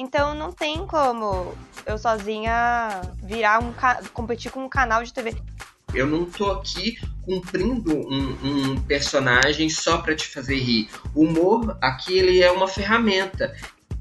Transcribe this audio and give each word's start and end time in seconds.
Então 0.00 0.34
não 0.34 0.50
tem 0.50 0.86
como 0.86 1.54
eu 1.84 1.98
sozinha 1.98 3.02
virar 3.22 3.62
um 3.62 3.70
competir 4.14 4.50
com 4.50 4.64
um 4.64 4.68
canal 4.68 5.04
de 5.04 5.12
TV. 5.12 5.36
Eu 5.92 6.06
não 6.06 6.24
tô 6.24 6.50
aqui 6.52 6.98
cumprindo 7.22 7.94
um, 7.94 8.38
um 8.42 8.80
personagem 8.80 9.68
só 9.68 9.98
para 9.98 10.16
te 10.16 10.26
fazer 10.26 10.56
rir. 10.56 10.88
O 11.14 11.24
humor 11.24 11.76
aqui 11.82 12.16
ele 12.16 12.42
é 12.42 12.50
uma 12.50 12.66
ferramenta. 12.66 13.54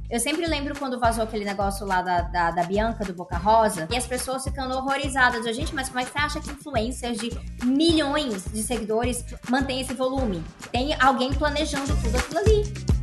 Eu 0.09 0.21
sempre 0.21 0.47
lembro 0.47 0.73
quando 0.79 0.97
vazou 0.97 1.25
aquele 1.25 1.43
negócio 1.43 1.85
lá 1.85 2.01
da, 2.01 2.21
da, 2.21 2.51
da, 2.51 2.63
Bianca, 2.63 3.03
do 3.03 3.13
Boca 3.13 3.37
Rosa, 3.37 3.85
e 3.91 3.97
as 3.97 4.07
pessoas 4.07 4.45
ficando 4.45 4.75
horrorizadas. 4.75 5.45
Eu, 5.45 5.53
gente, 5.53 5.75
mas 5.75 5.89
como 5.89 5.99
é 5.99 6.05
que 6.05 6.11
você 6.11 6.17
acha 6.17 6.39
que 6.39 6.49
influencers 6.49 7.17
de 7.17 7.29
milhões 7.65 8.45
de 8.45 8.63
seguidores 8.63 9.25
mantêm 9.49 9.81
esse 9.81 9.93
volume? 9.93 10.41
Tem 10.71 10.95
alguém 10.99 11.33
planejando 11.33 11.93
tudo 12.01 12.17
aquilo 12.17 12.39
ali. 12.39 12.98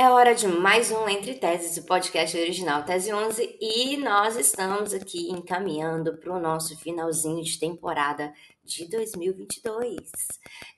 É 0.00 0.08
hora 0.08 0.34
de 0.34 0.48
mais 0.48 0.90
um 0.90 1.06
Entre 1.10 1.34
Teses, 1.34 1.76
o 1.76 1.84
podcast 1.84 2.34
original 2.34 2.82
Tese 2.84 3.12
11, 3.12 3.58
e 3.60 3.98
nós 3.98 4.34
estamos 4.34 4.94
aqui 4.94 5.30
encaminhando 5.30 6.16
para 6.16 6.32
o 6.32 6.40
nosso 6.40 6.74
finalzinho 6.78 7.44
de 7.44 7.60
temporada 7.60 8.32
de 8.64 8.88
2022. 8.88 10.10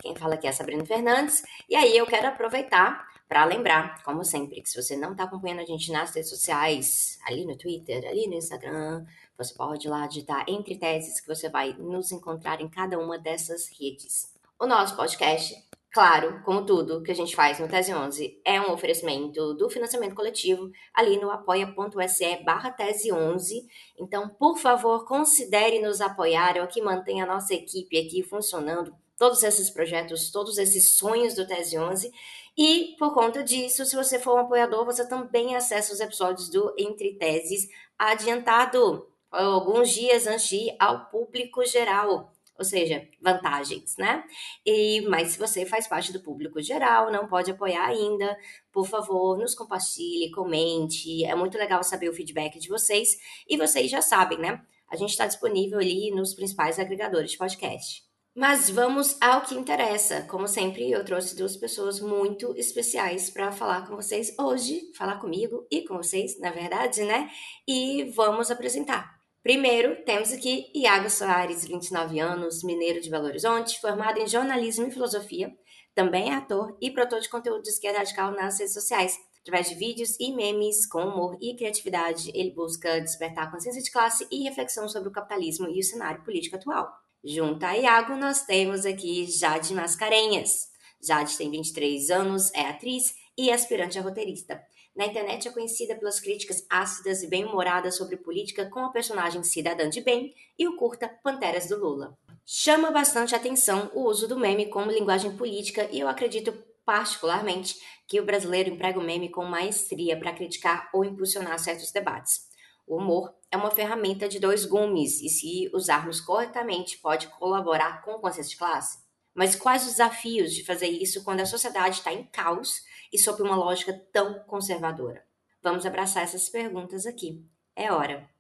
Quem 0.01 0.17
fala 0.17 0.35
aqui 0.35 0.49
é 0.49 0.51
a 0.51 0.53
Sabrina 0.53 0.85
Fernandes, 0.85 1.45
e 1.69 1.77
aí 1.77 1.97
eu 1.97 2.05
quero 2.05 2.27
aproveitar 2.27 3.07
para 3.29 3.45
lembrar, 3.45 4.03
como 4.03 4.25
sempre, 4.25 4.61
que 4.61 4.69
se 4.69 4.83
você 4.83 4.97
não 4.97 5.13
está 5.13 5.23
acompanhando 5.23 5.61
a 5.61 5.67
gente 5.67 5.93
nas 5.93 6.13
redes 6.13 6.29
sociais, 6.29 7.17
ali 7.25 7.47
no 7.47 7.57
Twitter, 7.57 8.05
ali 8.05 8.27
no 8.27 8.35
Instagram, 8.35 9.07
você 9.39 9.55
pode 9.55 9.89
lá 9.89 10.05
digitar 10.09 10.45
Entre 10.49 10.77
Teses, 10.77 11.21
que 11.21 11.29
você 11.29 11.49
vai 11.49 11.75
nos 11.75 12.11
encontrar 12.11 12.61
em 12.61 12.69
cada 12.69 12.99
uma 12.99 13.17
dessas 13.21 13.69
redes. 13.69 14.35
O 14.59 14.67
nosso 14.67 14.97
podcast 14.97 15.55
Claro, 15.93 16.41
como 16.43 16.65
tudo 16.65 17.03
que 17.03 17.11
a 17.11 17.15
gente 17.15 17.37
faz 17.37 17.59
no 17.59 17.69
Tese 17.69 17.93
11, 17.93 18.41
é 18.47 18.59
um 18.59 18.73
oferecimento 18.73 19.53
do 19.53 19.69
financiamento 19.69 20.15
coletivo 20.15 20.71
ali 20.95 21.21
no 21.21 21.31
apoia.se 21.31 22.37
barra 22.45 22.71
Tese 22.71 23.13
11. 23.13 23.67
Então, 23.99 24.27
por 24.31 24.57
favor, 24.57 25.05
considere 25.05 25.83
nos 25.83 26.01
apoiar, 26.01 26.57
é 26.57 26.63
o 26.63 26.67
que 26.67 26.81
mantém 26.81 27.21
a 27.21 27.27
nossa 27.27 27.53
equipe 27.53 27.99
aqui 27.99 28.23
funcionando, 28.23 28.97
todos 29.19 29.43
esses 29.43 29.69
projetos, 29.69 30.31
todos 30.31 30.57
esses 30.57 30.97
sonhos 30.97 31.35
do 31.35 31.47
Tese 31.47 31.79
11. 31.79 32.11
E, 32.57 32.97
por 32.99 33.13
conta 33.13 33.45
disso, 33.45 33.85
se 33.85 33.95
você 33.95 34.19
for 34.19 34.37
um 34.37 34.41
apoiador, 34.41 34.87
você 34.87 35.07
também 35.07 35.55
acessa 35.55 35.93
os 35.93 36.01
episódios 36.01 36.49
do 36.49 36.75
Entre 36.79 37.19
Teses 37.19 37.69
adiantado, 37.99 39.07
alguns 39.31 39.91
dias 39.91 40.27
antes 40.27 40.49
de 40.49 40.57
ir 40.57 40.77
ao 40.79 41.11
público 41.11 41.63
geral 41.67 42.32
ou 42.63 42.65
seja, 42.65 43.07
vantagens, 43.21 43.97
né? 43.99 44.25
E 44.65 45.01
mas 45.03 45.33
se 45.33 45.39
você 45.39 45.67
faz 45.67 45.89
parte 45.89 46.13
do 46.13 46.21
público 46.21 46.63
geral, 46.63 47.11
não 47.11 47.27
pode 47.27 47.51
apoiar 47.51 47.87
ainda, 47.87 48.37
por 48.73 48.87
favor, 48.87 49.37
nos 49.37 49.55
compartilhe, 49.55 50.31
comente. 50.31 51.25
É 51.25 51.35
muito 51.35 51.59
legal 51.59 51.83
saber 51.83 52.09
o 52.09 52.15
feedback 52.15 52.59
de 52.61 52.69
vocês 52.69 53.19
e 53.49 53.57
vocês 53.57 53.91
já 53.91 54.01
sabem, 54.01 54.39
né? 54.39 54.63
A 54.89 54.97
gente 54.97 55.11
está 55.11 55.27
disponível 55.27 55.79
ali 55.79 56.11
nos 56.11 56.35
principais 56.35 56.79
agregadores 56.79 57.33
de 57.33 57.39
podcast. 57.39 58.03
Mas 58.35 58.71
vamos 58.71 59.21
ao 59.21 59.43
que 59.43 59.55
interessa. 59.55 60.23
Como 60.23 60.49
sempre, 60.49 60.91
eu 60.91 61.05
trouxe 61.05 61.37
duas 61.37 61.57
pessoas 61.57 62.01
muito 62.01 62.55
especiais 62.57 63.29
para 63.29 63.53
falar 63.53 63.87
com 63.87 63.97
vocês 63.97 64.35
hoje, 64.39 64.91
falar 64.97 65.19
comigo 65.19 65.67
e 65.71 65.83
com 65.83 65.97
vocês, 65.97 66.39
na 66.39 66.51
verdade, 66.51 67.03
né? 67.03 67.31
E 67.69 68.05
vamos 68.15 68.51
apresentar. 68.51 69.22
Primeiro, 69.43 70.05
temos 70.05 70.33
aqui 70.33 70.71
Iago 70.73 71.11
Soares, 71.11 71.67
29 71.67 72.21
anos, 72.21 72.63
mineiro 72.63 73.01
de 73.01 73.11
Belo 73.11 73.27
Horizonte, 73.27 73.81
formado 73.81 74.19
em 74.21 74.29
jornalismo 74.29 74.87
e 74.87 74.91
filosofia, 74.93 75.53
também 75.95 76.31
é 76.31 76.35
ator 76.35 76.77
e 76.81 76.91
produtor 76.91 77.21
de 77.21 77.29
conteúdo 77.29 77.63
de 77.63 77.69
esquerda 77.69 77.99
radical 77.99 78.31
nas 78.31 78.59
redes 78.59 78.73
sociais. 78.73 79.19
Através 79.41 79.69
de 79.69 79.75
vídeos 79.75 80.17
e 80.21 80.33
memes 80.33 80.87
com 80.87 81.03
humor 81.03 81.37
e 81.41 81.57
criatividade, 81.57 82.31
ele 82.33 82.53
busca 82.53 83.01
despertar 83.01 83.51
consciência 83.51 83.83
de 83.83 83.91
classe 83.91 84.27
e 84.31 84.45
reflexão 84.45 84.89
sobre 84.89 85.09
o 85.09 85.13
capitalismo 85.13 85.69
e 85.69 85.81
o 85.81 85.85
cenário 85.85 86.23
político 86.23 86.55
atual. 86.55 86.89
Junto 87.25 87.65
a 87.65 87.73
Iago, 87.73 88.17
nós 88.17 88.45
temos 88.45 88.87
aqui 88.87 89.27
Jade 89.27 89.75
Mascarenhas. 89.75 90.69
Jade 91.03 91.37
tem 91.37 91.51
23 91.51 92.11
anos, 92.11 92.55
é 92.55 92.63
atriz 92.63 93.13
e 93.37 93.51
aspirante 93.51 93.99
a 93.99 94.03
roteirista. 94.03 94.63
Na 94.95 95.07
internet 95.07 95.49
é 95.49 95.51
conhecida 95.51 95.95
pelas 95.95 96.21
críticas 96.21 96.67
ácidas 96.69 97.23
e 97.23 97.27
bem-humoradas 97.27 97.97
sobre 97.97 98.17
política 98.17 98.69
com 98.69 98.81
a 98.81 98.91
personagem 98.91 99.43
cidadã 99.43 99.89
de 99.89 100.03
bem 100.03 100.35
e 100.59 100.69
o 100.69 100.77
curta 100.77 101.09
Panteras 101.23 101.67
do 101.67 101.79
Lula. 101.79 102.17
Chama 102.45 102.91
bastante 102.91 103.35
atenção 103.35 103.91
o 103.95 104.03
uso 104.03 104.29
do 104.29 104.39
meme 104.39 104.67
como 104.67 104.91
linguagem 104.91 105.35
política 105.37 105.89
e 105.91 106.01
eu 106.01 106.09
acredito 106.09 106.53
particularmente 106.85 107.77
que 108.07 108.21
o 108.21 108.25
brasileiro 108.25 108.69
emprega 108.69 108.99
o 108.99 109.03
meme 109.03 109.31
com 109.31 109.45
maestria 109.45 110.19
para 110.19 110.33
criticar 110.35 110.91
ou 110.93 111.05
impulsionar 111.05 111.59
certos 111.59 111.91
debates. 111.91 112.51
O 112.87 112.97
humor 112.97 113.35
é 113.51 113.57
uma 113.57 113.71
ferramenta 113.71 114.29
de 114.29 114.39
dois 114.39 114.67
gumes 114.67 115.23
e, 115.23 115.29
se 115.29 115.71
usarmos 115.73 116.21
corretamente, 116.21 116.99
pode 116.99 117.29
colaborar 117.29 118.03
com 118.03 118.13
o 118.13 118.19
conceito 118.19 118.51
de 118.51 118.57
classe. 118.57 118.99
Mas 119.35 119.57
quais 119.57 119.85
os 119.85 119.93
desafios 119.93 120.53
de 120.53 120.65
fazer 120.65 120.89
isso 120.89 121.25
quando 121.25 121.41
a 121.41 121.47
sociedade 121.47 121.99
está 121.99 122.13
em 122.13 122.25
caos 122.25 122.83
e 123.13 123.19
sob 123.19 123.43
uma 123.43 123.57
lógica 123.57 123.93
tão 124.13 124.41
conservadora? 124.45 125.25
Vamos 125.63 125.85
abraçar 125.87 126.23
essas 126.23 126.49
perguntas 126.49 127.07
aqui. 127.07 127.45
É 127.77 127.93
hora. 127.93 128.32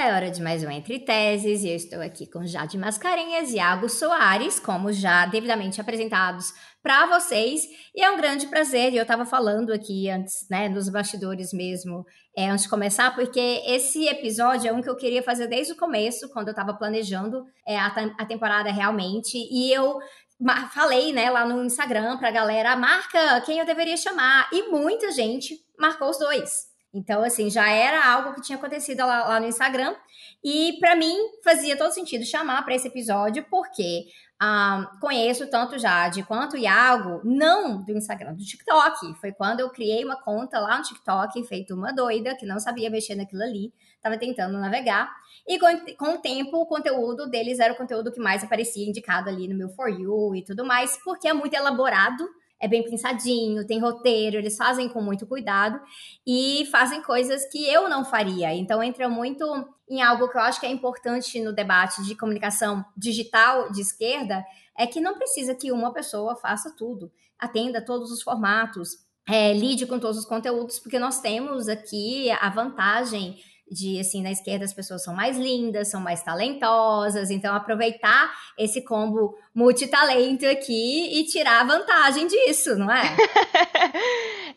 É 0.00 0.14
hora 0.14 0.30
de 0.30 0.40
mais 0.40 0.64
um 0.64 0.70
Entre 0.70 0.98
Teses 0.98 1.62
e 1.62 1.68
eu 1.68 1.76
estou 1.76 2.00
aqui 2.00 2.26
com 2.26 2.46
Jade 2.46 2.78
Mascarenhas 2.78 3.50
e 3.50 3.56
Iago 3.56 3.86
Soares, 3.86 4.58
como 4.58 4.90
já 4.90 5.26
devidamente 5.26 5.78
apresentados 5.78 6.54
para 6.82 7.04
vocês. 7.04 7.68
E 7.94 8.02
é 8.02 8.10
um 8.10 8.16
grande 8.16 8.46
prazer, 8.46 8.94
e 8.94 8.96
eu 8.96 9.02
estava 9.02 9.26
falando 9.26 9.70
aqui 9.70 10.08
antes, 10.08 10.46
né, 10.50 10.70
nos 10.70 10.88
bastidores 10.88 11.52
mesmo, 11.52 12.02
é, 12.34 12.48
antes 12.48 12.64
de 12.64 12.70
começar, 12.70 13.14
porque 13.14 13.62
esse 13.66 14.08
episódio 14.08 14.70
é 14.70 14.72
um 14.72 14.80
que 14.80 14.88
eu 14.88 14.96
queria 14.96 15.22
fazer 15.22 15.48
desde 15.48 15.74
o 15.74 15.76
começo, 15.76 16.30
quando 16.30 16.48
eu 16.48 16.52
estava 16.52 16.72
planejando 16.72 17.44
é, 17.68 17.78
a, 17.78 17.88
a 18.18 18.24
temporada 18.24 18.72
realmente, 18.72 19.36
e 19.36 19.70
eu 19.70 19.98
falei, 20.72 21.12
né, 21.12 21.28
lá 21.28 21.44
no 21.44 21.62
Instagram 21.62 22.16
pra 22.16 22.30
galera, 22.30 22.74
marca 22.74 23.42
quem 23.42 23.58
eu 23.58 23.66
deveria 23.66 23.98
chamar, 23.98 24.48
e 24.50 24.70
muita 24.70 25.12
gente 25.12 25.58
marcou 25.78 26.08
os 26.08 26.18
dois. 26.18 26.69
Então, 26.92 27.22
assim, 27.22 27.48
já 27.48 27.70
era 27.70 28.12
algo 28.12 28.34
que 28.34 28.42
tinha 28.42 28.58
acontecido 28.58 28.98
lá, 28.98 29.28
lá 29.28 29.40
no 29.40 29.46
Instagram. 29.46 29.94
E 30.42 30.76
para 30.80 30.96
mim 30.96 31.16
fazia 31.44 31.76
todo 31.76 31.92
sentido 31.92 32.24
chamar 32.24 32.64
para 32.64 32.74
esse 32.74 32.88
episódio, 32.88 33.44
porque 33.48 34.06
um, 34.42 34.98
conheço 35.00 35.48
tanto 35.48 35.78
Jade 35.78 36.22
quanto 36.24 36.56
Iago, 36.56 37.20
não 37.22 37.82
do 37.82 37.92
Instagram, 37.92 38.34
do 38.34 38.42
TikTok. 38.42 39.14
Foi 39.20 39.32
quando 39.32 39.60
eu 39.60 39.70
criei 39.70 40.04
uma 40.04 40.20
conta 40.20 40.58
lá 40.58 40.78
no 40.78 40.82
TikTok, 40.82 41.44
feito 41.44 41.74
uma 41.74 41.92
doida, 41.92 42.34
que 42.34 42.46
não 42.46 42.58
sabia 42.58 42.90
mexer 42.90 43.14
naquilo 43.14 43.42
ali, 43.42 43.72
estava 43.94 44.18
tentando 44.18 44.58
navegar. 44.58 45.12
E 45.46 45.58
com, 45.58 45.66
com, 45.96 46.14
o 46.14 46.18
tempo, 46.18 46.56
o 46.56 46.66
conteúdo 46.66 47.28
deles 47.28 47.60
era 47.60 47.72
o 47.72 47.76
conteúdo 47.76 48.10
que 48.10 48.20
mais 48.20 48.42
aparecia 48.42 48.88
indicado 48.88 49.28
ali 49.28 49.46
no 49.46 49.56
meu 49.56 49.68
For 49.68 49.88
You 49.88 50.34
e 50.34 50.42
tudo 50.42 50.64
mais, 50.64 50.98
porque 51.04 51.28
é 51.28 51.32
muito 51.32 51.54
elaborado 51.54 52.26
é 52.60 52.68
bem 52.68 52.82
pensadinho, 52.82 53.66
tem 53.66 53.80
roteiro, 53.80 54.36
eles 54.36 54.56
fazem 54.56 54.88
com 54.88 55.00
muito 55.00 55.26
cuidado 55.26 55.80
e 56.26 56.68
fazem 56.70 57.02
coisas 57.02 57.46
que 57.46 57.66
eu 57.66 57.88
não 57.88 58.04
faria. 58.04 58.54
Então 58.54 58.82
entra 58.82 59.08
muito 59.08 59.44
em 59.88 60.02
algo 60.02 60.28
que 60.28 60.36
eu 60.36 60.42
acho 60.42 60.60
que 60.60 60.66
é 60.66 60.70
importante 60.70 61.40
no 61.40 61.52
debate 61.52 62.04
de 62.04 62.14
comunicação 62.14 62.84
digital 62.96 63.72
de 63.72 63.80
esquerda, 63.80 64.44
é 64.76 64.86
que 64.86 65.00
não 65.00 65.16
precisa 65.16 65.54
que 65.54 65.72
uma 65.72 65.92
pessoa 65.92 66.36
faça 66.36 66.74
tudo, 66.76 67.10
atenda 67.38 67.84
todos 67.84 68.12
os 68.12 68.22
formatos, 68.22 68.90
é, 69.28 69.52
lide 69.52 69.86
com 69.86 69.98
todos 69.98 70.18
os 70.18 70.24
conteúdos, 70.24 70.78
porque 70.78 70.98
nós 70.98 71.20
temos 71.20 71.68
aqui 71.68 72.30
a 72.30 72.48
vantagem 72.50 73.38
de 73.70 74.00
assim 74.00 74.22
na 74.22 74.32
esquerda 74.32 74.64
as 74.64 74.72
pessoas 74.72 75.04
são 75.04 75.14
mais 75.14 75.36
lindas, 75.36 75.88
são 75.88 76.00
mais 76.00 76.22
talentosas, 76.22 77.30
então 77.30 77.54
aproveitar 77.54 78.32
esse 78.58 78.82
combo 78.82 79.36
multitalento 79.54 80.44
aqui 80.46 81.20
e 81.20 81.24
tirar 81.24 81.66
vantagem 81.66 82.26
disso, 82.26 82.76
não 82.76 82.90
é? 82.90 83.16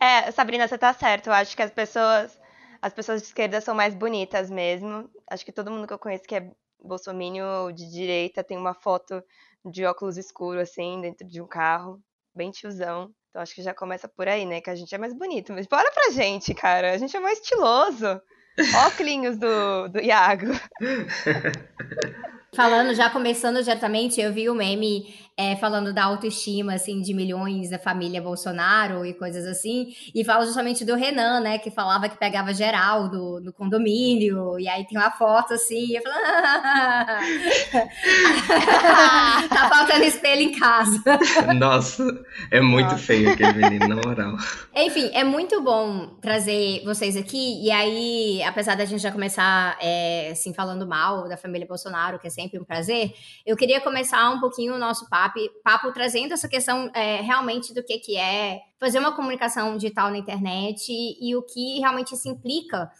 é, 0.00 0.30
Sabrina, 0.32 0.66
você 0.66 0.76
tá 0.76 0.92
certo. 0.92 1.28
Eu 1.28 1.32
acho 1.32 1.56
que 1.56 1.62
as 1.62 1.70
pessoas 1.70 2.38
as 2.82 2.92
pessoas 2.92 3.22
de 3.22 3.28
esquerda 3.28 3.60
são 3.62 3.74
mais 3.74 3.94
bonitas 3.94 4.50
mesmo. 4.50 5.08
Acho 5.30 5.44
que 5.44 5.52
todo 5.52 5.70
mundo 5.70 5.86
que 5.86 5.94
eu 5.94 5.98
conheço 5.98 6.24
que 6.24 6.34
é 6.34 6.50
bolsominion 6.82 7.72
de 7.72 7.90
direita 7.90 8.44
tem 8.44 8.58
uma 8.58 8.74
foto 8.74 9.22
de 9.64 9.86
óculos 9.86 10.18
escuro 10.18 10.60
assim 10.60 11.00
dentro 11.00 11.26
de 11.26 11.40
um 11.40 11.46
carro, 11.46 11.98
bem 12.34 12.50
tiozão. 12.50 13.10
Então 13.30 13.40
acho 13.40 13.54
que 13.54 13.62
já 13.62 13.72
começa 13.72 14.06
por 14.06 14.28
aí, 14.28 14.44
né? 14.44 14.60
Que 14.60 14.70
a 14.70 14.74
gente 14.74 14.94
é 14.94 14.98
mais 14.98 15.14
bonito. 15.14 15.52
Mas 15.52 15.66
bora 15.66 15.90
pra 15.92 16.10
gente, 16.10 16.52
cara. 16.52 16.92
A 16.92 16.98
gente 16.98 17.16
é 17.16 17.20
mais 17.20 17.38
estiloso. 17.38 18.20
Óculos 18.86 19.36
do, 19.36 19.88
do 19.88 20.00
Iago. 20.00 20.52
Falando, 22.54 22.94
já 22.94 23.10
começando 23.10 23.62
diretamente, 23.62 24.20
eu 24.20 24.32
vi 24.32 24.48
o 24.48 24.54
meme 24.54 25.06
é, 25.36 25.56
falando 25.56 25.92
da 25.92 26.04
autoestima, 26.04 26.74
assim, 26.74 27.00
de 27.00 27.12
milhões 27.12 27.70
da 27.70 27.78
família 27.78 28.22
Bolsonaro 28.22 29.04
e 29.04 29.12
coisas 29.12 29.44
assim, 29.46 29.92
e 30.14 30.24
fala 30.24 30.46
justamente 30.46 30.84
do 30.84 30.94
Renan, 30.94 31.40
né, 31.40 31.58
que 31.58 31.72
falava 31.72 32.08
que 32.08 32.16
pegava 32.16 32.54
geral 32.54 33.08
do, 33.08 33.40
do 33.40 33.52
condomínio, 33.52 34.58
e 34.60 34.68
aí 34.68 34.86
tem 34.86 34.96
uma 34.96 35.10
foto 35.10 35.54
assim, 35.54 35.86
e 35.86 35.96
eu 35.96 36.02
falo, 36.02 36.14
ah, 36.16 37.20
tá 39.48 39.68
faltando 39.68 40.04
espelho 40.04 40.42
em 40.42 40.52
casa. 40.52 41.02
Nossa, 41.56 42.04
é 42.50 42.60
muito 42.60 42.92
Nossa. 42.92 42.98
feio 42.98 43.32
aquele 43.32 43.54
menino, 43.54 43.88
na 43.88 43.96
moral. 43.96 44.36
Enfim, 44.76 45.10
é 45.12 45.24
muito 45.24 45.60
bom 45.60 46.10
trazer 46.20 46.82
vocês 46.84 47.16
aqui, 47.16 47.60
e 47.64 47.72
aí, 47.72 48.40
apesar 48.44 48.76
da 48.76 48.84
gente 48.84 49.02
já 49.02 49.10
começar, 49.10 49.76
é, 49.80 50.30
assim, 50.30 50.54
falando 50.54 50.86
mal 50.86 51.28
da 51.28 51.36
família 51.36 51.66
Bolsonaro, 51.66 52.20
que 52.20 52.28
é 52.28 52.30
sempre 52.30 52.43
um 52.54 52.64
prazer, 52.64 53.12
eu 53.44 53.56
queria 53.56 53.80
começar 53.80 54.30
um 54.30 54.40
pouquinho 54.40 54.74
o 54.74 54.78
nosso 54.78 55.08
papo 55.08 55.24
papo, 55.24 55.40
papo 55.62 55.92
trazendo 55.92 56.32
essa 56.32 56.48
questão 56.48 56.90
é, 56.94 57.20
realmente 57.20 57.72
do 57.72 57.82
que, 57.82 57.98
que 57.98 58.16
é 58.16 58.60
fazer 58.78 58.98
uma 58.98 59.14
comunicação 59.14 59.76
digital 59.76 60.10
na 60.10 60.18
internet 60.18 60.90
e, 60.90 61.30
e 61.30 61.36
o 61.36 61.42
que 61.42 61.78
realmente 61.78 62.16
se 62.16 62.28
implica 62.28 62.90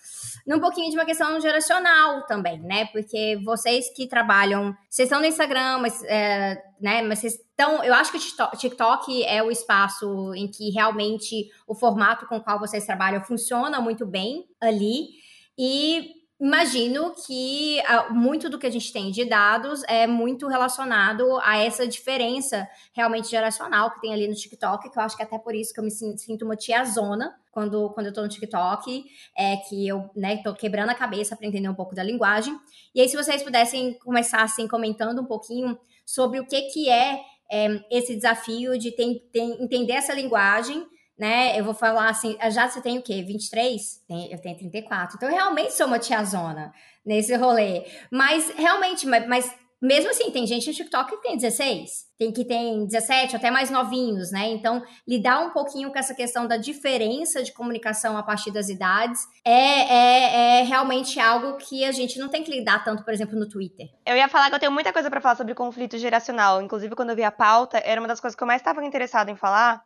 num 0.47 0.61
pouquinho 0.61 0.91
de 0.91 0.97
uma 0.97 1.05
questão 1.05 1.39
geracional 1.41 2.25
também, 2.27 2.59
né? 2.61 2.87
Porque 2.87 3.39
vocês 3.45 3.91
que 3.95 4.07
trabalham, 4.07 4.75
vocês 4.89 5.07
estão 5.07 5.21
no 5.21 5.27
Instagram, 5.27 5.79
mas, 5.79 6.03
é, 6.05 6.63
né, 6.81 7.03
mas 7.03 7.19
vocês 7.19 7.35
estão. 7.35 7.83
Eu 7.83 7.95
acho 7.95 8.13
que 8.13 8.19
o 8.19 8.57
TikTok 8.57 9.25
é 9.25 9.43
o 9.43 9.51
espaço 9.51 10.35
em 10.35 10.49
que 10.49 10.71
realmente 10.71 11.51
o 11.67 11.75
formato 11.75 12.27
com 12.27 12.37
o 12.37 12.43
qual 12.43 12.59
vocês 12.59 12.85
trabalham 12.85 13.23
funciona 13.23 13.81
muito 13.81 14.07
bem 14.07 14.47
ali. 14.61 15.09
E 15.57 16.24
Imagino 16.45 17.15
que 17.27 17.81
ah, 17.87 18.11
muito 18.11 18.51
do 18.51 18.59
que 18.59 18.67
a 18.67 18.71
gente 18.71 18.93
tem 18.93 19.11
de 19.11 19.25
dados 19.25 19.83
é 19.85 20.07
muito 20.07 20.47
relacionado 20.47 21.39
a 21.43 21.57
essa 21.57 21.89
diferença 21.89 22.69
realmente 22.93 23.31
geracional 23.31 23.91
que 23.91 24.03
tem 24.03 24.13
ali 24.13 24.29
no 24.29 24.35
TikTok, 24.35 24.91
que 24.91 24.99
eu 24.99 25.03
acho 25.03 25.17
que 25.17 25.23
é 25.23 25.25
até 25.25 25.39
por 25.39 25.55
isso 25.55 25.73
que 25.73 25.81
eu 25.81 25.85
me 25.85 25.91
sinto 25.91 26.45
uma 26.45 26.55
tiazona 26.55 27.35
quando, 27.51 27.89
quando 27.95 28.09
eu 28.09 28.13
tô 28.13 28.21
no 28.21 28.29
TikTok, 28.29 29.07
é 29.35 29.57
que 29.57 29.89
eu, 29.89 30.11
né, 30.15 30.37
tô 30.43 30.53
quebrando 30.53 30.91
a 30.91 30.95
cabeça 30.95 31.35
para 31.35 31.47
entender 31.47 31.71
um 31.71 31.75
pouco 31.75 31.95
da 31.95 32.03
linguagem. 32.03 32.55
E 32.95 33.01
aí, 33.01 33.09
se 33.09 33.17
vocês 33.17 33.43
pudessem 33.43 33.95
começar, 34.01 34.43
assim, 34.43 34.69
comentando 34.69 35.23
um 35.23 35.25
pouquinho 35.25 35.79
sobre 36.05 36.41
o 36.41 36.47
que 36.47 36.61
que 36.73 36.91
é, 36.91 37.23
é 37.51 37.81
esse 37.91 38.15
desafio 38.15 38.79
de 38.79 38.91
ter, 38.91 39.31
ter, 39.33 39.63
entender 39.63 39.95
essa 39.95 40.13
linguagem 40.13 40.87
né? 41.19 41.59
Eu 41.59 41.65
vou 41.65 41.75
falar 41.75 42.09
assim, 42.09 42.37
já 42.51 42.69
você 42.69 42.81
tem 42.81 42.99
o 42.99 43.03
quê? 43.03 43.23
23? 43.23 44.05
Eu 44.31 44.41
tenho 44.41 44.57
34. 44.57 45.17
Então, 45.17 45.29
eu 45.29 45.35
realmente 45.35 45.73
sou 45.73 45.87
uma 45.87 45.99
tiazona 45.99 46.73
nesse 47.05 47.35
rolê. 47.37 47.85
Mas, 48.11 48.51
realmente, 48.57 49.07
mas, 49.07 49.27
mas 49.29 49.55
mesmo 49.85 50.11
assim, 50.11 50.31
tem 50.31 50.47
gente 50.47 50.67
no 50.67 50.73
TikTok 50.73 51.11
que 51.11 51.23
tem 51.23 51.37
16, 51.37 52.07
tem 52.19 52.33
que 52.33 52.43
tem 52.43 52.87
17, 52.87 53.37
até 53.37 53.51
mais 53.51 53.69
novinhos, 53.69 54.33
né? 54.33 54.49
Então, 54.49 54.83
lidar 55.07 55.41
um 55.41 55.51
pouquinho 55.51 55.93
com 55.93 55.99
essa 55.99 56.15
questão 56.15 56.47
da 56.47 56.57
diferença 56.57 57.43
de 57.43 57.53
comunicação 57.53 58.17
a 58.17 58.23
partir 58.23 58.51
das 58.51 58.71
idades 58.71 59.21
é, 59.45 59.51
é, 59.53 60.61
é 60.61 60.63
realmente 60.63 61.21
algo 61.21 61.59
que 61.59 61.85
a 61.85 61.93
gente 61.93 62.19
não 62.19 62.31
tem 62.31 62.43
que 62.43 62.51
lidar 62.51 62.83
tanto, 62.83 63.05
por 63.05 63.13
exemplo, 63.13 63.39
no 63.39 63.47
Twitter. 63.47 63.89
Eu 64.07 64.17
ia 64.17 64.27
falar 64.27 64.49
que 64.49 64.55
eu 64.55 64.61
tenho 64.61 64.73
muita 64.73 64.91
coisa 64.91 65.11
para 65.11 65.21
falar 65.21 65.37
sobre 65.37 65.55
conflito 65.55 65.99
geracional. 65.99 66.63
Inclusive, 66.63 66.97
quando 66.97 67.11
eu 67.11 67.17
vi 67.17 67.23
a 67.23 67.31
pauta, 67.31 67.77
era 67.85 68.01
uma 68.01 68.09
das 68.09 68.21
coisas 68.21 68.35
que 68.35 68.43
eu 68.43 68.47
mais 68.47 68.63
estava 68.63 68.83
interessada 68.83 69.31
em 69.31 69.37
falar, 69.37 69.85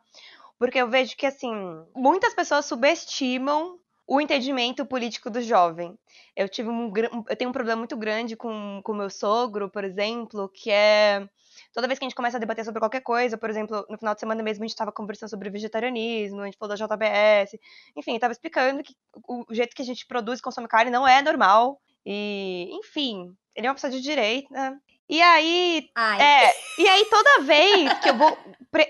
porque 0.59 0.77
eu 0.77 0.89
vejo 0.89 1.15
que, 1.15 1.25
assim, 1.25 1.53
muitas 1.95 2.33
pessoas 2.33 2.65
subestimam 2.65 3.79
o 4.05 4.19
entendimento 4.19 4.85
político 4.85 5.29
do 5.29 5.41
jovem. 5.41 5.97
Eu 6.35 6.49
tive 6.49 6.67
um, 6.69 6.91
eu 7.29 7.35
tenho 7.35 7.49
um 7.49 7.53
problema 7.53 7.77
muito 7.77 7.95
grande 7.95 8.35
com 8.35 8.81
o 8.85 8.93
meu 8.93 9.09
sogro, 9.09 9.69
por 9.69 9.83
exemplo, 9.83 10.49
que 10.49 10.69
é 10.69 11.27
toda 11.73 11.87
vez 11.87 11.99
que 11.99 12.05
a 12.05 12.07
gente 12.07 12.15
começa 12.15 12.37
a 12.37 12.39
debater 12.39 12.65
sobre 12.65 12.79
qualquer 12.79 13.01
coisa, 13.01 13.37
por 13.37 13.49
exemplo, 13.49 13.85
no 13.89 13.97
final 13.97 14.13
de 14.13 14.19
semana 14.19 14.41
mesmo 14.41 14.63
a 14.63 14.67
gente 14.67 14.73
estava 14.73 14.91
conversando 14.91 15.29
sobre 15.29 15.49
vegetarianismo, 15.49 16.41
a 16.41 16.45
gente 16.45 16.57
falou 16.57 16.75
da 16.75 16.85
JBS, 16.85 17.57
enfim, 17.95 18.15
estava 18.15 18.33
explicando 18.33 18.83
que 18.83 18.95
o 19.27 19.45
jeito 19.51 19.75
que 19.75 19.81
a 19.81 19.85
gente 19.85 20.05
produz 20.07 20.39
e 20.39 20.41
consome 20.41 20.67
carne 20.67 20.91
não 20.91 21.07
é 21.07 21.21
normal. 21.21 21.79
E, 22.05 22.69
enfim, 22.73 23.35
ele 23.55 23.67
é 23.67 23.69
uma 23.69 23.75
pessoa 23.75 23.91
de 23.91 24.01
direita, 24.01 24.81
e 25.09 25.21
aí, 25.21 25.89
Ai. 25.95 26.21
é, 26.21 26.53
e 26.77 26.87
aí 26.87 27.05
toda 27.05 27.41
vez 27.43 27.99
que 27.99 28.09
eu 28.09 28.17
vou, 28.17 28.37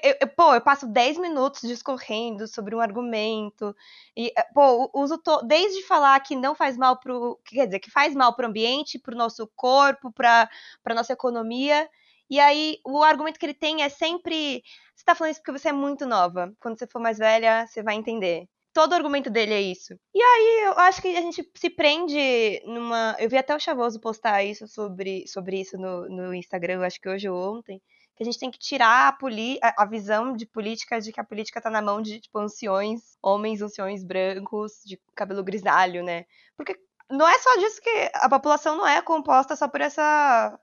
eu, 0.03 0.15
eu, 0.21 0.27
pô, 0.27 0.53
eu 0.53 0.61
passo 0.61 0.85
10 0.85 1.17
minutos 1.17 1.61
discorrendo 1.61 2.45
sobre 2.47 2.75
um 2.75 2.81
argumento 2.81 3.73
e, 4.17 4.31
é, 4.37 4.43
pô, 4.53 4.91
uso 4.93 5.17
to, 5.17 5.41
desde 5.47 5.81
falar 5.83 6.19
que 6.19 6.35
não 6.35 6.53
faz 6.53 6.77
mal 6.77 6.99
pro, 6.99 7.39
quer 7.45 7.67
dizer, 7.67 7.79
que 7.79 7.89
faz 7.89 8.13
mal 8.13 8.35
pro 8.35 8.47
ambiente, 8.47 8.99
pro 8.99 9.15
nosso 9.15 9.49
corpo, 9.55 10.11
pra, 10.11 10.49
pra 10.83 10.93
nossa 10.93 11.13
economia. 11.13 11.89
E 12.29 12.39
aí 12.39 12.79
o 12.85 13.01
argumento 13.01 13.39
que 13.39 13.45
ele 13.45 13.53
tem 13.53 13.81
é 13.81 13.89
sempre, 13.89 14.61
você 14.93 15.05
tá 15.05 15.15
falando 15.15 15.31
isso 15.31 15.41
porque 15.41 15.57
você 15.57 15.69
é 15.69 15.73
muito 15.73 16.05
nova. 16.05 16.53
Quando 16.59 16.77
você 16.77 16.85
for 16.85 17.01
mais 17.01 17.17
velha, 17.17 17.65
você 17.65 17.81
vai 17.81 17.95
entender 17.95 18.47
todo 18.73 18.91
o 18.91 18.95
argumento 18.95 19.29
dele 19.29 19.53
é 19.53 19.61
isso. 19.61 19.93
E 20.13 20.21
aí 20.21 20.63
eu 20.65 20.79
acho 20.79 21.01
que 21.01 21.15
a 21.15 21.21
gente 21.21 21.49
se 21.55 21.69
prende 21.69 22.61
numa. 22.65 23.15
Eu 23.19 23.29
vi 23.29 23.37
até 23.37 23.55
o 23.55 23.59
Chavoso 23.59 23.99
postar 23.99 24.43
isso 24.43 24.67
sobre, 24.67 25.27
sobre 25.27 25.61
isso 25.61 25.77
no, 25.77 26.07
no 26.09 26.33
Instagram, 26.33 26.85
acho 26.85 26.99
que 26.99 27.09
hoje 27.09 27.29
ou 27.29 27.57
ontem. 27.57 27.81
Que 28.15 28.23
a 28.23 28.25
gente 28.25 28.39
tem 28.39 28.51
que 28.51 28.59
tirar 28.59 29.07
a, 29.07 29.13
poli... 29.13 29.59
a 29.61 29.85
visão 29.85 30.35
de 30.35 30.45
política 30.45 30.99
de 30.99 31.11
que 31.11 31.21
a 31.21 31.23
política 31.23 31.61
tá 31.61 31.69
na 31.69 31.81
mão 31.81 32.01
de, 32.01 32.19
tipo, 32.19 32.37
anciões, 32.37 33.17
homens, 33.23 33.61
anciões 33.61 34.03
brancos, 34.03 34.81
de 34.85 34.99
cabelo 35.15 35.43
grisalho, 35.43 36.03
né? 36.03 36.25
Porque 36.57 36.77
não 37.09 37.27
é 37.27 37.39
só 37.39 37.55
disso 37.57 37.81
que 37.81 38.11
a 38.13 38.29
população 38.29 38.77
não 38.77 38.87
é 38.87 39.01
composta 39.01 39.55
só 39.55 39.67
por 39.67 39.81
essa 39.81 40.59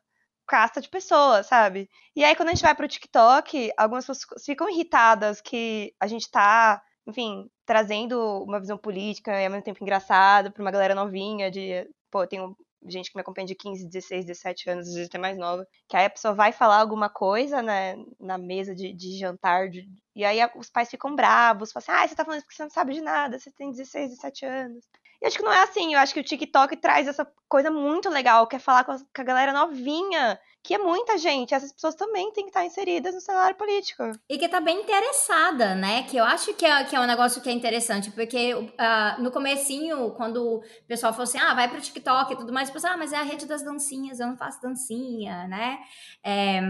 casta 0.46 0.80
de 0.80 0.88
pessoas, 0.88 1.46
sabe? 1.46 1.90
E 2.14 2.22
aí, 2.24 2.36
quando 2.36 2.50
a 2.50 2.52
gente 2.52 2.62
vai 2.62 2.74
pro 2.74 2.86
TikTok, 2.86 3.72
algumas 3.76 4.06
pessoas 4.06 4.44
ficam 4.44 4.70
irritadas 4.70 5.40
que 5.40 5.94
a 5.98 6.06
gente 6.06 6.30
tá 6.30 6.82
enfim, 7.06 7.48
trazendo 7.64 8.42
uma 8.42 8.60
visão 8.60 8.76
política 8.76 9.40
e 9.40 9.44
ao 9.44 9.50
mesmo 9.50 9.64
tempo 9.64 9.82
engraçada 9.82 10.50
para 10.50 10.62
uma 10.62 10.70
galera 10.70 10.94
novinha, 10.94 11.50
de, 11.50 11.88
pô, 12.10 12.26
tem 12.26 12.40
gente 12.88 13.10
que 13.10 13.16
me 13.16 13.20
acompanha 13.20 13.46
de 13.46 13.54
15, 13.54 13.86
16, 13.86 14.26
17 14.26 14.70
anos, 14.70 14.88
às 14.88 14.94
vezes 14.94 15.08
até 15.08 15.18
mais 15.18 15.36
nova, 15.36 15.66
que 15.88 15.96
aí 15.96 16.06
a 16.06 16.10
pessoa 16.10 16.34
vai 16.34 16.52
falar 16.52 16.80
alguma 16.80 17.08
coisa, 17.08 17.62
né, 17.62 17.96
na 18.20 18.38
mesa 18.38 18.74
de, 18.74 18.92
de 18.92 19.18
jantar, 19.18 19.68
de, 19.68 19.88
e 20.14 20.24
aí 20.24 20.38
os 20.56 20.70
pais 20.70 20.90
ficam 20.90 21.14
bravos, 21.14 21.72
falam 21.72 21.84
assim, 21.84 22.04
ah, 22.04 22.08
você 22.08 22.14
tá 22.14 22.24
falando 22.24 22.38
isso 22.38 22.46
porque 22.46 22.56
você 22.56 22.62
não 22.62 22.70
sabe 22.70 22.94
de 22.94 23.00
nada, 23.00 23.38
você 23.38 23.50
tem 23.50 23.70
16, 23.70 24.10
17 24.10 24.46
anos. 24.46 24.84
E 25.20 25.26
acho 25.26 25.38
que 25.38 25.42
não 25.42 25.52
é 25.52 25.62
assim, 25.62 25.94
eu 25.94 26.00
acho 26.00 26.12
que 26.12 26.20
o 26.20 26.24
TikTok 26.24 26.76
traz 26.76 27.08
essa 27.08 27.26
coisa 27.48 27.70
muito 27.70 28.08
legal, 28.10 28.46
que 28.46 28.56
é 28.56 28.58
falar 28.58 28.84
com 28.84 28.92
a, 28.92 28.98
com 28.98 29.22
a 29.22 29.24
galera 29.24 29.52
novinha, 29.52 30.38
que 30.66 30.74
é 30.74 30.78
muita 30.78 31.16
gente. 31.16 31.54
Essas 31.54 31.72
pessoas 31.72 31.94
também 31.94 32.32
têm 32.32 32.44
que 32.44 32.50
estar 32.50 32.64
inseridas 32.64 33.14
no 33.14 33.20
cenário 33.20 33.56
político. 33.56 34.02
E 34.28 34.36
que 34.36 34.48
tá 34.48 34.60
bem 34.60 34.80
interessada, 34.80 35.76
né? 35.76 36.02
Que 36.02 36.16
eu 36.16 36.24
acho 36.24 36.52
que 36.54 36.66
é, 36.66 36.82
que 36.82 36.96
é 36.96 37.00
um 37.00 37.06
negócio 37.06 37.40
que 37.40 37.48
é 37.48 37.52
interessante, 37.52 38.10
porque 38.10 38.52
uh, 38.52 39.22
no 39.22 39.30
comecinho, 39.30 40.10
quando 40.16 40.56
o 40.56 40.62
pessoal 40.88 41.12
falou 41.12 41.22
assim, 41.22 41.38
ah, 41.38 41.54
vai 41.54 41.68
pro 41.68 41.80
TikTok 41.80 42.32
e 42.32 42.36
tudo 42.36 42.52
mais, 42.52 42.68
eu 42.74 42.90
ah, 42.90 42.96
mas 42.96 43.12
é 43.12 43.16
a 43.16 43.22
rede 43.22 43.46
das 43.46 43.62
dancinhas, 43.62 44.18
eu 44.18 44.26
não 44.26 44.36
faço 44.36 44.60
dancinha, 44.60 45.46
né? 45.46 45.78
É, 46.24 46.60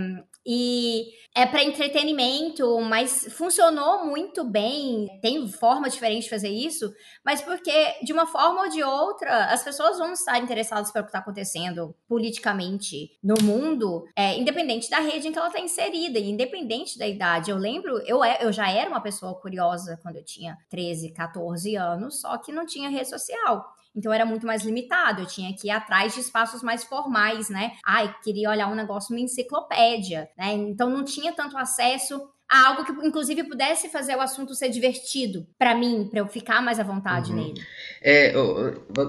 e 0.47 1.07
é 1.35 1.47
para 1.47 1.65
entretenimento, 1.65 2.79
mas 2.81 3.27
funcionou 3.33 4.05
muito 4.05 4.45
bem. 4.45 5.09
Tem 5.21 5.49
forma 5.49 5.89
diferente 5.89 6.25
de 6.25 6.31
fazer 6.31 6.51
isso, 6.51 6.93
mas 7.25 7.41
porque 7.41 7.97
de 8.03 8.13
uma 8.13 8.27
forma 8.27 8.63
ou 8.63 8.69
de 8.69 8.83
outra, 8.83 9.47
as 9.47 9.63
pessoas 9.63 9.99
vão 9.99 10.13
estar 10.13 10.39
interessadas 10.39 10.93
pelo 10.93 11.05
que 11.05 11.09
está 11.09 11.19
acontecendo 11.19 11.95
politicamente 12.09 13.11
no 13.23 13.35
mundo, 13.43 13.86
é, 14.15 14.39
independente 14.39 14.91
da 14.91 14.99
rede 14.99 15.29
em 15.29 15.33
que 15.33 15.39
ela 15.39 15.49
está 15.49 15.61
inserida, 15.61 16.19
e 16.19 16.31
independente 16.31 16.99
da 16.99 17.07
idade. 17.07 17.51
Eu 17.51 17.57
lembro, 17.57 17.99
eu, 18.07 18.23
é, 18.25 18.39
eu 18.41 18.53
já 18.53 18.71
era 18.71 18.89
uma 18.89 19.01
pessoa 19.01 19.35
curiosa 19.35 19.99
quando 20.03 20.17
eu 20.17 20.25
tinha 20.25 20.57
13, 20.69 21.13
14 21.13 21.77
anos, 21.77 22.21
só 22.21 22.37
que 22.39 22.53
não 22.53 22.67
tinha 22.67 22.89
rede 22.89 23.09
social. 23.09 23.65
Então 23.97 24.13
era 24.13 24.27
muito 24.27 24.47
mais 24.47 24.63
limitado, 24.63 25.23
eu 25.23 25.27
tinha 25.27 25.57
que 25.57 25.69
ir 25.69 25.71
atrás 25.71 26.15
de 26.15 26.21
espaços 26.21 26.63
mais 26.63 26.85
formais, 26.85 27.49
né? 27.49 27.73
Ai, 27.85 28.15
queria 28.23 28.51
olhar 28.51 28.69
um 28.69 28.75
negócio, 28.75 29.15
uma 29.15 29.21
enciclopédia, 29.21 30.29
né? 30.37 30.53
Então 30.53 30.91
não 30.91 31.03
tinha 31.03 31.33
tanto 31.33 31.57
acesso 31.57 32.21
a 32.49 32.69
algo 32.69 32.85
que, 32.85 32.93
inclusive, 33.07 33.45
pudesse 33.45 33.89
fazer 33.89 34.15
o 34.15 34.21
assunto 34.21 34.55
ser 34.55 34.69
divertido 34.69 35.47
para 35.59 35.75
mim, 35.75 36.07
para 36.09 36.21
eu 36.21 36.29
ficar 36.29 36.63
mais 36.63 36.79
à 36.79 36.85
vontade 36.85 37.33
uhum. 37.33 37.37
nele. 37.37 37.61
É, 38.01 38.33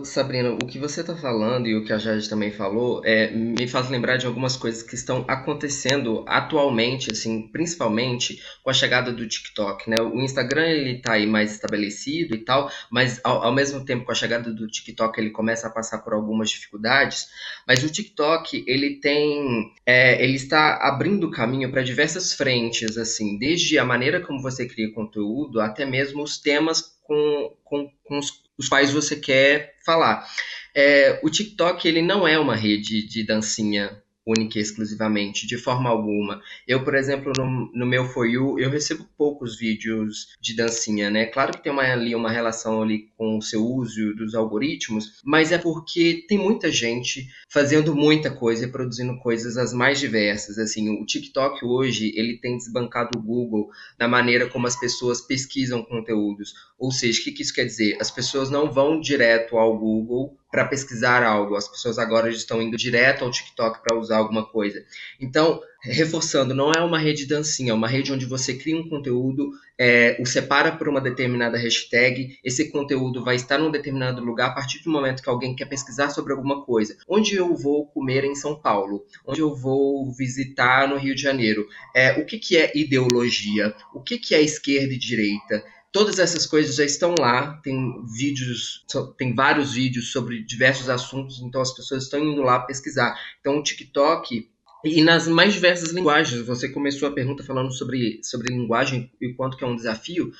Sabrina, 0.03 0.53
o 0.53 0.65
que 0.65 0.79
você 0.79 1.01
está 1.01 1.15
falando 1.15 1.67
e 1.67 1.75
o 1.75 1.85
que 1.85 1.93
a 1.93 1.99
Jade 1.99 2.27
também 2.27 2.51
falou 2.51 3.01
é, 3.05 3.29
me 3.31 3.67
faz 3.67 3.89
lembrar 3.89 4.17
de 4.17 4.25
algumas 4.25 4.57
coisas 4.57 4.81
que 4.81 4.95
estão 4.95 5.23
acontecendo 5.27 6.25
atualmente, 6.27 7.11
assim, 7.11 7.47
principalmente 7.51 8.41
com 8.63 8.71
a 8.71 8.73
chegada 8.73 9.11
do 9.11 9.27
TikTok, 9.27 9.87
né? 9.87 10.01
O 10.01 10.19
Instagram 10.21 10.67
ele 10.67 10.99
tá 10.99 11.13
aí 11.13 11.27
mais 11.27 11.51
estabelecido 11.51 12.33
e 12.33 12.39
tal, 12.39 12.71
mas 12.89 13.21
ao, 13.23 13.43
ao 13.43 13.53
mesmo 13.53 13.85
tempo 13.85 14.05
com 14.05 14.11
a 14.11 14.15
chegada 14.15 14.51
do 14.51 14.67
TikTok 14.67 15.19
ele 15.19 15.29
começa 15.29 15.67
a 15.67 15.71
passar 15.71 15.99
por 15.99 16.13
algumas 16.13 16.49
dificuldades, 16.49 17.27
mas 17.67 17.83
o 17.83 17.89
TikTok 17.89 18.63
ele 18.67 18.99
tem, 18.99 19.71
é, 19.85 20.23
ele 20.23 20.35
está 20.35 20.77
abrindo 20.81 21.29
caminho 21.29 21.69
para 21.69 21.83
diversas 21.83 22.33
frentes, 22.33 22.97
assim 22.97 23.26
desde 23.35 23.79
a 23.79 23.83
maneira 23.83 24.21
como 24.21 24.43
você 24.43 24.67
cria 24.67 24.93
conteúdo, 24.93 25.59
até 25.59 25.85
mesmo 25.85 26.21
os 26.21 26.37
temas 26.37 26.83
com, 27.03 27.57
com, 27.63 27.91
com 28.03 28.19
os 28.19 28.47
os 28.57 28.67
quais 28.67 28.91
você 28.91 29.15
quer 29.15 29.75
falar. 29.85 30.27
É, 30.75 31.19
o 31.23 31.29
TikTok 31.29 31.87
ele 31.87 32.01
não 32.01 32.27
é 32.27 32.39
uma 32.39 32.55
rede 32.55 33.05
de 33.05 33.23
dancinha 33.23 34.01
única 34.27 34.59
e 34.59 34.61
exclusivamente, 34.61 35.47
de 35.47 35.57
forma 35.57 35.89
alguma. 35.89 36.41
Eu, 36.67 36.83
por 36.83 36.95
exemplo, 36.95 37.31
no, 37.37 37.71
no 37.73 37.85
meu 37.85 38.05
For 38.05 38.27
You, 38.27 38.59
eu 38.59 38.69
recebo 38.69 39.07
poucos 39.17 39.57
vídeos 39.57 40.35
de 40.41 40.55
dancinha, 40.55 41.09
né? 41.09 41.25
Claro 41.27 41.53
que 41.53 41.63
tem 41.63 41.71
uma, 41.71 41.83
ali 41.83 42.13
uma 42.13 42.29
relação 42.29 42.81
ali 42.83 43.09
com 43.17 43.37
o 43.37 43.41
seu 43.41 43.65
uso 43.65 44.13
dos 44.15 44.35
algoritmos, 44.35 45.21
mas 45.23 45.51
é 45.51 45.57
porque 45.57 46.25
tem 46.27 46.37
muita 46.37 46.69
gente 46.69 47.27
fazendo 47.49 47.95
muita 47.95 48.29
coisa 48.29 48.65
e 48.65 48.71
produzindo 48.71 49.17
coisas 49.19 49.57
as 49.57 49.73
mais 49.73 49.99
diversas. 49.99 50.57
Assim, 50.57 50.89
o 51.01 51.05
TikTok 51.05 51.63
hoje, 51.65 52.11
ele 52.15 52.37
tem 52.37 52.57
desbancado 52.57 53.17
o 53.17 53.21
Google 53.21 53.69
na 53.97 54.07
maneira 54.07 54.49
como 54.49 54.67
as 54.67 54.77
pessoas 54.77 55.21
pesquisam 55.21 55.83
conteúdos. 55.83 56.53
Ou 56.77 56.91
seja, 56.91 57.19
o 57.19 57.23
que, 57.23 57.41
isso 57.41 57.53
quer 57.53 57.65
dizer? 57.65 57.97
As 57.99 58.11
pessoas 58.11 58.51
não 58.51 58.71
vão 58.71 58.99
direto 58.99 59.57
ao 59.57 59.77
Google 59.77 60.37
para 60.51 60.65
pesquisar 60.65 61.23
algo. 61.23 61.55
As 61.55 61.67
pessoas 61.67 61.97
agora 61.97 62.29
estão 62.29 62.61
indo 62.61 62.77
direto 62.77 63.23
ao 63.23 63.31
TikTok 63.31 63.81
para 63.81 63.97
usar 63.97 64.17
alguma 64.17 64.45
coisa. 64.45 64.85
Então, 65.19 65.59
reforçando, 65.81 66.53
não 66.53 66.71
é 66.71 66.81
uma 66.81 66.99
rede 66.99 67.25
dancinha, 67.25 67.71
é 67.71 67.73
uma 67.73 67.87
rede 67.87 68.13
onde 68.13 68.25
você 68.25 68.53
cria 68.53 68.77
um 68.77 68.87
conteúdo, 68.87 69.51
é, 69.77 70.17
o 70.19 70.25
separa 70.25 70.71
por 70.71 70.87
uma 70.87 71.01
determinada 71.01 71.57
hashtag, 71.57 72.37
esse 72.43 72.71
conteúdo 72.71 73.23
vai 73.23 73.35
estar 73.35 73.57
num 73.57 73.71
determinado 73.71 74.23
lugar 74.23 74.49
a 74.49 74.53
partir 74.53 74.83
do 74.83 74.91
momento 74.91 75.21
que 75.21 75.29
alguém 75.29 75.55
quer 75.55 75.65
pesquisar 75.65 76.09
sobre 76.09 76.33
alguma 76.33 76.63
coisa. 76.63 76.95
Onde 77.07 77.35
eu 77.35 77.55
vou 77.55 77.87
comer 77.87 78.23
em 78.23 78.35
São 78.35 78.59
Paulo? 78.59 79.05
Onde 79.25 79.41
eu 79.41 79.55
vou 79.55 80.11
visitar 80.11 80.87
no 80.87 80.97
Rio 80.97 81.15
de 81.15 81.21
Janeiro? 81.21 81.67
É, 81.95 82.19
o 82.19 82.25
que, 82.25 82.37
que 82.37 82.57
é 82.57 82.71
ideologia? 82.75 83.73
O 83.93 84.01
que, 84.01 84.17
que 84.17 84.35
é 84.35 84.41
esquerda 84.41 84.93
e 84.93 84.97
direita? 84.97 85.63
Todas 85.91 86.19
essas 86.19 86.45
coisas 86.45 86.75
já 86.75 86.83
estão 86.83 87.15
lá, 87.17 87.57
tem 87.63 88.03
vídeos, 88.05 88.85
tem 89.17 89.33
vários 89.33 89.73
vídeos 89.73 90.11
sobre 90.11 90.43
diversos 90.43 90.89
assuntos, 90.89 91.41
então 91.41 91.61
as 91.61 91.73
pessoas 91.73 92.03
estão 92.03 92.19
indo 92.19 92.41
lá 92.41 92.59
pesquisar. 92.59 93.17
Então 93.39 93.57
o 93.57 93.63
TikTok 93.63 94.49
e 94.83 95.01
nas 95.01 95.27
mais 95.27 95.53
diversas 95.53 95.91
linguagens, 95.91 96.45
você 96.45 96.69
começou 96.69 97.07
a 97.07 97.11
pergunta 97.11 97.43
falando 97.43 97.73
sobre, 97.73 98.19
sobre 98.23 98.53
linguagem 98.53 99.11
e 99.19 99.33
quanto 99.33 99.57
que 99.57 99.63
é 99.63 99.67
um 99.67 99.75
desafio 99.75 100.31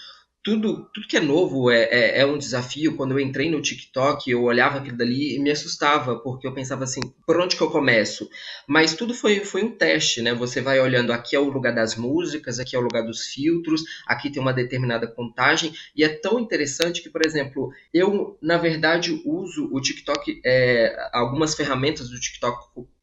tudo, 0.47 0.89
tudo 0.93 1.07
que 1.09 1.17
é 1.17 1.19
novo 1.19 1.69
é, 1.69 1.83
é, 1.91 2.19
é, 2.21 2.25
um 2.25 2.37
desafio. 2.37 2.95
Quando 2.95 3.11
eu 3.11 3.19
entrei 3.19 3.51
no 3.51 3.61
TikTok, 3.61 4.31
eu 4.31 4.43
olhava 4.43 4.77
aquilo 4.77 4.95
dali 4.95 5.35
e 5.35 5.39
me 5.39 5.51
assustava, 5.51 6.19
porque 6.19 6.47
eu 6.47 6.53
pensava 6.53 6.85
assim, 6.85 7.01
por 7.25 7.37
onde 7.37 7.57
que 7.57 7.61
eu 7.61 7.69
começo? 7.69 8.29
Mas 8.65 8.93
tudo 8.93 9.13
foi, 9.13 9.41
foi 9.41 9.61
um 9.61 9.71
teste, 9.71 10.21
né? 10.21 10.33
Você 10.33 10.61
vai 10.61 10.79
olhando, 10.79 11.11
aqui 11.11 11.35
é 11.35 11.39
o 11.39 11.49
lugar 11.49 11.75
das 11.75 11.97
músicas, 11.97 12.59
aqui 12.59 12.77
é 12.77 12.79
o 12.79 12.81
lugar 12.81 13.03
dos 13.03 13.25
filtros, 13.27 13.83
aqui 14.07 14.29
tem 14.29 14.41
uma 14.41 14.53
determinada 14.53 15.05
contagem, 15.05 15.73
e 15.93 16.01
é 16.01 16.07
tão 16.07 16.39
interessante 16.39 17.01
que, 17.01 17.09
por 17.09 17.25
exemplo, 17.25 17.69
eu, 17.93 18.37
na 18.41 18.57
verdade, 18.57 19.21
uso 19.25 19.67
o 19.69 19.81
TikTok, 19.81 20.39
é, 20.45 20.95
algumas 21.11 21.55
ferramentas 21.55 22.09
do 22.09 22.17
TikTok 22.17 22.57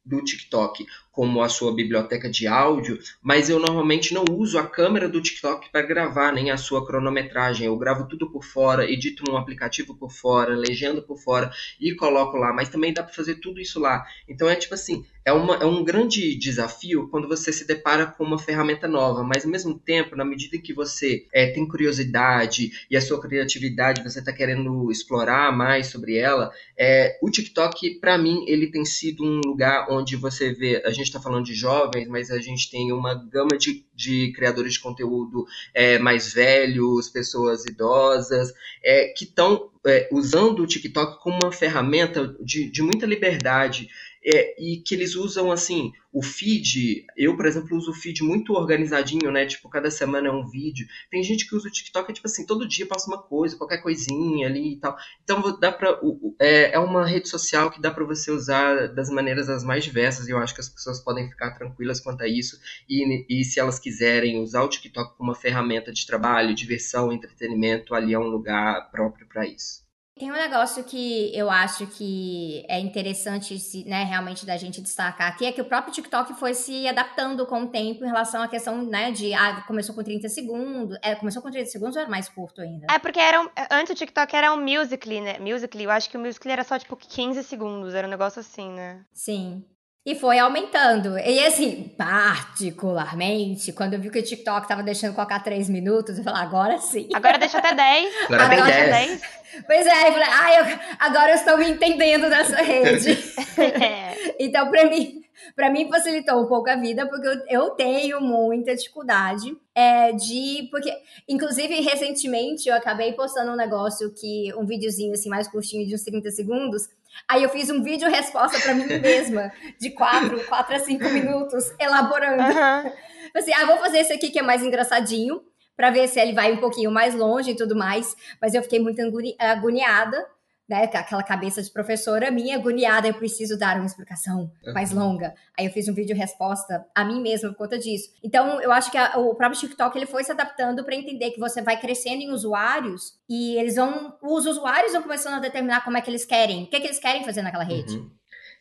do 0.04 0.22
TikTok 0.22 0.86
como 1.14 1.42
a 1.42 1.48
sua 1.48 1.72
biblioteca 1.72 2.28
de 2.28 2.48
áudio, 2.48 2.98
mas 3.22 3.48
eu 3.48 3.60
normalmente 3.60 4.12
não 4.12 4.24
uso 4.32 4.58
a 4.58 4.66
câmera 4.66 5.08
do 5.08 5.22
TikTok 5.22 5.70
para 5.70 5.86
gravar, 5.86 6.32
nem 6.32 6.50
a 6.50 6.56
sua 6.56 6.84
cronometragem. 6.84 7.66
Eu 7.66 7.76
gravo 7.76 8.08
tudo 8.08 8.28
por 8.28 8.44
fora, 8.44 8.90
edito 8.90 9.22
num 9.26 9.36
aplicativo 9.36 9.94
por 9.94 10.10
fora, 10.10 10.56
legendo 10.56 11.02
por 11.02 11.16
fora 11.16 11.52
e 11.80 11.94
coloco 11.94 12.36
lá, 12.36 12.52
mas 12.52 12.68
também 12.68 12.92
dá 12.92 13.02
para 13.02 13.14
fazer 13.14 13.36
tudo 13.36 13.60
isso 13.60 13.78
lá. 13.78 14.04
Então 14.28 14.48
é 14.48 14.56
tipo 14.56 14.74
assim, 14.74 15.04
é, 15.24 15.32
uma, 15.32 15.56
é 15.56 15.64
um 15.64 15.82
grande 15.82 16.36
desafio 16.36 17.08
quando 17.08 17.26
você 17.26 17.50
se 17.50 17.66
depara 17.66 18.06
com 18.06 18.22
uma 18.22 18.38
ferramenta 18.38 18.86
nova, 18.86 19.22
mas 19.22 19.44
ao 19.44 19.50
mesmo 19.50 19.78
tempo, 19.78 20.14
na 20.14 20.24
medida 20.24 20.58
que 20.58 20.74
você 20.74 21.26
é, 21.32 21.46
tem 21.46 21.66
curiosidade 21.66 22.86
e 22.90 22.96
a 22.96 23.00
sua 23.00 23.20
criatividade, 23.20 24.02
você 24.02 24.18
está 24.18 24.32
querendo 24.32 24.90
explorar 24.90 25.50
mais 25.50 25.86
sobre 25.86 26.16
ela, 26.16 26.52
é, 26.76 27.18
o 27.22 27.30
TikTok, 27.30 28.00
para 28.00 28.18
mim, 28.18 28.44
ele 28.46 28.70
tem 28.70 28.84
sido 28.84 29.24
um 29.24 29.40
lugar 29.46 29.86
onde 29.90 30.14
você 30.14 30.52
vê, 30.52 30.82
a 30.84 30.90
gente 30.90 31.03
gente 31.04 31.10
está 31.10 31.20
falando 31.20 31.44
de 31.44 31.54
jovens, 31.54 32.08
mas 32.08 32.30
a 32.30 32.38
gente 32.38 32.70
tem 32.70 32.92
uma 32.92 33.14
gama 33.14 33.56
de, 33.58 33.84
de 33.94 34.32
criadores 34.32 34.74
de 34.74 34.80
conteúdo 34.80 35.46
é, 35.72 35.98
mais 35.98 36.32
velhos, 36.32 37.08
pessoas 37.08 37.64
idosas, 37.66 38.52
é, 38.82 39.08
que 39.08 39.24
estão 39.24 39.70
é, 39.86 40.08
usando 40.10 40.62
o 40.62 40.66
TikTok 40.66 41.22
como 41.22 41.38
uma 41.44 41.52
ferramenta 41.52 42.34
de, 42.40 42.70
de 42.70 42.82
muita 42.82 43.06
liberdade 43.06 43.88
é, 44.24 44.54
e 44.62 44.78
que 44.78 44.94
eles 44.94 45.14
usam 45.14 45.52
assim 45.52 45.92
o 46.12 46.22
feed. 46.22 47.04
Eu, 47.16 47.36
por 47.36 47.44
exemplo, 47.44 47.76
uso 47.76 47.90
o 47.90 47.94
feed 47.94 48.22
muito 48.22 48.52
organizadinho, 48.54 49.30
né? 49.30 49.44
Tipo, 49.46 49.68
cada 49.68 49.90
semana 49.90 50.28
é 50.28 50.30
um 50.30 50.48
vídeo. 50.48 50.86
Tem 51.10 51.22
gente 51.22 51.46
que 51.46 51.54
usa 51.54 51.68
o 51.68 51.70
TikTok, 51.70 52.12
tipo 52.12 52.26
assim, 52.26 52.46
todo 52.46 52.68
dia 52.68 52.86
passa 52.86 53.08
uma 53.08 53.20
coisa, 53.20 53.56
qualquer 53.56 53.78
coisinha 53.78 54.46
ali 54.46 54.74
e 54.74 54.76
tal. 54.76 54.96
Então, 55.22 55.58
dá 55.58 55.72
pra. 55.72 56.00
É, 56.40 56.74
é 56.74 56.78
uma 56.78 57.04
rede 57.04 57.28
social 57.28 57.70
que 57.70 57.80
dá 57.80 57.90
para 57.90 58.04
você 58.04 58.30
usar 58.30 58.88
das 58.94 59.10
maneiras 59.10 59.48
as 59.48 59.64
mais 59.64 59.84
diversas 59.84 60.28
e 60.28 60.30
eu 60.30 60.38
acho 60.38 60.54
que 60.54 60.60
as 60.60 60.68
pessoas 60.68 61.00
podem 61.00 61.28
ficar 61.28 61.50
tranquilas 61.52 62.00
quanto 62.00 62.22
a 62.22 62.28
isso. 62.28 62.58
E, 62.88 63.26
e 63.28 63.44
se 63.44 63.58
elas 63.60 63.78
quiserem 63.78 64.40
usar 64.40 64.62
o 64.62 64.68
TikTok 64.68 65.16
como 65.16 65.30
uma 65.30 65.36
ferramenta 65.36 65.92
de 65.92 66.06
trabalho, 66.06 66.54
diversão, 66.54 67.12
entretenimento, 67.12 67.94
ali 67.94 68.14
é 68.14 68.18
um 68.18 68.28
lugar 68.28 68.90
próprio 68.90 69.26
para 69.26 69.46
isso. 69.46 69.83
Tem 70.16 70.30
um 70.30 70.34
negócio 70.34 70.84
que 70.84 71.36
eu 71.36 71.50
acho 71.50 71.88
que 71.88 72.64
é 72.68 72.78
interessante, 72.78 73.84
né, 73.84 74.04
realmente 74.04 74.46
da 74.46 74.56
gente 74.56 74.80
destacar 74.80 75.28
aqui, 75.28 75.44
é 75.44 75.50
que 75.50 75.60
o 75.60 75.64
próprio 75.64 75.92
TikTok 75.92 76.34
foi 76.34 76.54
se 76.54 76.86
adaptando 76.86 77.44
com 77.46 77.64
o 77.64 77.68
tempo 77.68 78.04
em 78.04 78.06
relação 78.06 78.40
à 78.40 78.46
questão, 78.46 78.80
né, 78.84 79.10
de, 79.10 79.34
ah, 79.34 79.64
começou 79.66 79.92
com 79.92 80.04
30 80.04 80.28
segundos, 80.28 80.96
é, 81.02 81.16
começou 81.16 81.42
com 81.42 81.50
30 81.50 81.68
segundos 81.68 81.96
ou 81.96 82.02
era 82.02 82.10
mais 82.10 82.28
curto 82.28 82.60
ainda? 82.60 82.86
É, 82.88 82.98
porque 83.00 83.18
era 83.18 83.42
um, 83.42 83.48
antes 83.72 83.92
o 83.92 83.96
TikTok 83.96 84.36
era 84.36 84.52
um 84.52 84.60
Musical.ly, 84.60 85.20
né, 85.20 85.38
Musical.ly, 85.40 85.82
eu 85.84 85.90
acho 85.90 86.08
que 86.08 86.16
o 86.16 86.20
Musical.ly 86.20 86.52
era 86.52 86.62
só, 86.62 86.78
tipo, 86.78 86.96
15 86.96 87.42
segundos, 87.42 87.92
era 87.92 88.06
um 88.06 88.10
negócio 88.10 88.38
assim, 88.38 88.70
né? 88.70 89.04
Sim. 89.12 89.64
E 90.06 90.14
foi 90.14 90.38
aumentando. 90.38 91.18
E 91.18 91.40
assim, 91.46 91.90
particularmente, 91.96 93.72
quando 93.72 93.94
eu 93.94 94.00
vi 94.00 94.10
que 94.10 94.18
o 94.18 94.22
TikTok 94.22 94.68
tava 94.68 94.82
deixando 94.82 95.14
colocar 95.14 95.40
3 95.40 95.70
minutos, 95.70 96.18
eu 96.18 96.24
falei, 96.24 96.42
agora 96.42 96.78
sim. 96.78 97.08
Agora 97.14 97.38
deixa 97.38 97.56
até 97.56 97.74
10. 97.74 98.14
Agora, 98.24 98.42
agora 98.44 98.64
deixa 98.64 98.90
10. 98.90 99.08
10. 99.08 99.22
Pois 99.66 99.86
é, 99.86 100.08
eu 100.08 100.12
falei, 100.12 100.28
ah, 100.28 100.54
eu, 100.58 100.78
agora 100.98 101.30
eu 101.30 101.36
estou 101.36 101.56
me 101.56 101.70
entendendo 101.70 102.28
dessa 102.28 102.56
rede. 102.56 103.12
é. 103.56 104.34
Então, 104.38 104.68
para 104.68 104.84
mim, 104.90 105.22
para 105.56 105.70
mim 105.70 105.88
facilitou 105.88 106.42
um 106.42 106.46
pouco 106.46 106.68
a 106.68 106.76
vida, 106.76 107.06
porque 107.08 107.26
eu, 107.26 107.40
eu 107.48 107.70
tenho 107.70 108.20
muita 108.20 108.74
dificuldade 108.74 109.56
é, 109.74 110.12
de. 110.12 110.68
Porque, 110.70 110.92
inclusive, 111.28 111.80
recentemente 111.80 112.68
eu 112.68 112.74
acabei 112.74 113.12
postando 113.12 113.52
um 113.52 113.56
negócio 113.56 114.12
que. 114.12 114.52
um 114.54 114.66
videozinho 114.66 115.12
assim, 115.14 115.28
mais 115.28 115.48
curtinho, 115.48 115.86
de 115.86 115.94
uns 115.94 116.02
30 116.02 116.30
segundos. 116.30 116.82
Aí 117.28 117.42
eu 117.42 117.48
fiz 117.48 117.70
um 117.70 117.82
vídeo 117.82 118.08
resposta 118.08 118.58
para 118.60 118.74
mim 118.74 118.86
mesma, 119.00 119.52
de 119.80 119.90
4, 119.90 120.44
4 120.44 120.74
a 120.74 120.78
5 120.78 121.04
minutos, 121.10 121.72
elaborando. 121.78 122.42
Uhum. 122.42 122.92
Assim, 123.34 123.52
ah, 123.54 123.66
vou 123.66 123.78
fazer 123.78 123.98
esse 123.98 124.12
aqui 124.12 124.30
que 124.30 124.38
é 124.38 124.42
mais 124.42 124.62
engraçadinho 124.62 125.40
para 125.76 125.90
ver 125.90 126.08
se 126.08 126.20
ele 126.20 126.32
vai 126.32 126.52
um 126.52 126.58
pouquinho 126.58 126.90
mais 126.90 127.14
longe 127.14 127.50
e 127.50 127.56
tudo 127.56 127.74
mais. 127.74 128.16
Mas 128.40 128.54
eu 128.54 128.62
fiquei 128.62 128.78
muito 128.78 129.00
agoniada, 129.38 130.26
né? 130.68 130.84
Aquela 130.84 131.22
cabeça 131.22 131.62
de 131.62 131.70
professora 131.70 132.30
minha 132.30 132.56
agoniada, 132.56 133.06
eu 133.06 133.14
preciso 133.14 133.58
dar 133.58 133.76
uma 133.76 133.86
explicação 133.86 134.50
mais 134.72 134.90
longa. 134.90 135.34
Aí 135.58 135.66
eu 135.66 135.72
fiz 135.72 135.88
um 135.88 135.94
vídeo 135.94 136.16
resposta 136.16 136.84
a 136.94 137.04
mim 137.04 137.20
mesma 137.20 137.50
por 137.50 137.58
conta 137.58 137.78
disso. 137.78 138.10
Então, 138.22 138.60
eu 138.60 138.72
acho 138.72 138.90
que 138.90 138.98
a, 138.98 139.18
o 139.18 139.34
próprio 139.34 139.60
TikTok 139.60 139.96
ele 139.96 140.06
foi 140.06 140.24
se 140.24 140.32
adaptando 140.32 140.84
para 140.84 140.94
entender 140.94 141.30
que 141.30 141.40
você 141.40 141.60
vai 141.60 141.78
crescendo 141.78 142.22
em 142.22 142.30
usuários 142.30 143.18
e 143.28 143.56
eles 143.56 143.76
vão, 143.76 144.16
os 144.22 144.46
usuários 144.46 144.92
vão 144.92 145.02
começando 145.02 145.34
a 145.34 145.40
determinar 145.40 145.84
como 145.84 145.96
é 145.96 146.00
que 146.00 146.10
eles 146.10 146.24
querem, 146.24 146.64
o 146.64 146.66
que, 146.66 146.76
é 146.76 146.80
que 146.80 146.86
eles 146.86 146.98
querem 146.98 147.24
fazer 147.24 147.42
naquela 147.42 147.64
rede. 147.64 147.96
Uhum. 147.96 148.10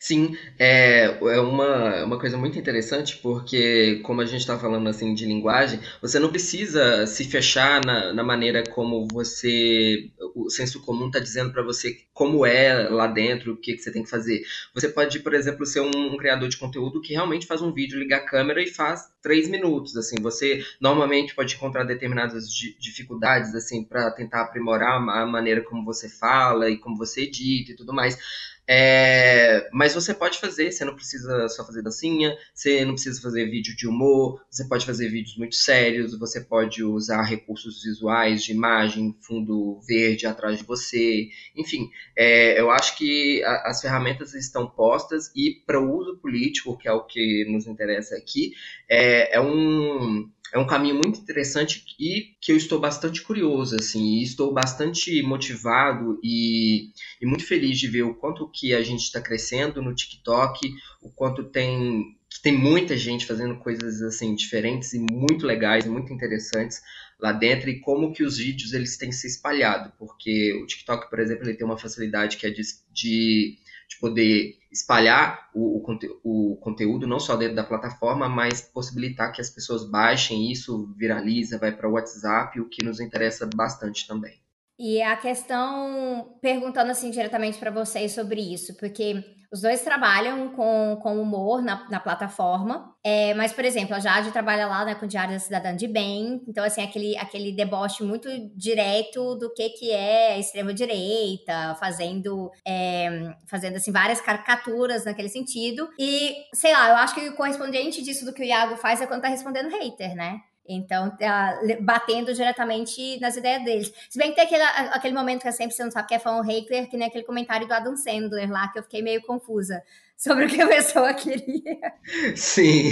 Sim, 0.04 0.36
é, 0.58 1.04
é 1.06 1.40
uma, 1.40 2.04
uma 2.04 2.18
coisa 2.18 2.36
muito 2.36 2.58
interessante 2.58 3.16
porque, 3.22 4.00
como 4.04 4.20
a 4.20 4.26
gente 4.26 4.40
está 4.40 4.58
falando 4.58 4.86
assim 4.86 5.14
de 5.14 5.24
linguagem, 5.24 5.80
você 6.02 6.18
não 6.18 6.28
precisa 6.28 7.06
se 7.06 7.24
fechar 7.24 7.82
na, 7.82 8.12
na 8.12 8.22
maneira 8.22 8.62
como 8.62 9.08
você, 9.10 10.10
o 10.34 10.50
senso 10.50 10.82
comum 10.82 11.06
está 11.06 11.18
dizendo 11.18 11.54
para 11.54 11.62
você 11.62 12.02
como 12.12 12.44
é 12.44 12.86
lá 12.90 13.06
dentro, 13.06 13.54
o 13.54 13.56
que, 13.56 13.72
que 13.72 13.78
você 13.78 13.90
tem 13.90 14.02
que 14.02 14.10
fazer. 14.10 14.42
Você 14.74 14.90
pode, 14.90 15.20
por 15.20 15.32
exemplo, 15.32 15.64
ser 15.64 15.80
um, 15.80 15.90
um, 15.96 16.18
criador 16.18 16.50
de 16.50 16.58
conteúdo 16.58 17.00
que 17.00 17.14
realmente 17.14 17.46
faz 17.46 17.62
um 17.62 17.72
vídeo, 17.72 17.98
liga 17.98 18.16
a 18.16 18.26
câmera 18.26 18.62
e 18.62 18.66
faz 18.66 19.10
três 19.22 19.48
minutos. 19.48 19.96
Assim, 19.96 20.16
você 20.20 20.62
normalmente 20.78 21.34
pode 21.34 21.54
encontrar 21.54 21.82
determinadas 21.84 22.50
dificuldades 22.78 23.54
assim 23.54 23.82
para 23.82 24.10
tentar 24.10 24.42
aprimorar 24.42 24.96
a 24.96 25.24
maneira 25.24 25.62
como 25.62 25.82
você 25.82 26.10
fala 26.10 26.68
e 26.68 26.76
como 26.76 26.94
você 26.94 27.22
edita 27.22 27.72
e 27.72 27.74
tudo 27.74 27.94
mais. 27.94 28.18
É, 28.66 29.68
mas 29.72 29.94
você 29.94 30.14
pode 30.14 30.38
fazer, 30.38 30.72
você 30.72 30.84
não 30.84 30.94
precisa 30.94 31.48
só 31.48 31.66
fazer 31.66 31.82
dancinha, 31.82 32.34
você 32.54 32.84
não 32.84 32.94
precisa 32.94 33.20
fazer 33.20 33.50
vídeo 33.50 33.76
de 33.76 33.86
humor, 33.86 34.42
você 34.50 34.66
pode 34.66 34.86
fazer 34.86 35.08
vídeos 35.10 35.36
muito 35.36 35.54
sérios, 35.54 36.18
você 36.18 36.40
pode 36.40 36.82
usar 36.82 37.22
recursos 37.22 37.82
visuais 37.82 38.42
de 38.42 38.52
imagem, 38.52 39.14
fundo 39.20 39.80
verde 39.86 40.26
atrás 40.26 40.58
de 40.58 40.64
você, 40.64 41.28
enfim, 41.54 41.90
é, 42.16 42.58
eu 42.58 42.70
acho 42.70 42.96
que 42.96 43.42
a, 43.44 43.68
as 43.68 43.82
ferramentas 43.82 44.32
estão 44.34 44.66
postas 44.66 45.30
e 45.36 45.62
para 45.66 45.78
o 45.78 45.94
uso 45.94 46.16
político, 46.16 46.78
que 46.78 46.88
é 46.88 46.92
o 46.92 47.04
que 47.04 47.44
nos 47.50 47.66
interessa 47.66 48.16
aqui, 48.16 48.52
é, 48.88 49.36
é 49.36 49.40
um 49.40 50.30
é 50.54 50.58
um 50.58 50.66
caminho 50.66 50.94
muito 50.94 51.18
interessante 51.18 51.84
e 51.98 52.36
que 52.40 52.52
eu 52.52 52.56
estou 52.56 52.78
bastante 52.78 53.20
curioso, 53.20 53.74
assim, 53.74 54.18
e 54.18 54.22
estou 54.22 54.52
bastante 54.54 55.20
motivado 55.20 56.20
e, 56.22 56.90
e 57.20 57.26
muito 57.26 57.44
feliz 57.44 57.76
de 57.76 57.88
ver 57.88 58.04
o 58.04 58.14
quanto 58.14 58.48
que 58.48 58.72
a 58.72 58.80
gente 58.80 59.02
está 59.02 59.20
crescendo 59.20 59.82
no 59.82 59.92
TikTok, 59.92 60.72
o 61.02 61.10
quanto 61.10 61.42
tem 61.42 62.16
tem 62.42 62.56
muita 62.56 62.96
gente 62.96 63.26
fazendo 63.26 63.56
coisas 63.56 64.02
assim 64.02 64.34
diferentes 64.34 64.92
e 64.92 64.98
muito 64.98 65.46
legais, 65.46 65.86
muito 65.86 66.12
interessantes 66.12 66.82
lá 67.18 67.32
dentro 67.32 67.70
e 67.70 67.80
como 67.80 68.12
que 68.12 68.24
os 68.24 68.38
vídeos 68.38 68.72
eles 68.72 68.96
têm 68.96 69.12
se 69.12 69.26
espalhado, 69.26 69.92
porque 69.98 70.52
o 70.62 70.66
TikTok, 70.66 71.08
por 71.08 71.20
exemplo, 71.20 71.44
ele 71.44 71.56
tem 71.56 71.66
uma 71.66 71.78
facilidade 71.78 72.36
que 72.36 72.46
é 72.46 72.50
de, 72.50 72.62
de 72.92 73.56
de 73.88 73.98
poder 73.98 74.54
espalhar 74.72 75.50
o, 75.54 75.78
o, 75.78 75.80
conte 75.80 76.08
o, 76.24 76.56
conteúdo 76.56 77.06
não 77.06 77.20
só 77.20 77.36
dentro 77.36 77.54
da 77.54 77.64
plataforma, 77.64 78.28
mas 78.28 78.60
possibilitar 78.60 79.32
que 79.32 79.40
as 79.40 79.50
pessoas 79.50 79.88
baixem 79.88 80.50
isso, 80.50 80.92
viraliza, 80.96 81.58
vai 81.58 81.70
para 81.70 81.88
o 81.88 81.92
WhatsApp, 81.92 82.60
o 82.60 82.68
que 82.68 82.84
nos 82.84 83.00
interessa 83.00 83.48
bastante 83.54 84.06
também. 84.06 84.40
E 84.76 85.00
a 85.00 85.16
questão, 85.16 86.36
perguntando 86.42 86.90
assim 86.90 87.10
diretamente 87.10 87.58
para 87.58 87.70
vocês 87.70 88.10
sobre 88.12 88.40
isso, 88.40 88.76
porque 88.76 89.24
os 89.54 89.60
dois 89.60 89.82
trabalham 89.82 90.48
com, 90.48 90.98
com 91.00 91.22
humor 91.22 91.62
na, 91.62 91.88
na 91.88 92.00
plataforma, 92.00 92.92
é, 93.04 93.32
mas, 93.34 93.52
por 93.52 93.64
exemplo, 93.64 93.94
a 93.94 94.00
Jade 94.00 94.32
trabalha 94.32 94.66
lá 94.66 94.84
né, 94.84 94.96
com 94.96 95.06
o 95.06 95.08
Diário 95.08 95.32
da 95.32 95.38
Cidadã 95.38 95.76
de 95.76 95.86
Bem, 95.86 96.42
então, 96.48 96.64
assim, 96.64 96.82
aquele, 96.82 97.16
aquele 97.16 97.52
deboche 97.52 98.02
muito 98.02 98.28
direto 98.56 99.36
do 99.36 99.54
que, 99.54 99.70
que 99.70 99.92
é 99.92 100.40
extrema-direita, 100.40 101.76
fazendo, 101.78 102.50
é, 102.66 103.32
fazendo, 103.46 103.76
assim, 103.76 103.92
várias 103.92 104.20
caricaturas 104.20 105.04
naquele 105.04 105.28
sentido. 105.28 105.88
E, 106.00 106.34
sei 106.52 106.72
lá, 106.72 106.88
eu 106.88 106.96
acho 106.96 107.14
que 107.14 107.28
o 107.28 107.36
correspondente 107.36 108.02
disso 108.02 108.24
do 108.24 108.32
que 108.32 108.42
o 108.42 108.44
Iago 108.44 108.76
faz 108.76 109.00
é 109.00 109.06
quando 109.06 109.22
tá 109.22 109.28
respondendo 109.28 109.70
hater, 109.70 110.16
né? 110.16 110.40
Então, 110.66 111.10
tá 111.16 111.60
batendo 111.80 112.32
diretamente 112.32 113.20
nas 113.20 113.36
ideias 113.36 113.64
deles. 113.64 113.92
Se 114.08 114.18
bem 114.18 114.30
que 114.30 114.36
tem 114.36 114.44
aquele, 114.44 114.62
aquele 114.62 115.14
momento 115.14 115.42
que 115.42 115.52
sempre 115.52 115.74
você 115.74 115.84
não 115.84 115.90
sabe 115.90 116.08
que 116.08 116.14
é 116.14 116.18
fã 116.18 116.36
ou 116.36 116.44
que 116.44 116.96
nem 116.96 117.06
aquele 117.06 117.24
comentário 117.24 117.66
do 117.66 117.74
Adam 117.74 117.96
Sandler 117.96 118.50
lá, 118.50 118.68
que 118.68 118.78
eu 118.78 118.82
fiquei 118.82 119.02
meio 119.02 119.20
confusa 119.22 119.82
sobre 120.16 120.46
o 120.46 120.48
que 120.48 120.62
a 120.62 120.66
pessoa 120.66 121.12
queria. 121.12 121.92
Sim, 122.34 122.90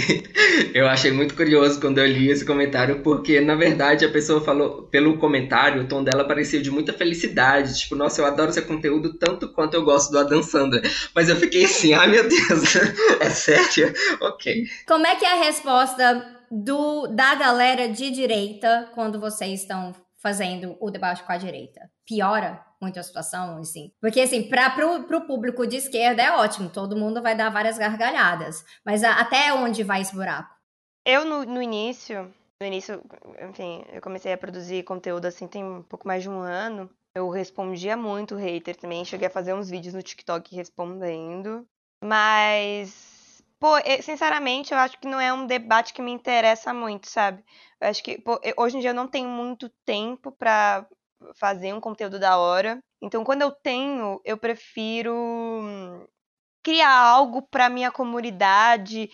eu 0.71 0.87
achei 0.87 1.11
muito 1.11 1.35
curioso 1.35 1.81
quando 1.81 1.97
eu 1.97 2.05
li 2.05 2.29
esse 2.29 2.45
comentário, 2.45 3.01
porque 3.01 3.41
na 3.41 3.55
verdade 3.55 4.05
a 4.05 4.11
pessoa 4.11 4.39
falou, 4.39 4.83
pelo 4.83 5.17
comentário, 5.17 5.81
o 5.81 5.87
tom 5.87 6.03
dela 6.03 6.27
parecia 6.27 6.61
de 6.61 6.69
muita 6.69 6.93
felicidade. 6.93 7.79
Tipo, 7.79 7.95
nossa, 7.95 8.21
eu 8.21 8.25
adoro 8.25 8.53
seu 8.53 8.65
conteúdo 8.65 9.17
tanto 9.17 9.51
quanto 9.51 9.73
eu 9.73 9.83
gosto 9.83 10.11
do 10.11 10.19
Adam 10.19 10.43
Sandler. 10.43 10.83
Mas 11.15 11.27
eu 11.27 11.35
fiquei 11.37 11.65
assim, 11.65 11.93
ai 11.93 12.07
meu 12.07 12.27
Deus, 12.27 12.75
é 13.19 13.29
sério? 13.31 13.91
Ok. 14.21 14.65
Como 14.85 15.07
é 15.07 15.15
que 15.15 15.25
é 15.25 15.31
a 15.31 15.43
resposta 15.43 16.42
do 16.61 17.07
da 17.07 17.33
galera 17.35 17.89
de 17.89 18.11
direita 18.11 18.89
quando 18.93 19.19
vocês 19.19 19.61
estão 19.61 19.93
fazendo 20.17 20.77
o 20.79 20.91
debate 20.91 21.23
com 21.23 21.31
a 21.31 21.37
direita? 21.37 21.89
Piora 22.05 22.63
muito 22.83 22.99
a 22.99 23.03
situação, 23.03 23.57
assim? 23.57 23.91
Porque, 23.99 24.19
assim, 24.19 24.43
para 24.49 24.69
pro 24.69 25.21
público 25.25 25.65
de 25.65 25.77
esquerda 25.77 26.21
é 26.21 26.31
ótimo, 26.31 26.69
todo 26.69 26.97
mundo 26.97 27.21
vai 27.21 27.35
dar 27.35 27.49
várias 27.49 27.77
gargalhadas. 27.77 28.63
Mas 28.85 29.03
a, 29.03 29.13
até 29.13 29.53
onde 29.53 29.83
vai 29.83 30.01
esse 30.01 30.13
buraco? 30.13 30.53
Eu, 31.05 31.25
no, 31.25 31.45
no 31.45 31.61
início, 31.61 32.31
no 32.59 32.67
início, 32.67 33.01
enfim, 33.49 33.83
eu 33.91 34.01
comecei 34.01 34.33
a 34.33 34.37
produzir 34.37 34.83
conteúdo, 34.83 35.25
assim, 35.25 35.47
tem 35.47 35.63
um 35.63 35.81
pouco 35.81 36.07
mais 36.07 36.23
de 36.23 36.29
um 36.29 36.39
ano. 36.39 36.89
Eu 37.15 37.29
respondia 37.29 37.95
muito 37.95 38.35
hater 38.35 38.75
também, 38.75 39.05
cheguei 39.05 39.27
a 39.27 39.31
fazer 39.31 39.53
uns 39.53 39.69
vídeos 39.69 39.93
no 39.93 40.01
TikTok 40.01 40.55
respondendo. 40.55 41.65
Mas 42.03 43.12
Pô, 43.63 43.77
sinceramente, 44.01 44.73
eu 44.73 44.77
acho 44.77 44.99
que 44.99 45.07
não 45.07 45.21
é 45.21 45.31
um 45.31 45.47
debate 45.47 45.93
que 45.93 46.01
me 46.01 46.11
interessa 46.11 46.73
muito, 46.73 47.09
sabe? 47.09 47.41
Eu 47.79 47.87
acho 47.87 48.03
que 48.03 48.19
pô, 48.19 48.37
hoje 48.57 48.75
em 48.75 48.81
dia 48.81 48.89
eu 48.89 48.93
não 48.93 49.07
tenho 49.07 49.29
muito 49.29 49.69
tempo 49.85 50.33
para 50.33 50.85
fazer 51.35 51.73
um 51.73 51.79
conteúdo 51.79 52.19
da 52.19 52.37
hora. 52.37 52.83
Então, 53.01 53.23
quando 53.23 53.41
eu 53.41 53.51
tenho, 53.51 54.19
eu 54.25 54.37
prefiro 54.37 56.05
criar 56.61 56.91
algo 56.93 57.41
para 57.41 57.69
minha 57.69 57.89
comunidade. 57.89 59.09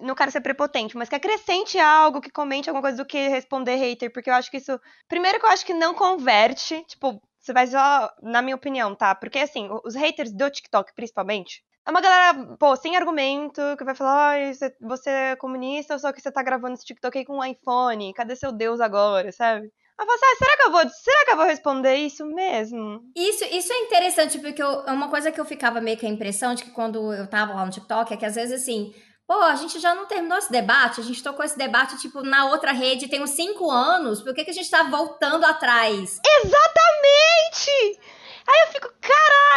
Não 0.00 0.14
quero 0.14 0.30
ser 0.30 0.40
prepotente, 0.40 0.96
mas 0.96 1.08
que 1.08 1.16
acrescente 1.16 1.76
algo, 1.76 2.20
que 2.20 2.30
comente 2.30 2.70
alguma 2.70 2.82
coisa 2.82 2.98
do 2.98 3.06
que 3.06 3.26
responder 3.28 3.74
hater, 3.74 4.12
porque 4.12 4.30
eu 4.30 4.34
acho 4.34 4.52
que 4.52 4.58
isso. 4.58 4.80
Primeiro 5.08 5.40
que 5.40 5.46
eu 5.46 5.50
acho 5.50 5.66
que 5.66 5.74
não 5.74 5.94
converte, 5.94 6.84
tipo, 6.84 7.20
você 7.40 7.52
vai 7.52 7.66
só, 7.66 8.08
na 8.22 8.40
minha 8.40 8.54
opinião, 8.54 8.94
tá? 8.94 9.16
Porque 9.16 9.40
assim, 9.40 9.68
os 9.84 9.96
haters 9.96 10.32
do 10.32 10.48
TikTok, 10.48 10.94
principalmente, 10.94 11.64
é 11.90 11.92
uma 11.92 12.00
galera, 12.00 12.56
pô, 12.56 12.76
sem 12.76 12.96
argumento, 12.96 13.60
que 13.76 13.84
vai 13.84 13.96
falar, 13.96 14.30
ai, 14.30 14.52
você 14.80 15.10
é 15.10 15.36
comunista, 15.36 15.98
só 15.98 16.12
que 16.12 16.20
você 16.20 16.30
tá 16.30 16.42
gravando 16.42 16.74
esse 16.74 16.84
TikTok 16.84 17.18
aí 17.18 17.24
com 17.24 17.38
um 17.38 17.44
iPhone, 17.44 18.14
cadê 18.14 18.36
seu 18.36 18.52
Deus 18.52 18.80
agora, 18.80 19.32
sabe? 19.32 19.66
Eu 19.98 20.06
falo 20.06 20.14
assim, 20.14 20.24
ah, 20.24 20.36
será 20.38 20.56
que 20.56 20.62
eu 20.62 20.70
vou, 20.70 20.88
será 20.88 21.24
que 21.24 21.30
eu 21.32 21.36
vou 21.36 21.46
responder 21.46 21.94
isso 21.96 22.24
mesmo? 22.26 23.00
Isso, 23.14 23.44
isso 23.44 23.72
é 23.72 23.78
interessante, 23.80 24.38
porque 24.38 24.62
eu, 24.62 24.84
é 24.86 24.92
uma 24.92 25.10
coisa 25.10 25.32
que 25.32 25.40
eu 25.40 25.44
ficava 25.44 25.80
meio 25.80 25.98
que 25.98 26.06
a 26.06 26.08
impressão 26.08 26.54
de 26.54 26.62
que 26.62 26.70
quando 26.70 27.12
eu 27.12 27.26
tava 27.28 27.54
lá 27.54 27.66
no 27.66 27.72
TikTok 27.72 28.14
é 28.14 28.16
que 28.16 28.24
às 28.24 28.36
vezes 28.36 28.62
assim, 28.62 28.94
pô, 29.26 29.34
a 29.34 29.56
gente 29.56 29.78
já 29.80 29.92
não 29.92 30.06
terminou 30.06 30.38
esse 30.38 30.50
debate, 30.50 31.00
a 31.00 31.04
gente 31.04 31.22
tocou 31.22 31.44
esse 31.44 31.58
debate, 31.58 31.98
tipo, 31.98 32.22
na 32.22 32.46
outra 32.46 32.70
rede 32.70 33.08
tem 33.08 33.20
uns 33.20 33.30
cinco 33.30 33.68
anos, 33.68 34.22
por 34.22 34.32
que, 34.32 34.44
que 34.44 34.50
a 34.50 34.54
gente 34.54 34.70
tá 34.70 34.84
voltando 34.84 35.44
atrás? 35.44 36.20
Exatamente! 36.44 38.00
Aí 38.48 38.66
eu 38.66 38.72
fico, 38.72 38.88
caralho, 39.00 39.49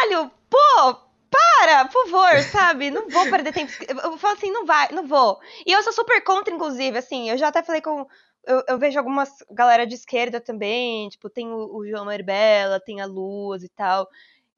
favor, 2.42 2.50
sabe? 2.50 2.90
Não 2.90 3.08
vou 3.08 3.28
perder 3.30 3.52
tempo. 3.52 3.72
Eu 3.88 4.18
falo 4.18 4.34
assim, 4.34 4.50
não 4.50 4.66
vai, 4.66 4.88
não 4.92 5.06
vou. 5.06 5.40
E 5.66 5.72
eu 5.72 5.82
sou 5.82 5.92
super 5.92 6.22
contra, 6.22 6.52
inclusive, 6.52 6.96
assim, 6.98 7.30
eu 7.30 7.38
já 7.38 7.48
até 7.48 7.62
falei 7.62 7.80
com. 7.80 8.06
Eu, 8.46 8.62
eu 8.68 8.78
vejo 8.78 8.98
algumas 8.98 9.42
galera 9.50 9.86
de 9.86 9.94
esquerda 9.94 10.40
também, 10.40 11.08
tipo, 11.08 11.30
tem 11.30 11.48
o, 11.48 11.76
o 11.76 11.86
João 11.86 12.04
Marbella, 12.04 12.80
tem 12.80 13.00
a 13.00 13.06
Luz 13.06 13.62
e 13.62 13.68
tal, 13.68 14.08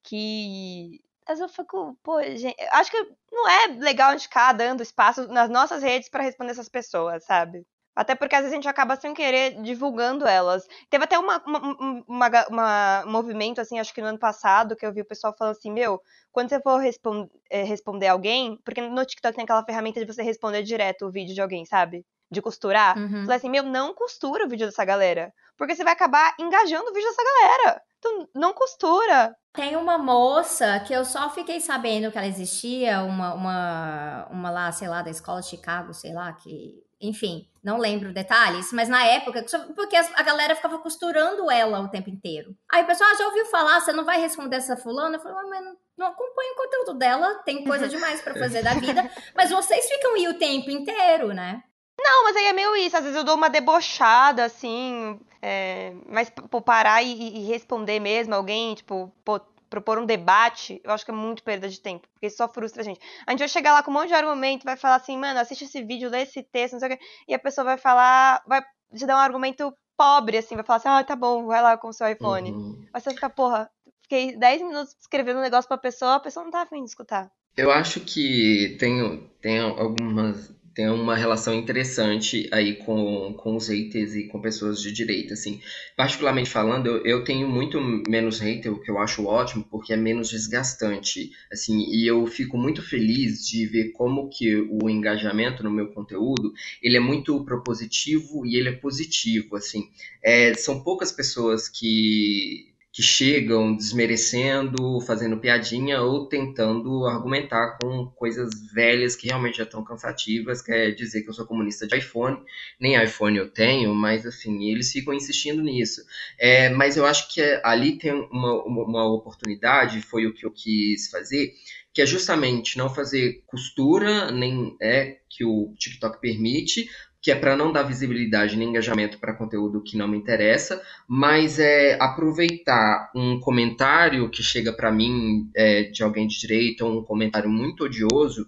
que. 0.02 1.00
Mas 1.28 1.40
eu 1.40 1.48
fico, 1.48 1.96
pô, 2.02 2.22
gente, 2.22 2.56
acho 2.72 2.90
que 2.90 3.16
não 3.32 3.48
é 3.48 3.66
legal 3.78 4.10
a 4.10 4.12
gente 4.12 4.22
ficar 4.28 4.52
dando 4.52 4.82
espaço 4.82 5.26
nas 5.28 5.50
nossas 5.50 5.82
redes 5.82 6.08
para 6.08 6.22
responder 6.22 6.52
essas 6.52 6.68
pessoas, 6.68 7.24
sabe? 7.24 7.66
Até 7.96 8.14
porque 8.14 8.34
às 8.34 8.42
vezes 8.42 8.52
a 8.52 8.56
gente 8.56 8.68
acaba 8.68 8.94
sem 8.94 9.14
querer 9.14 9.62
divulgando 9.62 10.26
elas. 10.26 10.66
Teve 10.90 11.04
até 11.04 11.18
uma, 11.18 11.42
uma, 11.46 12.04
uma, 12.06 12.46
uma, 12.50 13.04
um 13.06 13.10
movimento, 13.10 13.58
assim, 13.58 13.78
acho 13.78 13.94
que 13.94 14.02
no 14.02 14.08
ano 14.08 14.18
passado, 14.18 14.76
que 14.76 14.84
eu 14.84 14.92
vi 14.92 15.00
o 15.00 15.06
pessoal 15.06 15.34
falando 15.36 15.56
assim, 15.56 15.72
meu, 15.72 15.98
quando 16.30 16.50
você 16.50 16.60
for 16.60 16.78
respond, 16.78 17.26
é, 17.50 17.62
responder 17.62 18.08
alguém, 18.08 18.60
porque 18.62 18.82
no 18.82 19.04
TikTok 19.06 19.34
tem 19.34 19.44
aquela 19.44 19.64
ferramenta 19.64 19.98
de 19.98 20.12
você 20.12 20.22
responder 20.22 20.62
direto 20.62 21.06
o 21.06 21.10
vídeo 21.10 21.34
de 21.34 21.40
alguém, 21.40 21.64
sabe? 21.64 22.04
De 22.30 22.42
costurar. 22.42 22.98
Uhum. 22.98 23.22
Falei 23.22 23.36
assim, 23.38 23.48
meu, 23.48 23.62
não 23.62 23.94
costura 23.94 24.44
o 24.44 24.48
vídeo 24.48 24.66
dessa 24.66 24.84
galera. 24.84 25.32
Porque 25.56 25.74
você 25.74 25.82
vai 25.82 25.94
acabar 25.94 26.34
engajando 26.38 26.90
o 26.90 26.92
vídeo 26.92 27.08
dessa 27.08 27.22
galera. 27.24 27.82
Então, 27.98 28.28
não 28.34 28.52
costura. 28.52 29.34
Tem 29.54 29.74
uma 29.74 29.96
moça 29.96 30.78
que 30.80 30.92
eu 30.92 31.02
só 31.02 31.30
fiquei 31.30 31.60
sabendo 31.60 32.12
que 32.12 32.18
ela 32.18 32.26
existia, 32.26 33.00
uma, 33.00 33.32
uma, 33.32 34.28
uma 34.30 34.50
lá, 34.50 34.70
sei 34.70 34.86
lá, 34.86 35.00
da 35.00 35.10
escola 35.10 35.40
de 35.40 35.48
Chicago, 35.48 35.94
sei 35.94 36.12
lá, 36.12 36.30
que 36.34 36.85
enfim, 37.00 37.46
não 37.62 37.78
lembro 37.78 38.12
detalhes, 38.12 38.72
mas 38.72 38.88
na 38.88 39.04
época, 39.04 39.44
porque 39.74 39.96
a 39.96 40.22
galera 40.22 40.54
ficava 40.54 40.78
costurando 40.78 41.50
ela 41.50 41.80
o 41.80 41.88
tempo 41.88 42.08
inteiro. 42.08 42.56
Aí 42.70 42.82
o 42.82 42.86
pessoal 42.86 43.10
ah, 43.12 43.16
já 43.16 43.26
ouviu 43.26 43.46
falar, 43.46 43.80
você 43.80 43.92
não 43.92 44.04
vai 44.04 44.20
responder 44.20 44.56
essa 44.56 44.76
fulana? 44.76 45.16
Eu 45.16 45.20
falei, 45.20 45.50
mas 45.50 45.64
não, 45.64 45.76
não 45.98 46.06
acompanho 46.06 46.52
o 46.52 46.56
conteúdo 46.56 46.94
dela, 46.94 47.34
tem 47.44 47.64
coisa 47.64 47.88
demais 47.88 48.22
para 48.22 48.34
fazer 48.34 48.62
da 48.62 48.74
vida, 48.74 49.10
mas 49.36 49.50
vocês 49.50 49.86
ficam 49.88 50.14
aí 50.14 50.28
o 50.28 50.38
tempo 50.38 50.70
inteiro, 50.70 51.28
né? 51.34 51.62
Não, 51.98 52.24
mas 52.24 52.36
aí 52.36 52.44
é 52.46 52.52
meio 52.52 52.76
isso. 52.76 52.96
Às 52.96 53.02
vezes 53.02 53.16
eu 53.16 53.24
dou 53.24 53.34
uma 53.34 53.48
debochada, 53.48 54.44
assim. 54.44 55.18
É, 55.40 55.92
mas 56.06 56.30
pô, 56.30 56.60
parar 56.60 57.02
e, 57.02 57.12
e, 57.12 57.44
responder 57.46 58.00
mesmo 58.00 58.34
alguém, 58.34 58.74
tipo, 58.74 59.12
pô, 59.24 59.40
propor 59.68 59.98
um 59.98 60.06
debate, 60.06 60.80
eu 60.84 60.92
acho 60.92 61.04
que 61.04 61.10
é 61.10 61.14
muito 61.14 61.42
perda 61.42 61.68
de 61.68 61.80
tempo, 61.80 62.08
porque 62.12 62.26
isso 62.26 62.36
só 62.36 62.48
frustra 62.48 62.82
a 62.82 62.84
gente. 62.84 63.00
A 63.26 63.30
gente 63.30 63.40
vai 63.40 63.48
chegar 63.48 63.72
lá 63.72 63.82
com 63.82 63.90
um 63.90 63.94
monte 63.94 64.08
de 64.08 64.14
argumento, 64.14 64.64
vai 64.64 64.76
falar 64.76 64.96
assim, 64.96 65.16
mano, 65.18 65.38
assiste 65.40 65.64
esse 65.64 65.82
vídeo, 65.82 66.10
lê 66.10 66.22
esse 66.22 66.42
texto, 66.42 66.74
não 66.74 66.80
sei 66.80 66.94
o 66.94 66.96
quê, 66.96 67.04
e 67.28 67.34
a 67.34 67.38
pessoa 67.38 67.64
vai 67.64 67.78
falar, 67.78 68.42
vai 68.46 68.62
te 68.94 69.06
dar 69.06 69.16
um 69.16 69.20
argumento 69.20 69.74
pobre, 69.96 70.38
assim, 70.38 70.54
vai 70.54 70.64
falar 70.64 70.76
assim, 70.76 70.88
ah, 70.88 71.04
tá 71.04 71.16
bom, 71.16 71.46
vai 71.46 71.62
lá 71.62 71.76
com 71.76 71.88
o 71.88 71.92
seu 71.92 72.08
iPhone. 72.08 72.52
Uhum. 72.52 72.86
Aí 72.92 73.00
você 73.00 73.10
fica, 73.10 73.30
porra, 73.30 73.70
fiquei 74.02 74.36
10 74.36 74.62
minutos 74.62 74.96
escrevendo 75.00 75.38
um 75.38 75.42
negócio 75.42 75.68
pra 75.68 75.78
pessoa, 75.78 76.16
a 76.16 76.20
pessoa 76.20 76.44
não 76.44 76.50
tá 76.50 76.62
afim 76.62 76.82
de 76.82 76.90
escutar. 76.90 77.30
Eu 77.56 77.70
acho 77.70 78.00
que 78.00 78.76
tem, 78.78 79.30
tem 79.40 79.60
algumas 79.60 80.54
tem 80.76 80.90
uma 80.90 81.16
relação 81.16 81.54
interessante 81.54 82.46
aí 82.52 82.74
com, 82.76 83.32
com 83.32 83.56
os 83.56 83.68
haters 83.68 84.14
e 84.14 84.24
com 84.24 84.42
pessoas 84.42 84.78
de 84.82 84.92
direita, 84.92 85.32
assim. 85.32 85.58
Particularmente 85.96 86.50
falando, 86.50 86.88
eu, 86.88 86.98
eu 87.06 87.24
tenho 87.24 87.48
muito 87.48 87.80
menos 87.80 88.40
hater, 88.40 88.70
o 88.70 88.78
que 88.78 88.90
eu 88.90 88.98
acho 88.98 89.24
ótimo, 89.24 89.66
porque 89.70 89.94
é 89.94 89.96
menos 89.96 90.28
desgastante, 90.28 91.30
assim, 91.50 91.78
e 91.90 92.06
eu 92.06 92.26
fico 92.26 92.58
muito 92.58 92.82
feliz 92.82 93.48
de 93.48 93.64
ver 93.64 93.92
como 93.92 94.28
que 94.28 94.54
o 94.54 94.90
engajamento 94.90 95.64
no 95.64 95.70
meu 95.70 95.88
conteúdo, 95.88 96.52
ele 96.82 96.98
é 96.98 97.00
muito 97.00 97.42
propositivo 97.42 98.44
e 98.44 98.56
ele 98.56 98.68
é 98.68 98.72
positivo, 98.72 99.56
assim. 99.56 99.88
É, 100.22 100.52
são 100.52 100.82
poucas 100.82 101.10
pessoas 101.10 101.70
que 101.70 102.75
que 102.96 103.02
chegam 103.02 103.76
desmerecendo, 103.76 105.02
fazendo 105.02 105.36
piadinha 105.36 106.00
ou 106.00 106.26
tentando 106.26 107.04
argumentar 107.04 107.76
com 107.78 108.06
coisas 108.06 108.48
velhas 108.72 109.14
que 109.14 109.26
realmente 109.26 109.58
já 109.58 109.64
estão 109.64 109.84
cansativas, 109.84 110.62
quer 110.62 110.92
dizer 110.94 111.20
que 111.20 111.28
eu 111.28 111.34
sou 111.34 111.44
comunista 111.44 111.86
de 111.86 111.94
iPhone, 111.94 112.38
nem 112.80 112.96
iPhone 113.04 113.36
eu 113.36 113.50
tenho, 113.50 113.94
mas 113.94 114.24
assim, 114.24 114.70
eles 114.70 114.90
ficam 114.90 115.12
insistindo 115.12 115.62
nisso. 115.62 116.00
É, 116.38 116.70
mas 116.70 116.96
eu 116.96 117.04
acho 117.04 117.34
que 117.34 117.42
ali 117.62 117.98
tem 117.98 118.12
uma, 118.12 118.64
uma 118.64 119.04
oportunidade, 119.12 120.00
foi 120.00 120.26
o 120.26 120.32
que 120.32 120.46
eu 120.46 120.50
quis 120.50 121.10
fazer, 121.10 121.52
que 121.92 122.00
é 122.00 122.06
justamente 122.06 122.78
não 122.78 122.88
fazer 122.88 123.42
costura, 123.46 124.30
nem 124.30 124.74
é 124.80 125.18
que 125.28 125.44
o 125.44 125.74
TikTok 125.78 126.18
permite, 126.18 126.88
que 127.26 127.32
é 127.32 127.34
para 127.34 127.56
não 127.56 127.72
dar 127.72 127.82
visibilidade 127.82 128.56
nem 128.56 128.68
engajamento 128.68 129.18
para 129.18 129.34
conteúdo 129.34 129.82
que 129.82 129.96
não 129.96 130.06
me 130.06 130.16
interessa, 130.16 130.80
mas 131.08 131.58
é 131.58 132.00
aproveitar 132.00 133.10
um 133.16 133.40
comentário 133.40 134.30
que 134.30 134.44
chega 134.44 134.72
para 134.72 134.92
mim 134.92 135.50
é, 135.52 135.82
de 135.82 136.04
alguém 136.04 136.28
de 136.28 136.38
direita, 136.38 136.84
um 136.84 137.02
comentário 137.02 137.50
muito 137.50 137.82
odioso, 137.82 138.46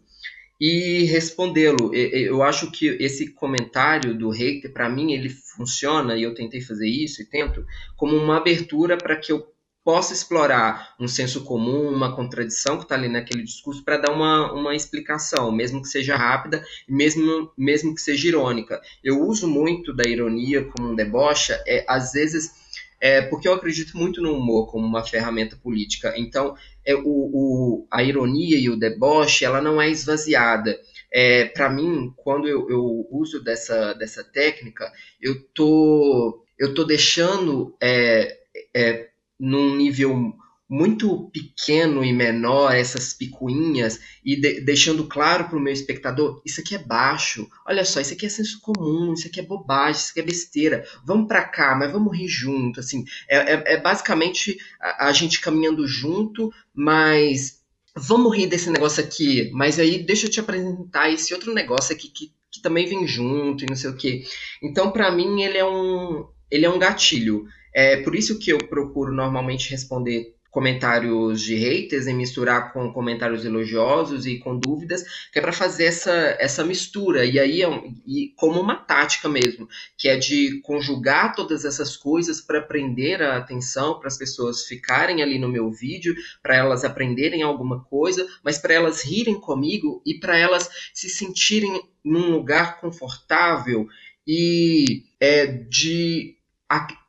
e 0.61 1.03
respondê-lo. 1.07 1.93
Eu 1.93 2.41
acho 2.41 2.71
que 2.71 2.87
esse 3.01 3.33
comentário 3.33 4.17
do 4.17 4.31
hater, 4.31 4.73
para 4.73 4.88
mim, 4.88 5.12
ele 5.12 5.29
funciona, 5.29 6.17
e 6.17 6.23
eu 6.23 6.33
tentei 6.33 6.61
fazer 6.61 6.88
isso 6.88 7.21
e 7.21 7.25
tento, 7.25 7.67
como 7.97 8.17
uma 8.17 8.37
abertura 8.37 8.97
para 8.97 9.17
que 9.17 9.33
eu 9.33 9.45
possa 9.88 10.12
explorar 10.12 10.94
um 11.01 11.09
senso 11.09 11.44
comum, 11.44 11.88
uma 11.88 12.14
contradição 12.14 12.77
que 12.77 12.83
está 12.83 12.94
ali 12.94 13.09
naquele 13.09 13.42
discurso 13.42 13.83
para 13.83 13.96
dar 13.96 14.12
uma, 14.12 14.53
uma 14.53 14.77
explicação, 14.77 15.51
mesmo 15.51 15.81
que 15.81 15.88
seja 15.88 16.14
rápida, 16.14 16.62
mesmo, 16.87 17.51
mesmo 17.57 17.94
que 17.94 18.03
seja 18.03 18.29
irônica. 18.29 18.83
Eu 19.03 19.22
uso 19.22 19.48
muito 19.48 19.96
da 19.96 20.07
ironia 20.07 20.62
como 20.62 20.90
um 20.90 20.94
deboche, 20.94 21.55
é, 21.66 21.87
às 21.88 22.12
vezes 22.12 22.51
é, 23.01 23.22
porque 23.22 23.48
eu 23.48 23.55
acredito 23.55 23.96
muito 23.96 24.20
no 24.20 24.35
humor 24.35 24.70
como 24.70 24.87
uma 24.87 25.03
ferramenta 25.03 25.57
política. 25.57 26.12
Então, 26.18 26.55
é, 26.85 26.94
o, 26.94 27.01
o, 27.07 27.87
a 27.90 28.03
ironia 28.03 28.59
e 28.59 28.68
o 28.68 28.79
deboche, 28.79 29.46
ela 29.46 29.62
não 29.62 29.81
é 29.81 29.88
esvaziada. 29.88 30.79
É, 31.11 31.46
para 31.46 31.70
mim, 31.70 32.12
quando 32.14 32.46
eu, 32.46 32.68
eu, 32.68 33.09
uso 33.11 33.42
dessa, 33.42 33.94
dessa 33.94 34.22
técnica, 34.22 34.92
eu 35.18 35.42
tô, 35.55 36.44
eu 36.59 36.74
tô 36.74 36.85
deixando 36.85 37.74
é, 37.81 38.37
é, 38.74 39.09
num 39.38 39.77
nível 39.77 40.35
muito 40.68 41.31
pequeno 41.31 42.05
e 42.05 42.12
menor 42.12 42.74
essas 42.74 43.14
picuinhas 43.14 44.01
e 44.22 44.37
de, 44.38 44.61
deixando 44.61 45.07
claro 45.07 45.48
para 45.48 45.57
o 45.57 45.61
meu 45.61 45.72
espectador 45.72 46.42
isso 46.44 46.61
aqui 46.61 46.74
é 46.74 46.79
baixo 46.79 47.48
olha 47.66 47.85
só 47.87 48.01
isso 48.01 48.12
aqui 48.12 48.27
é 48.27 48.29
senso 48.29 48.61
comum 48.61 49.14
isso 49.14 49.27
aqui 49.27 49.40
é 49.40 49.42
bobagem 49.42 49.98
isso 49.98 50.11
aqui 50.11 50.20
é 50.20 50.24
besteira 50.24 50.85
vamos 51.07 51.27
para 51.27 51.42
cá 51.44 51.74
mas 51.74 51.90
vamos 51.90 52.14
rir 52.14 52.29
junto 52.29 52.81
assim. 52.81 53.05
É, 53.27 53.55
é, 53.55 53.64
é 53.74 53.81
basicamente 53.81 54.59
a, 54.79 55.09
a, 55.09 55.12
gente 55.12 55.40
caminhando 55.40 55.87
junto 55.87 56.53
mas 56.74 57.62
vamos 57.96 58.37
rir 58.37 58.46
desse 58.46 58.68
negócio 58.68 59.03
aqui 59.03 59.51
mas 59.55 59.79
aí 59.79 60.03
deixa 60.03 60.27
eu 60.27 60.31
te 60.31 60.38
apresentar 60.38 61.11
esse 61.11 61.33
outro 61.33 61.55
negócio 61.55 61.94
aqui 61.94 62.09
que, 62.09 62.31
que 62.51 62.61
também 62.61 62.87
vem 62.87 63.07
junto 63.07 63.64
e 63.64 63.66
não 63.66 63.77
sei 63.77 63.88
o 63.88 63.96
que 63.96 64.22
então 64.62 64.90
para 64.90 65.11
mim 65.11 65.40
ele 65.40 65.57
é 65.57 65.64
um 65.64 66.29
ele 66.51 66.66
é 66.66 66.70
um 66.70 66.79
gatilho 66.79 67.46
é 67.72 67.96
por 67.98 68.14
isso 68.14 68.38
que 68.38 68.50
eu 68.50 68.59
procuro 68.59 69.12
normalmente 69.12 69.70
responder 69.70 70.38
comentários 70.50 71.42
de 71.42 71.54
haters 71.54 72.07
e 72.07 72.14
misturar 72.14 72.72
com 72.72 72.92
comentários 72.92 73.44
elogiosos 73.44 74.26
e 74.26 74.38
com 74.38 74.59
dúvidas, 74.59 75.02
que 75.33 75.38
é 75.38 75.42
para 75.42 75.52
fazer 75.52 75.85
essa, 75.85 76.12
essa 76.40 76.64
mistura. 76.64 77.24
E 77.24 77.38
aí 77.38 77.62
é 77.62 77.68
um, 77.68 77.94
e 78.07 78.33
como 78.37 78.61
uma 78.61 78.74
tática 78.74 79.28
mesmo, 79.28 79.68
que 79.96 80.09
é 80.09 80.16
de 80.16 80.61
conjugar 80.62 81.35
todas 81.35 81.64
essas 81.64 81.96
coisas 81.96 82.40
para 82.40 82.62
prender 82.62 83.22
a 83.22 83.37
atenção, 83.37 83.98
para 83.98 84.09
as 84.09 84.16
pessoas 84.16 84.64
ficarem 84.64 85.22
ali 85.22 85.38
no 85.38 85.48
meu 85.48 85.70
vídeo, 85.70 86.14
para 86.42 86.57
elas 86.57 86.85
aprenderem 86.85 87.42
alguma 87.42 87.85
coisa, 87.85 88.26
mas 88.42 88.59
para 88.59 88.74
elas 88.74 89.02
rirem 89.02 89.38
comigo 89.38 90.02
e 90.04 90.18
para 90.18 90.37
elas 90.37 90.68
se 90.94 91.09
sentirem 91.09 91.81
num 92.02 92.31
lugar 92.31 92.81
confortável 92.81 93.87
e 94.26 95.04
é 95.20 95.46
de 95.46 96.37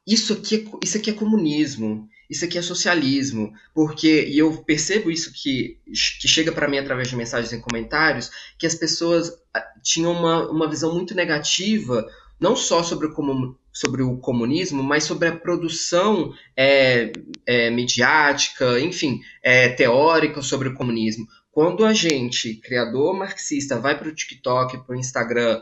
isso 0.10 0.34
aqui, 0.34 0.56
é, 0.56 0.78
isso 0.84 0.98
aqui 0.98 1.12
é 1.12 1.14
comunismo, 1.14 2.10
isso 2.30 2.44
aqui 2.44 2.58
é 2.58 2.62
socialismo, 2.62 3.54
porque, 3.74 4.26
e 4.28 4.40
eu 4.40 4.52
percebo 4.64 5.12
isso 5.12 5.32
que, 5.34 5.78
que 6.20 6.28
chega 6.28 6.52
para 6.52 6.68
mim 6.68 6.80
através 6.80 7.08
de 7.08 7.16
mensagens 7.16 7.52
e 7.52 7.62
comentários, 7.62 8.32
que 8.58 8.66
as 8.66 8.76
pessoas 8.76 9.32
ah, 9.54 9.64
tinham 9.84 10.12
uma, 10.12 10.50
uma 10.50 10.70
visão 10.70 10.94
muito 10.94 11.14
negativa, 11.14 12.08
não 12.40 12.56
só 12.56 12.82
sobre 12.82 13.08
o, 13.08 13.56
sobre 13.72 14.02
o 14.02 14.18
comunismo, 14.18 14.82
mas 14.82 15.04
sobre 15.04 15.28
a 15.28 15.36
produção 15.36 16.34
é, 16.58 17.12
é, 17.46 17.70
midiática, 17.70 18.80
enfim, 18.80 19.22
é, 19.44 19.70
teórica 19.70 20.42
sobre 20.42 20.70
o 20.70 20.74
comunismo. 20.74 21.28
Quando 21.52 21.86
a 21.86 21.94
gente, 21.94 22.56
criador 22.56 23.14
marxista, 23.14 23.80
vai 23.80 23.98
para 23.98 24.08
o 24.08 24.16
TikTok, 24.16 24.86
para 24.86 24.96
o 24.96 25.00
Instagram 25.00 25.62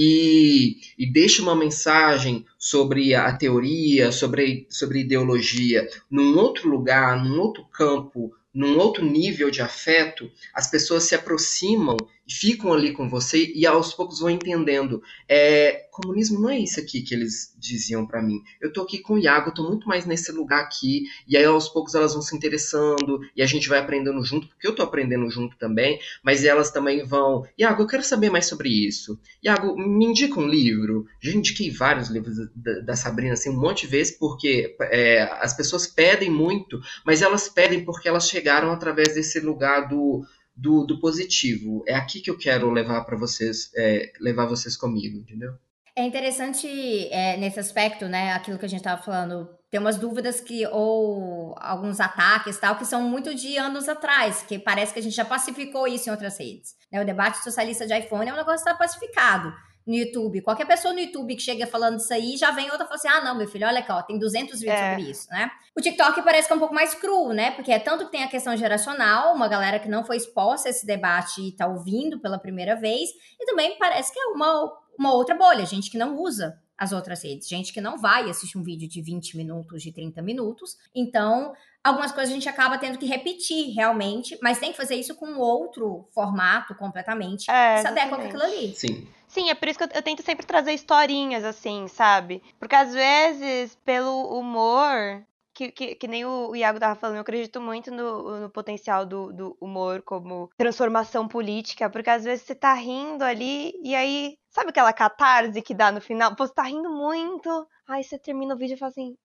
e, 0.00 0.76
e 0.96 1.10
deixa 1.10 1.42
uma 1.42 1.56
mensagem 1.56 2.46
sobre 2.56 3.16
a 3.16 3.36
teoria, 3.36 4.12
sobre, 4.12 4.64
sobre 4.70 5.00
ideologia, 5.00 5.88
num 6.08 6.38
outro 6.38 6.70
lugar, 6.70 7.20
num 7.24 7.40
outro 7.40 7.64
campo, 7.64 8.30
num 8.54 8.78
outro 8.78 9.04
nível 9.04 9.50
de 9.50 9.60
afeto, 9.60 10.30
as 10.54 10.70
pessoas 10.70 11.02
se 11.02 11.16
aproximam 11.16 11.96
ficam 12.28 12.72
ali 12.72 12.92
com 12.92 13.08
você 13.08 13.52
e 13.54 13.66
aos 13.66 13.94
poucos 13.94 14.20
vão 14.20 14.30
entendendo. 14.30 15.02
É, 15.28 15.88
comunismo 15.90 16.40
não 16.40 16.50
é 16.50 16.58
isso 16.58 16.78
aqui 16.78 17.02
que 17.02 17.14
eles 17.14 17.54
diziam 17.58 18.06
para 18.06 18.22
mim. 18.22 18.40
Eu 18.60 18.72
tô 18.72 18.82
aqui 18.82 18.98
com 18.98 19.14
o 19.14 19.18
Iago, 19.18 19.52
tô 19.52 19.68
muito 19.68 19.88
mais 19.88 20.06
nesse 20.06 20.30
lugar 20.30 20.60
aqui, 20.60 21.04
e 21.26 21.36
aí 21.36 21.44
aos 21.44 21.68
poucos 21.68 21.94
elas 21.94 22.12
vão 22.12 22.22
se 22.22 22.36
interessando 22.36 23.20
e 23.36 23.42
a 23.42 23.46
gente 23.46 23.68
vai 23.68 23.78
aprendendo 23.78 24.22
junto, 24.24 24.46
porque 24.48 24.66
eu 24.66 24.74
tô 24.74 24.82
aprendendo 24.82 25.28
junto 25.30 25.56
também, 25.56 25.98
mas 26.22 26.44
elas 26.44 26.70
também 26.70 27.04
vão, 27.04 27.44
Iago, 27.58 27.82
eu 27.82 27.86
quero 27.86 28.02
saber 28.02 28.30
mais 28.30 28.46
sobre 28.46 28.68
isso. 28.68 29.18
Iago, 29.42 29.76
me 29.76 30.04
indica 30.04 30.38
um 30.38 30.46
livro. 30.46 31.06
Já 31.20 31.32
indiquei 31.32 31.70
vários 31.70 32.08
livros 32.08 32.36
da, 32.54 32.80
da 32.80 32.96
Sabrina, 32.96 33.32
assim, 33.32 33.50
um 33.50 33.60
monte 33.60 33.82
de 33.82 33.88
vezes, 33.88 34.16
porque 34.16 34.76
é, 34.80 35.22
as 35.40 35.56
pessoas 35.56 35.86
pedem 35.86 36.30
muito, 36.30 36.80
mas 37.04 37.22
elas 37.22 37.48
pedem 37.48 37.84
porque 37.84 38.08
elas 38.08 38.28
chegaram 38.28 38.70
através 38.70 39.14
desse 39.14 39.40
lugar 39.40 39.88
do 39.88 40.24
do, 40.58 40.84
do 40.84 40.98
positivo. 40.98 41.84
É 41.86 41.94
aqui 41.94 42.20
que 42.20 42.30
eu 42.30 42.36
quero 42.36 42.68
levar 42.70 43.04
para 43.04 43.16
vocês, 43.16 43.70
é, 43.76 44.12
levar 44.20 44.46
vocês 44.46 44.76
comigo, 44.76 45.18
entendeu? 45.18 45.54
É 45.94 46.04
interessante 46.04 46.68
é, 47.10 47.36
nesse 47.36 47.60
aspecto, 47.60 48.06
né? 48.06 48.32
Aquilo 48.32 48.58
que 48.58 48.64
a 48.64 48.68
gente 48.68 48.80
estava 48.80 49.00
falando, 49.00 49.48
tem 49.70 49.80
umas 49.80 49.96
dúvidas 49.96 50.40
que, 50.40 50.66
ou 50.66 51.54
alguns 51.58 52.00
ataques 52.00 52.58
tal, 52.58 52.76
que 52.76 52.84
são 52.84 53.02
muito 53.02 53.34
de 53.34 53.56
anos 53.56 53.88
atrás, 53.88 54.42
que 54.42 54.58
parece 54.58 54.92
que 54.92 54.98
a 54.98 55.02
gente 55.02 55.14
já 55.14 55.24
pacificou 55.24 55.86
isso 55.86 56.08
em 56.08 56.12
outras 56.12 56.38
redes. 56.38 56.74
Né? 56.92 57.00
O 57.00 57.06
debate 57.06 57.42
socialista 57.42 57.86
de 57.86 57.96
iPhone 57.96 58.28
é 58.28 58.32
um 58.32 58.36
negócio 58.36 58.64
que 58.64 58.70
está 58.70 58.74
pacificado 58.74 59.52
no 59.88 59.96
YouTube. 59.96 60.42
Qualquer 60.42 60.66
pessoa 60.66 60.92
no 60.92 61.00
YouTube 61.00 61.34
que 61.34 61.42
chega 61.42 61.66
falando 61.66 61.98
isso 61.98 62.12
aí, 62.12 62.36
já 62.36 62.50
vem 62.50 62.70
outra 62.70 62.84
e 62.84 62.88
fala 62.88 62.94
assim: 62.94 63.08
ah, 63.08 63.24
não, 63.24 63.34
meu 63.34 63.48
filho, 63.48 63.66
olha 63.66 63.80
aqui, 63.80 63.90
ó, 63.90 64.02
tem 64.02 64.18
200 64.18 64.60
vídeos 64.60 64.78
é. 64.78 64.90
sobre 64.90 65.10
isso, 65.10 65.28
né? 65.30 65.50
O 65.74 65.80
TikTok 65.80 66.22
parece 66.22 66.46
que 66.46 66.52
é 66.52 66.56
um 66.56 66.60
pouco 66.60 66.74
mais 66.74 66.94
cru, 66.94 67.32
né? 67.32 67.52
Porque 67.52 67.72
é 67.72 67.78
tanto 67.78 68.04
que 68.04 68.12
tem 68.12 68.22
a 68.22 68.28
questão 68.28 68.54
geracional, 68.56 69.34
uma 69.34 69.48
galera 69.48 69.78
que 69.78 69.88
não 69.88 70.04
foi 70.04 70.16
exposta 70.16 70.68
a 70.68 70.70
esse 70.70 70.86
debate 70.86 71.40
e 71.40 71.52
tá 71.52 71.66
ouvindo 71.66 72.20
pela 72.20 72.38
primeira 72.38 72.76
vez, 72.76 73.08
e 73.40 73.46
também 73.46 73.78
parece 73.78 74.12
que 74.12 74.20
é 74.20 74.26
uma, 74.26 74.72
uma 74.98 75.14
outra 75.14 75.34
bolha, 75.34 75.64
gente 75.64 75.90
que 75.90 75.96
não 75.96 76.16
usa 76.18 76.60
as 76.76 76.92
outras 76.92 77.24
redes, 77.24 77.48
gente 77.48 77.72
que 77.72 77.80
não 77.80 77.98
vai 77.98 78.30
assistir 78.30 78.56
um 78.56 78.62
vídeo 78.62 78.88
de 78.88 79.02
20 79.02 79.36
minutos, 79.36 79.82
de 79.82 79.90
30 79.90 80.22
minutos. 80.22 80.76
Então, 80.94 81.52
algumas 81.82 82.12
coisas 82.12 82.30
a 82.30 82.34
gente 82.34 82.48
acaba 82.48 82.78
tendo 82.78 82.98
que 82.98 83.06
repetir 83.06 83.74
realmente, 83.74 84.38
mas 84.40 84.60
tem 84.60 84.70
que 84.70 84.76
fazer 84.76 84.94
isso 84.94 85.16
com 85.16 85.38
outro 85.38 86.06
formato 86.14 86.76
completamente 86.76 87.50
é, 87.50 87.74
que 87.74 87.80
se 87.80 87.86
adequa 87.88 88.16
com 88.16 88.22
aquilo 88.22 88.42
ali. 88.42 88.74
Sim. 88.76 89.08
Sim, 89.28 89.50
é 89.50 89.54
por 89.54 89.68
isso 89.68 89.78
que 89.78 89.84
eu, 89.84 89.88
eu, 89.94 90.02
tento 90.02 90.22
sempre 90.22 90.46
trazer 90.46 90.72
historinhas, 90.72 91.44
assim, 91.44 91.86
sabe? 91.86 92.42
Porque 92.58 92.74
às 92.74 92.92
vezes, 92.94 93.76
pelo 93.84 94.26
humor, 94.38 95.22
que, 95.54 95.70
que, 95.70 95.94
que, 95.96 96.08
nem 96.08 96.24
o 96.24 96.56
Iago 96.56 96.80
tava 96.80 96.94
falando, 96.94 97.16
eu 97.16 97.22
acredito 97.22 97.60
muito 97.60 97.90
no, 97.90 98.40
no 98.40 98.50
potencial 98.50 99.04
do, 99.04 99.32
do, 99.32 99.56
humor 99.60 100.02
como 100.02 100.48
transformação 100.56 101.28
política, 101.28 101.90
porque 101.90 102.08
às 102.08 102.24
vezes 102.24 102.46
você 102.46 102.54
tá 102.54 102.72
rindo 102.72 103.22
ali 103.22 103.72
e 103.82 103.94
aí, 103.94 104.38
sabe 104.50 104.70
aquela 104.70 104.92
catarse 104.92 105.60
que 105.60 105.74
dá 105.74 105.92
no 105.92 106.00
final? 106.00 106.34
Pô, 106.34 106.46
você 106.46 106.54
tá 106.54 106.62
rindo 106.62 106.90
muito, 106.90 107.68
aí 107.86 108.02
você 108.02 108.18
termina 108.18 108.54
o 108.54 108.58
vídeo 108.58 108.74
e 108.74 108.78
fala 108.78 108.90
assim, 108.90 109.16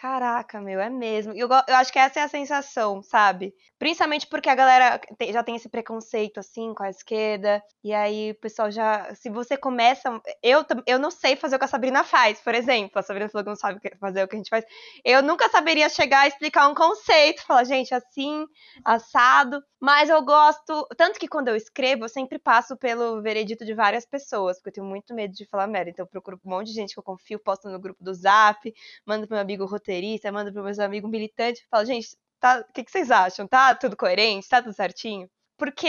Caraca, 0.00 0.62
meu, 0.62 0.80
é 0.80 0.88
mesmo. 0.88 1.34
Eu, 1.34 1.46
eu 1.68 1.74
acho 1.76 1.92
que 1.92 1.98
essa 1.98 2.20
é 2.20 2.22
a 2.22 2.28
sensação, 2.28 3.02
sabe? 3.02 3.54
Principalmente 3.78 4.26
porque 4.26 4.48
a 4.48 4.54
galera 4.54 4.98
tem, 5.18 5.30
já 5.30 5.42
tem 5.42 5.56
esse 5.56 5.68
preconceito, 5.68 6.40
assim, 6.40 6.72
com 6.72 6.82
a 6.82 6.88
esquerda. 6.88 7.62
E 7.84 7.92
aí 7.92 8.30
o 8.30 8.34
pessoal 8.36 8.70
já. 8.70 9.14
Se 9.14 9.28
você 9.28 9.58
começa. 9.58 10.08
Eu, 10.42 10.64
eu 10.86 10.98
não 10.98 11.10
sei 11.10 11.36
fazer 11.36 11.56
o 11.56 11.58
que 11.58 11.66
a 11.66 11.68
Sabrina 11.68 12.02
faz, 12.02 12.40
por 12.40 12.54
exemplo. 12.54 12.98
A 12.98 13.02
Sabrina 13.02 13.28
falou 13.28 13.44
que 13.44 13.50
não 13.50 13.56
sabe 13.56 13.78
fazer 14.00 14.24
o 14.24 14.28
que 14.28 14.36
a 14.36 14.38
gente 14.38 14.48
faz. 14.48 14.64
Eu 15.04 15.22
nunca 15.22 15.50
saberia 15.50 15.88
chegar 15.90 16.20
a 16.20 16.28
explicar 16.28 16.66
um 16.68 16.74
conceito. 16.74 17.44
Falar, 17.44 17.64
gente, 17.64 17.94
assim, 17.94 18.46
assado. 18.82 19.62
Mas 19.78 20.08
eu 20.08 20.22
gosto. 20.24 20.86
Tanto 20.96 21.18
que 21.18 21.28
quando 21.28 21.48
eu 21.48 21.56
escrevo, 21.56 22.04
eu 22.04 22.08
sempre 22.08 22.38
passo 22.38 22.74
pelo 22.74 23.20
veredito 23.20 23.66
de 23.66 23.74
várias 23.74 24.06
pessoas, 24.06 24.56
porque 24.56 24.70
eu 24.70 24.74
tenho 24.74 24.86
muito 24.86 25.14
medo 25.14 25.34
de 25.34 25.44
falar 25.44 25.66
merda. 25.66 25.90
Então 25.90 26.04
eu 26.04 26.10
procuro 26.10 26.40
um 26.42 26.50
monte 26.50 26.68
de 26.68 26.72
gente 26.74 26.94
que 26.94 26.98
eu 26.98 27.04
confio, 27.04 27.38
posto 27.38 27.68
no 27.68 27.78
grupo 27.78 28.02
do 28.02 28.14
zap, 28.14 28.72
mando 29.06 29.26
pro 29.26 29.34
meu 29.36 29.42
amigo 29.42 29.66
roteiro 29.66 29.89
roteirista, 29.90 30.32
mando 30.32 30.52
pros 30.52 30.64
meus 30.64 30.78
amigos 30.78 31.10
militantes, 31.10 31.62
falo, 31.70 31.84
gente, 31.84 32.16
tá, 32.38 32.64
o 32.68 32.72
que, 32.72 32.84
que 32.84 32.90
vocês 32.90 33.10
acham? 33.10 33.46
Tá 33.46 33.74
tudo 33.74 33.96
coerente? 33.96 34.48
Tá 34.48 34.62
tudo 34.62 34.74
certinho? 34.74 35.28
Porque, 35.58 35.88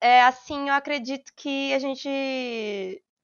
é, 0.00 0.22
assim, 0.22 0.68
eu 0.68 0.74
acredito 0.74 1.32
que 1.36 1.72
a 1.74 1.78
gente 1.78 2.08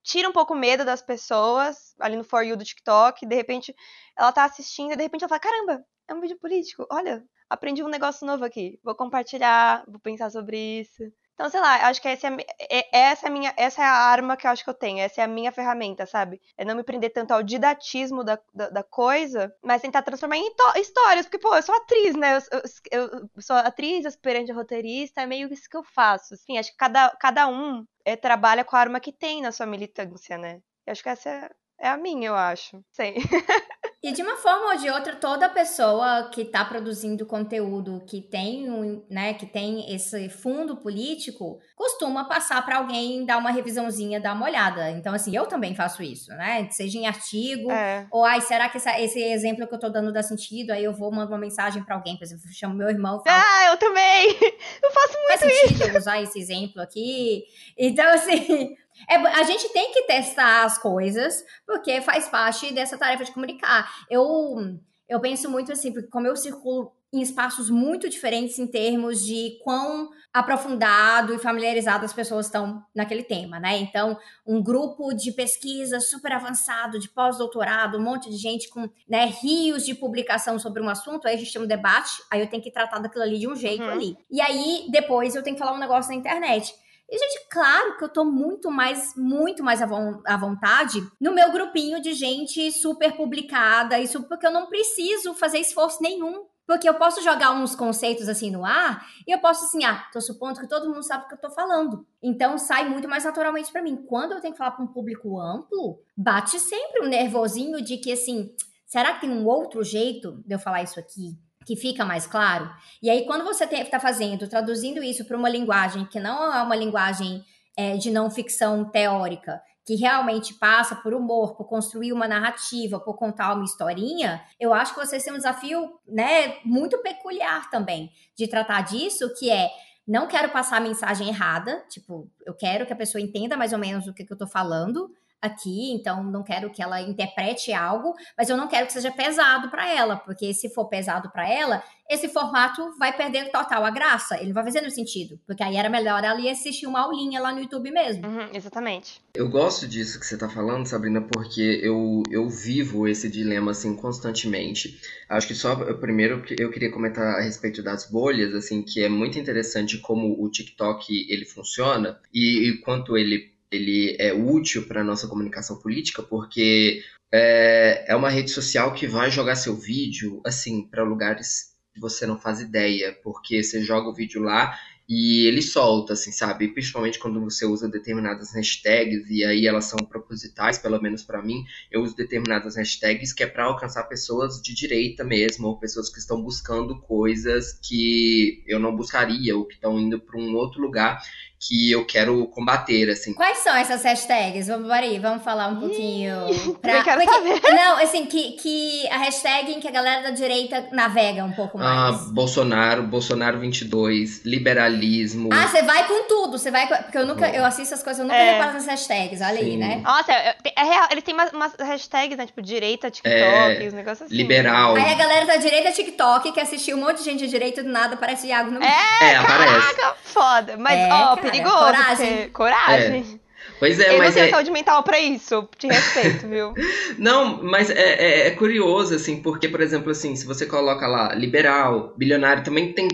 tira 0.02 0.28
um 0.28 0.32
pouco 0.32 0.54
o 0.54 0.56
medo 0.56 0.84
das 0.84 1.02
pessoas 1.02 1.94
ali 2.00 2.16
no 2.16 2.24
For 2.24 2.42
You 2.42 2.56
do 2.56 2.64
TikTok, 2.64 3.26
de 3.26 3.34
repente 3.34 3.74
ela 4.18 4.32
tá 4.32 4.44
assistindo 4.44 4.92
e 4.92 4.96
de 4.96 5.02
repente 5.02 5.22
ela 5.22 5.28
fala, 5.28 5.40
caramba, 5.40 5.84
é 6.08 6.14
um 6.14 6.20
vídeo 6.20 6.38
político, 6.38 6.86
olha, 6.90 7.22
aprendi 7.48 7.82
um 7.82 7.88
negócio 7.88 8.26
novo 8.26 8.44
aqui, 8.44 8.78
vou 8.82 8.94
compartilhar, 8.94 9.84
vou 9.86 10.00
pensar 10.00 10.30
sobre 10.30 10.80
isso. 10.80 11.02
Então, 11.40 11.48
sei 11.48 11.60
lá, 11.60 11.88
acho 11.88 12.02
que 12.02 12.08
essa 12.08 12.26
é, 12.28 12.36
é, 12.68 12.86
essa, 12.92 13.28
é 13.28 13.30
minha, 13.30 13.54
essa 13.56 13.80
é 13.80 13.84
a 13.86 13.90
arma 13.94 14.36
que 14.36 14.46
eu 14.46 14.50
acho 14.50 14.62
que 14.62 14.68
eu 14.68 14.74
tenho, 14.74 14.98
essa 14.98 15.22
é 15.22 15.24
a 15.24 15.26
minha 15.26 15.50
ferramenta, 15.50 16.04
sabe? 16.04 16.38
É 16.54 16.66
não 16.66 16.76
me 16.76 16.82
prender 16.84 17.14
tanto 17.14 17.32
ao 17.32 17.42
didatismo 17.42 18.22
da, 18.22 18.38
da, 18.52 18.68
da 18.68 18.82
coisa, 18.82 19.50
mas 19.64 19.80
tentar 19.80 20.02
transformar 20.02 20.36
em 20.36 20.52
histórias, 20.76 21.24
porque, 21.24 21.38
pô, 21.38 21.56
eu 21.56 21.62
sou 21.62 21.74
atriz, 21.74 22.14
né? 22.14 22.36
Eu, 22.36 22.60
eu, 22.92 23.08
eu 23.34 23.42
sou 23.42 23.56
atriz, 23.56 24.04
aspirante 24.04 24.52
roteirista, 24.52 25.22
é 25.22 25.26
meio 25.26 25.50
isso 25.50 25.66
que 25.66 25.78
eu 25.78 25.82
faço. 25.82 26.34
Assim, 26.34 26.58
acho 26.58 26.72
que 26.72 26.76
cada, 26.76 27.08
cada 27.18 27.48
um 27.48 27.86
é, 28.04 28.16
trabalha 28.16 28.62
com 28.62 28.76
a 28.76 28.80
arma 28.80 29.00
que 29.00 29.10
tem 29.10 29.40
na 29.40 29.50
sua 29.50 29.64
militância, 29.64 30.36
né? 30.36 30.60
Eu 30.86 30.92
acho 30.92 31.02
que 31.02 31.08
essa 31.08 31.30
é, 31.30 31.50
é 31.78 31.88
a 31.88 31.96
minha, 31.96 32.28
eu 32.28 32.34
acho. 32.36 32.84
Sei. 32.92 33.14
E 34.02 34.12
de 34.12 34.22
uma 34.22 34.34
forma 34.36 34.72
ou 34.72 34.78
de 34.78 34.88
outra, 34.88 35.14
toda 35.14 35.46
pessoa 35.46 36.30
que 36.32 36.40
está 36.40 36.64
produzindo 36.64 37.26
conteúdo 37.26 38.02
que 38.06 38.22
tem, 38.22 38.70
um, 38.70 39.04
né, 39.10 39.34
que 39.34 39.44
tem 39.44 39.94
esse 39.94 40.30
fundo 40.30 40.74
político, 40.76 41.60
costuma 41.76 42.24
passar 42.24 42.64
para 42.64 42.78
alguém 42.78 43.26
dar 43.26 43.36
uma 43.36 43.50
revisãozinha, 43.50 44.18
dar 44.18 44.32
uma 44.32 44.46
olhada. 44.46 44.90
Então, 44.92 45.12
assim, 45.12 45.36
eu 45.36 45.44
também 45.44 45.74
faço 45.74 46.02
isso, 46.02 46.30
né? 46.30 46.66
Seja 46.70 46.98
em 46.98 47.06
artigo, 47.06 47.70
é. 47.70 48.06
ou 48.10 48.24
ai, 48.24 48.40
será 48.40 48.70
que 48.70 48.78
essa, 48.78 48.98
esse 48.98 49.22
exemplo 49.22 49.66
que 49.66 49.74
eu 49.74 49.76
estou 49.76 49.92
dando 49.92 50.10
dá 50.10 50.22
sentido? 50.22 50.70
Aí 50.70 50.82
eu 50.82 50.94
vou 50.94 51.12
mandar 51.12 51.32
uma 51.32 51.38
mensagem 51.38 51.84
para 51.84 51.94
alguém, 51.94 52.16
por 52.16 52.24
exemplo, 52.24 52.44
chamo 52.52 52.74
meu 52.74 52.88
irmão. 52.88 53.22
Falo, 53.22 53.36
ah, 53.38 53.66
eu 53.70 53.76
também! 53.76 54.30
Eu 54.82 54.90
faço 54.92 55.18
muito 55.18 55.40
Faz 55.40 55.52
sentido 55.52 55.88
isso. 55.88 55.98
usar 55.98 56.22
esse 56.22 56.38
exemplo 56.38 56.80
aqui. 56.80 57.44
Então, 57.76 58.08
assim, 58.08 58.74
é, 59.08 59.16
a 59.16 59.42
gente 59.42 59.68
tem 59.72 59.92
que 59.92 60.02
testar 60.02 60.64
as 60.64 60.78
coisas, 60.78 61.44
porque 61.66 62.00
faz 62.00 62.28
parte 62.28 62.72
dessa 62.72 62.98
tarefa 62.98 63.24
de 63.24 63.32
comunicar. 63.32 63.90
Eu, 64.08 64.78
eu 65.08 65.20
penso 65.20 65.50
muito 65.50 65.72
assim, 65.72 65.92
porque 65.92 66.08
como 66.08 66.26
eu 66.26 66.36
circulo 66.36 66.92
em 67.12 67.20
espaços 67.20 67.68
muito 67.68 68.08
diferentes 68.08 68.58
em 68.58 68.66
termos 68.66 69.24
de 69.24 69.58
quão 69.64 70.10
aprofundado 70.32 71.34
e 71.34 71.38
familiarizado 71.38 72.04
as 72.04 72.12
pessoas 72.12 72.46
estão 72.46 72.84
naquele 72.94 73.24
tema, 73.24 73.58
né? 73.58 73.78
Então, 73.78 74.16
um 74.46 74.62
grupo 74.62 75.12
de 75.12 75.32
pesquisa 75.32 75.98
super 75.98 76.32
avançado, 76.32 77.00
de 77.00 77.08
pós-doutorado, 77.08 77.98
um 77.98 78.02
monte 78.02 78.30
de 78.30 78.36
gente 78.36 78.68
com 78.68 78.88
né, 79.08 79.26
rios 79.42 79.84
de 79.84 79.92
publicação 79.92 80.56
sobre 80.56 80.80
um 80.80 80.88
assunto, 80.88 81.26
aí 81.26 81.34
a 81.34 81.38
gente 81.38 81.52
tem 81.52 81.62
um 81.62 81.66
debate, 81.66 82.22
aí 82.30 82.40
eu 82.40 82.46
tenho 82.48 82.62
que 82.62 82.70
tratar 82.70 83.00
daquilo 83.00 83.24
ali 83.24 83.40
de 83.40 83.48
um 83.48 83.56
jeito 83.56 83.82
uhum. 83.82 83.90
ali. 83.90 84.16
E 84.30 84.40
aí, 84.40 84.86
depois, 84.88 85.34
eu 85.34 85.42
tenho 85.42 85.56
que 85.56 85.62
falar 85.62 85.74
um 85.74 85.80
negócio 85.80 86.12
na 86.12 86.16
internet. 86.16 86.72
E, 87.10 87.18
gente, 87.18 87.48
claro 87.50 87.98
que 87.98 88.04
eu 88.04 88.08
tô 88.08 88.24
muito 88.24 88.70
mais, 88.70 89.14
muito 89.16 89.64
mais 89.64 89.82
à 89.82 90.36
vontade 90.36 91.04
no 91.20 91.32
meu 91.32 91.50
grupinho 91.50 92.00
de 92.00 92.12
gente 92.12 92.70
super 92.70 93.16
publicada, 93.16 93.98
isso 93.98 94.22
porque 94.22 94.46
eu 94.46 94.52
não 94.52 94.68
preciso 94.68 95.34
fazer 95.34 95.58
esforço 95.58 96.00
nenhum. 96.00 96.46
Porque 96.66 96.88
eu 96.88 96.94
posso 96.94 97.20
jogar 97.20 97.50
uns 97.50 97.74
conceitos 97.74 98.28
assim 98.28 98.48
no 98.48 98.64
ar 98.64 99.04
e 99.26 99.32
eu 99.32 99.40
posso 99.40 99.64
assim, 99.64 99.84
ah, 99.84 100.06
tô 100.12 100.20
supondo 100.20 100.60
que 100.60 100.68
todo 100.68 100.88
mundo 100.88 101.02
sabe 101.02 101.24
o 101.24 101.26
que 101.28 101.34
eu 101.34 101.40
tô 101.40 101.50
falando. 101.50 102.06
Então 102.22 102.56
sai 102.56 102.88
muito 102.88 103.08
mais 103.08 103.24
naturalmente 103.24 103.72
para 103.72 103.82
mim. 103.82 103.96
Quando 103.96 104.34
eu 104.34 104.40
tenho 104.40 104.52
que 104.52 104.58
falar 104.58 104.70
para 104.70 104.84
um 104.84 104.86
público 104.86 105.40
amplo, 105.40 106.00
bate 106.16 106.60
sempre 106.60 107.04
um 107.04 107.08
nervosinho 107.08 107.82
de 107.82 107.96
que 107.96 108.12
assim, 108.12 108.54
será 108.86 109.14
que 109.14 109.22
tem 109.22 109.30
um 109.30 109.48
outro 109.48 109.82
jeito 109.82 110.40
de 110.46 110.54
eu 110.54 110.60
falar 110.60 110.84
isso 110.84 111.00
aqui? 111.00 111.36
Que 111.70 111.76
fica 111.76 112.04
mais 112.04 112.26
claro. 112.26 112.68
E 113.00 113.08
aí, 113.08 113.24
quando 113.24 113.44
você 113.44 113.62
está 113.62 114.00
fazendo, 114.00 114.48
traduzindo 114.48 115.04
isso 115.04 115.24
para 115.24 115.36
uma 115.36 115.48
linguagem 115.48 116.04
que 116.04 116.18
não 116.18 116.52
é 116.52 116.60
uma 116.64 116.74
linguagem 116.74 117.44
é, 117.76 117.96
de 117.96 118.10
não 118.10 118.28
ficção 118.28 118.90
teórica, 118.90 119.62
que 119.86 119.94
realmente 119.94 120.52
passa 120.54 120.96
por 120.96 121.14
humor, 121.14 121.54
por 121.54 121.68
construir 121.68 122.12
uma 122.12 122.26
narrativa, 122.26 122.98
por 122.98 123.14
contar 123.14 123.54
uma 123.54 123.62
historinha, 123.62 124.42
eu 124.58 124.74
acho 124.74 124.94
que 124.94 124.98
vocês 124.98 125.22
têm 125.22 125.32
um 125.32 125.36
desafio, 125.36 125.96
né, 126.08 126.56
muito 126.64 126.98
peculiar 126.98 127.70
também 127.70 128.10
de 128.36 128.48
tratar 128.48 128.80
disso, 128.80 129.32
que 129.38 129.48
é 129.48 129.70
não 130.04 130.26
quero 130.26 130.48
passar 130.48 130.78
a 130.78 130.80
mensagem 130.80 131.28
errada, 131.28 131.84
tipo, 131.88 132.28
eu 132.44 132.52
quero 132.52 132.84
que 132.84 132.92
a 132.92 132.96
pessoa 132.96 133.22
entenda 133.22 133.56
mais 133.56 133.72
ou 133.72 133.78
menos 133.78 134.08
o 134.08 134.12
que, 134.12 134.24
que 134.24 134.32
eu 134.32 134.38
tô 134.38 134.48
falando, 134.48 135.08
aqui, 135.40 135.92
então 135.92 136.22
não 136.22 136.42
quero 136.42 136.70
que 136.70 136.82
ela 136.82 137.00
interprete 137.00 137.72
algo, 137.72 138.14
mas 138.36 138.48
eu 138.48 138.56
não 138.56 138.68
quero 138.68 138.86
que 138.86 138.92
seja 138.92 139.10
pesado 139.10 139.70
para 139.70 139.88
ela, 139.88 140.16
porque 140.16 140.52
se 140.52 140.68
for 140.68 140.86
pesado 140.86 141.30
para 141.30 141.48
ela, 141.48 141.82
esse 142.10 142.28
formato 142.28 142.92
vai 142.98 143.16
perder 143.16 143.50
total 143.50 143.84
a 143.84 143.90
graça, 143.90 144.36
ele 144.42 144.52
vai 144.52 144.64
fazendo 144.64 144.90
sentido, 144.90 145.38
porque 145.46 145.62
aí 145.62 145.76
era 145.76 145.88
melhor 145.88 146.24
ela 146.24 146.40
ir 146.40 146.50
assistir 146.50 146.86
uma 146.86 147.00
aulinha 147.00 147.40
lá 147.40 147.52
no 147.52 147.60
YouTube 147.60 147.90
mesmo. 147.90 148.26
Uhum, 148.26 148.48
exatamente. 148.52 149.20
Eu 149.32 149.48
gosto 149.48 149.86
disso 149.86 150.18
que 150.18 150.26
você 150.26 150.36
tá 150.36 150.48
falando, 150.48 150.86
Sabrina, 150.86 151.20
porque 151.20 151.80
eu, 151.82 152.22
eu 152.30 152.48
vivo 152.48 153.06
esse 153.06 153.30
dilema, 153.30 153.70
assim, 153.70 153.94
constantemente. 153.94 155.00
Acho 155.28 155.46
que 155.46 155.54
só, 155.54 155.76
primeiro, 155.94 156.42
eu 156.58 156.70
queria 156.70 156.90
comentar 156.90 157.36
a 157.36 157.42
respeito 157.42 157.80
das 157.80 158.10
bolhas, 158.10 158.54
assim, 158.54 158.82
que 158.82 159.02
é 159.02 159.08
muito 159.08 159.38
interessante 159.38 159.98
como 159.98 160.42
o 160.42 160.50
TikTok, 160.50 161.26
ele 161.30 161.44
funciona, 161.44 162.18
e, 162.34 162.70
e 162.70 162.78
quanto 162.78 163.16
ele 163.16 163.52
ele 163.70 164.16
é 164.18 164.32
útil 164.32 164.86
para 164.86 165.00
a 165.00 165.04
nossa 165.04 165.28
comunicação 165.28 165.78
política, 165.78 166.22
porque 166.22 167.02
é, 167.32 168.04
é 168.08 168.16
uma 168.16 168.28
rede 168.28 168.50
social 168.50 168.92
que 168.92 169.06
vai 169.06 169.30
jogar 169.30 169.54
seu 169.54 169.76
vídeo 169.76 170.40
assim 170.44 170.82
para 170.82 171.04
lugares 171.04 171.70
que 171.94 172.00
você 172.00 172.26
não 172.26 172.38
faz 172.38 172.60
ideia, 172.60 173.16
porque 173.22 173.62
você 173.62 173.82
joga 173.82 174.08
o 174.08 174.14
vídeo 174.14 174.42
lá 174.42 174.76
e 175.08 175.44
ele 175.48 175.60
solta, 175.60 176.12
assim, 176.12 176.30
sabe? 176.30 176.68
Principalmente 176.68 177.18
quando 177.18 177.40
você 177.40 177.66
usa 177.66 177.88
determinadas 177.88 178.54
hashtags, 178.54 179.28
e 179.28 179.44
aí 179.44 179.66
elas 179.66 179.86
são 179.86 179.98
propositais, 179.98 180.78
pelo 180.78 181.02
menos 181.02 181.24
para 181.24 181.42
mim, 181.42 181.64
eu 181.90 182.00
uso 182.00 182.14
determinadas 182.14 182.76
hashtags 182.76 183.32
que 183.32 183.42
é 183.42 183.46
para 183.48 183.64
alcançar 183.64 184.04
pessoas 184.04 184.62
de 184.62 184.72
direita 184.72 185.24
mesmo, 185.24 185.66
ou 185.66 185.80
pessoas 185.80 186.08
que 186.08 186.20
estão 186.20 186.40
buscando 186.40 187.00
coisas 187.00 187.72
que 187.82 188.62
eu 188.68 188.78
não 188.78 188.94
buscaria, 188.94 189.56
ou 189.56 189.66
que 189.66 189.74
estão 189.74 189.98
indo 189.98 190.20
para 190.20 190.38
um 190.38 190.54
outro 190.54 190.80
lugar 190.80 191.20
que 191.60 191.92
eu 191.92 192.06
quero 192.06 192.46
combater, 192.46 193.10
assim. 193.10 193.34
Quais 193.34 193.58
são 193.58 193.76
essas 193.76 194.02
hashtags? 194.02 194.66
Vamos, 194.66 194.88
Mari, 194.88 195.18
vamos 195.18 195.44
falar 195.44 195.68
um 195.68 195.76
pouquinho. 195.76 196.34
Pra... 196.80 196.96
Eu 196.96 197.04
quero 197.04 197.20
Porque, 197.20 197.54
saber. 197.54 197.60
Não, 197.76 197.98
assim, 197.98 198.24
que, 198.24 198.52
que 198.52 199.06
a 199.08 199.18
hashtag 199.18 199.72
em 199.72 199.78
que 199.78 199.86
a 199.86 199.90
galera 199.90 200.22
da 200.22 200.30
direita 200.30 200.88
navega 200.90 201.44
um 201.44 201.52
pouco 201.52 201.76
ah, 201.76 201.82
mais. 201.82 202.16
Ah, 202.16 202.32
Bolsonaro, 202.32 203.02
Bolsonaro 203.02 203.60
22, 203.60 204.42
liberalismo. 204.46 205.50
Ah, 205.52 205.68
você 205.68 205.82
vai 205.82 206.08
com 206.08 206.26
tudo, 206.26 206.56
você 206.56 206.70
vai 206.70 206.88
com... 206.88 206.96
Porque 206.96 207.18
eu 207.18 207.26
nunca, 207.26 207.50
eu 207.50 207.62
assisto 207.62 207.94
as 207.94 208.02
coisas, 208.02 208.20
eu 208.20 208.24
nunca 208.24 208.38
é. 208.38 208.52
reparo 208.52 208.72
nas 208.72 208.86
hashtags, 208.86 209.42
olha 209.42 209.58
Sim. 209.58 209.64
aí, 209.64 209.76
né? 209.76 210.00
Nossa, 210.02 210.32
é, 210.32 210.56
é 210.74 210.82
real, 210.82 211.08
eles 211.10 211.22
têm 211.22 211.34
umas, 211.34 211.52
umas, 211.52 211.74
hashtags, 211.78 212.38
né, 212.38 212.46
tipo, 212.46 212.62
direita, 212.62 213.10
TikTok, 213.10 213.34
é, 213.34 213.86
os 213.86 213.92
negócios 213.92 214.22
assim. 214.22 214.34
Liberal. 214.34 214.96
Aí 214.96 215.12
a 215.12 215.14
galera 215.14 215.44
da 215.44 215.56
direita 215.56 215.92
TikTok, 215.92 216.52
que 216.52 216.60
assistiu 216.60 216.96
um 216.96 217.00
monte 217.00 217.18
de 217.18 217.24
gente 217.24 217.40
de 217.40 217.48
direita 217.48 217.82
do 217.82 217.90
nada, 217.90 218.14
aparece 218.14 218.46
Iago 218.46 218.70
no... 218.70 218.82
É, 218.82 218.86
é 219.20 219.36
aparece. 219.36 219.94
Caraca, 219.94 220.16
foda. 220.24 220.76
Mas, 220.78 220.98
é, 220.98 221.12
ó, 221.12 221.36
cara, 221.36 221.49
perigoso. 221.50 221.76
Coragem. 221.76 222.48
Coragem. 222.50 223.34
É. 223.36 223.40
Pois 223.78 223.98
é, 223.98 224.14
eu 224.14 224.18
mas. 224.18 224.28
não 224.28 224.34
tenho 224.34 224.46
é... 224.46 224.50
saúde 224.50 224.70
mental 224.70 225.02
pra 225.02 225.18
isso. 225.18 225.68
Te 225.78 225.86
respeito, 225.86 226.46
viu? 226.46 226.74
não, 227.18 227.62
mas 227.62 227.90
é, 227.90 227.94
é, 227.94 228.46
é, 228.48 228.50
curioso, 228.50 229.14
assim, 229.14 229.40
porque, 229.40 229.68
por 229.68 229.80
exemplo, 229.80 230.10
assim, 230.10 230.36
se 230.36 230.46
você 230.46 230.66
coloca 230.66 231.06
lá 231.06 231.34
liberal, 231.34 232.14
bilionário, 232.16 232.62
também 232.62 232.92
tem 232.92 233.08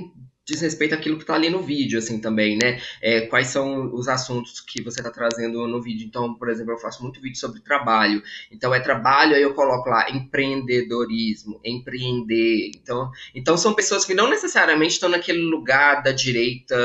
diz 0.47 0.61
respeito 0.61 0.95
àquilo 0.95 1.17
que 1.17 1.25
está 1.25 1.35
ali 1.35 1.51
no 1.51 1.61
vídeo, 1.61 1.99
assim, 1.99 2.21
também, 2.21 2.57
né? 2.57 2.81
É, 3.03 3.23
quais 3.23 3.49
são 3.49 3.93
os 3.93 4.07
assuntos 4.07 4.61
que 4.61 4.81
você 4.81 5.01
está 5.01 5.11
trazendo 5.11 5.67
no 5.67 5.83
vídeo. 5.83 6.07
Então, 6.07 6.35
por 6.35 6.49
exemplo, 6.49 6.73
eu 6.73 6.79
faço 6.79 7.03
muito 7.03 7.21
vídeo 7.21 7.37
sobre 7.37 7.61
trabalho. 7.61 8.23
Então, 8.51 8.73
é 8.73 8.79
trabalho, 8.79 9.35
aí 9.35 9.43
eu 9.43 9.55
coloco 9.55 9.91
lá 9.91 10.09
empreendedorismo, 10.09 11.61
empreender. 11.65 12.71
Então, 12.77 13.11
então 13.35 13.57
são 13.59 13.75
pessoas 13.75 14.05
que 14.05 14.15
não 14.15 14.31
necessariamente 14.31 14.95
estão 14.95 15.09
naquele 15.09 15.43
lugar 15.43 16.01
da 16.03 16.13
direita 16.13 16.77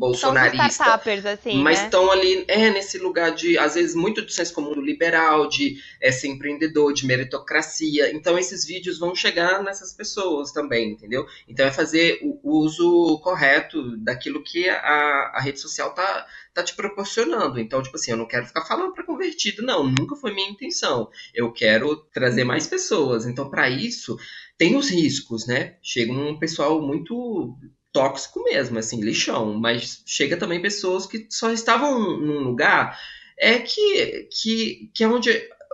bolsonarista. 0.00 0.94
Assim, 0.94 1.62
mas 1.62 1.78
né? 1.78 1.84
estão 1.84 2.10
ali, 2.10 2.44
é, 2.48 2.70
nesse 2.70 2.96
lugar 2.96 3.34
de, 3.34 3.58
às 3.58 3.74
vezes, 3.74 3.94
muito 3.94 4.22
do 4.22 4.32
senso 4.32 4.54
comum 4.54 4.72
liberal, 4.80 5.46
de 5.46 5.76
é, 6.00 6.10
ser 6.10 6.28
empreendedor, 6.28 6.94
de 6.94 7.06
meritocracia. 7.06 8.10
Então, 8.10 8.38
esses 8.38 8.64
vídeos 8.64 8.98
vão 8.98 9.14
chegar 9.14 9.62
nessas 9.62 9.92
pessoas 9.92 10.52
também, 10.52 10.92
entendeu? 10.92 11.26
Então, 11.46 11.66
é 11.66 11.70
fazer 11.70 12.18
o 12.22 12.40
uso 12.42 13.20
correto 13.22 13.94
daquilo 13.98 14.42
que 14.42 14.66
a, 14.70 15.32
a 15.34 15.40
rede 15.40 15.60
social 15.60 15.92
tá, 15.92 16.26
tá 16.54 16.64
te 16.64 16.74
proporcionando. 16.74 17.60
Então, 17.60 17.82
tipo 17.82 17.96
assim, 17.96 18.12
eu 18.12 18.16
não 18.16 18.26
quero 18.26 18.46
ficar 18.46 18.64
falando 18.64 18.94
para 18.94 19.04
convertido, 19.04 19.62
não. 19.62 19.84
Nunca 19.84 20.16
foi 20.16 20.34
minha 20.34 20.50
intenção. 20.50 21.10
Eu 21.34 21.52
quero 21.52 21.94
trazer 22.10 22.44
mais 22.44 22.66
pessoas. 22.66 23.26
Então, 23.26 23.50
para 23.50 23.68
isso, 23.68 24.16
tem 24.56 24.76
os 24.76 24.88
riscos, 24.88 25.46
né? 25.46 25.76
Chega 25.82 26.10
um 26.10 26.38
pessoal 26.38 26.80
muito 26.80 27.54
tóxico 27.92 28.42
mesmo, 28.44 28.78
assim, 28.78 29.00
lixão. 29.00 29.54
Mas 29.58 30.02
chega 30.06 30.36
também 30.36 30.62
pessoas 30.62 31.06
que 31.06 31.26
só 31.30 31.52
estavam 31.52 31.98
num 32.18 32.40
lugar 32.40 32.98
é 33.38 33.58
que, 33.58 34.28
que, 34.30 34.90
que 34.94 35.04
é 35.04 35.08
onde 35.08 35.30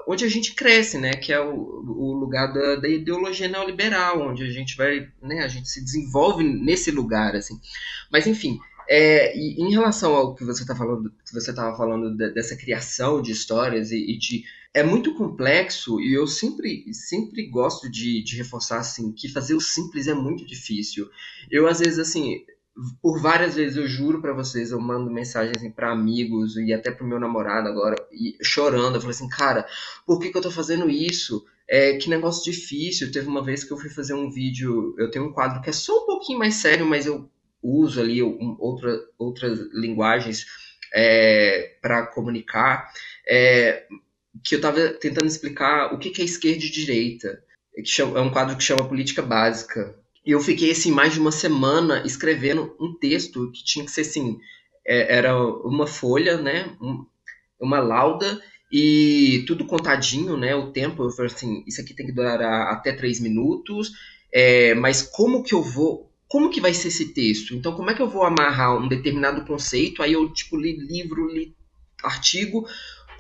onde 0.09 0.25
a 0.25 0.29
gente 0.29 0.55
cresce, 0.55 0.99
né? 0.99 1.15
Que 1.15 1.33
é 1.33 1.41
o, 1.41 1.53
o 1.53 2.13
lugar 2.13 2.53
da, 2.53 2.77
da, 2.77 2.89
ideologia 2.89 3.49
neoliberal, 3.49 4.21
onde 4.21 4.45
a 4.45 4.51
gente 4.51 4.77
vai, 4.77 5.09
né? 5.21 5.41
A 5.43 5.49
gente 5.49 5.69
se 5.69 5.83
desenvolve 5.83 6.45
nesse 6.45 6.93
lugar, 6.93 7.35
assim. 7.35 7.59
Mas 8.11 8.25
enfim, 8.27 8.61
é, 8.89 9.37
em 9.37 9.71
relação 9.73 10.15
ao 10.15 10.35
que 10.35 10.45
você 10.45 10.63
está 10.63 10.77
falando, 10.77 11.13
que 11.25 11.35
você 11.35 11.51
estava 11.51 11.77
falando 11.77 12.17
de, 12.17 12.33
dessa 12.33 12.57
criação 12.57 13.21
de 13.21 13.33
histórias 13.33 13.91
e, 13.91 13.97
e, 13.97 14.17
de 14.17 14.45
é 14.77 14.83
muito 14.83 15.15
complexo 15.15 15.99
e 16.03 16.13
eu 16.13 16.27
sempre 16.27 16.85
sempre 16.93 17.47
gosto 17.47 17.91
de, 17.91 18.23
de 18.23 18.37
reforçar 18.37 18.81
assim 18.81 19.11
que 19.11 19.27
fazer 19.27 19.55
o 19.55 19.61
simples 19.61 20.07
é 20.07 20.13
muito 20.13 20.45
difícil. 20.45 21.09
Eu 21.51 21.67
às 21.67 21.79
vezes 21.79 21.99
assim 21.99 22.45
por 23.01 23.19
várias 23.19 23.55
vezes 23.55 23.79
eu 23.79 23.89
juro 23.89 24.21
para 24.21 24.35
vocês, 24.35 24.71
eu 24.71 24.79
mando 24.79 25.11
mensagens 25.11 25.57
assim, 25.57 25.71
para 25.71 25.91
amigos 25.91 26.59
e 26.59 26.75
até 26.75 26.91
pro 26.91 27.07
meu 27.07 27.19
namorado 27.19 27.69
agora, 27.69 27.97
e, 28.13 28.37
chorando. 28.43 28.97
Eu 28.97 29.01
falei 29.01 29.17
assim, 29.17 29.31
cara, 29.31 29.67
por 30.07 30.21
que, 30.21 30.29
que 30.29 30.37
eu 30.37 30.43
tô 30.43 30.51
fazendo 30.51 30.91
isso? 30.91 31.43
É, 31.67 31.97
que 31.97 32.11
negócio 32.11 32.45
difícil. 32.45 33.11
Teve 33.11 33.29
uma 33.29 33.43
vez 33.43 33.65
que 33.65 33.73
eu 33.73 33.79
fui 33.79 33.89
fazer 33.89 34.13
um 34.13 34.31
vídeo, 34.31 34.95
eu 34.99 35.11
tenho 35.11 35.25
um 35.25 35.33
quadro 35.33 35.63
que 35.63 35.71
é 35.71 35.73
só 35.73 36.03
um 36.03 36.07
pouquinho 36.07 36.39
mais 36.39 36.57
sério, 36.57 36.85
mas 36.85 37.07
eu 37.07 37.31
uso 37.63 37.99
ali 37.99 38.23
um, 38.23 38.57
outra, 38.59 38.95
outras 39.19 39.59
linguagens 39.73 40.45
é, 40.95 41.77
para 41.81 42.07
comunicar, 42.07 42.93
é, 43.27 43.87
que 44.45 44.55
eu 44.55 44.59
estava 44.59 44.89
tentando 44.91 45.27
explicar 45.27 45.93
o 45.95 45.99
que, 45.99 46.11
que 46.11 46.23
é 46.23 46.25
esquerda 46.25 46.65
e 46.65 46.71
direita. 46.71 47.43
Que 47.75 47.87
chama, 47.87 48.19
é 48.19 48.23
um 48.23 48.31
quadro 48.31 48.57
que 48.57 48.63
chama 48.63 48.89
Política 48.89 49.23
Básica. 49.23 49.95
E 50.25 50.33
eu 50.33 50.41
fiquei 50.41 50.71
assim 50.71 50.91
mais 50.91 51.13
de 51.13 51.21
uma 51.21 51.31
semana 51.31 52.03
escrevendo 52.05 52.75
um 52.81 52.95
texto 52.95 53.51
que 53.53 53.65
tinha 53.65 53.85
que 53.85 53.91
ser 53.91 54.01
assim, 54.01 54.39
é, 54.85 55.17
era 55.17 55.37
uma 55.37 55.87
folha, 55.87 56.39
né, 56.39 56.75
um, 56.81 57.07
uma 57.61 57.79
lauda 57.79 58.41
e 58.73 59.45
tudo 59.47 59.67
contadinho, 59.67 60.37
né, 60.37 60.55
o 60.55 60.73
tempo. 60.73 61.05
Eu 61.05 61.11
falei 61.11 61.33
assim, 61.33 61.63
isso 61.67 61.81
aqui 61.81 61.95
tem 61.95 62.07
que 62.07 62.13
durar 62.13 62.73
até 62.73 62.93
três 62.93 63.21
minutos. 63.21 63.93
É, 64.33 64.75
mas 64.75 65.03
como 65.03 65.43
que 65.43 65.55
eu 65.55 65.63
vou 65.63 66.07
como 66.29 66.51
que 66.51 66.61
vai 66.61 66.75
ser 66.75 66.89
esse 66.89 67.13
texto? 67.13 67.55
Então, 67.55 67.75
como 67.75 67.91
é 67.91 67.95
que 67.95 68.03
eu 68.03 68.09
vou 68.09 68.25
amarrar 68.25 68.77
um 68.77 68.89
determinado 68.89 69.45
conceito? 69.45 70.03
Aí 70.03 70.13
eu, 70.13 70.29
tipo, 70.33 70.57
li 70.57 70.77
livro, 70.77 71.33
li 71.33 71.55
artigo. 72.03 72.67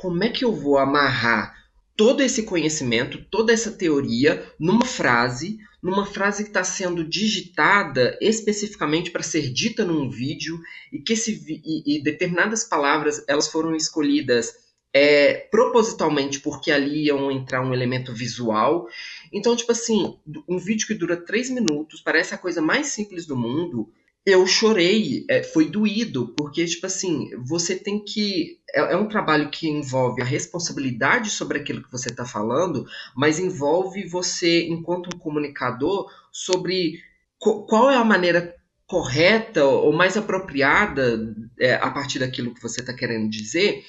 Como 0.06 0.22
é 0.22 0.28
que 0.28 0.44
eu 0.44 0.52
vou 0.52 0.78
amarrar 0.78 1.52
todo 1.96 2.22
esse 2.22 2.44
conhecimento, 2.44 3.26
toda 3.28 3.52
essa 3.52 3.72
teoria 3.72 4.48
numa 4.56 4.84
frase, 4.84 5.58
numa 5.82 6.06
frase 6.06 6.44
que 6.44 6.50
está 6.50 6.62
sendo 6.62 7.02
digitada 7.02 8.16
especificamente 8.20 9.10
para 9.10 9.24
ser 9.24 9.52
dita 9.52 9.84
num 9.84 10.08
vídeo 10.08 10.60
e 10.92 11.00
que 11.00 11.14
esse, 11.14 11.44
e, 11.48 11.96
e 11.96 12.02
determinadas 12.04 12.62
palavras 12.62 13.24
elas 13.26 13.48
foram 13.48 13.74
escolhidas 13.74 14.54
é, 14.92 15.48
propositalmente 15.50 16.38
porque 16.38 16.70
ali 16.70 17.06
iam 17.06 17.28
entrar 17.28 17.60
um 17.60 17.74
elemento 17.74 18.14
visual. 18.14 18.86
Então, 19.32 19.56
tipo 19.56 19.72
assim, 19.72 20.16
um 20.48 20.56
vídeo 20.56 20.86
que 20.86 20.94
dura 20.94 21.16
três 21.16 21.50
minutos, 21.50 22.00
parece 22.00 22.32
a 22.32 22.38
coisa 22.38 22.62
mais 22.62 22.86
simples 22.86 23.26
do 23.26 23.36
mundo. 23.36 23.90
Eu 24.26 24.44
chorei, 24.44 25.24
é, 25.30 25.44
foi 25.44 25.70
doído, 25.70 26.34
porque, 26.36 26.64
tipo 26.64 26.84
assim, 26.84 27.30
você 27.44 27.76
tem 27.76 28.04
que. 28.04 28.58
É, 28.74 28.80
é, 28.80 28.96
um 28.96 29.06
trabalho 29.06 29.50
que 29.50 29.68
envolve 29.68 30.20
a 30.20 30.24
responsabilidade 30.24 31.30
sobre 31.30 31.60
aquilo 31.60 31.80
que 31.80 31.92
você 31.92 32.08
está 32.08 32.24
falando, 32.24 32.84
mas 33.16 33.38
envolve 33.38 34.04
você, 34.08 34.66
enquanto 34.66 35.14
um 35.14 35.18
comunicador, 35.20 36.10
sobre 36.32 36.98
co 37.38 37.64
qual 37.66 37.88
é 37.88 37.96
a 37.96 38.04
maneira 38.04 38.52
correta 38.84 39.64
ou 39.64 39.92
mais 39.92 40.16
apropriada, 40.16 41.32
é, 41.60 41.74
a 41.74 41.90
partir 41.90 42.18
daquilo 42.18 42.52
que 42.52 42.62
você 42.62 42.80
está 42.80 42.92
querendo 42.92 43.30
dizer, 43.30 43.84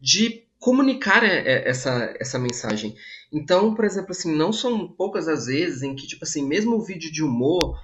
de 0.00 0.44
comunicar 0.60 1.24
é, 1.24 1.38
é, 1.38 1.68
essa, 1.68 2.14
essa 2.20 2.38
mensagem. 2.38 2.94
Então, 3.32 3.74
por 3.74 3.84
exemplo, 3.84 4.12
assim, 4.12 4.36
não 4.36 4.52
são 4.52 4.86
poucas 4.86 5.26
as 5.26 5.46
vezes 5.46 5.82
em 5.82 5.96
que, 5.96 6.06
tipo 6.06 6.24
assim, 6.24 6.46
mesmo 6.46 6.76
o 6.76 6.84
vídeo 6.84 7.10
de 7.10 7.24
humor 7.24 7.76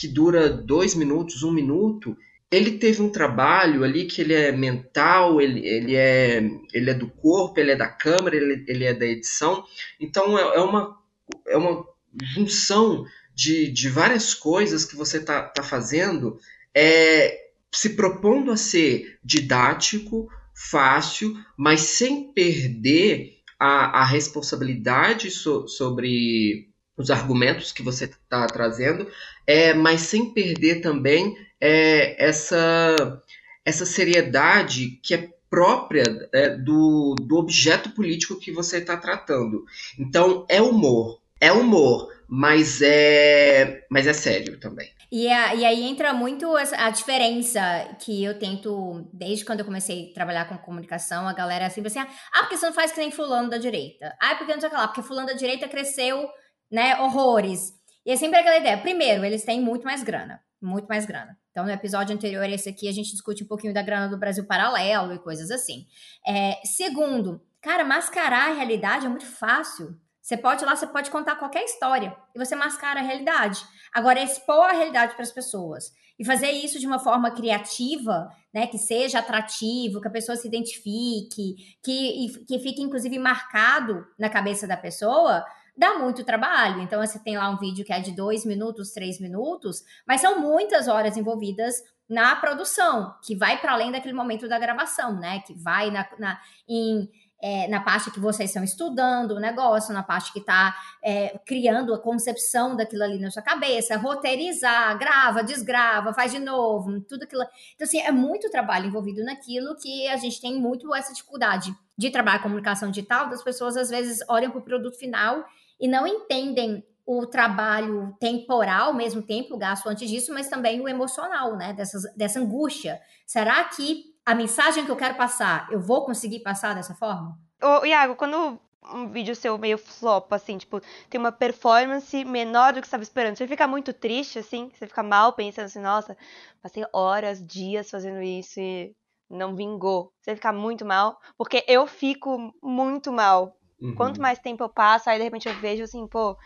que 0.00 0.08
dura 0.08 0.48
dois 0.48 0.94
minutos, 0.94 1.42
um 1.42 1.52
minuto, 1.52 2.16
ele 2.50 2.78
teve 2.78 3.02
um 3.02 3.10
trabalho 3.10 3.84
ali 3.84 4.06
que 4.06 4.22
ele 4.22 4.32
é 4.32 4.50
mental, 4.50 5.42
ele, 5.42 5.60
ele, 5.60 5.94
é, 5.94 6.38
ele 6.72 6.90
é 6.90 6.94
do 6.94 7.06
corpo, 7.06 7.60
ele 7.60 7.72
é 7.72 7.76
da 7.76 7.86
câmera, 7.86 8.34
ele, 8.34 8.64
ele 8.66 8.84
é 8.84 8.94
da 8.94 9.04
edição. 9.04 9.62
Então 10.00 10.38
é, 10.38 10.56
é, 10.56 10.60
uma, 10.60 10.98
é 11.46 11.56
uma 11.58 11.86
junção 12.34 13.04
de, 13.34 13.70
de 13.70 13.90
várias 13.90 14.32
coisas 14.32 14.86
que 14.86 14.96
você 14.96 15.18
está 15.18 15.42
tá 15.42 15.62
fazendo, 15.62 16.38
é, 16.74 17.50
se 17.70 17.90
propondo 17.90 18.50
a 18.50 18.56
ser 18.56 19.18
didático, 19.22 20.30
fácil, 20.54 21.36
mas 21.58 21.82
sem 21.82 22.32
perder 22.32 23.34
a, 23.58 24.00
a 24.00 24.04
responsabilidade 24.06 25.30
so, 25.30 25.68
sobre 25.68 26.69
os 27.00 27.10
argumentos 27.10 27.72
que 27.72 27.82
você 27.82 28.04
está 28.04 28.46
trazendo, 28.46 29.10
é, 29.46 29.72
mas 29.72 30.02
sem 30.02 30.32
perder 30.32 30.80
também 30.80 31.36
é, 31.60 32.22
essa, 32.22 33.22
essa 33.64 33.86
seriedade 33.86 35.00
que 35.02 35.14
é 35.14 35.28
própria 35.48 36.04
é, 36.32 36.50
do, 36.50 37.14
do 37.20 37.36
objeto 37.36 37.90
político 37.90 38.38
que 38.38 38.52
você 38.52 38.78
está 38.78 38.96
tratando. 38.96 39.64
Então, 39.98 40.46
é 40.48 40.60
humor. 40.60 41.20
É 41.40 41.50
humor, 41.50 42.12
mas 42.28 42.82
é, 42.82 43.86
mas 43.88 44.06
é 44.06 44.12
sério 44.12 44.60
também. 44.60 44.90
E, 45.10 45.26
a, 45.26 45.54
e 45.54 45.64
aí 45.64 45.82
entra 45.82 46.12
muito 46.12 46.54
a, 46.54 46.90
diferença 46.90 47.60
que 47.98 48.22
eu 48.22 48.38
tento, 48.38 49.08
desde 49.12 49.44
quando 49.44 49.60
eu 49.60 49.64
comecei 49.64 50.10
a 50.10 50.14
trabalhar 50.14 50.44
com 50.44 50.56
comunicação, 50.58 51.26
a 51.26 51.32
galera 51.32 51.66
assim, 51.66 51.84
assim, 51.84 51.98
ah, 51.98 52.08
porque 52.40 52.58
você 52.58 52.66
não 52.66 52.74
faz 52.74 52.92
que 52.92 53.00
nem 53.00 53.10
fulano 53.10 53.48
da 53.48 53.56
direita. 53.56 54.14
Ah, 54.20 54.36
porque 54.36 54.52
não 54.52 54.60
sei 54.60 54.68
o 54.68 54.70
que 54.70 54.78
lá, 54.78 54.86
porque 54.86 55.02
fulano 55.02 55.26
da 55.26 55.32
direita 55.32 55.66
cresceu, 55.66 56.28
né, 56.70 57.00
horrores. 57.00 57.74
E 58.04 58.10
é 58.10 58.16
sempre 58.16 58.38
aquela 58.38 58.58
ideia. 58.58 58.78
Primeiro, 58.78 59.24
eles 59.24 59.44
têm 59.44 59.60
muito 59.60 59.84
mais 59.84 60.02
grana, 60.02 60.42
muito 60.60 60.86
mais 60.86 61.04
grana. 61.04 61.38
Então, 61.50 61.64
no 61.64 61.70
episódio 61.70 62.14
anterior, 62.14 62.44
esse 62.44 62.68
aqui, 62.68 62.88
a 62.88 62.92
gente 62.92 63.10
discute 63.10 63.44
um 63.44 63.46
pouquinho 63.46 63.74
da 63.74 63.82
grana 63.82 64.08
do 64.08 64.18
Brasil 64.18 64.46
paralelo 64.46 65.12
e 65.12 65.18
coisas 65.18 65.50
assim. 65.50 65.86
É, 66.26 66.60
segundo, 66.64 67.40
cara, 67.60 67.84
mascarar 67.84 68.50
a 68.50 68.54
realidade 68.54 69.06
é 69.06 69.08
muito 69.08 69.26
fácil. 69.26 69.98
Você 70.22 70.36
pode 70.36 70.64
lá, 70.64 70.76
você 70.76 70.86
pode 70.86 71.10
contar 71.10 71.36
qualquer 71.36 71.64
história 71.64 72.16
e 72.34 72.38
você 72.38 72.54
mascara 72.54 73.00
a 73.00 73.02
realidade. 73.02 73.60
Agora, 73.92 74.22
expor 74.22 74.66
a 74.66 74.72
realidade 74.72 75.14
para 75.14 75.22
as 75.22 75.32
pessoas 75.32 75.92
e 76.20 76.24
fazer 76.24 76.50
isso 76.50 76.78
de 76.78 76.86
uma 76.86 76.98
forma 76.98 77.30
criativa, 77.30 78.30
né, 78.52 78.66
que 78.66 78.76
seja 78.76 79.20
atrativo, 79.20 80.02
que 80.02 80.06
a 80.06 80.10
pessoa 80.10 80.36
se 80.36 80.46
identifique, 80.46 81.56
que, 81.82 82.44
que 82.46 82.58
fique 82.58 82.82
inclusive 82.82 83.18
marcado 83.18 84.06
na 84.18 84.28
cabeça 84.28 84.66
da 84.66 84.76
pessoa, 84.76 85.42
dá 85.80 85.98
muito 85.98 86.22
trabalho. 86.22 86.82
Então, 86.82 87.04
você 87.04 87.18
tem 87.18 87.38
lá 87.38 87.48
um 87.48 87.56
vídeo 87.56 87.84
que 87.86 87.92
é 87.92 88.00
de 88.00 88.12
dois 88.12 88.44
minutos, 88.44 88.92
três 88.92 89.18
minutos, 89.18 89.82
mas 90.06 90.20
são 90.20 90.38
muitas 90.38 90.86
horas 90.86 91.16
envolvidas 91.16 91.82
na 92.06 92.36
produção, 92.36 93.14
que 93.24 93.34
vai 93.34 93.58
para 93.58 93.72
além 93.72 93.90
daquele 93.90 94.12
momento 94.12 94.46
da 94.46 94.58
gravação, 94.58 95.18
né? 95.18 95.40
Que 95.40 95.54
vai 95.54 95.90
na, 95.90 96.06
na 96.18 96.38
em 96.68 97.08
é, 97.42 97.66
na 97.68 97.80
parte 97.80 98.10
que 98.10 98.20
vocês 98.20 98.50
estão 98.50 98.62
estudando 98.62 99.30
o 99.30 99.40
negócio, 99.40 99.94
na 99.94 100.02
parte 100.02 100.30
que 100.30 100.40
está 100.40 100.76
é, 101.02 101.38
criando 101.46 101.94
a 101.94 101.98
concepção 101.98 102.76
daquilo 102.76 103.02
ali 103.02 103.18
na 103.18 103.30
sua 103.30 103.40
cabeça, 103.40 103.96
roteirizar, 103.96 104.98
grava, 104.98 105.42
desgrava, 105.42 106.12
faz 106.12 106.32
de 106.32 106.38
novo, 106.38 107.00
tudo 107.00 107.22
aquilo. 107.22 107.42
Então, 107.74 107.86
assim, 107.86 107.98
é 107.98 108.12
muito 108.12 108.50
trabalho 108.50 108.88
envolvido 108.88 109.24
naquilo 109.24 109.74
que 109.76 110.06
a 110.08 110.18
gente 110.18 110.38
tem 110.38 110.60
muito 110.60 110.94
essa 110.94 111.14
dificuldade 111.14 111.74
de 111.96 112.10
trabalhar 112.10 112.42
comunicação 112.42 112.90
digital, 112.90 113.30
das 113.30 113.42
pessoas 113.42 113.74
às 113.74 113.88
vezes 113.88 114.20
olham 114.28 114.50
para 114.50 114.60
o 114.60 114.62
produto 114.62 114.98
final 114.98 115.42
e 115.80 115.88
não 115.88 116.06
entendem 116.06 116.84
o 117.06 117.26
trabalho 117.26 118.14
temporal, 118.20 118.88
ao 118.88 118.94
mesmo 118.94 119.22
tempo, 119.22 119.56
gasto 119.56 119.88
antes 119.88 120.08
disso, 120.08 120.32
mas 120.32 120.48
também 120.48 120.80
o 120.80 120.88
emocional, 120.88 121.56
né? 121.56 121.72
Dessas, 121.72 122.02
dessa 122.14 122.38
angústia. 122.38 123.00
Será 123.26 123.64
que 123.64 124.14
a 124.24 124.34
mensagem 124.34 124.84
que 124.84 124.90
eu 124.90 124.96
quero 124.96 125.16
passar, 125.16 125.66
eu 125.72 125.80
vou 125.80 126.04
conseguir 126.04 126.40
passar 126.40 126.74
dessa 126.74 126.94
forma? 126.94 127.36
Ô, 127.60 127.84
Iago, 127.84 128.14
quando 128.14 128.60
um 128.92 129.08
vídeo 129.08 129.34
seu 129.34 129.58
meio 129.58 129.76
flop, 129.76 130.32
assim, 130.32 130.56
tipo, 130.56 130.80
tem 131.08 131.18
uma 131.18 131.32
performance 131.32 132.24
menor 132.24 132.72
do 132.72 132.80
que 132.80 132.86
estava 132.86 133.02
esperando, 133.02 133.36
você 133.36 133.46
fica 133.46 133.66
muito 133.66 133.92
triste, 133.92 134.38
assim? 134.38 134.70
Você 134.72 134.86
fica 134.86 135.02
mal 135.02 135.32
pensando 135.32 135.66
assim, 135.66 135.80
nossa, 135.80 136.16
passei 136.62 136.84
horas, 136.92 137.44
dias 137.44 137.90
fazendo 137.90 138.22
isso 138.22 138.60
e 138.60 138.94
não 139.28 139.54
vingou. 139.54 140.12
Você 140.20 140.34
fica 140.34 140.52
muito 140.52 140.84
mal? 140.84 141.18
Porque 141.36 141.64
eu 141.68 141.86
fico 141.86 142.52
muito 142.62 143.12
mal. 143.12 143.56
Uhum. 143.80 143.94
Quanto 143.94 144.20
mais 144.20 144.38
tempo 144.38 144.62
eu 144.62 144.68
passo, 144.68 145.08
aí 145.08 145.18
de 145.18 145.24
repente 145.24 145.48
eu 145.48 145.54
vejo 145.54 145.82
assim, 145.82 146.06
pô, 146.06 146.36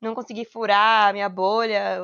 não 0.00 0.14
consegui 0.14 0.44
furar 0.44 1.08
a 1.08 1.12
minha 1.12 1.28
bolha, 1.28 1.96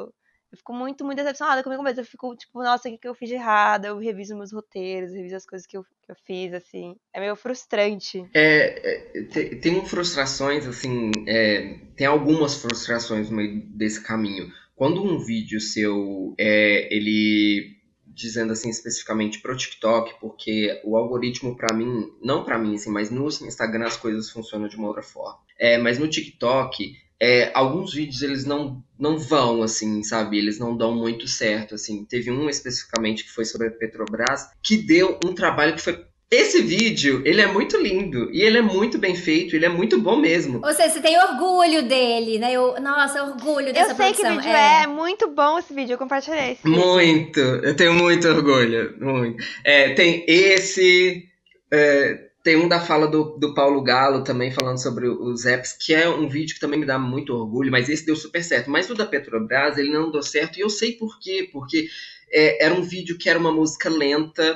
eu 0.53 0.59
fico 0.59 0.73
muito, 0.73 1.05
muito 1.05 1.19
decepcionada 1.19 1.63
comigo 1.63 1.83
mesma. 1.83 2.01
Eu 2.01 2.07
fico, 2.07 2.35
tipo, 2.35 2.63
nossa, 2.63 2.89
o 2.89 2.93
que, 2.93 2.99
que 2.99 3.09
eu 3.09 3.15
fiz 3.15 3.29
de 3.29 3.37
errado? 3.37 3.85
Eu 3.85 3.99
reviso 3.99 4.37
meus 4.37 4.53
roteiros, 4.53 5.13
reviso 5.13 5.37
as 5.37 5.47
coisas 5.47 5.67
que 5.67 5.77
eu, 5.77 5.85
que 5.85 6.11
eu 6.11 6.17
fiz, 6.27 6.53
assim. 6.53 6.97
É 7.13 7.21
meio 7.21 7.37
frustrante. 7.37 8.29
É, 8.35 9.19
é 9.19 9.23
tem, 9.25 9.61
tem 9.61 9.87
frustrações, 9.87 10.67
assim, 10.67 11.13
é, 11.29 11.79
tem 11.97 12.07
algumas 12.07 12.57
frustrações 12.57 13.31
no 13.31 13.37
meio 13.37 13.63
desse 13.69 14.03
caminho. 14.03 14.53
Quando 14.75 15.05
um 15.05 15.19
vídeo 15.19 15.61
seu, 15.61 16.35
é, 16.39 16.93
ele 16.93 17.80
dizendo 18.21 18.53
assim 18.53 18.69
especificamente 18.69 19.41
pro 19.41 19.57
TikTok, 19.57 20.21
porque 20.21 20.81
o 20.85 20.97
algoritmo 20.97 21.57
para 21.57 21.75
mim, 21.75 22.13
não 22.23 22.45
para 22.45 22.59
mim, 22.59 22.75
assim, 22.75 22.91
mas 22.91 23.11
no 23.11 23.27
Instagram 23.27 23.87
as 23.87 23.97
coisas 23.97 24.31
funcionam 24.31 24.69
de 24.69 24.77
uma 24.77 24.89
outra 24.89 25.03
forma. 25.03 25.39
É, 25.59 25.79
mas 25.79 25.99
no 25.99 26.09
TikTok, 26.09 26.97
é, 27.21 27.51
alguns 27.53 27.93
vídeos 27.93 28.23
eles 28.23 28.47
não, 28.47 28.83
não 28.99 29.19
vão, 29.19 29.63
assim, 29.63 30.03
sabe? 30.03 30.39
Eles 30.39 30.59
não 30.59 30.75
dão 30.75 30.95
muito 30.95 31.29
certo, 31.29 31.75
assim. 31.75 32.05
Teve 32.05 32.31
um 32.31 32.49
especificamente 32.49 33.25
que 33.25 33.31
foi 33.31 33.45
sobre 33.45 33.69
a 33.69 33.71
Petrobras, 33.71 34.49
que 34.63 34.79
deu 34.79 35.19
um 35.25 35.35
trabalho 35.35 35.75
que 35.75 35.83
foi 35.83 36.07
esse 36.31 36.63
vídeo, 36.63 37.23
ele 37.25 37.41
é 37.41 37.47
muito 37.47 37.77
lindo 37.77 38.31
e 38.33 38.43
ele 38.43 38.59
é 38.59 38.63
muito 38.63 38.99
bem 38.99 39.17
feito, 39.17 39.57
ele 39.57 39.67
é 39.67 39.69
muito 39.69 40.01
bom 40.01 40.15
mesmo. 40.17 40.61
Ou 40.65 40.73
seja, 40.73 40.91
você 40.91 41.01
tem 41.01 41.19
orgulho 41.19 41.83
dele, 41.89 42.39
né? 42.39 42.53
Eu, 42.53 42.81
nossa, 42.81 43.25
orgulho 43.25 43.73
dessa 43.73 43.91
Eu 43.91 43.97
sei 43.97 44.13
produção. 44.13 44.37
que 44.37 44.37
vídeo 44.37 44.57
é. 44.57 44.83
é. 44.85 44.87
muito 44.87 45.29
bom 45.29 45.59
esse 45.59 45.75
vídeo, 45.75 45.95
eu 45.95 45.99
compartilhei 45.99 46.53
esse 46.53 46.69
Muito, 46.69 47.41
eu 47.41 47.75
tenho 47.75 47.95
muito 47.95 48.29
orgulho, 48.29 48.95
muito. 49.01 49.43
É, 49.65 49.93
tem 49.95 50.25
esse, 50.29 51.25
é, 51.69 52.31
tem 52.45 52.55
um 52.55 52.69
da 52.69 52.79
fala 52.79 53.09
do, 53.09 53.37
do 53.37 53.53
Paulo 53.53 53.83
Galo 53.83 54.23
também 54.23 54.53
falando 54.53 54.81
sobre 54.81 55.09
os 55.09 55.45
apps, 55.47 55.73
que 55.73 55.93
é 55.93 56.09
um 56.09 56.29
vídeo 56.29 56.55
que 56.55 56.61
também 56.61 56.79
me 56.79 56.87
dá 56.87 56.97
muito 56.97 57.35
orgulho, 57.35 57.73
mas 57.73 57.89
esse 57.89 58.07
deu 58.07 58.15
super 58.15 58.45
certo. 58.45 58.71
Mas 58.71 58.89
o 58.89 58.95
da 58.95 59.05
Petrobras, 59.05 59.77
ele 59.79 59.91
não 59.91 60.13
deu 60.13 60.23
certo 60.23 60.59
e 60.59 60.61
eu 60.61 60.71
sei 60.71 60.93
por 60.93 61.19
quê, 61.19 61.49
porque 61.53 61.89
é, 62.33 62.65
era 62.65 62.75
um 62.75 62.83
vídeo 62.83 63.19
que 63.19 63.29
era 63.29 63.39
uma 63.39 63.51
música 63.53 63.91
lenta, 63.91 64.55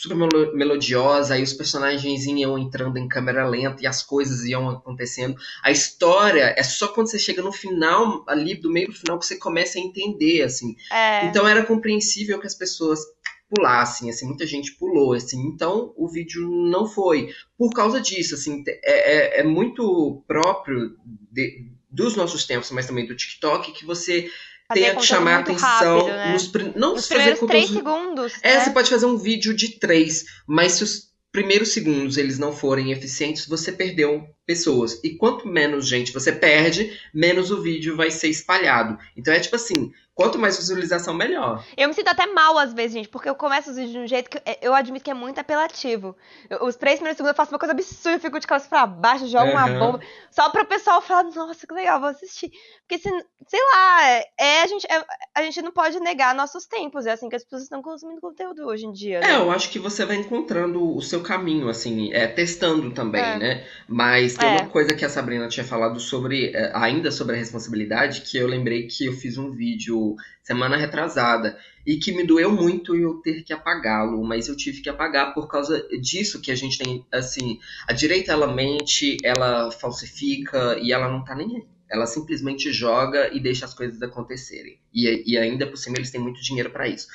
super 0.00 0.16
melodiosa, 0.54 1.34
aí 1.34 1.42
os 1.42 1.52
personagens 1.52 2.26
iam 2.26 2.58
entrando 2.58 2.98
em 2.98 3.08
câmera 3.08 3.48
lenta 3.48 3.82
e 3.82 3.86
as 3.86 4.02
coisas 4.02 4.44
iam 4.44 4.68
acontecendo. 4.68 5.36
A 5.62 5.70
história 5.70 6.54
é 6.56 6.62
só 6.62 6.88
quando 6.88 7.10
você 7.10 7.18
chega 7.18 7.42
no 7.42 7.52
final, 7.52 8.24
ali 8.28 8.54
do 8.54 8.70
meio 8.70 8.88
pro 8.88 8.98
final, 8.98 9.18
que 9.18 9.26
você 9.26 9.36
começa 9.36 9.78
a 9.78 9.82
entender, 9.82 10.42
assim. 10.42 10.76
É. 10.92 11.26
Então 11.26 11.48
era 11.48 11.64
compreensível 11.64 12.38
que 12.38 12.46
as 12.46 12.54
pessoas 12.54 13.00
pulassem, 13.48 14.10
assim, 14.10 14.26
muita 14.26 14.46
gente 14.46 14.72
pulou, 14.72 15.12
assim, 15.12 15.40
então 15.46 15.92
o 15.96 16.08
vídeo 16.08 16.48
não 16.48 16.86
foi. 16.86 17.32
Por 17.56 17.72
causa 17.72 18.00
disso, 18.00 18.34
assim, 18.34 18.62
é, 18.66 19.38
é, 19.38 19.40
é 19.40 19.42
muito 19.44 20.22
próprio 20.26 20.96
de, 21.30 21.70
dos 21.88 22.16
nossos 22.16 22.44
tempos, 22.44 22.70
mas 22.70 22.86
também 22.86 23.06
do 23.06 23.16
TikTok, 23.16 23.72
que 23.72 23.84
você 23.84 24.28
tenha 24.72 24.94
que 24.94 25.02
chamar 25.02 25.40
atenção 25.40 25.98
rápido, 25.98 26.06
né? 26.06 26.32
nos, 26.32 26.52
não 26.74 26.94
nos 26.94 27.06
primeiros 27.06 27.40
três 27.40 27.68
segundos. 27.68 28.32
É, 28.42 28.54
né? 28.54 28.60
você 28.60 28.70
pode 28.70 28.90
fazer 28.90 29.06
um 29.06 29.16
vídeo 29.16 29.54
de 29.54 29.78
três, 29.78 30.24
mas 30.46 30.72
se 30.72 30.84
os 30.84 31.06
primeiros 31.30 31.72
segundos 31.72 32.16
eles 32.16 32.38
não 32.38 32.50
forem 32.50 32.92
eficientes, 32.92 33.46
você 33.46 33.70
perdeu 33.70 34.26
pessoas. 34.46 34.98
E 35.04 35.10
quanto 35.10 35.46
menos 35.46 35.86
gente 35.86 36.12
você 36.12 36.32
perde, 36.32 36.98
menos 37.12 37.50
o 37.50 37.60
vídeo 37.60 37.94
vai 37.94 38.10
ser 38.10 38.28
espalhado. 38.28 38.98
Então 39.14 39.34
é 39.34 39.38
tipo 39.38 39.54
assim, 39.54 39.92
Quanto 40.16 40.38
mais 40.38 40.56
visualização, 40.56 41.12
melhor. 41.12 41.62
Eu 41.76 41.88
me 41.88 41.92
sinto 41.92 42.08
até 42.08 42.24
mal 42.24 42.56
às 42.56 42.72
vezes, 42.72 42.92
gente, 42.94 43.08
porque 43.10 43.28
eu 43.28 43.34
começo 43.34 43.68
os 43.68 43.76
vídeos 43.76 43.92
de 43.92 43.98
um 43.98 44.06
jeito 44.06 44.30
que 44.30 44.40
eu 44.62 44.74
admito 44.74 45.04
que 45.04 45.10
é 45.10 45.14
muito 45.14 45.38
apelativo. 45.38 46.16
Eu, 46.48 46.64
os 46.64 46.74
três 46.74 46.96
primeiros 46.96 47.18
segundos 47.18 47.32
eu 47.32 47.36
faço 47.36 47.52
uma 47.52 47.58
coisa 47.58 47.72
absurda, 47.72 48.18
fico 48.18 48.40
de 48.40 48.46
cabeça 48.46 48.66
pra 48.66 48.86
baixo, 48.86 49.26
jogo 49.26 49.44
uhum. 49.44 49.50
uma 49.50 49.68
bomba, 49.68 50.00
só 50.30 50.48
para 50.48 50.62
o 50.62 50.66
pessoal 50.66 51.02
falar, 51.02 51.24
nossa, 51.24 51.66
que 51.66 51.74
legal, 51.74 52.00
vou 52.00 52.08
assistir. 52.08 52.50
Porque, 52.88 52.96
se, 52.96 53.10
sei 53.46 53.60
lá, 53.74 54.04
é, 54.38 54.62
a, 54.62 54.66
gente, 54.66 54.86
é, 54.90 55.04
a 55.34 55.42
gente 55.42 55.60
não 55.60 55.70
pode 55.70 56.00
negar 56.00 56.34
nossos 56.34 56.64
tempos, 56.64 57.04
é 57.04 57.12
assim 57.12 57.28
que 57.28 57.36
as 57.36 57.44
pessoas 57.44 57.64
estão 57.64 57.82
consumindo 57.82 58.18
conteúdo 58.18 58.64
hoje 58.64 58.86
em 58.86 58.92
dia. 58.92 59.20
Né? 59.20 59.32
É, 59.32 59.36
eu 59.36 59.50
acho 59.50 59.68
que 59.68 59.78
você 59.78 60.06
vai 60.06 60.16
encontrando 60.16 60.96
o 60.96 61.02
seu 61.02 61.22
caminho, 61.22 61.68
assim, 61.68 62.10
é, 62.14 62.26
testando 62.26 62.90
também, 62.92 63.22
é. 63.22 63.38
né? 63.38 63.66
Mas 63.86 64.34
tem 64.34 64.48
uma 64.48 64.60
é. 64.60 64.66
coisa 64.66 64.94
que 64.94 65.04
a 65.04 65.10
Sabrina 65.10 65.46
tinha 65.46 65.64
falado 65.64 66.00
sobre, 66.00 66.52
é, 66.54 66.72
ainda 66.74 67.10
sobre 67.10 67.36
a 67.36 67.38
responsabilidade, 67.38 68.22
que 68.22 68.38
eu 68.38 68.46
lembrei 68.46 68.86
que 68.86 69.04
eu 69.04 69.12
fiz 69.12 69.36
um 69.36 69.50
vídeo 69.50 70.05
semana 70.42 70.76
retrasada 70.76 71.58
e 71.86 71.96
que 71.96 72.12
me 72.12 72.24
doeu 72.24 72.50
muito 72.52 72.94
eu 72.94 73.14
ter 73.22 73.42
que 73.42 73.52
apagá-lo, 73.52 74.22
mas 74.24 74.48
eu 74.48 74.56
tive 74.56 74.80
que 74.82 74.88
apagar 74.88 75.32
por 75.32 75.48
causa 75.48 75.86
disso 76.00 76.40
que 76.40 76.50
a 76.50 76.54
gente 76.54 76.78
tem, 76.78 77.06
assim, 77.12 77.58
a 77.88 77.92
direita 77.92 78.32
ela 78.32 78.52
mente, 78.52 79.16
ela 79.24 79.70
falsifica 79.70 80.78
e 80.80 80.92
ela 80.92 81.08
não 81.08 81.24
tá 81.24 81.34
nem 81.34 81.56
aí. 81.56 81.64
Ela 81.88 82.06
simplesmente 82.06 82.72
joga 82.72 83.32
e 83.32 83.38
deixa 83.38 83.64
as 83.64 83.72
coisas 83.72 84.02
acontecerem. 84.02 84.78
E, 84.92 85.22
e 85.24 85.38
ainda 85.38 85.66
por 85.66 85.76
cima 85.76 85.96
eles 85.96 86.10
têm 86.10 86.20
muito 86.20 86.42
dinheiro 86.42 86.70
para 86.70 86.88
isso. 86.88 87.06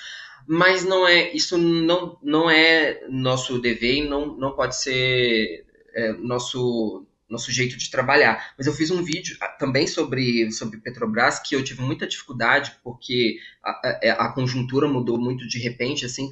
Mas 0.48 0.86
não 0.86 1.08
é, 1.08 1.32
isso 1.34 1.58
não, 1.58 2.18
não 2.24 2.50
é 2.50 3.06
nosso 3.10 3.60
dever 3.60 3.96
e 3.96 4.10
não, 4.10 4.38
não 4.38 4.56
pode 4.56 4.76
ser 4.78 5.66
é, 5.94 6.14
nosso 6.14 7.06
nosso 7.32 7.52
jeito 7.52 7.78
de 7.78 7.90
trabalhar. 7.90 8.54
Mas 8.58 8.68
eu 8.68 8.74
fiz 8.74 8.92
um 8.92 9.02
vídeo 9.02 9.38
ah, 9.40 9.48
também 9.48 9.88
sobre, 9.88 10.52
sobre 10.52 10.80
Petrobras 10.80 11.40
que 11.40 11.56
eu 11.56 11.64
tive 11.64 11.82
muita 11.82 12.06
dificuldade 12.06 12.76
porque 12.84 13.38
a, 13.64 13.72
a, 13.72 14.00
é, 14.04 14.10
a 14.12 14.28
conjuntura 14.30 14.88
mudou 14.88 15.18
muito 15.18 15.48
de 15.48 15.58
repente, 15.58 16.06
assim. 16.06 16.30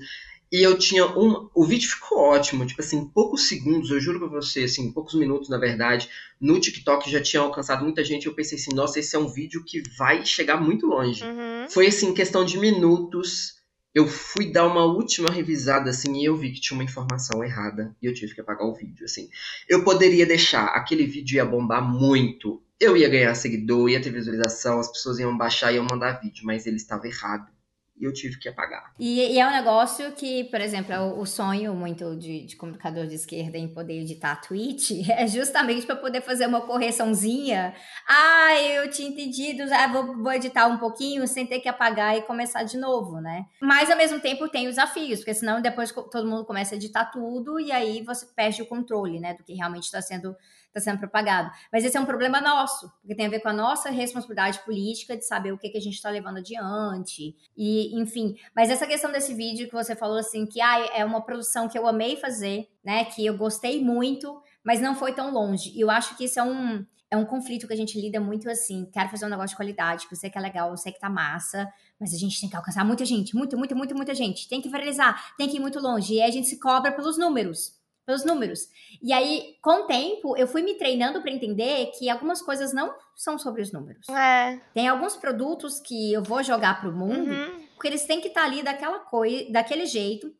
E 0.51 0.61
eu 0.61 0.77
tinha 0.77 1.05
um. 1.05 1.47
O 1.53 1.63
vídeo 1.63 1.87
ficou 1.89 2.17
ótimo, 2.17 2.65
tipo 2.65 2.81
assim, 2.81 3.05
poucos 3.05 3.47
segundos, 3.47 3.91
eu 3.91 4.01
juro 4.01 4.19
pra 4.19 4.27
você, 4.27 4.63
assim, 4.63 4.91
poucos 4.91 5.13
minutos, 5.13 5.47
na 5.47 5.59
verdade. 5.59 6.09
No 6.41 6.59
TikTok 6.59 7.09
já 7.09 7.21
tinha 7.21 7.41
alcançado 7.41 7.83
muita 7.83 8.03
gente. 8.03 8.25
Eu 8.25 8.33
pensei 8.33 8.57
assim, 8.57 8.75
nossa, 8.75 8.99
esse 8.99 9.15
é 9.15 9.19
um 9.19 9.27
vídeo 9.27 9.63
que 9.63 9.83
vai 9.95 10.25
chegar 10.25 10.59
muito 10.59 10.87
longe. 10.87 11.23
Uhum. 11.23 11.69
Foi 11.69 11.85
assim, 11.85 12.15
questão 12.15 12.43
de 12.43 12.57
minutos 12.57 13.58
eu 13.99 14.07
fui 14.07 14.49
dar 14.49 14.65
uma 14.65 14.85
última 14.85 15.29
revisada 15.29 15.89
assim 15.89 16.21
e 16.21 16.25
eu 16.25 16.37
vi 16.37 16.51
que 16.51 16.61
tinha 16.61 16.77
uma 16.77 16.85
informação 16.85 17.43
errada 17.43 17.93
e 18.01 18.05
eu 18.05 18.13
tive 18.13 18.33
que 18.33 18.39
apagar 18.39 18.65
o 18.65 18.73
vídeo 18.73 19.03
assim. 19.03 19.29
Eu 19.67 19.83
poderia 19.83 20.25
deixar, 20.25 20.67
aquele 20.67 21.05
vídeo 21.05 21.35
ia 21.35 21.45
bombar 21.45 21.83
muito. 21.83 22.63
Eu 22.79 22.95
ia 22.95 23.09
ganhar 23.09 23.35
seguidor, 23.35 23.89
ia 23.89 24.01
ter 24.01 24.09
visualização, 24.09 24.79
as 24.79 24.89
pessoas 24.89 25.19
iam 25.19 25.37
baixar 25.37 25.73
e 25.73 25.75
iam 25.75 25.85
mandar 25.89 26.21
vídeo, 26.21 26.45
mas 26.45 26.65
ele 26.65 26.77
estava 26.77 27.07
errado 27.07 27.51
e 27.99 28.05
eu 28.05 28.13
tive 28.13 28.39
que 28.39 28.47
apagar. 28.47 28.93
E, 28.97 29.33
e, 29.33 29.39
é 29.39 29.45
um 29.45 29.51
negócio 29.51 30.11
que, 30.13 30.45
por 30.45 30.61
exemplo, 30.61 30.93
é 30.93 30.99
o, 31.01 31.19
o 31.19 31.25
sonho 31.25 31.73
muito 31.73 32.15
de, 32.15 32.45
de, 32.45 32.55
comunicador 32.55 33.05
de 33.05 33.15
esquerda 33.15 33.57
em 33.57 33.67
poder 33.67 33.99
editar 33.99 34.37
tweet 34.37 35.03
é 35.11 35.27
justamente 35.27 35.85
para 35.85 35.97
poder 35.97 36.21
fazer 36.21 36.47
uma 36.47 36.61
correçãozinha. 36.61 37.75
Ah, 38.07 38.61
eu 38.61 38.89
tinha 38.89 39.09
entendido, 39.09 39.63
ah, 39.73 39.87
vou, 39.87 40.17
vou, 40.23 40.31
editar 40.31 40.67
um 40.67 40.77
pouquinho 40.77 41.27
sem 41.27 41.45
ter 41.45 41.59
que 41.59 41.67
apagar 41.67 42.17
e 42.17 42.21
começar 42.21 42.63
de 42.63 42.77
novo, 42.77 43.19
né? 43.19 43.45
Mas 43.61 43.91
ao 43.91 43.97
mesmo 43.97 44.19
tempo 44.19 44.47
tem 44.47 44.67
os 44.67 44.75
desafios, 44.75 45.19
porque 45.19 45.33
senão 45.33 45.61
depois 45.61 45.91
todo 45.91 46.27
mundo 46.27 46.45
começa 46.45 46.75
a 46.75 46.77
editar 46.77 47.05
tudo 47.05 47.59
e 47.59 47.71
aí 47.71 48.01
você 48.03 48.25
perde 48.33 48.61
o 48.61 48.65
controle, 48.65 49.19
né, 49.19 49.33
do 49.33 49.43
que 49.43 49.53
realmente 49.53 49.83
está 49.83 50.01
sendo 50.01 50.33
está 50.69 50.79
sendo 50.79 50.99
propagado. 50.99 51.51
Mas 51.71 51.83
esse 51.83 51.97
é 51.97 51.99
um 51.99 52.05
problema 52.05 52.39
nosso, 52.39 52.89
porque 53.01 53.15
tem 53.15 53.25
a 53.25 53.29
ver 53.29 53.39
com 53.39 53.49
a 53.49 53.53
nossa 53.53 53.89
responsabilidade 53.89 54.59
política 54.59 55.17
de 55.17 55.25
saber 55.25 55.51
o 55.51 55.57
que, 55.57 55.69
que 55.69 55.77
a 55.77 55.81
gente 55.81 55.95
está 55.95 56.09
levando 56.09 56.37
adiante. 56.37 57.35
E, 57.57 57.99
enfim. 57.99 58.35
Mas 58.55 58.69
essa 58.69 58.87
questão 58.87 59.11
desse 59.11 59.33
vídeo 59.33 59.67
que 59.67 59.73
você 59.73 59.95
falou 59.95 60.17
assim, 60.17 60.45
que 60.45 60.61
ah, 60.61 60.79
é 60.93 61.03
uma 61.03 61.21
produção 61.21 61.67
que 61.67 61.77
eu 61.77 61.87
amei 61.87 62.15
fazer, 62.15 62.69
né? 62.83 63.05
Que 63.05 63.25
eu 63.25 63.37
gostei 63.37 63.83
muito, 63.83 64.41
mas 64.63 64.79
não 64.79 64.95
foi 64.95 65.13
tão 65.13 65.31
longe. 65.31 65.71
E 65.75 65.81
eu 65.81 65.89
acho 65.89 66.15
que 66.15 66.25
isso 66.25 66.39
é 66.39 66.43
um. 66.43 66.85
É 67.11 67.17
um 67.17 67.25
conflito 67.25 67.65
que 67.65 67.73
a 67.73 67.75
gente 67.75 67.99
lida 67.99 68.19
muito 68.19 68.47
assim. 68.47 68.87
Quero 68.93 69.09
fazer 69.09 69.25
um 69.25 69.29
negócio 69.29 69.49
de 69.49 69.55
qualidade, 69.55 70.07
que 70.07 70.13
eu 70.13 70.15
sei 70.15 70.29
que 70.29 70.37
é 70.37 70.41
legal, 70.41 70.69
eu 70.69 70.77
sei 70.77 70.91
que 70.91 70.99
tá 70.99 71.09
massa, 71.09 71.67
mas 71.99 72.13
a 72.13 72.17
gente 72.19 72.39
tem 72.39 72.47
que 72.47 72.55
alcançar 72.55 72.85
muita 72.85 73.03
gente, 73.03 73.35
muita, 73.35 73.57
muita, 73.57 73.73
muita, 73.73 73.95
muita 73.95 74.13
gente. 74.13 74.47
Tem 74.47 74.61
que 74.61 74.69
viralizar, 74.69 75.33
tem 75.35 75.49
que 75.49 75.57
ir 75.57 75.59
muito 75.59 75.79
longe. 75.79 76.13
E 76.13 76.21
aí 76.21 76.29
a 76.29 76.31
gente 76.31 76.47
se 76.47 76.59
cobra 76.59 76.91
pelos 76.91 77.17
números 77.17 77.78
pelos 78.09 78.25
números. 78.25 78.61
E 79.03 79.13
aí, 79.13 79.55
com 79.61 79.83
o 79.83 79.85
tempo, 79.85 80.35
eu 80.35 80.47
fui 80.47 80.63
me 80.63 80.73
treinando 80.73 81.21
para 81.21 81.29
entender 81.29 81.91
que 81.95 82.09
algumas 82.09 82.41
coisas 82.41 82.73
não 82.73 82.91
são 83.15 83.37
sobre 83.37 83.61
os 83.61 83.71
números. 83.71 84.09
É. 84.09 84.59
Tem 84.73 84.87
alguns 84.87 85.15
produtos 85.15 85.79
que 85.79 86.11
eu 86.11 86.23
vou 86.23 86.41
jogar 86.41 86.81
para 86.81 86.89
o 86.89 86.91
mundo, 86.91 87.29
uhum. 87.29 87.67
porque 87.75 87.87
eles 87.87 88.05
têm 88.05 88.19
que 88.19 88.29
estar 88.29 88.41
tá 88.41 88.47
ali 88.47 88.63
daquela 88.63 88.97
coisa, 88.97 89.51
daquele 89.51 89.85
jeito. 89.85 90.33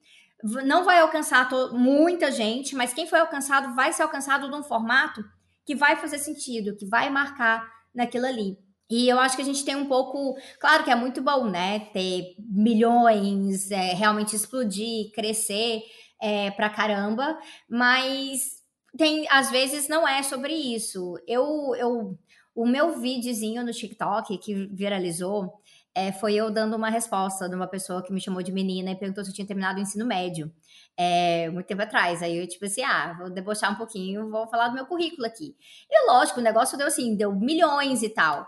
Não 0.65 0.83
vai 0.83 0.99
alcançar 0.99 1.47
muita 1.71 2.31
gente, 2.31 2.75
mas 2.75 2.91
quem 2.91 3.05
foi 3.05 3.19
alcançado 3.19 3.75
vai 3.75 3.93
ser 3.93 4.01
alcançado 4.01 4.49
num 4.49 4.63
formato 4.63 5.23
que 5.63 5.75
vai 5.75 5.95
fazer 5.95 6.17
sentido, 6.17 6.75
que 6.75 6.87
vai 6.87 7.07
marcar 7.11 7.63
naquilo 7.93 8.25
ali. 8.25 8.57
E 8.89 9.07
eu 9.07 9.19
acho 9.19 9.35
que 9.35 9.43
a 9.43 9.45
gente 9.45 9.63
tem 9.63 9.75
um 9.75 9.85
pouco. 9.85 10.35
Claro 10.59 10.83
que 10.83 10.89
é 10.89 10.95
muito 10.95 11.21
bom, 11.21 11.45
né? 11.45 11.81
Ter 11.93 12.33
milhões, 12.39 13.69
é, 13.69 13.93
realmente 13.93 14.35
explodir, 14.35 15.11
crescer 15.13 15.83
é, 16.21 16.51
pra 16.51 16.69
caramba, 16.69 17.39
mas 17.69 18.59
tem 18.97 19.27
às 19.29 19.49
vezes 19.51 19.87
não 19.87 20.07
é 20.07 20.23
sobre 20.23 20.53
isso. 20.53 21.15
Eu, 21.27 21.75
eu 21.75 22.19
o 22.55 22.65
meu 22.65 22.99
videozinho 22.99 23.63
no 23.63 23.71
TikTok 23.71 24.37
que 24.39 24.67
viralizou 24.67 25.53
é, 25.95 26.11
foi 26.11 26.35
eu 26.35 26.51
dando 26.51 26.75
uma 26.75 26.89
resposta 26.89 27.49
de 27.49 27.55
uma 27.55 27.67
pessoa 27.67 28.03
que 28.03 28.13
me 28.13 28.21
chamou 28.21 28.43
de 28.43 28.51
menina 28.51 28.91
e 28.91 28.95
perguntou 28.95 29.23
se 29.23 29.31
eu 29.31 29.33
tinha 29.33 29.47
terminado 29.47 29.79
o 29.79 29.81
ensino 29.81 30.05
médio. 30.05 30.51
É, 30.97 31.49
muito 31.49 31.67
tempo 31.67 31.81
atrás. 31.81 32.21
Aí 32.21 32.37
eu, 32.37 32.47
tipo 32.47 32.65
assim, 32.65 32.83
ah, 32.83 33.15
vou 33.17 33.29
debochar 33.29 33.71
um 33.71 33.75
pouquinho, 33.75 34.29
vou 34.29 34.47
falar 34.47 34.69
do 34.69 34.75
meu 34.75 34.85
currículo 34.85 35.25
aqui. 35.25 35.55
E 35.89 36.11
lógico, 36.11 36.39
o 36.39 36.43
negócio 36.43 36.77
deu 36.77 36.87
assim, 36.87 37.15
deu 37.15 37.33
milhões 37.33 38.03
e 38.03 38.09
tal. 38.09 38.47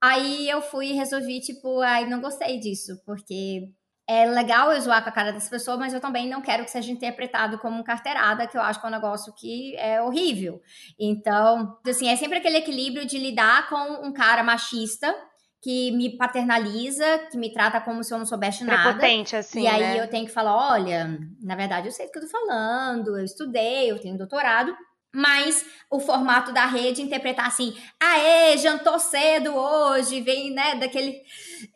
Aí 0.00 0.48
eu 0.48 0.60
fui 0.60 0.88
e 0.88 0.92
resolvi, 0.94 1.40
tipo, 1.40 1.80
ai, 1.80 2.08
não 2.08 2.20
gostei 2.20 2.58
disso, 2.58 3.00
porque 3.06 3.68
é 4.08 4.26
legal 4.26 4.72
eu 4.72 4.80
zoar 4.80 5.02
com 5.02 5.08
a 5.08 5.12
cara 5.12 5.32
das 5.32 5.48
pessoas, 5.48 5.78
mas 5.78 5.94
eu 5.94 6.00
também 6.00 6.28
não 6.28 6.42
quero 6.42 6.64
que 6.64 6.70
seja 6.70 6.90
interpretado 6.90 7.58
como 7.58 7.84
carteirada, 7.84 8.46
que 8.46 8.56
eu 8.56 8.60
acho 8.60 8.80
que 8.80 8.86
é 8.86 8.88
um 8.88 8.92
negócio 8.92 9.32
que 9.32 9.76
é 9.76 10.02
horrível. 10.02 10.60
Então, 10.98 11.78
assim, 11.86 12.08
é 12.08 12.16
sempre 12.16 12.38
aquele 12.38 12.58
equilíbrio 12.58 13.06
de 13.06 13.18
lidar 13.18 13.68
com 13.68 14.06
um 14.06 14.12
cara 14.12 14.42
machista 14.42 15.14
que 15.62 15.92
me 15.92 16.16
paternaliza, 16.16 17.20
que 17.30 17.38
me 17.38 17.52
trata 17.52 17.80
como 17.80 18.02
se 18.02 18.12
eu 18.12 18.18
não 18.18 18.26
soubesse 18.26 18.64
nada. 18.64 18.94
Prepotente, 18.94 19.36
assim, 19.36 19.62
E 19.62 19.66
aí 19.68 19.80
né? 19.80 20.00
eu 20.00 20.08
tenho 20.08 20.26
que 20.26 20.32
falar, 20.32 20.72
olha, 20.72 21.18
na 21.40 21.54
verdade 21.54 21.86
eu 21.86 21.92
sei 21.92 22.06
do 22.06 22.12
que 22.12 22.18
eu 22.18 22.22
tô 22.22 22.28
falando, 22.28 23.16
eu 23.16 23.24
estudei, 23.24 23.88
eu 23.88 24.00
tenho 24.00 24.18
doutorado, 24.18 24.76
mas 25.14 25.64
o 25.90 26.00
formato 26.00 26.52
da 26.52 26.66
rede 26.66 27.02
interpretar 27.02 27.46
assim, 27.46 27.76
aê, 28.00 28.56
jantou 28.56 28.98
cedo 28.98 29.54
hoje, 29.54 30.20
vem, 30.20 30.50
né, 30.52 30.76
daquele... 30.76 31.22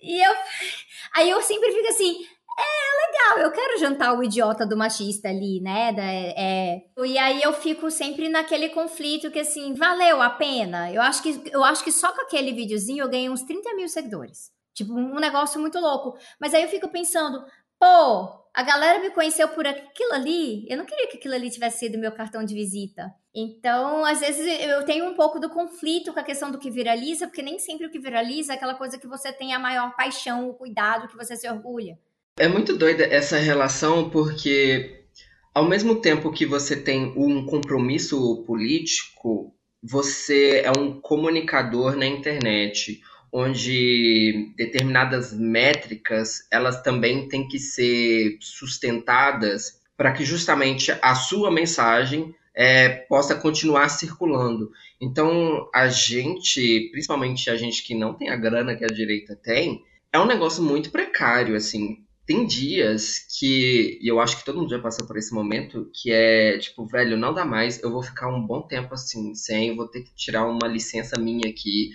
E 0.00 0.22
eu... 0.22 0.34
Aí 1.14 1.30
eu 1.30 1.42
sempre 1.42 1.72
fico 1.72 1.88
assim, 1.88 2.26
é 2.58 3.06
legal, 3.06 3.46
eu 3.46 3.52
quero 3.52 3.78
jantar 3.78 4.16
o 4.16 4.22
idiota 4.22 4.66
do 4.66 4.76
machista 4.76 5.28
ali, 5.28 5.60
né? 5.60 5.92
Da, 5.92 6.02
é... 6.02 6.84
E 7.04 7.18
aí 7.18 7.42
eu 7.42 7.52
fico 7.52 7.90
sempre 7.90 8.30
naquele 8.30 8.70
conflito 8.70 9.30
que 9.30 9.40
assim, 9.40 9.74
valeu 9.74 10.22
a 10.22 10.30
pena. 10.30 10.90
Eu 10.90 11.02
acho 11.02 11.22
que, 11.22 11.42
eu 11.52 11.62
acho 11.62 11.84
que 11.84 11.92
só 11.92 12.12
com 12.14 12.22
aquele 12.22 12.52
videozinho 12.52 13.04
eu 13.04 13.10
ganhei 13.10 13.28
uns 13.28 13.42
30 13.42 13.74
mil 13.74 13.88
seguidores. 13.88 14.50
Tipo, 14.74 14.94
um 14.94 15.16
negócio 15.16 15.60
muito 15.60 15.78
louco. 15.78 16.18
Mas 16.40 16.54
aí 16.54 16.62
eu 16.62 16.68
fico 16.68 16.88
pensando, 16.88 17.44
pô, 17.78 18.46
a 18.54 18.62
galera 18.62 19.00
me 19.00 19.10
conheceu 19.10 19.48
por 19.48 19.66
aquilo 19.66 20.12
ali. 20.12 20.66
Eu 20.68 20.78
não 20.78 20.86
queria 20.86 21.08
que 21.08 21.18
aquilo 21.18 21.34
ali 21.34 21.50
tivesse 21.50 21.80
sido 21.80 21.98
meu 21.98 22.12
cartão 22.12 22.42
de 22.42 22.54
visita. 22.54 23.14
Então, 23.38 24.02
às 24.06 24.20
vezes, 24.20 24.46
eu 24.62 24.82
tenho 24.86 25.04
um 25.04 25.14
pouco 25.14 25.38
do 25.38 25.50
conflito 25.50 26.10
com 26.10 26.18
a 26.18 26.24
questão 26.24 26.50
do 26.50 26.58
que 26.58 26.70
viraliza, 26.70 27.26
porque 27.26 27.42
nem 27.42 27.58
sempre 27.58 27.86
o 27.86 27.90
que 27.90 27.98
viraliza 27.98 28.54
é 28.54 28.56
aquela 28.56 28.74
coisa 28.74 28.98
que 28.98 29.06
você 29.06 29.30
tem 29.30 29.52
a 29.52 29.58
maior 29.58 29.94
paixão, 29.94 30.48
o 30.48 30.54
cuidado, 30.54 31.06
que 31.06 31.16
você 31.18 31.36
se 31.36 31.46
orgulha. 31.46 31.98
É 32.38 32.48
muito 32.48 32.74
doida 32.78 33.04
essa 33.04 33.36
relação, 33.36 34.08
porque 34.08 35.04
ao 35.54 35.68
mesmo 35.68 36.00
tempo 36.00 36.32
que 36.32 36.46
você 36.46 36.76
tem 36.76 37.12
um 37.14 37.44
compromisso 37.44 38.42
político, 38.46 39.54
você 39.82 40.62
é 40.64 40.70
um 40.70 40.98
comunicador 40.98 41.94
na 41.94 42.06
internet, 42.06 43.02
onde 43.30 44.54
determinadas 44.56 45.34
métricas 45.34 46.46
elas 46.50 46.80
também 46.80 47.28
têm 47.28 47.46
que 47.46 47.58
ser 47.58 48.38
sustentadas 48.40 49.78
para 49.94 50.12
que 50.12 50.24
justamente 50.24 50.90
a 51.02 51.14
sua 51.14 51.50
mensagem 51.50 52.34
é, 52.56 52.88
possa 52.88 53.34
continuar 53.34 53.88
circulando. 53.90 54.70
Então, 55.00 55.68
a 55.74 55.88
gente, 55.88 56.88
principalmente 56.90 57.50
a 57.50 57.56
gente 57.56 57.82
que 57.84 57.94
não 57.94 58.14
tem 58.14 58.30
a 58.30 58.36
grana 58.36 58.74
que 58.74 58.84
a 58.84 58.88
direita 58.88 59.36
tem, 59.36 59.84
é 60.12 60.18
um 60.18 60.26
negócio 60.26 60.62
muito 60.62 60.90
precário, 60.90 61.54
assim 61.54 62.06
tem 62.26 62.44
dias 62.44 63.20
que, 63.38 64.00
e 64.02 64.08
eu 64.08 64.18
acho 64.18 64.38
que 64.38 64.44
todo 64.44 64.58
mundo 64.58 64.70
já 64.70 64.80
passou 64.80 65.06
por 65.06 65.16
esse 65.16 65.32
momento, 65.32 65.88
que 65.94 66.10
é 66.10 66.58
tipo, 66.58 66.84
velho, 66.84 67.16
não 67.16 67.32
dá 67.32 67.44
mais, 67.44 67.80
eu 67.80 67.90
vou 67.90 68.02
ficar 68.02 68.28
um 68.28 68.44
bom 68.44 68.62
tempo 68.62 68.92
assim, 68.92 69.32
sem, 69.34 69.76
vou 69.76 69.86
ter 69.86 70.02
que 70.02 70.12
tirar 70.14 70.44
uma 70.44 70.66
licença 70.66 71.20
minha 71.20 71.48
aqui, 71.48 71.90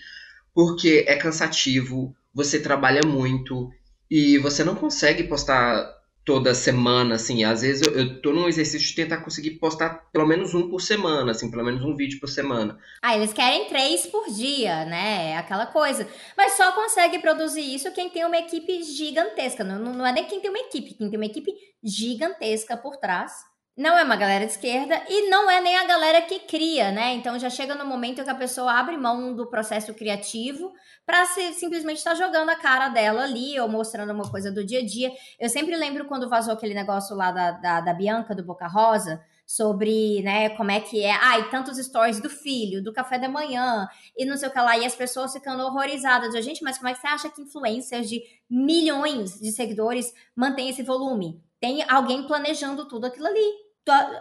porque 0.54 1.04
é 1.06 1.18
cansativo, 1.18 2.16
você 2.34 2.62
trabalha 2.62 3.02
muito 3.06 3.70
e 4.10 4.38
você 4.38 4.64
não 4.64 4.74
consegue 4.74 5.24
postar 5.24 6.01
toda 6.24 6.54
semana, 6.54 7.16
assim. 7.16 7.44
Às 7.44 7.62
vezes 7.62 7.86
eu, 7.86 7.94
eu 7.94 8.22
tô 8.22 8.32
num 8.32 8.48
exercício 8.48 8.88
de 8.88 8.96
tentar 8.96 9.18
conseguir 9.18 9.52
postar 9.52 10.10
pelo 10.12 10.28
menos 10.28 10.54
um 10.54 10.70
por 10.70 10.82
semana, 10.82 11.32
assim, 11.32 11.50
pelo 11.50 11.64
menos 11.64 11.84
um 11.84 11.96
vídeo 11.96 12.20
por 12.20 12.28
semana. 12.28 12.78
Ah, 13.02 13.16
eles 13.16 13.34
querem 13.34 13.68
três 13.68 14.06
por 14.08 14.30
dia, 14.30 14.86
né? 14.86 15.38
Aquela 15.38 15.66
coisa. 15.66 16.08
Mas 16.38 16.54
só 16.54 16.72
consegue 16.72 17.20
produzir 17.20 17.62
isso 17.62 17.92
quem 17.92 18.10
tem 18.10 18.26
uma 18.26 18.38
equipe 18.38 18.84
gigantesca. 18.84 19.64
Não, 19.64 19.94
não 19.94 20.06
é 20.06 20.12
nem 20.12 20.26
quem 20.26 20.40
tem 20.40 20.50
uma 20.50 20.60
equipe, 20.60 20.94
quem 20.94 21.10
tem 21.10 21.20
uma 21.20 21.26
equipe 21.26 21.52
gigantesca 21.84 22.78
por 22.78 22.98
trás. 22.98 23.51
Não 23.78 23.98
é 23.98 24.04
uma 24.04 24.18
galera 24.18 24.46
de 24.46 24.52
esquerda 24.52 25.02
e 25.08 25.30
não 25.30 25.50
é 25.50 25.62
nem 25.62 25.78
a 25.78 25.86
galera 25.86 26.22
que 26.22 26.40
cria, 26.40 26.92
né? 26.92 27.14
Então 27.14 27.40
já 27.40 27.50
chega 27.50 27.74
no 27.74 27.86
momento 27.86 28.22
que 28.22 28.30
a 28.30 28.36
pessoa 28.36 28.74
abre 28.74 28.98
mão 28.98 29.34
do 29.34 29.50
processo 29.50 29.94
criativo 29.94 30.74
para 31.06 31.26
simplesmente 31.26 32.00
estar 32.00 32.12
tá 32.12 32.16
jogando 32.18 32.50
a 32.50 32.56
cara 32.56 32.90
dela 32.90 33.24
ali 33.24 33.58
ou 33.60 33.70
mostrando 33.70 34.12
uma 34.12 34.30
coisa 34.30 34.52
do 34.52 34.66
dia 34.66 34.80
a 34.80 34.86
dia. 34.86 35.12
Eu 35.40 35.48
sempre 35.50 35.76
lembro 35.78 36.06
quando 36.06 36.30
vazou 36.30 36.54
aquele 36.54 36.74
negócio 36.74 37.16
lá 37.16 37.32
da, 37.32 37.52
da, 37.52 37.82
da 37.82 37.94
Bianca, 37.94 38.36
do 38.36 38.44
Boca 38.44 38.68
Rosa, 38.68 39.24
sobre, 39.48 40.22
né, 40.22 40.50
como 40.50 40.72
é 40.72 40.80
que 40.80 41.04
é, 41.04 41.12
ai, 41.12 41.42
ah, 41.42 41.44
tantos 41.50 41.78
stories 41.78 42.22
do 42.22 42.30
filho, 42.30 42.82
do 42.82 42.94
café 42.94 43.20
da 43.20 43.28
manhã, 43.28 43.86
e 44.18 44.26
não 44.26 44.38
sei 44.38 44.48
o 44.48 44.52
que 44.52 44.60
lá, 44.60 44.78
e 44.78 44.86
as 44.86 44.96
pessoas 44.96 45.34
ficando 45.34 45.64
horrorizadas, 45.64 46.34
gente, 46.44 46.64
mas 46.64 46.78
como 46.78 46.88
é 46.88 46.94
que 46.94 47.02
você 47.02 47.08
acha 47.08 47.30
que 47.30 47.42
influencers 47.42 48.08
de 48.08 48.22
milhões 48.50 49.40
de 49.42 49.52
seguidores 49.52 50.14
mantêm 50.34 50.70
esse 50.70 50.84
volume? 50.84 51.44
Tem 51.60 51.84
alguém 51.90 52.26
planejando 52.26 52.88
tudo 52.88 53.06
aquilo 53.06 53.28
ali. 53.28 53.61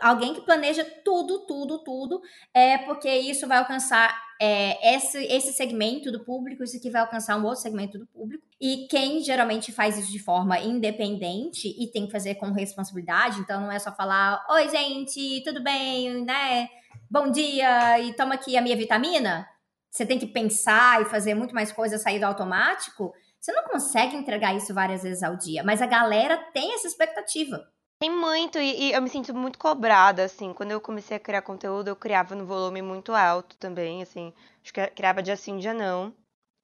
Alguém 0.01 0.35
que 0.35 0.41
planeja 0.41 0.85
tudo, 1.05 1.47
tudo, 1.47 1.85
tudo, 1.85 2.23
é 2.55 2.79
porque 2.79 3.11
isso 3.11 3.47
vai 3.47 3.59
alcançar 3.59 4.19
é, 4.41 4.97
esse, 4.97 5.19
esse 5.27 5.53
segmento 5.53 6.11
do 6.11 6.25
público, 6.25 6.65
isso 6.65 6.79
aqui 6.79 6.89
vai 6.89 7.03
alcançar 7.03 7.37
um 7.37 7.45
outro 7.45 7.61
segmento 7.61 7.99
do 7.99 8.07
público. 8.07 8.43
E 8.59 8.87
quem 8.89 9.23
geralmente 9.23 9.71
faz 9.71 9.99
isso 9.99 10.11
de 10.11 10.19
forma 10.19 10.59
independente 10.59 11.69
e 11.79 11.91
tem 11.93 12.07
que 12.07 12.13
fazer 12.13 12.37
com 12.37 12.51
responsabilidade, 12.51 13.41
então 13.41 13.61
não 13.61 13.73
é 13.73 13.79
só 13.79 13.93
falar: 13.95 14.43
Oi, 14.51 14.69
gente, 14.71 15.43
tudo 15.45 15.63
bem, 15.63 16.25
né? 16.25 16.69
Bom 17.11 17.31
dia, 17.31 18.01
e 18.01 18.15
toma 18.15 18.35
aqui 18.35 18.57
a 18.57 18.63
minha 18.63 18.77
vitamina. 18.77 19.47
Você 19.91 20.07
tem 20.07 20.19
que 20.19 20.27
pensar 20.27 21.03
e 21.03 21.07
fazer 21.07 21.35
muito 21.35 21.55
mais 21.55 21.71
coisas 21.71 22.01
sair 22.01 22.19
do 22.19 22.25
automático. 22.25 23.13
Você 23.39 23.53
não 23.53 23.65
consegue 23.65 24.17
entregar 24.17 24.55
isso 24.55 24.73
várias 24.73 25.03
vezes 25.03 25.23
ao 25.23 25.37
dia, 25.37 25.63
mas 25.63 25.83
a 25.83 25.87
galera 25.87 26.37
tem 26.53 26.75
essa 26.75 26.87
expectativa. 26.87 27.67
Tem 28.01 28.11
muito, 28.11 28.59
e, 28.59 28.89
e, 28.89 28.93
eu 28.93 29.03
me 29.03 29.11
sinto 29.11 29.35
muito 29.35 29.59
cobrada, 29.59 30.25
assim. 30.25 30.55
Quando 30.55 30.71
eu 30.71 30.81
comecei 30.81 31.17
a 31.19 31.21
criar 31.21 31.43
conteúdo, 31.43 31.89
eu 31.89 31.97
criava 31.97 32.35
no 32.35 32.47
volume 32.47 32.81
muito 32.81 33.13
alto 33.13 33.57
também, 33.59 34.03
assim. 34.03 34.33
Acho 34.63 34.73
que 34.73 34.87
criava 34.89 35.23
dia 35.23 35.37
sim, 35.37 35.59
dia 35.59 35.75
não. 35.75 36.15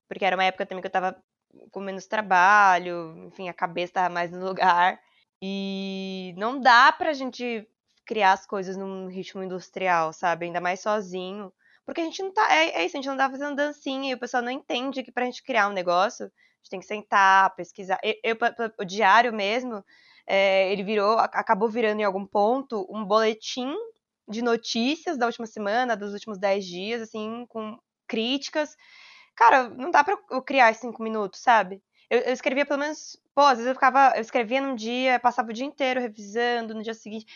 Porque 0.09 0.25
era 0.25 0.37
uma 0.37 0.45
época 0.45 0.67
também 0.67 0.83
que 0.83 0.87
eu 0.89 0.93
tava 0.93 1.17
com 1.71 1.81
menos 1.81 2.07
trabalho, 2.07 3.15
enfim, 3.27 3.49
a 3.49 3.55
cabeça 3.55 3.95
tava 3.95 4.15
mais 4.15 4.31
no 4.33 4.45
lugar. 4.45 5.01
E 5.43 6.35
não 6.39 6.59
dá 6.61 6.91
pra 6.93 7.13
gente 7.13 7.69
criar 8.07 8.33
as 8.33 8.47
coisas 8.47 8.77
num 8.77 9.09
ritmo 9.09 9.43
industrial, 9.43 10.13
sabe? 10.15 10.47
Ainda 10.47 10.61
mais 10.61 10.81
sozinho. 10.81 11.53
Porque 11.85 12.01
a 12.01 12.05
gente 12.05 12.23
não 12.23 12.33
tá. 12.33 12.49
É, 12.55 12.83
é 12.83 12.87
isso, 12.87 12.97
a 12.97 13.01
gente 13.01 13.09
não 13.09 13.17
tá 13.19 13.31
fazendo 13.31 13.57
dancinha 13.57 14.11
e 14.11 14.15
o 14.15 14.19
pessoal 14.19 14.43
não 14.43 14.51
entende 14.51 15.03
que 15.03 15.13
pra 15.13 15.27
gente 15.27 15.43
criar 15.43 15.69
um 15.69 15.73
negócio, 15.73 16.31
gente 16.67 16.71
tem 16.71 16.81
que 16.81 16.87
sentar, 16.87 17.55
pesquisar. 17.55 17.99
Eu, 18.03 18.15
eu 18.25 18.37
o 18.79 18.85
diário 18.85 19.33
mesmo, 19.33 19.85
é, 20.27 20.73
ele 20.73 20.83
virou, 20.83 21.19
acabou 21.19 21.69
virando 21.69 22.01
em 22.01 22.05
algum 22.05 22.27
ponto 22.27 22.87
um 22.91 23.05
boletim 23.05 23.73
de 24.29 24.43
notícias 24.43 25.17
da 25.17 25.27
última 25.27 25.47
semana, 25.47 25.97
dos 25.97 26.13
últimos 26.13 26.39
dez 26.39 26.65
dias, 26.65 27.03
assim, 27.03 27.47
com 27.49 27.79
críticas. 28.09 28.77
Cara, 29.37 29.69
não 29.69 29.91
dá 29.91 30.03
pra 30.03 30.19
eu 30.31 30.43
criar 30.43 30.75
cinco 30.75 31.03
minutos, 31.03 31.41
sabe? 31.41 31.83
Eu, 32.11 32.21
eu, 32.21 32.33
escrevia 32.33 32.67
pelo 32.67 32.81
menos. 32.81 33.17
Pô, 33.35 33.43
às 33.43 33.59
vezes 33.59 33.69
eu 33.69 33.75
ficava. 33.75 34.13
Eu 34.17 34.21
escrevia 34.23 34.61
num 34.61 34.75
dia, 34.75 35.21
passava 35.21 35.51
o 35.51 35.53
dia 35.53 35.67
inteiro 35.67 36.01
revisando, 36.01 36.75
no 36.75 36.83
dia 36.83 36.95
seguinte. 36.95 37.27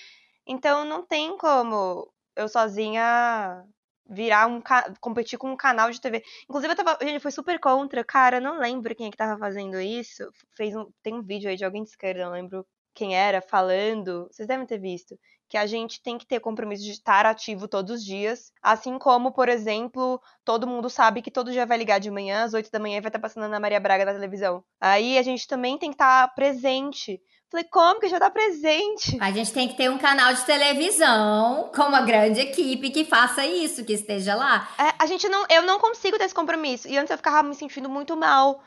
Então 0.47 0.85
não 0.85 1.05
tem 1.07 1.37
como 1.37 2.13
eu 2.37 2.49
sozinha 2.49 3.65
virar 4.09 4.47
um 4.49 4.61
competir 5.01 5.39
com 5.39 5.53
um 5.53 5.57
canal 5.57 5.91
de 5.91 6.01
TV. 6.01 6.23
Inclusive, 6.45 6.73
eu 6.73 6.77
tava, 6.77 6.99
gente, 7.03 7.21
foi 7.21 7.31
super 7.31 7.61
contra, 7.61 8.05
cara, 8.05 8.41
não 8.41 8.59
lembro 8.59 8.95
quem 8.95 9.07
é 9.07 9.11
que 9.11 9.17
tava 9.17 9.39
fazendo 9.39 9.81
isso. 9.81 10.29
Fez 10.57 10.75
um, 10.75 10.91
tem 11.03 11.15
um 11.15 11.23
vídeo 11.23 11.49
aí 11.49 11.57
de 11.57 11.65
alguém 11.65 11.85
de 11.85 11.91
esquerda, 11.91 12.25
não 12.25 12.33
lembro 12.33 12.67
quem 12.95 13.17
era, 13.17 13.41
falando, 13.41 14.29
vocês 14.31 14.49
devem 14.49 14.67
ter 14.67 14.79
visto, 14.79 15.19
que 15.49 15.57
a 15.57 15.67
gente 15.67 16.01
tem 16.01 16.17
que 16.17 16.27
ter 16.27 16.39
compromisso 16.39 16.85
de 16.85 16.93
estar 16.93 17.27
ativo 17.27 17.67
todos 17.67 17.97
os 17.97 18.05
dias, 18.05 18.53
assim 18.63 18.99
como, 18.99 19.33
por 19.33 19.49
exemplo, 19.49 20.21
todo 20.45 20.67
mundo 20.67 20.89
sabe 20.89 21.21
que 21.21 21.31
todo 21.31 21.51
dia 21.51 21.67
vai 21.67 21.77
ligar 21.77 21.99
de 21.99 22.11
manhã, 22.11 22.45
às 22.45 22.55
8 22.55 22.71
da 22.71 22.79
manhã, 22.79 22.99
e 22.99 23.01
vai 23.01 23.09
estar 23.09 23.19
passando 23.19 23.49
na 23.49 23.59
Maria 23.59 23.81
Braga 23.81 24.05
na 24.05 24.15
televisão. 24.15 24.63
Aí 24.81 25.19
a 25.19 25.23
gente 25.23 25.49
também 25.49 25.77
tem 25.77 25.91
que 25.91 25.97
estar 25.97 26.33
presente. 26.35 27.21
Falei, 27.51 27.67
como 27.69 27.99
que 27.99 28.09
já 28.09 28.21
tá 28.21 28.31
presente? 28.31 29.19
A 29.21 29.33
gente 29.33 29.53
tem 29.53 29.67
que 29.67 29.77
ter 29.77 29.91
um 29.91 29.99
canal 29.99 30.33
de 30.33 30.47
televisão 30.47 31.69
com 31.75 31.83
uma 31.83 32.03
grande 32.03 32.39
equipe 32.39 32.91
que 32.91 33.05
faça 33.05 33.45
isso, 33.45 33.85
que 33.85 33.95
esteja 33.95 34.37
lá. 34.37 34.69
É, 34.79 34.95
a 34.97 35.07
gente 35.07 35.29
não, 35.29 35.45
eu 35.51 35.63
não 35.63 35.81
consigo 35.81 36.17
ter 36.17 36.27
esse 36.27 36.35
compromisso. 36.35 36.87
E 36.87 36.97
antes 36.97 37.11
eu 37.11 37.17
ficava 37.17 37.43
me 37.43 37.57
sentindo 37.57 37.89
muito 37.89 38.17
mal. 38.17 38.63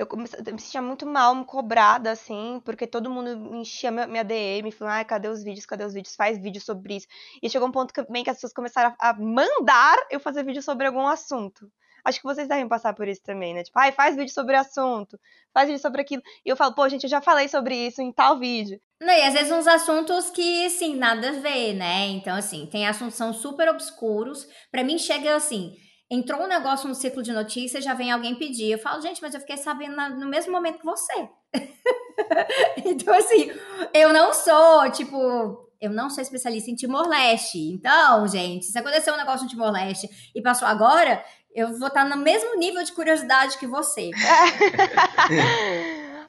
Eu, 0.00 0.08
eu 0.10 0.54
me 0.54 0.60
sentia 0.60 0.80
muito 0.80 1.06
mal, 1.06 1.44
cobrada, 1.44 2.10
assim, 2.10 2.58
porque 2.64 2.86
todo 2.86 3.10
mundo 3.10 3.36
me 3.38 3.58
enchia 3.58 3.90
minha, 3.90 4.24
DM, 4.24 4.72
falando, 4.72 4.94
ai, 4.94 5.04
cadê 5.04 5.28
os 5.28 5.44
vídeos, 5.44 5.66
cadê 5.66 5.84
os 5.84 5.92
vídeos? 5.92 6.16
Faz 6.16 6.38
vídeo 6.38 6.58
sobre 6.58 6.96
isso. 6.96 7.06
E 7.42 7.50
chegou 7.50 7.68
um 7.68 7.72
ponto 7.72 7.92
bem 8.08 8.24
que 8.24 8.30
as 8.30 8.38
pessoas 8.38 8.54
começaram 8.54 8.94
a, 8.98 9.12
mandar 9.12 9.98
eu 10.10 10.18
fazer 10.18 10.42
vídeo 10.42 10.62
sobre 10.62 10.86
algum 10.86 11.06
assunto. 11.06 11.70
Acho 12.02 12.18
que 12.18 12.24
vocês 12.24 12.48
devem 12.48 12.66
passar 12.66 12.94
por 12.94 13.06
isso 13.06 13.20
também, 13.22 13.52
né? 13.52 13.62
Tipo, 13.62 13.78
ai, 13.78 13.92
faz 13.92 14.16
vídeo 14.16 14.32
sobre 14.32 14.56
assunto, 14.56 15.20
faz 15.52 15.68
vídeo 15.68 15.82
sobre 15.82 16.00
aquilo. 16.00 16.22
E 16.46 16.48
eu 16.48 16.56
falo, 16.56 16.74
pô, 16.74 16.88
gente, 16.88 17.04
eu 17.04 17.10
já 17.10 17.20
falei 17.20 17.46
sobre 17.46 17.76
isso 17.76 18.00
em 18.00 18.10
tal 18.10 18.38
vídeo. 18.38 18.80
Não, 19.02 19.12
e 19.12 19.22
às 19.22 19.34
vezes 19.34 19.52
uns 19.52 19.66
assuntos 19.66 20.30
que, 20.30 20.64
assim, 20.64 20.96
nada 20.96 21.28
a 21.28 21.32
ver, 21.32 21.74
né? 21.74 22.06
Então, 22.06 22.34
assim, 22.34 22.64
tem 22.64 22.86
assuntos 22.86 23.16
que 23.16 23.18
são 23.18 23.34
super 23.34 23.68
obscuros. 23.68 24.48
Para 24.72 24.82
mim, 24.82 24.96
chega 24.96 25.36
assim, 25.36 25.74
entrou 26.10 26.42
um 26.42 26.48
negócio 26.48 26.88
no 26.88 26.94
ciclo 26.94 27.22
de 27.22 27.32
notícias, 27.32 27.84
já 27.84 27.94
vem 27.94 28.10
alguém 28.10 28.34
pedir. 28.34 28.72
Eu 28.72 28.78
falo, 28.78 29.00
gente, 29.00 29.22
mas 29.22 29.32
eu 29.32 29.40
fiquei 29.40 29.56
sabendo 29.56 29.96
no 30.18 30.26
mesmo 30.28 30.50
momento 30.50 30.80
que 30.80 30.84
você. 30.84 31.28
então, 32.84 33.14
assim, 33.14 33.52
eu 33.94 34.12
não 34.12 34.34
sou, 34.34 34.90
tipo, 34.90 35.70
Eu 35.80 35.90
não 35.90 36.10
sou 36.10 36.20
especialista 36.20 36.70
em 36.70 36.74
Timor-Leste. 36.74 37.58
Então, 37.58 38.26
gente, 38.26 38.66
se 38.66 38.78
acontecer 38.78 39.12
um 39.12 39.16
negócio 39.16 39.44
no 39.44 39.48
Timor-Leste 39.50 40.08
e 40.34 40.42
passou 40.42 40.66
agora, 40.66 41.24
eu 41.54 41.78
vou 41.78 41.88
estar 41.88 42.04
no 42.04 42.16
mesmo 42.16 42.56
nível 42.56 42.82
de 42.82 42.92
curiosidade 42.92 43.56
que 43.56 43.66
você. 43.66 44.10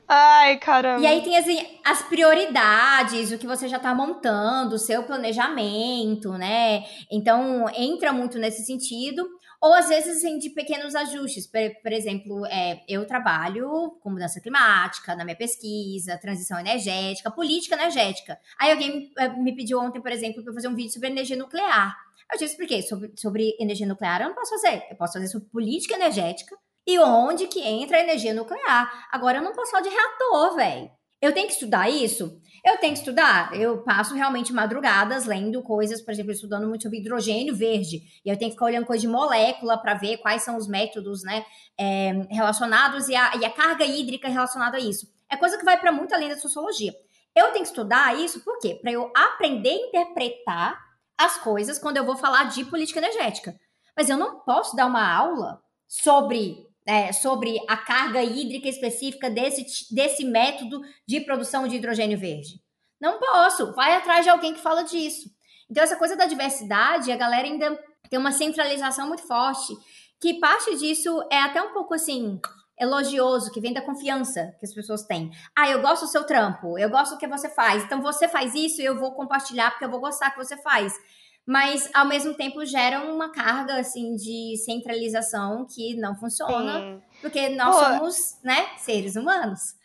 Ai, 0.07 0.57
caramba. 0.57 1.01
E 1.01 1.07
aí 1.07 1.21
tem 1.21 1.38
assim, 1.38 1.57
as 1.86 2.01
prioridades, 2.03 3.32
o 3.32 3.38
que 3.38 3.47
você 3.47 3.69
já 3.69 3.79
tá 3.79 3.95
montando, 3.95 4.75
o 4.75 4.79
seu 4.79 5.03
planejamento, 5.03 6.32
né? 6.34 6.84
Então, 7.09 7.65
entra 7.73 8.11
muito 8.11 8.38
nesse 8.38 8.65
sentido. 8.65 9.25
Ou 9.62 9.74
às 9.76 9.88
vezes, 9.88 10.18
assim, 10.18 10.39
de 10.39 10.49
pequenos 10.49 10.95
ajustes. 10.95 11.45
Por, 11.45 11.62
por 11.84 11.93
exemplo, 11.93 12.45
é, 12.47 12.84
eu 12.88 13.05
trabalho 13.05 13.91
com 14.01 14.09
mudança 14.09 14.41
climática 14.41 15.16
na 15.16 15.24
minha 15.24 15.38
pesquisa, 15.38 16.18
transição 16.18 16.59
energética, 16.59 17.30
política 17.30 17.76
energética. 17.76 18.39
Aí 18.59 18.72
alguém 18.72 19.14
me, 19.16 19.43
me 19.43 19.55
pediu 19.55 19.80
ontem, 19.80 20.01
por 20.01 20.12
exemplo, 20.12 20.43
para 20.43 20.53
fazer 20.53 20.68
um 20.68 20.76
vídeo 20.76 20.91
sobre 20.91 21.09
energia 21.09 21.38
nuclear. 21.38 21.95
Eu 22.32 22.38
te 22.38 22.45
expliquei 22.45 22.82
sobre, 22.82 23.12
sobre 23.16 23.55
energia 23.59 23.86
nuclear, 23.86 24.22
eu 24.22 24.30
não 24.30 24.36
posso 24.36 24.51
fazer. 24.51 24.84
Eu 24.89 24.95
posso 24.95 25.14
fazer 25.14 25.28
sobre 25.28 25.47
política 25.49 25.93
energética 25.93 26.57
e 26.88 26.97
onde 26.97 27.47
que 27.47 27.62
entra 27.62 27.97
a 27.97 28.01
energia 28.01 28.34
nuclear. 28.34 29.07
Agora 29.12 29.38
eu 29.38 29.43
não 29.43 29.53
posso 29.53 29.72
falar 29.72 29.84
de 29.84 29.89
reator, 29.89 30.55
velho. 30.55 31.01
Eu 31.22 31.34
tenho 31.34 31.47
que 31.47 31.53
estudar 31.53 31.89
isso? 31.89 32.41
Eu 32.65 32.78
tenho 32.78 32.93
que 32.93 32.99
estudar. 32.99 33.53
Eu 33.55 33.84
passo 33.84 34.15
realmente 34.15 34.51
madrugadas 34.51 35.26
lendo 35.26 35.61
coisas, 35.61 36.01
por 36.01 36.11
exemplo, 36.11 36.32
estudando 36.32 36.67
muito 36.67 36.84
sobre 36.84 36.99
hidrogênio 36.99 37.55
verde. 37.55 38.01
E 38.26 38.30
eu 38.30 38.38
tenho 38.38 38.49
que 38.49 38.55
ficar 38.55 38.65
olhando 38.65 38.86
coisa 38.86 39.01
de 39.01 39.07
molécula 39.07 39.78
para 39.78 39.93
ver 39.93 40.17
quais 40.17 40.43
são 40.43 40.57
os 40.57 40.67
métodos 40.67 41.24
né, 41.24 41.45
é, 41.78 42.11
relacionados 42.30 43.07
e 43.07 43.15
a, 43.15 43.36
e 43.38 43.45
a 43.45 43.49
carga 43.49 43.86
hídrica 43.86 44.28
relacionada 44.28 44.78
a 44.78 44.80
isso. 44.80 45.07
É 45.30 45.38
coisa 45.38 45.57
que 45.57 45.65
vai 45.65 45.80
para 45.80 45.91
muito 45.91 46.13
além 46.13 46.30
da 46.30 46.38
sociologia. 46.38 46.93
Eu 47.36 47.51
tenho 47.51 47.63
que 47.63 47.69
estudar 47.69 48.19
isso 48.19 48.41
por 48.41 48.59
quê? 48.59 48.78
Para 48.82 48.91
eu 48.91 49.11
aprender 49.15 49.69
a 49.69 49.88
interpretar 49.88 50.78
as 51.17 51.38
coisas 51.38 51.80
quando 51.80 51.97
eu 51.97 52.05
vou 52.05 52.17
falar 52.17 52.45
de 52.45 52.65
política 52.65 52.99
energética. 52.99 53.55
Mas 53.95 54.09
eu 54.09 54.17
não 54.17 54.39
posso 54.39 54.76
dar 54.76 54.86
uma 54.86 55.13
aula 55.13 55.61
sobre, 55.88 56.67
é, 56.86 57.11
sobre 57.13 57.59
a 57.67 57.77
carga 57.77 58.23
hídrica 58.23 58.67
específica 58.67 59.29
desse, 59.29 59.93
desse 59.93 60.25
método 60.25 60.82
de 61.07 61.21
produção 61.21 61.67
de 61.67 61.75
hidrogênio 61.75 62.17
verde. 62.17 62.61
Não 62.99 63.19
posso. 63.19 63.73
Vai 63.73 63.95
atrás 63.95 64.23
de 64.23 64.29
alguém 64.29 64.53
que 64.53 64.61
fala 64.61 64.84
disso. 64.84 65.29
Então, 65.69 65.84
essa 65.84 65.95
coisa 65.95 66.15
da 66.15 66.25
diversidade, 66.25 67.11
a 67.11 67.15
galera 67.15 67.47
ainda 67.47 67.79
tem 68.09 68.19
uma 68.19 68.32
centralização 68.32 69.07
muito 69.07 69.25
forte, 69.25 69.73
que 70.19 70.39
parte 70.39 70.77
disso 70.77 71.25
é 71.32 71.41
até 71.41 71.61
um 71.61 71.73
pouco 71.73 71.93
assim 71.93 72.39
elogioso, 72.79 73.51
que 73.51 73.61
vem 73.61 73.73
da 73.73 73.82
confiança 73.82 74.55
que 74.59 74.65
as 74.65 74.73
pessoas 74.73 75.03
têm. 75.03 75.32
Ah, 75.55 75.69
eu 75.69 75.82
gosto 75.82 76.05
do 76.05 76.11
seu 76.11 76.23
trampo, 76.25 76.77
eu 76.77 76.89
gosto 76.89 77.13
do 77.13 77.17
que 77.17 77.27
você 77.27 77.47
faz, 77.47 77.84
então 77.84 78.01
você 78.01 78.27
faz 78.27 78.55
isso 78.55 78.82
e 78.82 78.86
eu 78.86 78.99
vou 78.99 79.13
compartilhar 79.13 79.69
porque 79.71 79.86
eu 79.86 79.89
vou 79.89 79.99
gostar 79.99 80.32
que 80.32 80.38
você 80.38 80.57
faz. 80.57 80.93
Mas, 81.46 81.89
ao 81.94 82.08
mesmo 82.08 82.34
tempo, 82.36 82.64
gera 82.66 83.02
uma 83.02 83.32
carga, 83.32 83.80
assim, 83.80 84.16
de 84.16 84.56
centralização 84.64 85.66
que 85.66 85.96
não 85.96 86.16
funciona, 86.16 86.80
Sim. 86.80 87.02
porque 87.20 87.50
nós 87.50 87.76
Pô, 87.76 87.84
somos, 87.84 88.38
né, 88.44 88.68
seres 88.78 89.16
humanos. 89.16 89.76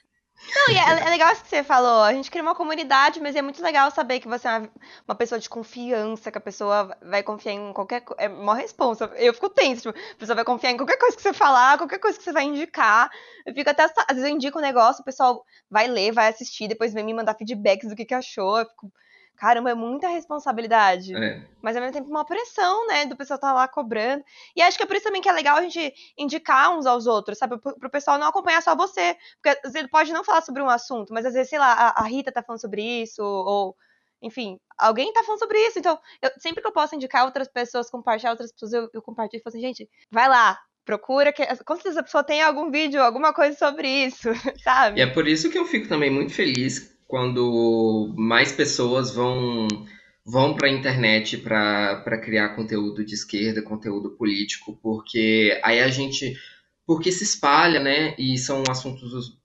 Não, 0.55 0.75
e 0.75 0.77
é, 0.77 1.07
é, 1.07 1.11
legal 1.11 1.33
isso 1.33 1.43
que 1.43 1.49
você 1.49 1.65
falou. 1.65 2.03
A 2.03 2.13
gente 2.13 2.31
cria 2.31 2.43
uma 2.43 2.55
comunidade, 2.55 3.21
mas 3.21 3.35
é 3.35 3.43
muito 3.43 3.63
legal 3.63 3.91
saber 3.91 4.21
que 4.21 4.29
você 4.29 4.47
é 4.47 4.59
uma, 4.59 4.71
uma 5.09 5.15
pessoa 5.15 5.39
de 5.39 5.49
confiança, 5.49 6.31
que 6.31 6.39
a 6.39 6.41
pessoa 6.41 6.97
vai 7.03 7.23
confiar 7.23 7.53
em 7.53 7.73
qualquer 7.73 8.03
coisa. 8.03 8.23
É 8.23 8.29
uma 8.29 8.55
responsa. 8.55 9.07
Eu 9.17 9.33
fico 9.35 9.49
tenso. 9.49 9.93
Tipo, 9.93 9.99
a 10.13 10.19
pessoa 10.19 10.37
vai 10.37 10.45
confiar 10.45 10.71
em 10.71 10.77
qualquer 10.77 10.99
coisa 10.99 11.17
que 11.17 11.23
você 11.23 11.33
falar, 11.33 11.79
qualquer 11.79 11.99
coisa 11.99 12.19
que 12.19 12.25
você 12.25 12.33
vai 12.33 12.45
indicar. 12.45 13.11
Eu 13.45 13.55
fico 13.55 13.69
até. 13.71 13.85
Às 13.85 13.93
vezes 14.09 14.25
eu 14.25 14.29
indico 14.29 14.59
um 14.59 14.63
negócio, 14.63 15.03
o 15.03 15.05
pessoal 15.05 15.45
vai 15.71 15.89
ler, 15.89 16.13
vai 16.13 16.29
assistir, 16.29 16.69
depois 16.69 16.93
vem 16.93 17.05
me 17.05 17.15
mandar 17.15 17.35
feedbacks 17.35 17.89
do 17.89 17.97
que, 17.97 18.05
que 18.05 18.15
achou. 18.15 18.59
Eu 18.59 18.67
fico 18.67 18.93
Caramba, 19.37 19.71
é 19.71 19.75
muita 19.75 20.09
responsabilidade. 20.09 21.15
É. 21.15 21.43
Mas 21.61 21.77
ao 21.77 21.83
mesmo 21.83 21.95
tempo 21.95 22.09
uma 22.09 22.25
pressão, 22.25 22.87
né? 22.87 23.05
Do 23.05 23.17
pessoal 23.17 23.37
estar 23.37 23.49
tá 23.49 23.55
lá 23.55 23.69
cobrando. 23.69 24.25
E 24.55 24.63
acho 24.63 24.77
que 24.77 24.83
é 24.83 24.87
por 24.87 24.97
isso 24.97 25.05
também 25.05 25.21
que 25.21 25.29
é 25.29 25.33
legal 25.33 25.57
a 25.59 25.63
gente 25.63 25.95
indicar 26.17 26.77
uns 26.77 26.87
aos 26.87 27.07
outros, 27.07 27.39
sabe? 27.39 27.59
Pro, 27.59 27.91
pessoal 27.91 28.19
não 28.19 28.29
acompanhar 28.29 28.63
só 28.63 28.75
você. 28.75 29.17
Porque 29.43 29.61
às 29.65 29.73
vezes 29.73 29.91
pode 29.91 30.13
não 30.13 30.25
falar 30.25 30.41
sobre 30.41 30.63
um 30.63 30.71
assunto, 30.71 31.13
mas 31.13 31.27
às 31.27 31.35
vezes, 31.35 31.51
sei 31.51 31.59
lá, 31.59 31.73
a, 31.73 32.03
a 32.03 32.05
Rita 32.05 32.33
tá 32.33 32.43
falando 32.43 32.61
sobre 32.61 32.83
isso, 32.83 33.23
ou. 33.23 33.77
Enfim, 34.23 34.59
alguém 34.79 35.13
tá 35.13 35.23
falando 35.23 35.39
sobre 35.39 35.59
isso. 35.59 35.79
Então, 35.79 35.99
eu, 36.23 36.31
sempre 36.39 36.63
que 36.63 36.67
eu 36.67 36.73
posso 36.73 36.95
indicar 36.95 37.27
outras 37.27 37.49
pessoas, 37.49 37.91
compartilhar 37.91 38.31
outras 38.31 38.51
pessoas, 38.51 38.73
eu, 38.73 38.89
eu 38.95 39.03
compartilho 39.03 39.41
e 39.41 39.43
falo 39.43 39.55
assim, 39.55 39.61
gente, 39.61 39.89
vai 40.11 40.27
lá, 40.27 40.59
procura 40.87 41.33
que 41.33 41.45
com 41.65 41.75
certeza 41.75 42.01
a 42.01 42.03
pessoa 42.03 42.25
tem 42.25 42.41
algum 42.41 42.71
vídeo, 42.71 43.03
alguma 43.03 43.35
coisa 43.35 43.57
sobre 43.59 43.87
isso, 43.87 44.31
sabe? 44.65 44.99
E 44.99 45.03
é 45.03 45.07
por 45.07 45.29
isso 45.29 45.51
que 45.51 45.59
eu 45.59 45.67
fico 45.67 45.87
também 45.87 46.11
muito 46.11 46.33
feliz 46.33 46.96
quando 47.07 48.13
mais 48.17 48.53
pessoas 48.53 49.15
vão 49.15 49.87
vão 50.25 50.55
para 50.55 50.67
a 50.69 50.73
internet 50.73 51.37
para 51.39 52.19
criar 52.19 52.57
conteúdo 52.57 53.05
de 53.05 53.15
esquerda, 53.15 53.63
conteúdo 53.63 54.11
político, 54.17 54.77
porque 54.83 55.61
aí 55.63 55.81
a 55.81 55.89
gente 55.89 56.37
porque 56.85 57.13
se 57.13 57.25
espalha, 57.25 57.81
né? 57.81 58.15
E 58.19 58.37
são 58.39 58.69
assuntos 58.69 59.13
os, 59.13 59.39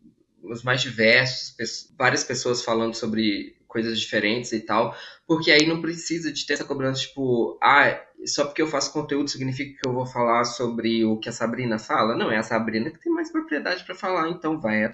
os 0.43 0.63
mais 0.63 0.81
diversos, 0.81 1.55
várias 1.97 2.23
pessoas 2.23 2.63
falando 2.63 2.95
sobre 2.95 3.55
coisas 3.71 3.97
diferentes 3.97 4.51
e 4.51 4.59
tal, 4.59 4.93
porque 5.25 5.49
aí 5.49 5.65
não 5.65 5.81
precisa 5.81 6.31
de 6.31 6.45
ter 6.45 6.53
essa 6.53 6.65
cobrança, 6.65 7.01
tipo, 7.01 7.57
ah, 7.63 7.97
só 8.25 8.43
porque 8.45 8.61
eu 8.61 8.67
faço 8.67 8.91
conteúdo 8.91 9.29
significa 9.29 9.79
que 9.81 9.87
eu 9.87 9.93
vou 9.93 10.05
falar 10.05 10.43
sobre 10.43 11.05
o 11.05 11.17
que 11.17 11.29
a 11.29 11.31
Sabrina 11.31 11.79
fala? 11.79 12.15
Não, 12.15 12.29
é 12.29 12.37
a 12.37 12.43
Sabrina 12.43 12.91
que 12.91 12.99
tem 12.99 13.11
mais 13.11 13.31
propriedade 13.31 13.85
para 13.85 13.95
falar, 13.95 14.29
então 14.29 14.59
vai 14.59 14.83
at 14.83 14.93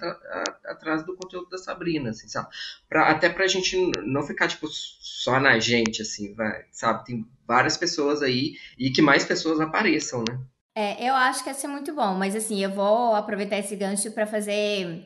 atrás 0.64 1.04
do 1.04 1.16
conteúdo 1.16 1.50
da 1.50 1.58
Sabrina, 1.58 2.10
assim, 2.10 2.28
sabe? 2.28 2.48
Pra, 2.88 3.10
até 3.10 3.28
pra 3.28 3.48
gente 3.48 3.90
não 4.06 4.22
ficar, 4.22 4.46
tipo, 4.46 4.68
só 4.68 5.40
na 5.40 5.58
gente, 5.58 6.02
assim, 6.02 6.32
vai, 6.34 6.64
sabe? 6.70 7.04
Tem 7.04 7.26
várias 7.46 7.76
pessoas 7.76 8.22
aí 8.22 8.54
e 8.78 8.90
que 8.90 9.02
mais 9.02 9.24
pessoas 9.24 9.60
apareçam, 9.60 10.22
né? 10.28 10.38
É, 10.76 11.08
eu 11.08 11.14
acho 11.14 11.42
que 11.42 11.50
ia 11.50 11.54
ser 11.54 11.66
muito 11.66 11.92
bom, 11.92 12.14
mas 12.14 12.36
assim, 12.36 12.62
eu 12.62 12.70
vou 12.70 13.16
aproveitar 13.16 13.58
esse 13.58 13.74
gancho 13.74 14.12
para 14.12 14.24
fazer 14.24 15.04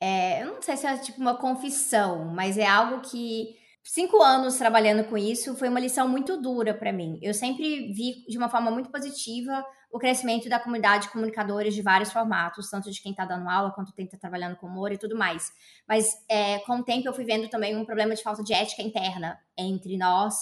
é, 0.00 0.42
eu 0.42 0.54
não 0.54 0.62
sei 0.62 0.76
se 0.76 0.86
é 0.86 0.96
tipo 0.96 1.20
uma 1.20 1.36
confissão, 1.36 2.24
mas 2.26 2.56
é 2.56 2.66
algo 2.66 3.00
que 3.02 3.54
cinco 3.84 4.22
anos 4.22 4.56
trabalhando 4.56 5.04
com 5.04 5.18
isso 5.18 5.54
foi 5.56 5.68
uma 5.68 5.80
lição 5.80 6.08
muito 6.08 6.40
dura 6.40 6.72
para 6.72 6.92
mim. 6.92 7.18
Eu 7.20 7.34
sempre 7.34 7.92
vi 7.92 8.24
de 8.26 8.38
uma 8.38 8.48
forma 8.48 8.70
muito 8.70 8.90
positiva 8.90 9.64
o 9.92 9.98
crescimento 9.98 10.48
da 10.48 10.60
comunidade 10.60 11.04
de 11.04 11.12
comunicadores 11.12 11.74
de 11.74 11.82
vários 11.82 12.12
formatos, 12.12 12.70
tanto 12.70 12.90
de 12.90 13.02
quem 13.02 13.10
está 13.10 13.24
dando 13.24 13.48
aula 13.48 13.72
quanto 13.72 13.92
quem 13.92 14.04
está 14.04 14.16
trabalhando 14.16 14.56
com 14.56 14.68
humor 14.68 14.92
e 14.92 14.98
tudo 14.98 15.16
mais. 15.18 15.50
Mas 15.86 16.06
é, 16.28 16.60
com 16.60 16.78
o 16.78 16.84
tempo 16.84 17.08
eu 17.08 17.12
fui 17.12 17.24
vendo 17.24 17.48
também 17.48 17.76
um 17.76 17.84
problema 17.84 18.14
de 18.14 18.22
falta 18.22 18.42
de 18.42 18.54
ética 18.54 18.82
interna 18.82 19.38
entre 19.58 19.98
nós, 19.98 20.34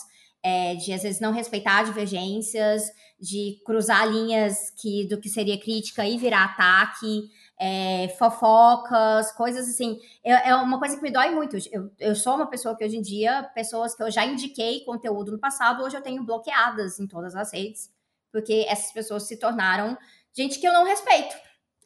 é, 0.43 0.75
de 0.75 0.93
às 0.93 1.03
vezes 1.03 1.21
não 1.21 1.33
respeitar 1.33 1.83
divergências, 1.83 2.83
de 3.19 3.61
cruzar 3.65 4.07
linhas 4.07 4.71
que 4.79 5.09
do 5.09 5.19
que 5.19 5.29
seria 5.29 5.59
crítica 5.59 6.07
e 6.07 6.19
virar 6.19 6.45
ataque 6.45 7.31
é, 7.59 8.09
fofocas, 8.19 9.33
coisas 9.33 9.69
assim. 9.69 9.99
É, 10.23 10.51
é, 10.51 10.55
uma 10.55 10.79
coisa 10.79 10.97
que 10.97 11.03
me 11.03 11.11
dói 11.11 11.31
muito. 11.31 11.57
Eu, 11.73 11.91
eu 11.99 12.15
sou 12.15 12.37
uma 12.37 12.47
pessoa 12.47 12.77
que 12.77 12.85
hoje 12.85 12.97
em 12.97 13.03
dia, 13.03 13.43
pessoas 13.55 13.95
que 13.95 14.03
eu 14.03 14.11
já 14.11 14.25
indiquei 14.25 14.85
conteúdo 14.85 15.33
no 15.33 15.39
passado, 15.39 15.83
hoje 15.83 15.97
eu 15.97 16.03
tenho 16.03 16.23
bloqueadas 16.23 17.01
em 17.01 17.07
todas 17.07 17.35
as 17.35 17.53
redes, 17.53 17.91
porque 18.31 18.65
essas 18.69 18.93
pessoas 18.93 19.25
se 19.25 19.37
tornaram 19.37 19.99
gente 20.33 20.59
que 20.59 20.69
eu 20.69 20.73
não 20.73 20.85
respeito. 20.85 21.35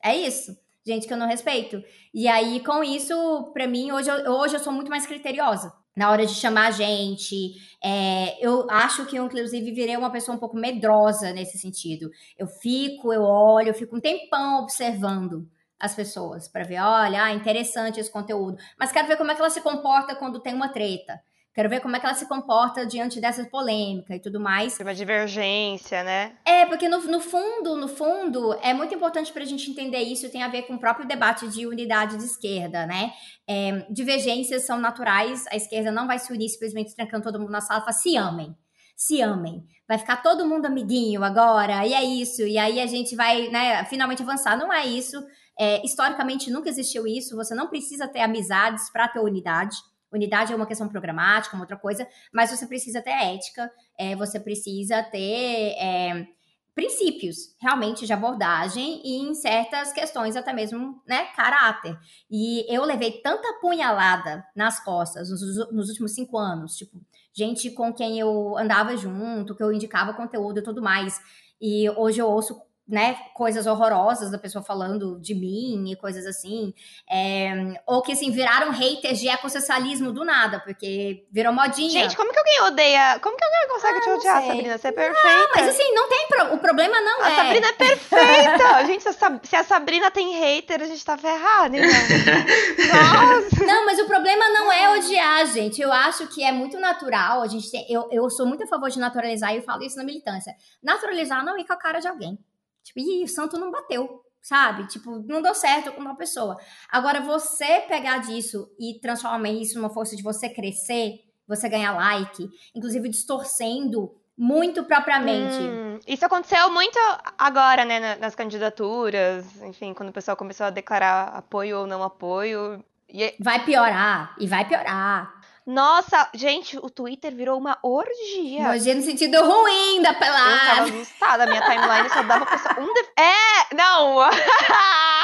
É 0.02 0.14
isso. 0.14 0.56
Gente 0.84 1.06
que 1.06 1.12
eu 1.12 1.16
não 1.16 1.28
respeito. 1.28 1.82
E 2.12 2.26
aí, 2.26 2.62
com 2.64 2.82
isso, 2.82 3.50
para 3.54 3.68
mim, 3.68 3.92
hoje 3.92 4.10
eu, 4.10 4.32
hoje 4.32 4.56
eu 4.56 4.60
sou 4.60 4.72
muito 4.72 4.90
mais 4.90 5.06
criteriosa 5.06 5.72
na 5.96 6.10
hora 6.10 6.26
de 6.26 6.34
chamar 6.34 6.68
a 6.68 6.70
gente. 6.72 7.54
É, 7.82 8.44
eu 8.44 8.66
acho 8.68 9.06
que 9.06 9.16
eu, 9.16 9.24
inclusive, 9.26 9.70
virei 9.70 9.96
uma 9.96 10.10
pessoa 10.10 10.36
um 10.36 10.40
pouco 10.40 10.56
medrosa 10.56 11.32
nesse 11.32 11.56
sentido. 11.56 12.10
Eu 12.36 12.48
fico, 12.48 13.12
eu 13.12 13.22
olho, 13.22 13.68
eu 13.68 13.74
fico 13.74 13.96
um 13.96 14.00
tempão 14.00 14.62
observando 14.62 15.48
as 15.82 15.96
pessoas 15.96 16.46
para 16.46 16.62
ver, 16.62 16.80
olha, 16.80 17.24
ah, 17.24 17.32
interessante 17.32 17.98
esse 17.98 18.10
conteúdo, 18.10 18.56
mas 18.78 18.92
quero 18.92 19.08
ver 19.08 19.16
como 19.16 19.32
é 19.32 19.34
que 19.34 19.40
ela 19.40 19.50
se 19.50 19.60
comporta 19.60 20.14
quando 20.14 20.40
tem 20.40 20.54
uma 20.54 20.68
treta. 20.68 21.20
Quero 21.52 21.68
ver 21.68 21.80
como 21.80 21.94
é 21.94 22.00
que 22.00 22.06
ela 22.06 22.14
se 22.14 22.26
comporta 22.26 22.86
diante 22.86 23.20
dessa 23.20 23.44
polêmica 23.44 24.14
e 24.14 24.20
tudo 24.20 24.40
mais. 24.40 24.78
Uma 24.80 24.94
divergência, 24.94 26.02
né? 26.02 26.34
É, 26.46 26.64
porque 26.64 26.88
no, 26.88 26.98
no 27.02 27.20
fundo, 27.20 27.76
no 27.76 27.88
fundo, 27.88 28.54
é 28.62 28.72
muito 28.72 28.94
importante 28.94 29.30
para 29.30 29.42
a 29.42 29.46
gente 29.46 29.70
entender 29.70 29.98
isso, 29.98 30.30
tem 30.30 30.42
a 30.42 30.48
ver 30.48 30.62
com 30.62 30.74
o 30.74 30.78
próprio 30.78 31.06
debate 31.06 31.46
de 31.48 31.66
unidade 31.66 32.16
de 32.16 32.24
esquerda, 32.24 32.86
né? 32.86 33.12
É, 33.46 33.84
divergências 33.90 34.64
são 34.64 34.78
naturais, 34.78 35.44
a 35.48 35.56
esquerda 35.56 35.90
não 35.90 36.06
vai 36.06 36.18
se 36.18 36.32
unir 36.32 36.48
simplesmente 36.48 36.94
trancando 36.94 37.24
todo 37.24 37.38
mundo 37.38 37.50
na 37.50 37.60
sala 37.60 37.80
e 37.80 37.84
falar, 37.84 37.92
se 37.92 38.16
amem 38.16 38.56
se 38.96 39.20
amem. 39.20 39.64
Vai 39.88 39.98
ficar 39.98 40.22
todo 40.22 40.46
mundo 40.46 40.66
amiguinho 40.66 41.24
agora, 41.24 41.84
e 41.86 41.92
é 41.92 42.02
isso. 42.04 42.42
E 42.42 42.56
aí 42.56 42.80
a 42.80 42.86
gente 42.86 43.16
vai, 43.16 43.48
né, 43.48 43.84
finalmente 43.86 44.22
avançar. 44.22 44.56
Não 44.56 44.72
é 44.72 44.86
isso. 44.86 45.22
É, 45.58 45.84
historicamente 45.84 46.50
nunca 46.50 46.68
existiu 46.68 47.06
isso. 47.06 47.36
Você 47.36 47.54
não 47.54 47.68
precisa 47.68 48.08
ter 48.08 48.20
amizades 48.20 48.90
para 48.90 49.08
ter 49.08 49.20
unidade. 49.20 49.76
Unidade 50.12 50.52
é 50.52 50.56
uma 50.56 50.66
questão 50.66 50.88
programática, 50.88 51.56
uma 51.56 51.62
outra 51.62 51.76
coisa, 51.76 52.06
mas 52.32 52.50
você 52.50 52.66
precisa 52.66 53.00
ter 53.00 53.10
ética, 53.10 53.70
é, 53.98 54.14
você 54.14 54.38
precisa 54.38 55.02
ter 55.02 55.74
é, 55.78 56.26
princípios 56.74 57.54
realmente 57.60 58.06
de 58.06 58.12
abordagem 58.12 59.00
e 59.04 59.22
em 59.22 59.34
certas 59.34 59.92
questões 59.92 60.36
até 60.36 60.52
mesmo, 60.52 61.02
né, 61.06 61.24
caráter. 61.36 61.98
E 62.30 62.64
eu 62.74 62.84
levei 62.84 63.22
tanta 63.22 63.58
punhalada 63.60 64.44
nas 64.54 64.82
costas 64.82 65.30
nos, 65.30 65.72
nos 65.72 65.88
últimos 65.88 66.14
cinco 66.14 66.38
anos, 66.38 66.76
tipo, 66.76 67.00
gente 67.32 67.70
com 67.70 67.92
quem 67.92 68.18
eu 68.18 68.56
andava 68.58 68.96
junto, 68.96 69.54
que 69.54 69.62
eu 69.62 69.72
indicava 69.72 70.14
conteúdo 70.14 70.60
e 70.60 70.62
tudo 70.62 70.82
mais. 70.82 71.20
E 71.60 71.88
hoje 71.90 72.20
eu 72.20 72.28
ouço 72.28 72.60
né, 72.92 73.16
coisas 73.32 73.66
horrorosas 73.66 74.30
da 74.30 74.36
pessoa 74.36 74.62
falando 74.62 75.18
de 75.18 75.34
mim 75.34 75.90
e 75.90 75.96
coisas 75.96 76.26
assim. 76.26 76.74
É, 77.10 77.80
ou 77.86 78.02
que, 78.02 78.12
assim, 78.12 78.30
viraram 78.30 78.70
haters 78.70 79.18
de 79.18 79.28
ecossocialismo 79.28 80.12
do 80.12 80.26
nada, 80.26 80.60
porque 80.60 81.24
virou 81.32 81.54
modinha. 81.54 81.88
Gente, 81.88 82.14
como 82.14 82.30
que 82.30 82.38
alguém 82.38 82.60
odeia? 82.64 83.18
Como 83.20 83.34
que 83.34 83.42
alguém 83.42 83.68
consegue 83.70 83.96
ah, 83.96 84.00
te 84.02 84.10
odiar, 84.10 84.42
sei. 84.42 84.50
Sabrina? 84.50 84.76
Você 84.78 84.88
é 84.88 84.92
perfeita. 84.92 85.38
Não, 85.38 85.48
mas 85.56 85.68
assim, 85.68 85.94
não 85.94 86.08
tem 86.10 86.28
pro... 86.28 86.54
O 86.54 86.58
problema 86.58 87.00
não 87.00 87.22
a 87.22 87.30
é... 87.30 87.32
A 87.32 87.36
Sabrina 87.36 87.66
é 87.66 87.72
perfeita! 87.72 88.84
gente, 88.84 89.48
se 89.48 89.56
a 89.56 89.64
Sabrina 89.64 90.10
tem 90.10 90.34
hater, 90.34 90.82
a 90.82 90.86
gente 90.86 91.02
tá 91.02 91.16
ferrado, 91.16 91.74
então. 91.74 91.88
Nossa! 92.92 93.64
Não, 93.64 93.86
mas 93.86 93.98
o 94.00 94.06
problema 94.06 94.50
não 94.50 94.70
é 94.70 94.98
odiar, 94.98 95.46
gente. 95.46 95.80
Eu 95.80 95.90
acho 95.90 96.26
que 96.26 96.44
é 96.44 96.52
muito 96.52 96.78
natural. 96.78 97.40
A 97.40 97.46
gente 97.46 97.70
tem... 97.70 97.90
eu, 97.90 98.06
eu 98.12 98.28
sou 98.28 98.44
muito 98.44 98.64
a 98.64 98.66
favor 98.66 98.90
de 98.90 98.98
naturalizar 98.98 99.54
e 99.54 99.56
eu 99.56 99.62
falo 99.62 99.82
isso 99.82 99.96
na 99.96 100.04
militância. 100.04 100.54
Naturalizar 100.82 101.42
não 101.42 101.56
ir 101.56 101.66
com 101.66 101.72
a 101.72 101.78
cara 101.78 101.98
de 101.98 102.06
alguém. 102.06 102.38
Tipo, 102.82 103.00
ih, 103.00 103.24
o 103.24 103.28
santo 103.28 103.58
não 103.58 103.70
bateu, 103.70 104.22
sabe? 104.40 104.86
Tipo, 104.88 105.18
não 105.26 105.40
deu 105.40 105.54
certo 105.54 105.92
com 105.92 106.00
uma 106.00 106.16
pessoa. 106.16 106.56
Agora, 106.90 107.20
você 107.20 107.80
pegar 107.80 108.18
disso 108.18 108.68
e 108.78 108.98
transformar 109.00 109.50
isso 109.50 109.78
numa 109.78 109.90
força 109.90 110.16
de 110.16 110.22
você 110.22 110.48
crescer, 110.48 111.20
você 111.46 111.68
ganhar 111.68 111.92
like, 111.92 112.48
inclusive 112.74 113.08
distorcendo 113.08 114.14
muito 114.36 114.84
propriamente. 114.84 115.56
Hum, 115.56 115.98
isso 116.06 116.24
aconteceu 116.24 116.70
muito 116.70 116.98
agora, 117.38 117.84
né, 117.84 118.16
nas 118.16 118.34
candidaturas, 118.34 119.62
enfim, 119.62 119.94
quando 119.94 120.08
o 120.08 120.12
pessoal 120.12 120.36
começou 120.36 120.66
a 120.66 120.70
declarar 120.70 121.28
apoio 121.28 121.80
ou 121.80 121.86
não 121.86 122.02
apoio. 122.02 122.82
E... 123.08 123.34
Vai 123.38 123.64
piorar, 123.64 124.34
e 124.40 124.46
vai 124.46 124.66
piorar. 124.66 125.41
Nossa, 125.66 126.28
gente, 126.34 126.76
o 126.76 126.90
Twitter 126.90 127.32
virou 127.34 127.56
uma 127.56 127.78
orgia. 127.82 128.68
Orgia 128.68 128.94
no 128.96 129.02
sentido 129.02 129.40
ruim 129.44 130.02
da 130.02 130.12
pelada. 130.12 130.50
Eu 130.50 130.58
tava 130.58 130.82
assustada, 130.82 131.46
minha 131.46 131.62
timeline 131.62 132.10
só 132.10 132.22
dava 132.24 132.46
pessoa. 132.46 132.80
Um 132.80 132.92
def... 132.92 133.08
É! 133.16 133.74
Não! 133.74 134.18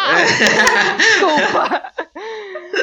Desculpa. 0.97 1.93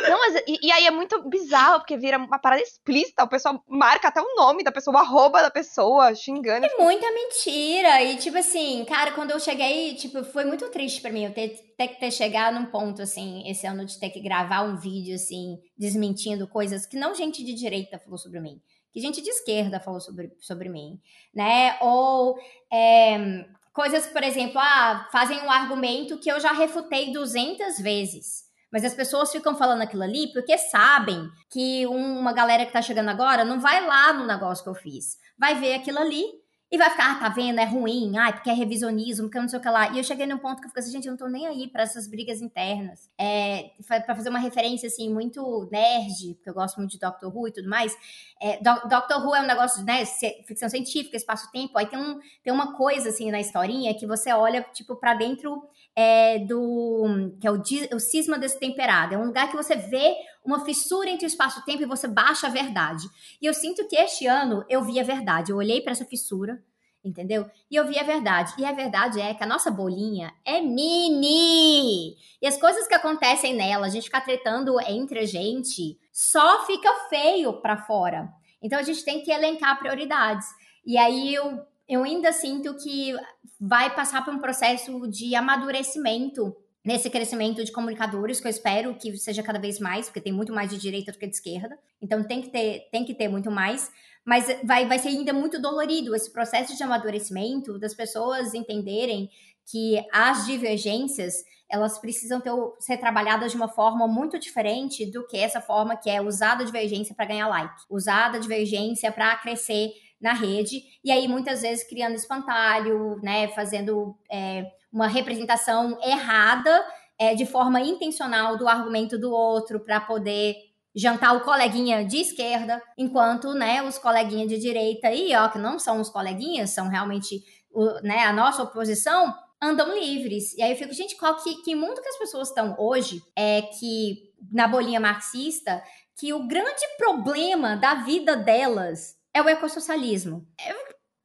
Não, 0.10 0.20
mas 0.20 0.44
e, 0.48 0.68
e, 0.68 0.72
aí 0.72 0.86
é 0.86 0.92
muito 0.92 1.28
bizarro, 1.28 1.80
porque 1.80 1.98
vira 1.98 2.18
uma 2.18 2.40
parada 2.40 2.62
explícita. 2.62 3.24
O 3.24 3.30
pessoal 3.30 3.64
marca 3.68 4.08
até 4.08 4.22
o 4.22 4.36
nome 4.36 4.64
da 4.64 4.72
pessoa, 4.72 4.96
o 4.96 5.00
arroba 5.00 5.42
da 5.42 5.52
pessoa, 5.52 6.14
xingando. 6.14 6.66
É 6.66 6.78
muita 6.78 7.12
mentira. 7.12 8.04
E, 8.04 8.18
tipo 8.18 8.38
assim, 8.38 8.86
cara, 8.86 9.12
quando 9.12 9.32
eu 9.32 9.40
cheguei, 9.40 9.96
tipo, 9.96 10.24
foi 10.24 10.46
muito 10.46 10.70
triste 10.70 11.02
para 11.02 11.12
mim 11.12 11.26
eu 11.26 11.34
ter, 11.34 11.50
ter 11.78 11.88
que 11.90 12.00
ter 12.00 12.12
chegado 12.12 12.56
num 12.56 12.66
ponto, 12.66 13.02
assim, 13.02 13.44
esse 13.50 13.66
ano 13.66 13.86
de 13.86 14.00
ter 14.00 14.10
que 14.10 14.22
gravar 14.22 14.62
um 14.62 14.78
vídeo, 14.78 15.16
assim, 15.16 15.60
desmentindo 15.78 16.48
coisas 16.48 16.86
que 16.86 16.98
não 16.98 17.16
gente 17.16 17.44
de 17.44 17.54
direita 17.54 18.00
falou 18.00 18.18
sobre 18.18 18.40
mim. 18.40 18.62
Que 18.92 19.02
gente 19.02 19.22
de 19.22 19.30
esquerda 19.30 19.80
falou 19.80 20.00
sobre, 20.00 20.32
sobre 20.40 20.70
mim, 20.70 21.00
né? 21.34 21.78
Ou 21.82 22.38
é, 22.72 23.46
coisas, 23.74 24.08
por 24.08 24.24
exemplo, 24.24 24.58
ah, 24.58 25.08
fazem 25.12 25.38
um 25.42 25.52
argumento 25.52 26.18
que 26.18 26.32
eu 26.32 26.40
já 26.40 26.54
refutei 26.54 27.12
200 27.12 27.78
vezes. 27.80 28.45
Mas 28.72 28.84
as 28.84 28.94
pessoas 28.94 29.32
ficam 29.32 29.56
falando 29.56 29.82
aquilo 29.82 30.04
ali 30.04 30.32
porque 30.34 30.58
sabem 30.58 31.30
que 31.50 31.86
uma 31.88 32.34
galera 32.34 32.66
que 32.66 32.74
tá 32.74 32.82
chegando 32.82 33.10
agora 33.10 33.46
não 33.46 33.60
vai 33.60 33.86
lá 33.86 34.14
no 34.14 34.26
negócio 34.26 34.64
que 34.64 34.70
eu 34.70 34.76
fiz. 34.76 35.18
Vai 35.38 35.56
ver 35.56 35.76
aquilo 35.76 36.00
ali 36.00 36.26
e 36.72 36.78
vai 36.78 36.90
ficar, 36.90 37.12
ah, 37.12 37.16
tá 37.16 37.30
vendo, 37.30 37.60
é 37.60 37.64
ruim, 37.64 38.18
ai, 38.18 38.34
porque 38.34 38.50
é 38.50 38.54
revisionismo, 38.54 39.28
porque 39.28 39.40
não 39.40 39.48
sei 39.48 39.60
o 39.60 39.62
que 39.62 39.70
lá. 39.70 39.92
E 39.94 39.98
eu 39.98 40.04
cheguei 40.04 40.26
num 40.26 40.38
ponto 40.38 40.60
que 40.60 40.66
eu 40.66 40.70
fiquei 40.70 40.82
assim, 40.82 40.92
gente, 40.92 41.06
eu 41.06 41.12
não 41.12 41.18
tô 41.18 41.28
nem 41.28 41.46
aí 41.48 41.68
para 41.68 41.84
essas 41.84 42.08
brigas 42.08 42.42
internas. 42.42 43.10
É, 43.18 43.72
para 43.88 44.16
fazer 44.16 44.30
uma 44.30 44.40
referência, 44.40 44.88
assim, 44.88 45.14
muito 45.14 45.70
nerd, 45.72 46.34
porque 46.36 46.50
eu 46.50 46.54
gosto 46.54 46.78
muito 46.78 46.92
de 46.92 47.00
Doctor 47.00 47.36
Who 47.36 47.48
e 47.48 47.52
tudo 47.52 47.70
mais. 47.70 47.96
É, 48.42 48.58
Do 48.58 48.90
Doctor 48.90 49.26
Who 49.26 49.36
é 49.36 49.42
um 49.42 49.46
negócio, 49.46 49.84
né, 49.84 50.04
ficção 50.48 50.68
científica, 50.68 51.16
espaço-tempo, 51.16 51.78
aí 51.78 51.86
tem, 51.86 52.00
um, 52.00 52.20
tem 52.44 52.52
uma 52.52 52.76
coisa, 52.76 53.10
assim, 53.10 53.30
na 53.30 53.40
historinha 53.40 53.94
que 53.94 54.08
você 54.08 54.34
olha, 54.34 54.62
tipo, 54.74 54.96
para 54.96 55.14
dentro 55.14 55.64
é, 55.96 56.40
do 56.40 57.32
que 57.40 57.48
é 57.48 57.52
o, 57.52 57.62
o 57.96 58.00
cisma 58.00 58.38
destemperado. 58.38 59.16
É 59.16 59.18
um 59.18 59.28
lugar 59.28 59.50
que 59.50 59.56
você 59.56 59.76
vê 59.76 60.16
uma 60.44 60.66
fissura 60.66 61.10
entre 61.10 61.26
o 61.26 61.28
espaço-tempo 61.28 61.82
e 61.82 61.88
você 61.88 62.08
baixa 62.08 62.48
a 62.48 62.50
verdade. 62.50 63.08
E 63.42 63.46
eu 63.46 63.54
sinto 63.54 63.88
que 63.88 63.96
este 63.96 64.28
ano 64.28 64.66
eu 64.70 64.84
vi 64.84 65.00
a 65.00 65.04
verdade. 65.04 65.52
Eu 65.52 65.58
olhei 65.58 65.82
para 65.82 65.94
essa 65.94 66.06
fissura, 66.06 66.62
entendeu? 67.04 67.50
E 67.72 67.76
eu 67.76 67.88
vi 67.88 67.98
a 67.98 68.04
verdade. 68.04 68.54
E 68.58 68.66
a 68.66 68.74
verdade 68.74 69.22
é 69.22 69.34
que 69.34 69.44
a 69.44 69.48
nossa 69.48 69.72
bolinha 69.72 70.34
é 70.44 70.60
mini. 70.60 72.18
E 72.42 72.48
as 72.48 72.58
coisas 72.58 72.88
que 72.88 72.94
acontecem 72.94 73.54
nela, 73.56 73.88
a 73.88 73.90
gente 73.90 74.04
ficar 74.06 74.22
tretando 74.22 74.80
entre 74.82 75.20
a 75.20 75.26
gente, 75.26 75.98
só 76.12 76.66
fica 76.66 76.94
feio 77.10 77.62
para 77.62 77.78
fora. 77.78 78.30
Então 78.62 78.78
a 78.78 78.84
gente 78.84 79.06
tem 79.06 79.24
que 79.24 79.32
elencar 79.32 79.80
prioridades. 79.80 80.48
E 80.86 80.98
aí 80.98 81.34
eu 81.34 81.66
eu 81.88 82.04
ainda 82.04 82.32
sinto 82.32 82.76
que 82.76 83.16
vai 83.60 83.94
passar 83.96 84.24
por 84.26 84.34
um 84.34 84.40
processo 84.40 85.08
de 85.10 85.36
amadurecimento 85.36 86.56
nesse 86.84 87.10
crescimento 87.10 87.64
de 87.64 87.72
comunicadores, 87.72 88.40
que 88.40 88.46
eu 88.46 88.52
espero 88.52 88.96
que 88.96 89.18
seja 89.18 89.42
cada 89.42 89.60
vez 89.60 89.80
mais, 89.80 90.06
porque 90.06 90.22
tem 90.22 90.32
muito 90.32 90.54
mais 90.54 90.70
de 90.70 90.78
direita 90.78 91.12
do 91.12 91.18
que 91.18 91.26
de 91.26 91.36
esquerda. 91.36 91.78
Então 92.00 92.24
tem 92.24 92.42
que 92.42 92.50
ter, 92.50 92.88
tem 92.92 93.04
que 93.04 93.16
ter 93.16 93.28
muito 93.28 93.50
mais. 93.50 93.92
Mas 94.24 94.46
vai, 94.64 94.88
vai 94.88 95.00
ser 95.00 95.10
ainda 95.10 95.34
muito 95.34 95.60
dolorido 95.60 96.16
esse 96.16 96.32
processo 96.32 96.76
de 96.76 96.84
amadurecimento 96.84 97.80
das 97.80 97.94
pessoas 97.94 98.54
entenderem 98.54 99.30
que 99.66 99.98
as 100.12 100.46
divergências 100.46 101.44
elas 101.68 101.98
precisam 101.98 102.40
ter, 102.40 102.52
ser 102.80 102.98
trabalhadas 102.98 103.52
de 103.52 103.58
uma 103.58 103.68
forma 103.68 104.08
muito 104.08 104.38
diferente 104.38 105.06
do 105.10 105.26
que 105.26 105.38
essa 105.38 105.60
forma 105.60 105.98
que 105.98 106.10
é 106.10 106.22
usar 106.22 106.60
a 106.60 106.64
divergência 106.64 107.16
para 107.16 107.26
ganhar 107.26 107.48
like, 107.48 107.74
usar 107.90 108.36
a 108.36 108.38
divergência 108.38 109.12
para 109.12 109.36
crescer 109.38 109.92
na 110.26 110.34
rede, 110.34 110.82
e 111.04 111.12
aí 111.12 111.28
muitas 111.28 111.62
vezes 111.62 111.88
criando 111.88 112.16
espantalho, 112.16 113.20
né, 113.22 113.48
fazendo 113.50 114.18
é, 114.30 114.66
uma 114.92 115.08
representação 115.08 116.00
errada 116.02 116.84
é, 117.20 117.36
de 117.36 117.46
forma 117.46 117.80
intencional 117.80 118.58
do 118.58 118.68
argumento 118.68 119.20
do 119.20 119.32
outro 119.32 119.80
para 119.80 120.02
poder 120.02 120.56
jantar 120.96 121.36
o 121.36 121.42
coleguinha 121.42 122.04
de 122.04 122.18
esquerda, 122.18 122.82
enquanto 122.98 123.54
né, 123.54 123.84
os 123.84 124.00
coleguinhas 124.00 124.50
de 124.50 124.58
direita 124.58 125.10
aí, 125.10 125.36
ó, 125.36 125.48
que 125.48 125.60
não 125.60 125.78
são 125.78 126.02
os 126.02 126.10
coleguinhas, 126.10 126.72
são 126.72 126.88
realmente 126.88 127.44
o, 127.72 127.86
né, 128.02 128.26
a 128.26 128.34
nossa 128.34 128.64
oposição, 128.64 129.32
andam 129.62 129.94
livres. 129.94 130.58
E 130.58 130.64
aí 130.64 130.72
eu 130.72 130.78
fico, 130.78 130.94
gente, 130.94 131.16
qual 131.18 131.36
que, 131.36 131.62
que 131.62 131.76
mundo 131.76 132.02
que 132.02 132.10
as 132.10 132.18
pessoas 132.18 132.48
estão 132.48 132.76
hoje 132.80 133.22
é 133.36 133.62
que 133.62 134.34
na 134.52 134.68
bolinha 134.68 135.00
marxista 135.00 135.84
que 136.18 136.34
o 136.34 136.48
grande 136.48 136.88
problema 136.98 137.76
da 137.76 137.96
vida 137.96 138.36
delas 138.36 139.15
é 139.36 139.42
o 139.42 139.50
ecossocialismo. 139.50 140.48
É, 140.58 140.74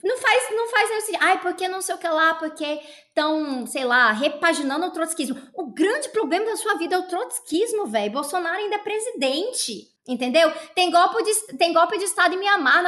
não 0.02 0.18
faz, 0.18 0.50
não 0.50 0.68
faz 0.68 0.90
assim, 1.04 1.12
ai, 1.20 1.40
porque 1.40 1.68
não 1.68 1.80
sei 1.80 1.94
o 1.94 1.98
que 1.98 2.08
lá, 2.08 2.34
porque 2.34 2.80
estão, 3.06 3.64
sei 3.66 3.84
lá, 3.84 4.10
repaginando 4.10 4.86
o 4.86 4.90
trotskismo. 4.90 5.40
O 5.54 5.72
grande 5.72 6.08
problema 6.08 6.46
da 6.46 6.56
sua 6.56 6.74
vida 6.74 6.96
é 6.96 6.98
o 6.98 7.06
trotskismo, 7.06 7.86
velho. 7.86 8.12
Bolsonaro 8.12 8.56
ainda 8.56 8.74
é 8.74 8.78
presidente. 8.78 9.88
Entendeu? 10.08 10.50
Tem 10.74 10.90
golpe 10.90 11.22
de, 11.22 11.56
tem 11.56 11.72
golpe 11.72 11.96
de 11.96 12.04
Estado 12.04 12.34
em 12.34 12.38
Mianmar, 12.38 12.82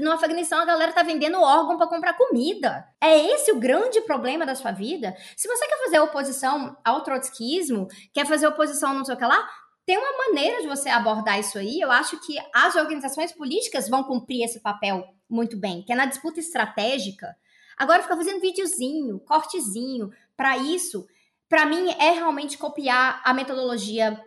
no 0.00 0.12
Afeganistão, 0.12 0.60
a 0.60 0.66
galera 0.66 0.92
tá 0.92 1.02
vendendo 1.02 1.40
órgão 1.40 1.78
para 1.78 1.86
comprar 1.86 2.12
comida. 2.12 2.84
É 3.00 3.16
esse 3.32 3.50
o 3.52 3.58
grande 3.58 4.02
problema 4.02 4.44
da 4.44 4.54
sua 4.54 4.72
vida? 4.72 5.16
Se 5.34 5.48
você 5.48 5.66
quer 5.66 5.78
fazer 5.84 6.00
oposição 6.00 6.76
ao 6.84 7.02
trotskismo, 7.02 7.86
quer 8.12 8.26
fazer 8.26 8.48
oposição 8.48 8.92
não 8.92 9.04
sei 9.04 9.14
o 9.14 9.18
que 9.18 9.24
lá, 9.24 9.48
tem 9.88 9.96
uma 9.96 10.18
maneira 10.18 10.60
de 10.60 10.68
você 10.68 10.90
abordar 10.90 11.40
isso 11.40 11.56
aí. 11.56 11.80
Eu 11.80 11.90
acho 11.90 12.20
que 12.20 12.36
as 12.54 12.76
organizações 12.76 13.32
políticas 13.32 13.88
vão 13.88 14.04
cumprir 14.04 14.44
esse 14.44 14.60
papel 14.60 15.02
muito 15.26 15.56
bem, 15.56 15.82
que 15.82 15.90
é 15.90 15.96
na 15.96 16.04
disputa 16.04 16.38
estratégica. 16.38 17.34
Agora 17.74 18.02
fica 18.02 18.14
fazendo 18.14 18.38
videozinho, 18.38 19.18
cortezinho, 19.20 20.10
para 20.36 20.58
isso, 20.58 21.06
para 21.48 21.64
mim 21.64 21.88
é 21.92 22.10
realmente 22.10 22.58
copiar 22.58 23.22
a 23.24 23.32
metodologia 23.32 24.22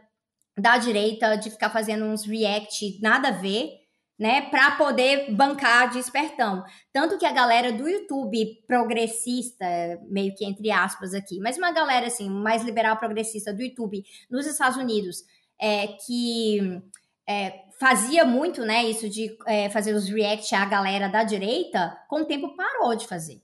da 0.58 0.80
direita 0.80 1.36
de 1.36 1.52
ficar 1.52 1.70
fazendo 1.70 2.06
uns 2.06 2.26
react 2.26 3.00
nada 3.00 3.28
a 3.28 3.32
ver, 3.32 3.82
né, 4.18 4.42
para 4.50 4.72
poder 4.72 5.32
bancar 5.32 5.92
de 5.92 6.00
espertão. 6.00 6.64
Tanto 6.92 7.20
que 7.20 7.26
a 7.26 7.32
galera 7.32 7.72
do 7.72 7.88
YouTube 7.88 8.64
progressista, 8.68 9.66
meio 10.10 10.34
que 10.36 10.44
entre 10.44 10.72
aspas 10.72 11.14
aqui, 11.14 11.40
mas 11.40 11.58
uma 11.58 11.72
galera 11.72 12.08
assim, 12.08 12.30
mais 12.30 12.64
liberal 12.64 12.98
progressista 12.98 13.54
do 13.54 13.62
YouTube 13.62 14.04
nos 14.30 14.48
Estados 14.48 14.78
Unidos, 14.78 15.24
é, 15.62 15.88
que 15.88 16.82
é, 17.30 17.64
fazia 17.80 18.26
muito, 18.26 18.66
né, 18.66 18.84
isso 18.86 19.08
de 19.08 19.38
é, 19.46 19.70
fazer 19.70 19.94
os 19.94 20.10
react 20.10 20.54
à 20.56 20.66
galera 20.66 21.08
da 21.08 21.24
direita, 21.24 21.98
com 22.10 22.22
o 22.22 22.26
tempo 22.26 22.56
parou 22.56 22.96
de 22.96 23.08
fazer. 23.08 23.42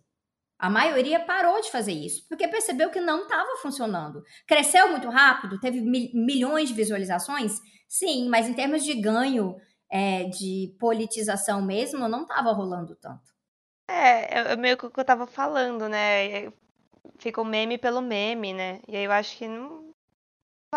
A 0.59 0.69
maioria 0.69 1.19
parou 1.19 1.61
de 1.61 1.69
fazer 1.69 1.91
isso, 1.91 2.27
porque 2.27 2.47
percebeu 2.47 2.89
que 2.89 2.99
não 2.99 3.23
estava 3.23 3.57
funcionando. 3.61 4.23
Cresceu 4.47 4.89
muito 4.89 5.07
rápido, 5.07 5.59
teve 5.59 5.79
mil, 5.81 6.09
milhões 6.15 6.69
de 6.69 6.73
visualizações, 6.73 7.59
sim, 7.87 8.27
mas 8.27 8.47
em 8.47 8.53
termos 8.53 8.83
de 8.83 8.95
ganho 8.95 9.55
é, 9.89 10.23
de 10.23 10.75
politização 10.79 11.61
mesmo, 11.61 12.09
não 12.09 12.23
estava 12.23 12.51
rolando 12.51 12.95
tanto. 12.95 13.31
É, 13.87 14.51
é 14.51 14.55
meio 14.55 14.75
que 14.75 14.87
o 14.87 14.91
que 14.91 14.99
eu 14.99 15.03
estava 15.03 15.27
falando, 15.27 15.87
né? 15.87 16.51
Fica 17.19 17.39
o 17.39 17.45
meme 17.45 17.77
pelo 17.77 18.01
meme, 18.01 18.51
né? 18.53 18.81
E 18.87 18.97
aí 18.97 19.05
eu 19.05 19.11
acho 19.11 19.37
que 19.37 19.47
não, 19.47 19.86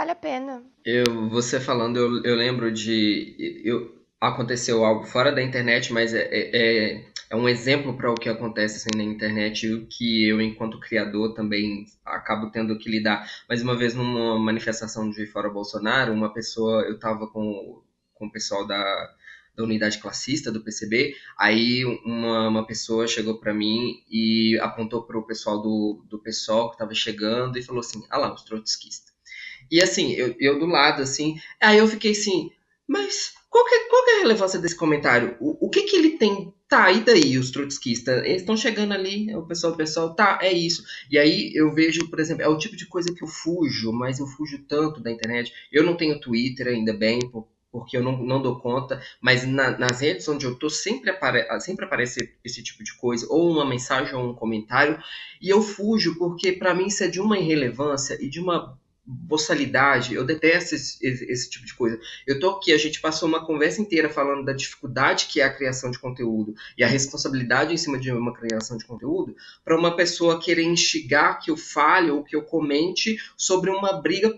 Vale 0.00 0.12
a 0.12 0.14
pena. 0.14 0.62
Eu, 0.82 1.28
você 1.28 1.60
falando, 1.60 1.98
eu, 1.98 2.22
eu 2.24 2.34
lembro 2.34 2.72
de. 2.72 3.60
Eu, 3.62 4.02
aconteceu 4.18 4.82
algo 4.82 5.04
fora 5.04 5.30
da 5.30 5.42
internet, 5.42 5.92
mas 5.92 6.14
é, 6.14 6.22
é, 6.22 6.56
é, 6.56 7.04
é 7.28 7.36
um 7.36 7.46
exemplo 7.46 7.94
para 7.94 8.10
o 8.10 8.14
que 8.14 8.30
acontece 8.30 8.76
assim, 8.78 8.96
na 8.96 9.04
internet 9.04 9.66
e 9.66 9.74
o 9.74 9.86
que 9.86 10.26
eu, 10.26 10.40
enquanto 10.40 10.80
criador, 10.80 11.34
também 11.34 11.84
acabo 12.02 12.50
tendo 12.50 12.78
que 12.78 12.88
lidar. 12.88 13.30
Mais 13.46 13.60
uma 13.60 13.76
vez, 13.76 13.94
numa 13.94 14.38
manifestação 14.38 15.10
de 15.10 15.26
Fora 15.26 15.50
Bolsonaro, 15.50 16.14
uma 16.14 16.32
pessoa, 16.32 16.80
eu 16.84 16.94
estava 16.94 17.26
com, 17.26 17.82
com 18.14 18.26
o 18.26 18.32
pessoal 18.32 18.66
da, 18.66 19.14
da 19.54 19.64
unidade 19.64 19.98
classista 19.98 20.50
do 20.50 20.64
PCB, 20.64 21.14
aí 21.38 21.84
uma, 22.06 22.48
uma 22.48 22.66
pessoa 22.66 23.06
chegou 23.06 23.38
para 23.38 23.52
mim 23.52 24.02
e 24.10 24.58
apontou 24.62 25.02
para 25.02 25.18
o 25.18 25.26
pessoal 25.26 25.60
do, 25.60 26.02
do 26.08 26.18
PSOL 26.18 26.70
que 26.70 26.76
estava 26.76 26.94
chegando 26.94 27.58
e 27.58 27.62
falou 27.62 27.80
assim, 27.80 28.02
ah 28.08 28.16
lá, 28.16 28.32
os 28.32 28.44
trotskistas. 28.44 29.09
E 29.70 29.82
assim, 29.82 30.12
eu, 30.12 30.34
eu 30.38 30.58
do 30.58 30.66
lado, 30.66 31.02
assim, 31.02 31.38
aí 31.60 31.78
eu 31.78 31.86
fiquei 31.86 32.12
assim, 32.12 32.50
mas 32.86 33.34
qual 33.50 33.64
que, 33.64 33.74
é, 33.74 33.88
qual 33.88 34.04
que 34.04 34.10
é 34.10 34.16
a 34.16 34.20
relevância 34.20 34.60
desse 34.60 34.76
comentário? 34.76 35.36
O, 35.40 35.66
o 35.66 35.70
que 35.70 35.82
que 35.82 35.96
ele 35.96 36.10
tem? 36.10 36.54
Tá, 36.68 36.92
e 36.92 37.00
daí 37.00 37.36
os 37.36 37.50
trotskistas? 37.50 38.24
Eles 38.24 38.42
estão 38.42 38.56
chegando 38.56 38.92
ali, 38.92 39.34
o 39.34 39.42
pessoal, 39.42 39.72
o 39.72 39.76
pessoal, 39.76 40.14
tá, 40.14 40.38
é 40.40 40.52
isso. 40.52 40.84
E 41.10 41.18
aí 41.18 41.50
eu 41.52 41.72
vejo, 41.74 42.08
por 42.08 42.20
exemplo, 42.20 42.44
é 42.44 42.48
o 42.48 42.56
tipo 42.56 42.76
de 42.76 42.86
coisa 42.86 43.12
que 43.12 43.24
eu 43.24 43.28
fujo, 43.28 43.92
mas 43.92 44.20
eu 44.20 44.26
fujo 44.26 44.64
tanto 44.68 45.00
da 45.00 45.10
internet. 45.10 45.52
Eu 45.72 45.82
não 45.82 45.96
tenho 45.96 46.20
Twitter, 46.20 46.68
ainda 46.68 46.92
bem, 46.92 47.18
porque 47.72 47.96
eu 47.96 48.02
não, 48.02 48.24
não 48.24 48.40
dou 48.40 48.60
conta, 48.60 49.00
mas 49.20 49.44
na, 49.44 49.76
nas 49.76 50.00
redes 50.00 50.28
onde 50.28 50.44
eu 50.44 50.54
tô 50.56 50.70
sempre, 50.70 51.10
apare, 51.10 51.44
sempre 51.60 51.84
aparece 51.84 52.34
esse 52.44 52.62
tipo 52.62 52.84
de 52.84 52.96
coisa, 52.96 53.26
ou 53.28 53.50
uma 53.50 53.64
mensagem 53.64 54.14
ou 54.14 54.30
um 54.30 54.34
comentário, 54.34 55.00
e 55.40 55.48
eu 55.48 55.60
fujo 55.62 56.16
porque 56.18 56.52
para 56.52 56.74
mim 56.74 56.86
isso 56.86 57.02
é 57.02 57.08
de 57.08 57.20
uma 57.20 57.38
irrelevância 57.38 58.16
e 58.20 58.28
de 58.28 58.40
uma 58.40 58.78
boçalidade, 59.10 60.14
eu 60.14 60.24
detesto 60.24 60.74
esse, 60.74 61.04
esse, 61.04 61.50
tipo 61.50 61.66
de 61.66 61.74
coisa. 61.74 61.98
Eu 62.26 62.38
tô 62.38 62.50
aqui, 62.50 62.72
a 62.72 62.78
gente 62.78 63.00
passou 63.00 63.28
uma 63.28 63.44
conversa 63.44 63.80
inteira 63.80 64.08
falando 64.08 64.44
da 64.44 64.52
dificuldade 64.52 65.26
que 65.26 65.40
é 65.40 65.44
a 65.44 65.52
criação 65.52 65.90
de 65.90 65.98
conteúdo 65.98 66.54
e 66.78 66.84
a 66.84 66.86
responsabilidade 66.86 67.74
em 67.74 67.76
cima 67.76 67.98
de 67.98 68.12
uma 68.12 68.32
criação 68.32 68.76
de 68.76 68.84
conteúdo, 68.84 69.34
para 69.64 69.76
uma 69.76 69.96
pessoa 69.96 70.40
querer 70.40 70.62
instigar 70.62 71.40
que 71.40 71.50
eu 71.50 71.56
fale 71.56 72.10
ou 72.10 72.22
que 72.22 72.36
eu 72.36 72.42
comente 72.42 73.18
sobre 73.36 73.70
uma 73.70 74.00
briga 74.00 74.32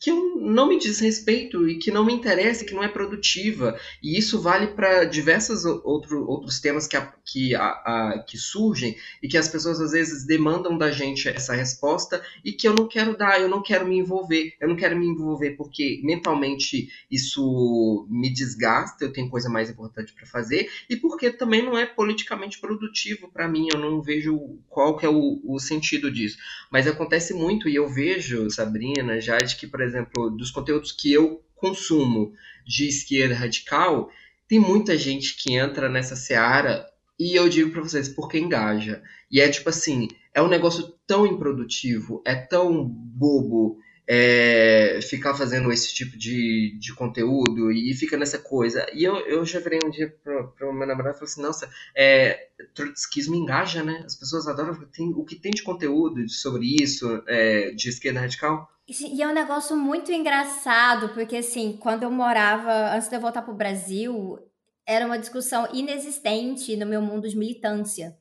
que 0.00 0.12
não 0.12 0.68
me 0.68 0.78
diz 0.78 1.00
respeito 1.00 1.68
e 1.68 1.78
que 1.78 1.90
não 1.90 2.04
me 2.04 2.12
interessa, 2.12 2.64
que 2.64 2.74
não 2.74 2.84
é 2.84 2.88
produtiva. 2.88 3.78
E 4.02 4.16
isso 4.16 4.40
vale 4.40 4.68
para 4.68 5.04
diversos 5.04 5.64
outro, 5.64 6.24
outros 6.26 6.60
temas 6.60 6.86
que, 6.86 6.96
a, 6.96 7.12
que, 7.24 7.54
a, 7.54 7.66
a, 7.66 8.24
que 8.26 8.38
surgem 8.38 8.96
e 9.22 9.28
que 9.28 9.36
as 9.36 9.48
pessoas 9.48 9.80
às 9.80 9.90
vezes 9.90 10.24
demandam 10.24 10.78
da 10.78 10.90
gente 10.90 11.28
essa 11.28 11.54
resposta 11.54 12.22
e 12.44 12.52
que 12.52 12.68
eu 12.68 12.74
não 12.74 12.86
quero 12.86 13.16
dar, 13.16 13.40
eu 13.40 13.48
não 13.48 13.60
quero 13.60 13.86
me 13.86 13.98
envolver. 13.98 14.54
Eu 14.60 14.68
não 14.68 14.76
quero 14.76 14.96
me 14.96 15.06
envolver 15.06 15.52
porque 15.52 16.00
mentalmente 16.04 16.88
isso 17.10 18.06
me 18.08 18.32
desgasta, 18.32 19.04
eu 19.04 19.12
tenho 19.12 19.28
coisa 19.28 19.48
mais 19.48 19.68
importante 19.68 20.12
para 20.12 20.26
fazer 20.26 20.70
e 20.88 20.96
porque 20.96 21.30
também 21.30 21.62
não 21.62 21.76
é 21.76 21.84
politicamente 21.84 22.60
produtivo 22.60 23.30
para 23.32 23.48
mim, 23.48 23.68
eu 23.72 23.78
não 23.78 24.00
vejo 24.00 24.58
qual 24.68 24.96
que 24.96 25.04
é 25.04 25.08
o, 25.08 25.40
o 25.44 25.58
sentido 25.58 26.10
disso. 26.10 26.38
Mas 26.70 26.86
acontece 26.86 27.34
muito 27.34 27.68
e 27.68 27.74
eu 27.74 27.88
vejo, 27.88 28.48
Sabrina, 28.50 29.20
Jade, 29.20 29.56
que, 29.56 29.66
por 29.66 29.80
exemplo, 29.88 30.30
dos 30.30 30.50
conteúdos 30.50 30.92
que 30.92 31.12
eu 31.12 31.42
consumo 31.56 32.32
de 32.66 32.86
esquerda 32.86 33.34
radical, 33.34 34.10
tem 34.46 34.58
muita 34.58 34.96
gente 34.96 35.36
que 35.36 35.54
entra 35.54 35.88
nessa 35.88 36.14
seara 36.14 36.86
e 37.18 37.34
eu 37.34 37.48
digo 37.48 37.70
para 37.70 37.82
vocês, 37.82 38.08
porque 38.08 38.38
engaja. 38.38 39.02
E 39.30 39.40
é 39.40 39.48
tipo 39.48 39.68
assim, 39.68 40.08
é 40.32 40.40
um 40.40 40.48
negócio 40.48 40.94
tão 41.06 41.26
improdutivo, 41.26 42.22
é 42.24 42.34
tão 42.34 42.84
bobo, 42.84 43.78
é, 44.10 45.00
ficar 45.02 45.34
fazendo 45.34 45.70
esse 45.70 45.94
tipo 45.94 46.16
de, 46.16 46.78
de 46.80 46.94
conteúdo 46.94 47.70
e 47.70 47.92
fica 47.92 48.16
nessa 48.16 48.38
coisa. 48.38 48.86
E 48.94 49.04
eu, 49.04 49.16
eu 49.26 49.44
já 49.44 49.60
virei 49.60 49.80
um 49.84 49.90
dia 49.90 50.08
para 50.24 50.70
o 50.70 50.72
meu 50.72 50.86
namorado 50.86 51.16
e 51.16 51.18
falei 51.18 51.30
assim, 51.30 51.42
nossa, 51.42 51.70
é, 51.94 52.48
trotskismo 52.74 53.34
engaja, 53.34 53.82
né? 53.82 54.02
As 54.06 54.16
pessoas 54.16 54.48
adoram 54.48 54.74
tem, 54.90 55.10
o 55.10 55.24
que 55.26 55.36
tem 55.36 55.50
de 55.50 55.62
conteúdo 55.62 56.26
sobre 56.30 56.74
isso, 56.82 57.22
é, 57.26 57.70
de 57.72 57.90
esquerda 57.90 58.20
radical. 58.20 58.66
E 58.88 59.22
é 59.22 59.28
um 59.28 59.34
negócio 59.34 59.76
muito 59.76 60.10
engraçado, 60.10 61.10
porque 61.10 61.36
assim, 61.36 61.76
quando 61.78 62.04
eu 62.04 62.10
morava, 62.10 62.94
antes 62.94 63.10
de 63.10 63.14
eu 63.14 63.20
voltar 63.20 63.42
para 63.42 63.52
o 63.52 63.56
Brasil, 63.56 64.38
era 64.86 65.04
uma 65.04 65.18
discussão 65.18 65.68
inexistente 65.74 66.74
no 66.74 66.86
meu 66.86 67.02
mundo 67.02 67.28
de 67.28 67.36
militância. 67.36 68.16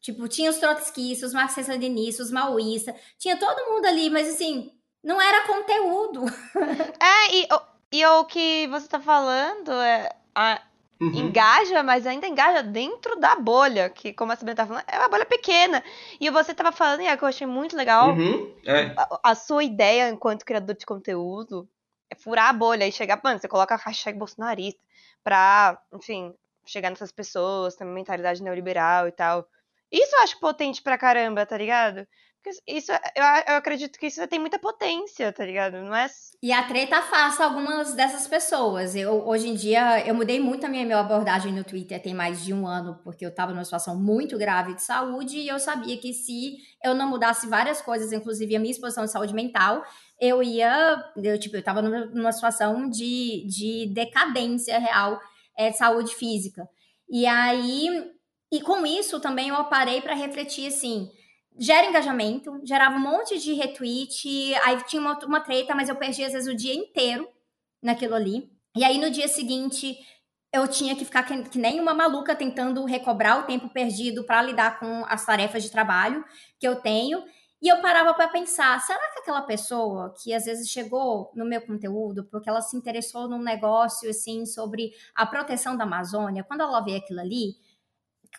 Tipo, 0.00 0.26
tinha 0.26 0.50
os 0.50 0.56
trotskistas, 0.56 1.28
os 1.28 1.34
marxistas-leninistas, 1.34 2.26
os 2.26 2.32
maoístas, 2.32 2.96
tinha 3.16 3.38
todo 3.38 3.70
mundo 3.70 3.84
ali, 3.84 4.10
mas 4.10 4.26
assim, 4.26 4.72
não 5.02 5.20
era 5.20 5.46
conteúdo. 5.46 6.24
é, 7.00 7.34
e, 7.34 7.48
e 7.92 8.06
o 8.06 8.24
que 8.24 8.66
você 8.68 8.88
tá 8.88 9.00
falando 9.00 9.72
é. 9.72 10.08
A, 10.34 10.60
uhum. 11.00 11.12
Engaja, 11.14 11.82
mas 11.82 12.06
ainda 12.06 12.26
engaja 12.26 12.62
dentro 12.62 13.16
da 13.16 13.34
bolha, 13.34 13.90
que, 13.90 14.12
como 14.12 14.32
a 14.32 14.36
Sabrina 14.36 14.56
tá 14.56 14.66
falando, 14.66 14.84
é 14.86 14.98
uma 14.98 15.08
bolha 15.08 15.26
pequena. 15.26 15.82
E 16.20 16.30
você 16.30 16.54
tava 16.54 16.70
falando, 16.70 17.00
e 17.00 17.06
é 17.06 17.16
que 17.16 17.24
eu 17.24 17.28
achei 17.28 17.46
muito 17.46 17.76
legal, 17.76 18.10
uhum. 18.10 18.54
é. 18.64 18.94
a, 18.96 19.30
a, 19.30 19.34
sua 19.34 19.64
ideia 19.64 20.08
enquanto 20.08 20.44
criador 20.44 20.76
de 20.76 20.86
conteúdo 20.86 21.68
é 22.10 22.14
furar 22.14 22.48
a 22.48 22.52
bolha 22.52 22.86
e 22.86 22.92
chegar, 22.92 23.20
mano, 23.22 23.38
você 23.38 23.48
coloca 23.48 23.74
a 23.74 23.78
hashtag 23.78 24.18
bolsonarista 24.18 24.80
pra, 25.24 25.80
enfim, 25.92 26.32
chegar 26.64 26.90
nessas 26.90 27.12
pessoas, 27.12 27.74
ter 27.74 27.84
uma 27.84 27.94
mentalidade 27.94 28.42
neoliberal 28.42 29.08
e 29.08 29.12
tal. 29.12 29.46
Isso 29.90 30.14
eu 30.14 30.22
acho 30.22 30.38
potente 30.38 30.82
pra 30.82 30.98
caramba, 30.98 31.44
tá 31.44 31.56
ligado? 31.56 32.06
Isso, 32.66 32.90
eu, 32.90 33.24
eu 33.48 33.54
acredito 33.56 33.98
que 33.98 34.06
isso 34.06 34.26
tem 34.26 34.38
muita 34.38 34.58
potência, 34.58 35.30
tá 35.30 35.44
ligado? 35.44 35.74
Não 35.82 35.94
é. 35.94 36.08
E 36.42 36.52
a 36.52 36.62
treta 36.62 37.02
faça 37.02 37.44
algumas 37.44 37.92
dessas 37.92 38.26
pessoas. 38.26 38.96
Eu, 38.96 39.26
hoje 39.28 39.48
em 39.48 39.54
dia, 39.54 40.06
eu 40.06 40.14
mudei 40.14 40.40
muito 40.40 40.64
a 40.64 40.68
minha, 40.68 40.86
minha 40.86 40.98
abordagem 40.98 41.52
no 41.52 41.62
Twitter 41.62 42.00
tem 42.00 42.14
mais 42.14 42.42
de 42.42 42.54
um 42.54 42.66
ano, 42.66 42.98
porque 43.04 43.26
eu 43.26 43.34
tava 43.34 43.52
numa 43.52 43.64
situação 43.64 43.94
muito 43.94 44.38
grave 44.38 44.74
de 44.74 44.82
saúde 44.82 45.36
e 45.36 45.48
eu 45.48 45.58
sabia 45.58 45.98
que 45.98 46.14
se 46.14 46.56
eu 46.82 46.94
não 46.94 47.10
mudasse 47.10 47.46
várias 47.46 47.82
coisas, 47.82 48.10
inclusive 48.10 48.56
a 48.56 48.58
minha 48.58 48.72
exposição 48.72 49.04
de 49.04 49.10
saúde 49.10 49.34
mental, 49.34 49.84
eu 50.18 50.42
ia. 50.42 51.04
Eu, 51.16 51.38
tipo, 51.38 51.56
eu 51.56 51.62
tava 51.62 51.82
numa 51.82 52.32
situação 52.32 52.88
de, 52.88 53.46
de 53.46 53.92
decadência 53.92 54.78
real 54.78 55.20
é, 55.58 55.68
de 55.70 55.76
saúde 55.76 56.14
física. 56.14 56.66
E 57.08 57.26
aí. 57.26 58.10
E 58.52 58.60
com 58.62 58.84
isso 58.84 59.20
também 59.20 59.50
eu 59.50 59.64
parei 59.66 60.00
para 60.00 60.12
refletir 60.12 60.66
assim 60.66 61.08
gera 61.60 61.86
engajamento, 61.86 62.58
gerava 62.64 62.96
um 62.96 63.00
monte 63.00 63.38
de 63.38 63.52
retweet, 63.52 64.54
aí 64.64 64.82
tinha 64.84 65.00
uma, 65.02 65.18
uma 65.26 65.40
treta, 65.40 65.74
mas 65.74 65.90
eu 65.90 65.94
perdi 65.94 66.24
às 66.24 66.32
vezes 66.32 66.50
o 66.50 66.56
dia 66.56 66.74
inteiro 66.74 67.28
naquilo 67.82 68.14
ali. 68.14 68.50
E 68.74 68.82
aí 68.82 68.98
no 68.98 69.10
dia 69.10 69.28
seguinte 69.28 69.98
eu 70.52 70.66
tinha 70.66 70.96
que 70.96 71.04
ficar 71.04 71.22
que, 71.22 71.42
que 71.50 71.58
nem 71.58 71.78
uma 71.78 71.92
maluca 71.92 72.34
tentando 72.34 72.82
recobrar 72.86 73.40
o 73.40 73.42
tempo 73.42 73.68
perdido 73.68 74.24
para 74.24 74.42
lidar 74.42 74.80
com 74.80 75.04
as 75.06 75.24
tarefas 75.24 75.62
de 75.62 75.70
trabalho 75.70 76.24
que 76.58 76.66
eu 76.66 76.76
tenho. 76.76 77.22
E 77.62 77.68
eu 77.68 77.82
parava 77.82 78.14
para 78.14 78.26
pensar, 78.28 78.80
será 78.80 78.98
que 79.12 79.20
aquela 79.20 79.42
pessoa 79.42 80.14
que 80.22 80.32
às 80.32 80.46
vezes 80.46 80.70
chegou 80.70 81.30
no 81.34 81.44
meu 81.44 81.60
conteúdo 81.60 82.24
porque 82.24 82.48
ela 82.48 82.62
se 82.62 82.74
interessou 82.74 83.28
num 83.28 83.42
negócio 83.42 84.08
assim 84.08 84.46
sobre 84.46 84.92
a 85.14 85.26
proteção 85.26 85.76
da 85.76 85.84
Amazônia, 85.84 86.42
quando 86.42 86.62
ela 86.62 86.80
vê 86.80 86.96
aquilo 86.96 87.20
ali, 87.20 87.54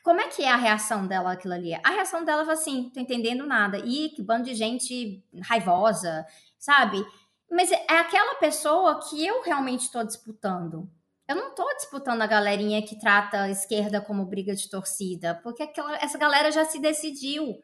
como 0.03 0.19
é 0.19 0.27
que 0.27 0.43
é 0.43 0.49
a 0.49 0.55
reação 0.55 1.05
dela 1.05 1.33
aquilo 1.33 1.53
ali? 1.53 1.73
A 1.73 1.89
reação 1.89 2.23
dela 2.25 2.43
foi 2.43 2.53
assim, 2.53 2.89
tô 2.93 2.99
entendendo 2.99 3.45
nada. 3.45 3.77
Ih, 3.77 4.09
que 4.09 4.21
bando 4.21 4.45
de 4.45 4.55
gente 4.55 5.23
raivosa, 5.43 6.25
sabe? 6.57 7.05
Mas 7.49 7.71
é 7.71 7.97
aquela 7.99 8.35
pessoa 8.35 8.99
que 9.01 9.25
eu 9.25 9.43
realmente 9.43 9.81
estou 9.81 10.03
disputando. 10.03 10.89
Eu 11.27 11.35
não 11.35 11.49
estou 11.49 11.67
disputando 11.75 12.21
a 12.21 12.27
galerinha 12.27 12.81
que 12.81 12.99
trata 12.99 13.43
a 13.43 13.49
esquerda 13.49 14.01
como 14.01 14.25
briga 14.25 14.55
de 14.55 14.69
torcida, 14.69 15.39
porque 15.43 15.63
aquela, 15.63 15.95
essa 15.97 16.17
galera 16.17 16.51
já 16.51 16.65
se 16.65 16.79
decidiu. 16.79 17.61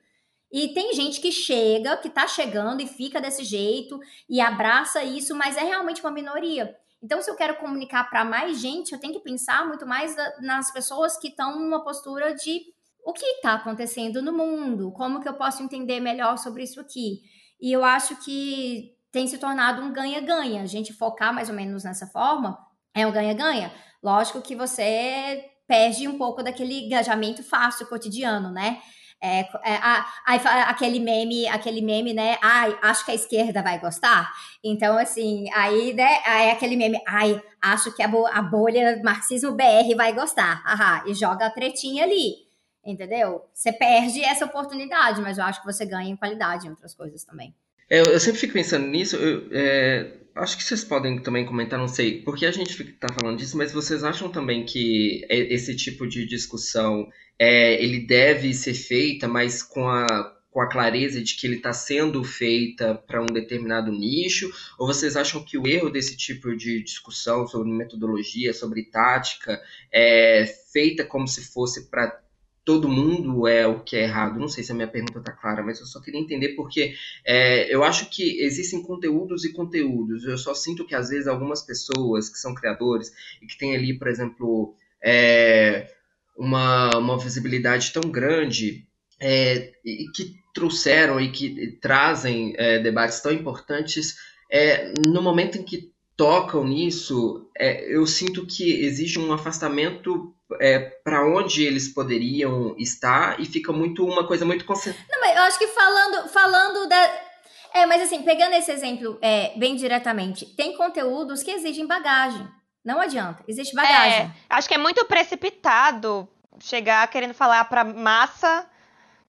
E 0.52 0.70
tem 0.70 0.94
gente 0.94 1.20
que 1.20 1.32
chega, 1.32 1.98
que 1.98 2.10
tá 2.10 2.28
chegando 2.28 2.82
e 2.82 2.88
fica 2.88 3.20
desse 3.20 3.44
jeito 3.44 4.00
e 4.30 4.40
abraça 4.40 5.04
isso, 5.04 5.36
mas 5.36 5.58
é 5.58 5.64
realmente 5.64 6.02
uma 6.02 6.12
minoria. 6.12 6.78
Então, 7.02 7.22
se 7.22 7.30
eu 7.30 7.36
quero 7.36 7.58
comunicar 7.58 8.10
para 8.10 8.26
mais 8.26 8.60
gente, 8.60 8.92
eu 8.92 9.00
tenho 9.00 9.14
que 9.14 9.20
pensar 9.20 9.68
muito 9.68 9.86
mais 9.86 10.16
nas 10.42 10.72
pessoas 10.72 11.18
que 11.18 11.28
estão 11.28 11.60
numa 11.60 11.84
postura 11.84 12.34
de 12.34 12.62
o 13.06 13.14
que 13.14 13.26
está 13.26 13.54
acontecendo 13.54 14.22
no 14.22 14.34
mundo, 14.34 14.92
como 14.92 15.22
que 15.22 15.30
eu 15.30 15.36
posso 15.36 15.64
entender 15.64 16.00
melhor 16.00 16.38
sobre 16.38 16.64
isso 16.64 16.80
aqui. 16.82 17.22
E 17.62 17.72
eu 17.72 17.84
acho 17.84 18.16
que 18.18 18.96
tem 19.12 19.28
se 19.28 19.38
tornado 19.38 19.82
um 19.82 19.94
ganha-ganha. 19.94 20.62
A 20.62 20.66
gente 20.66 20.92
focar 20.94 21.34
mais 21.34 21.50
ou 21.50 21.56
menos 21.56 21.84
nessa 21.84 22.08
forma 22.08 22.58
é 22.94 23.06
um 23.08 23.12
ganha-ganha. 23.12 23.72
Lógico 24.04 24.42
que 24.42 24.56
você 24.56 25.46
perde 25.68 26.08
um 26.08 26.18
pouco 26.18 26.44
daquele 26.44 26.86
engajamento 26.86 27.44
fácil 27.44 27.88
cotidiano, 27.88 28.52
né? 28.52 28.82
É, 29.22 29.40
é, 29.40 29.76
a, 29.82 30.06
a, 30.26 30.70
aquele 30.70 31.00
meme, 31.00 31.48
aquele 31.48 31.82
meme, 31.82 32.14
né? 32.14 32.38
Ai, 32.42 32.78
acho 32.82 33.04
que 33.04 33.12
a 33.12 33.16
esquerda 33.16 33.64
vai 33.64 33.80
gostar. 33.80 34.32
Então, 34.64 34.98
assim, 34.98 35.50
aí, 35.54 35.94
né? 35.94 36.22
Aí 36.24 36.52
aquele 36.52 36.76
meme, 36.76 37.02
ai, 37.08 37.42
acho 37.62 37.96
que 37.96 38.04
a, 38.04 38.06
a 38.08 38.42
bolha 38.42 39.02
marxismo 39.04 39.54
BR 39.54 39.96
vai 39.96 40.14
gostar. 40.14 40.62
Ahá, 40.66 41.04
e 41.08 41.14
joga 41.14 41.48
a 41.48 41.50
tretinha 41.50 42.04
ali. 42.04 42.48
Entendeu? 42.86 43.42
Você 43.54 43.74
perde 43.74 44.24
essa 44.24 44.46
oportunidade, 44.46 45.20
mas 45.22 45.38
eu 45.38 45.44
acho 45.44 45.60
que 45.60 45.66
você 45.66 45.86
ganha 45.86 46.10
em 46.10 46.16
qualidade 46.16 46.68
em 46.68 46.70
outras 46.70 46.94
coisas 46.94 47.24
também. 47.24 47.54
É, 47.90 48.02
eu 48.02 48.20
sempre 48.20 48.40
fico 48.40 48.54
pensando 48.54 48.88
nisso. 48.88 49.16
Eu, 49.16 49.48
é, 49.52 50.14
acho 50.36 50.58
que 50.58 50.64
vocês 50.64 50.84
podem 50.84 51.20
também 51.22 51.46
comentar, 51.46 51.80
não 51.80 51.88
sei, 51.88 52.22
porque 52.22 52.46
a 52.46 52.52
gente 52.52 52.82
está 52.82 53.08
falando 53.14 53.38
disso, 53.38 53.58
mas 53.58 53.72
vocês 53.72 54.04
acham 54.04 54.30
também 54.30 54.66
que 54.66 55.26
esse 55.30 55.76
tipo 55.76 56.08
de 56.08 56.26
discussão 56.26 57.08
é, 57.40 57.82
ele 57.84 58.00
deve 58.00 58.54
ser 58.54 58.74
feita, 58.74 59.28
mas 59.28 59.62
com 59.62 59.88
a, 59.88 60.36
com 60.50 60.62
a 60.62 60.68
clareza 60.68 61.22
de 61.22 61.36
que 61.36 61.46
ele 61.46 61.58
está 61.58 61.72
sendo 61.72 62.24
feita 62.24 62.96
para 62.96 63.22
um 63.22 63.28
determinado 63.28 63.92
nicho? 63.92 64.52
Ou 64.80 64.88
vocês 64.88 65.16
acham 65.16 65.44
que 65.44 65.58
o 65.58 65.68
erro 65.68 65.90
desse 65.90 66.18
tipo 66.18 66.56
de 66.56 66.82
discussão 66.82 67.48
sobre 67.48 67.72
metodologia, 67.72 68.54
sobre 68.54 68.84
tática, 68.86 69.62
é 69.92 70.46
feita 70.72 71.06
como 71.06 71.28
se 71.28 71.46
fosse 71.46 71.90
para 71.90 72.22
todo 72.68 72.90
mundo 72.90 73.48
é 73.48 73.66
o 73.66 73.80
que 73.80 73.96
é 73.96 74.04
errado. 74.04 74.38
Não 74.38 74.50
sei 74.50 74.62
se 74.62 74.74
a 74.74 74.76
minha 74.76 74.90
pergunta 74.90 75.20
está 75.20 75.32
clara, 75.32 75.64
mas 75.64 75.80
eu 75.80 75.86
só 75.86 76.02
queria 76.02 76.20
entender 76.20 76.50
porque 76.50 76.96
é, 77.24 77.74
eu 77.74 77.82
acho 77.82 78.10
que 78.10 78.42
existem 78.44 78.82
conteúdos 78.82 79.46
e 79.46 79.54
conteúdos. 79.54 80.26
Eu 80.26 80.38
só 80.38 80.54
sinto 80.54 80.86
que 80.86 80.94
às 80.94 81.08
vezes 81.08 81.28
algumas 81.28 81.62
pessoas 81.62 82.28
que 82.28 82.38
são 82.38 82.54
criadores 82.54 83.10
e 83.42 83.46
que 83.46 83.58
têm 83.58 83.74
ali, 83.74 83.98
por 83.98 84.10
exemplo, 84.10 84.76
é, 85.02 85.97
uma, 86.38 86.90
uma 86.98 87.18
visibilidade 87.18 87.92
tão 87.92 88.10
grande 88.10 88.86
é, 89.20 89.72
e 89.84 90.10
que 90.14 90.36
trouxeram 90.54 91.20
e 91.20 91.32
que 91.32 91.78
trazem 91.82 92.54
é, 92.58 92.80
debates 92.80 93.20
tão 93.20 93.32
importantes, 93.32 94.16
é, 94.52 94.94
no 95.08 95.22
momento 95.22 95.58
em 95.58 95.64
que 95.64 95.92
tocam 96.16 96.64
nisso, 96.64 97.48
é, 97.58 97.86
eu 97.94 98.06
sinto 98.08 98.46
que 98.46 98.84
existe 98.84 99.20
um 99.20 99.32
afastamento 99.32 100.34
é, 100.60 100.80
para 100.80 101.28
onde 101.28 101.64
eles 101.64 101.88
poderiam 101.88 102.76
estar 102.78 103.40
e 103.40 103.46
fica 103.46 103.72
muito 103.72 104.04
uma 104.04 104.26
coisa 104.26 104.46
muito 104.46 104.66
concentrada. 104.66 105.06
Não, 105.10 105.20
mas 105.20 105.36
eu 105.36 105.44
acho 105.44 105.60
que 105.60 105.68
falando, 105.68 106.28
falando 106.30 106.90
da. 106.90 107.28
É, 107.74 107.86
mas 107.86 108.02
assim, 108.02 108.24
pegando 108.24 108.54
esse 108.54 108.72
exemplo 108.72 109.20
é, 109.22 109.58
bem 109.58 109.76
diretamente, 109.76 110.46
tem 110.56 110.76
conteúdos 110.76 111.44
que 111.44 111.52
exigem 111.52 111.86
bagagem. 111.86 112.48
Não 112.88 113.02
adianta, 113.02 113.44
existe 113.46 113.76
bagagem. 113.76 114.22
É, 114.22 114.32
acho 114.50 114.66
que 114.66 114.74
é 114.74 114.78
muito 114.78 115.04
precipitado 115.04 116.26
chegar 116.58 117.06
querendo 117.10 117.34
falar 117.34 117.66
pra 117.66 117.84
massa 117.84 118.66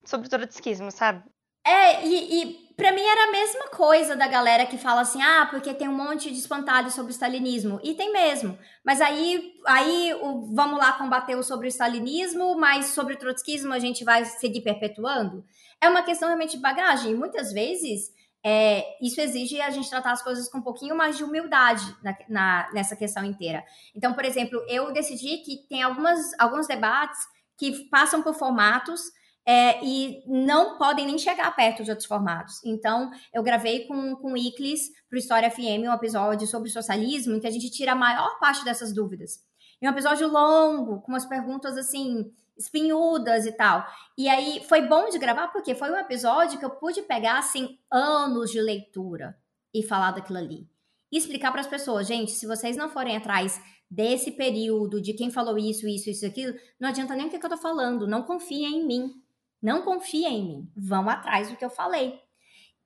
sobre 0.04 0.28
o 0.28 0.30
trotskismo, 0.30 0.92
sabe? 0.92 1.24
É, 1.66 2.06
e, 2.06 2.42
e 2.42 2.68
Pra 2.78 2.92
mim 2.92 3.02
era 3.02 3.24
a 3.24 3.32
mesma 3.32 3.66
coisa 3.70 4.14
da 4.14 4.28
galera 4.28 4.64
que 4.64 4.78
fala 4.78 5.00
assim, 5.00 5.20
ah, 5.20 5.48
porque 5.50 5.74
tem 5.74 5.88
um 5.88 5.96
monte 5.96 6.30
de 6.30 6.38
espantalho 6.38 6.92
sobre 6.92 7.10
o 7.10 7.12
stalinismo. 7.12 7.80
E 7.82 7.92
tem 7.92 8.12
mesmo. 8.12 8.56
Mas 8.84 9.00
aí, 9.00 9.54
aí 9.66 10.14
o, 10.22 10.54
vamos 10.54 10.78
lá 10.78 10.92
combater 10.92 11.42
sobre 11.42 11.66
o 11.66 11.68
stalinismo, 11.68 12.56
mas 12.56 12.86
sobre 12.86 13.14
o 13.14 13.18
trotskismo 13.18 13.72
a 13.72 13.80
gente 13.80 14.04
vai 14.04 14.24
seguir 14.24 14.60
perpetuando? 14.60 15.44
É 15.80 15.88
uma 15.88 16.04
questão 16.04 16.28
realmente 16.28 16.54
de 16.54 16.62
bagagem. 16.62 17.10
E 17.10 17.16
muitas 17.16 17.52
vezes 17.52 18.12
é, 18.44 18.84
isso 19.04 19.20
exige 19.20 19.60
a 19.60 19.70
gente 19.70 19.90
tratar 19.90 20.12
as 20.12 20.22
coisas 20.22 20.48
com 20.48 20.58
um 20.58 20.62
pouquinho 20.62 20.96
mais 20.96 21.16
de 21.16 21.24
humildade 21.24 21.84
na, 22.02 22.16
na, 22.28 22.70
nessa 22.72 22.96
questão 22.96 23.24
inteira. 23.24 23.64
Então, 23.94 24.14
por 24.14 24.24
exemplo, 24.24 24.64
eu 24.68 24.92
decidi 24.92 25.38
que 25.38 25.66
tem 25.68 25.82
algumas, 25.82 26.18
alguns 26.38 26.66
debates 26.66 27.18
que 27.56 27.88
passam 27.90 28.22
por 28.22 28.34
formatos 28.34 29.00
é, 29.44 29.82
e 29.82 30.22
não 30.26 30.76
podem 30.76 31.06
nem 31.06 31.18
chegar 31.18 31.50
perto 31.56 31.82
de 31.82 31.90
outros 31.90 32.06
formatos. 32.06 32.62
Então, 32.64 33.10
eu 33.32 33.42
gravei 33.42 33.86
com, 33.86 34.14
com 34.16 34.32
o 34.32 34.36
Iclis 34.36 34.90
para 35.08 35.16
o 35.16 35.18
História 35.18 35.50
FM 35.50 35.88
um 35.88 35.92
episódio 35.92 36.46
sobre 36.46 36.68
socialismo, 36.68 37.34
em 37.34 37.40
que 37.40 37.46
a 37.46 37.50
gente 37.50 37.70
tira 37.70 37.92
a 37.92 37.96
maior 37.96 38.38
parte 38.38 38.64
dessas 38.64 38.92
dúvidas. 38.92 39.40
E 39.80 39.88
um 39.88 39.90
episódio 39.90 40.28
longo, 40.28 41.00
com 41.00 41.12
umas 41.12 41.24
perguntas 41.24 41.76
assim, 41.76 42.30
espinhudas 42.58 43.46
e 43.46 43.52
tal. 43.52 43.86
E 44.16 44.28
aí 44.28 44.62
foi 44.68 44.82
bom 44.82 45.08
de 45.08 45.18
gravar, 45.18 45.48
porque 45.48 45.74
foi 45.74 45.90
um 45.90 45.96
episódio 45.96 46.58
que 46.58 46.64
eu 46.64 46.70
pude 46.70 47.02
pegar 47.02 47.38
assim, 47.38 47.78
anos 47.90 48.50
de 48.50 48.60
leitura 48.60 49.38
e 49.72 49.82
falar 49.82 50.10
daquilo 50.10 50.38
ali. 50.38 50.68
E 51.10 51.16
explicar 51.16 51.52
para 51.52 51.60
as 51.60 51.66
pessoas, 51.66 52.06
gente, 52.06 52.32
se 52.32 52.46
vocês 52.46 52.76
não 52.76 52.88
forem 52.88 53.16
atrás 53.16 53.60
desse 53.90 54.32
período, 54.32 55.00
de 55.00 55.14
quem 55.14 55.30
falou 55.30 55.56
isso, 55.56 55.88
isso, 55.88 56.10
isso, 56.10 56.26
aquilo, 56.26 56.54
não 56.78 56.88
adianta 56.88 57.14
nem 57.14 57.26
o 57.26 57.30
que 57.30 57.36
eu 57.36 57.48
tô 57.48 57.56
falando, 57.56 58.06
não 58.06 58.22
confiem 58.22 58.80
em 58.80 58.86
mim. 58.86 59.22
Não 59.62 59.82
confia 59.82 60.28
em 60.28 60.44
mim. 60.44 60.72
Vão 60.76 61.08
atrás 61.08 61.50
do 61.50 61.56
que 61.56 61.64
eu 61.64 61.70
falei. 61.70 62.20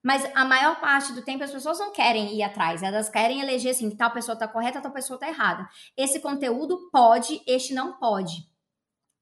Mas 0.03 0.25
a 0.35 0.45
maior 0.45 0.81
parte 0.81 1.13
do 1.13 1.23
tempo 1.23 1.45
as 1.45 1.51
pessoas 1.51 1.79
não 1.79 1.93
querem 1.93 2.35
ir 2.35 2.43
atrás, 2.43 2.83
elas 2.83 3.09
querem 3.09 3.41
eleger 3.41 3.71
assim, 3.71 3.89
tal 3.95 4.11
pessoa 4.11 4.35
está 4.35 4.49
correta, 4.49 4.81
tal 4.81 4.91
pessoa 4.91 5.17
está 5.17 5.29
errada. 5.29 5.69
Esse 5.97 6.19
conteúdo 6.19 6.91
pode, 6.91 7.41
este 7.47 7.73
não 7.73 7.93
pode. 7.99 8.51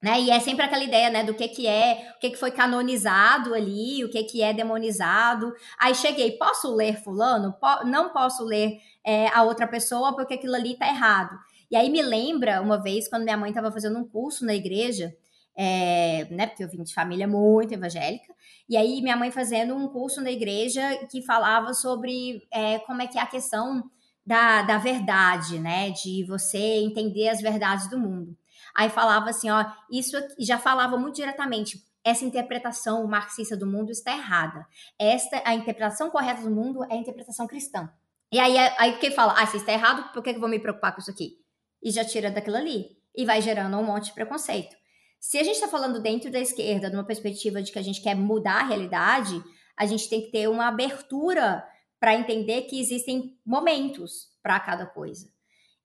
Né? 0.02 0.18
E 0.22 0.30
é 0.30 0.40
sempre 0.40 0.64
aquela 0.64 0.82
ideia, 0.82 1.10
né, 1.10 1.22
do 1.22 1.34
que 1.34 1.46
que 1.46 1.66
é, 1.66 2.12
o 2.16 2.18
que 2.18 2.30
que 2.30 2.36
foi 2.36 2.50
canonizado 2.50 3.52
ali, 3.52 4.02
o 4.02 4.10
que 4.10 4.22
que 4.24 4.42
é 4.42 4.52
demonizado. 4.52 5.52
Aí 5.78 5.94
cheguei, 5.94 6.32
posso 6.38 6.74
ler 6.74 7.02
fulano? 7.02 7.52
Po 7.60 7.84
não 7.84 8.10
posso 8.10 8.42
ler 8.44 8.78
é, 9.04 9.28
a 9.28 9.42
outra 9.42 9.66
pessoa 9.66 10.14
porque 10.16 10.34
aquilo 10.34 10.54
ali 10.54 10.74
tá 10.76 10.88
errado. 10.88 11.38
E 11.70 11.76
aí 11.76 11.90
me 11.90 12.02
lembra 12.02 12.62
uma 12.62 12.82
vez 12.82 13.08
quando 13.08 13.24
minha 13.24 13.36
mãe 13.36 13.50
estava 13.50 13.70
fazendo 13.70 13.98
um 13.98 14.08
curso 14.08 14.44
na 14.44 14.54
igreja, 14.54 15.14
é, 15.56 16.26
né, 16.30 16.46
porque 16.46 16.64
eu 16.64 16.68
vim 16.68 16.82
de 16.82 16.94
família 16.94 17.28
muito 17.28 17.74
evangélica, 17.74 18.32
e 18.68 18.76
aí 18.76 19.02
minha 19.02 19.16
mãe 19.16 19.30
fazendo 19.30 19.74
um 19.76 19.86
curso 19.88 20.20
na 20.22 20.30
igreja 20.30 20.96
que 21.10 21.22
falava 21.22 21.74
sobre 21.74 22.42
é, 22.50 22.78
como 22.80 23.02
é 23.02 23.06
que 23.06 23.18
é 23.18 23.22
a 23.22 23.26
questão 23.26 23.84
da, 24.26 24.62
da 24.62 24.78
verdade, 24.78 25.58
né, 25.58 25.90
de 25.90 26.24
você 26.24 26.58
entender 26.58 27.28
as 27.28 27.40
verdades 27.40 27.88
do 27.90 27.98
mundo. 27.98 28.36
Aí 28.74 28.88
falava 28.88 29.30
assim, 29.30 29.50
ó, 29.50 29.64
isso 29.90 30.16
já 30.38 30.58
falava 30.58 30.96
muito 30.96 31.16
diretamente, 31.16 31.78
essa 32.04 32.24
interpretação 32.24 33.06
marxista 33.06 33.56
do 33.56 33.66
mundo 33.66 33.90
está 33.90 34.12
errada. 34.12 34.66
Esta, 34.98 35.42
a 35.44 35.54
interpretação 35.54 36.10
correta 36.10 36.42
do 36.42 36.50
mundo 36.50 36.82
é 36.84 36.94
a 36.94 36.96
interpretação 36.96 37.46
cristã. 37.46 37.90
E 38.32 38.38
aí, 38.38 38.56
aí 38.78 38.98
quem 38.98 39.10
fala, 39.10 39.34
ah, 39.36 39.46
se 39.46 39.56
está 39.56 39.72
errado, 39.72 40.12
por 40.12 40.22
que 40.22 40.30
eu 40.30 40.40
vou 40.40 40.48
me 40.48 40.58
preocupar 40.58 40.94
com 40.94 41.00
isso 41.00 41.10
aqui? 41.10 41.38
E 41.82 41.90
já 41.90 42.04
tira 42.04 42.30
daquilo 42.30 42.56
ali. 42.56 42.86
E 43.14 43.24
vai 43.24 43.42
gerando 43.42 43.76
um 43.76 43.84
monte 43.84 44.06
de 44.06 44.12
preconceito. 44.12 44.76
Se 45.18 45.36
a 45.36 45.42
gente 45.42 45.56
está 45.56 45.68
falando 45.68 46.00
dentro 46.00 46.30
da 46.30 46.38
esquerda, 46.38 46.88
numa 46.88 47.04
perspectiva 47.04 47.62
de 47.62 47.70
que 47.70 47.78
a 47.78 47.82
gente 47.82 48.00
quer 48.00 48.14
mudar 48.14 48.60
a 48.60 48.66
realidade, 48.66 49.42
a 49.76 49.84
gente 49.84 50.08
tem 50.08 50.22
que 50.22 50.30
ter 50.30 50.48
uma 50.48 50.68
abertura 50.68 51.62
para 51.98 52.14
entender 52.14 52.62
que 52.62 52.80
existem 52.80 53.38
momentos 53.44 54.28
para 54.42 54.58
cada 54.58 54.86
coisa. 54.86 55.30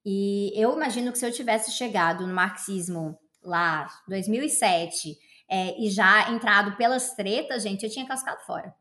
E 0.05 0.51
eu 0.55 0.73
imagino 0.73 1.11
que 1.11 1.17
se 1.17 1.25
eu 1.25 1.31
tivesse 1.31 1.71
chegado 1.71 2.27
no 2.27 2.33
marxismo 2.33 3.17
lá, 3.43 3.87
2007, 4.07 5.17
é, 5.49 5.79
e 5.81 5.89
já 5.89 6.31
entrado 6.31 6.75
pelas 6.77 7.15
tretas, 7.15 7.63
gente, 7.63 7.83
eu 7.83 7.91
tinha 7.91 8.05
cascado 8.05 8.41
fora. 8.45 8.73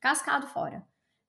Cascado 0.00 0.48
fora. 0.48 0.84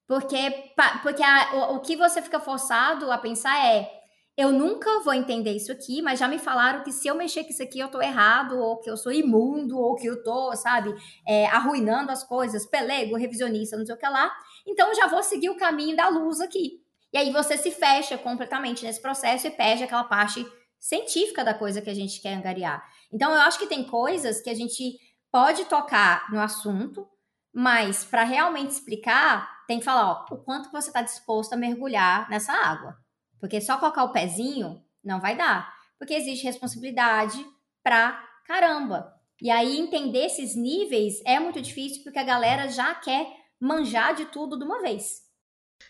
Porque, 0.07 0.73
porque 1.03 1.21
a, 1.21 1.71
o, 1.71 1.75
o 1.75 1.79
que 1.81 1.95
você 1.95 2.21
fica 2.21 2.39
forçado 2.39 3.11
a 3.11 3.17
pensar 3.17 3.63
é 3.63 3.99
eu 4.35 4.53
nunca 4.53 5.01
vou 5.01 5.13
entender 5.13 5.51
isso 5.51 5.69
aqui, 5.71 6.01
mas 6.01 6.17
já 6.17 6.25
me 6.25 6.39
falaram 6.39 6.81
que 6.81 6.93
se 6.93 7.07
eu 7.07 7.13
mexer 7.13 7.43
com 7.43 7.49
isso 7.49 7.61
aqui 7.61 7.77
eu 7.77 7.89
tô 7.89 8.01
errado, 8.01 8.57
ou 8.57 8.77
que 8.77 8.89
eu 8.89 8.95
sou 8.95 9.11
imundo, 9.11 9.77
ou 9.77 9.95
que 9.95 10.07
eu 10.07 10.23
tô, 10.23 10.55
sabe, 10.55 10.95
é, 11.27 11.45
arruinando 11.47 12.09
as 12.09 12.23
coisas, 12.23 12.65
pelego, 12.65 13.17
revisionista, 13.17 13.75
não 13.77 13.85
sei 13.85 13.93
o 13.93 13.97
que 13.97 14.07
lá. 14.07 14.31
Então 14.65 14.87
eu 14.87 14.95
já 14.95 15.07
vou 15.07 15.21
seguir 15.21 15.49
o 15.49 15.57
caminho 15.57 15.95
da 15.95 16.07
luz 16.07 16.39
aqui. 16.39 16.81
E 17.11 17.17
aí 17.17 17.31
você 17.31 17.57
se 17.57 17.71
fecha 17.71 18.17
completamente 18.17 18.83
nesse 18.83 19.01
processo 19.01 19.47
e 19.47 19.51
perde 19.51 19.83
aquela 19.83 20.03
parte 20.03 20.45
científica 20.79 21.43
da 21.43 21.53
coisa 21.53 21.81
que 21.81 21.89
a 21.89 21.93
gente 21.93 22.21
quer 22.21 22.35
angariar. 22.35 22.83
Então 23.11 23.31
eu 23.31 23.41
acho 23.41 23.59
que 23.59 23.67
tem 23.67 23.83
coisas 23.83 24.41
que 24.41 24.49
a 24.49 24.53
gente 24.53 24.97
pode 25.31 25.65
tocar 25.65 26.31
no 26.31 26.39
assunto, 26.39 27.07
mas 27.53 28.05
para 28.05 28.23
realmente 28.23 28.71
explicar, 28.71 29.65
tem 29.67 29.79
que 29.79 29.85
falar, 29.85 30.25
ó, 30.29 30.33
o 30.33 30.37
quanto 30.37 30.71
você 30.71 30.89
está 30.89 31.01
disposto 31.01 31.53
a 31.53 31.57
mergulhar 31.57 32.29
nessa 32.29 32.53
água. 32.53 32.97
Porque 33.39 33.61
só 33.61 33.77
colocar 33.77 34.03
o 34.03 34.11
pezinho 34.11 34.83
não 35.03 35.19
vai 35.19 35.35
dar. 35.35 35.73
Porque 35.97 36.13
existe 36.13 36.45
responsabilidade 36.45 37.43
pra 37.83 38.23
caramba. 38.45 39.13
E 39.41 39.49
aí 39.49 39.79
entender 39.79 40.25
esses 40.25 40.55
níveis 40.55 41.21
é 41.25 41.39
muito 41.39 41.61
difícil 41.61 42.03
porque 42.03 42.19
a 42.19 42.23
galera 42.23 42.67
já 42.67 42.93
quer 42.95 43.27
manjar 43.59 44.13
de 44.13 44.25
tudo 44.25 44.57
de 44.57 44.65
uma 44.65 44.81
vez. 44.81 45.28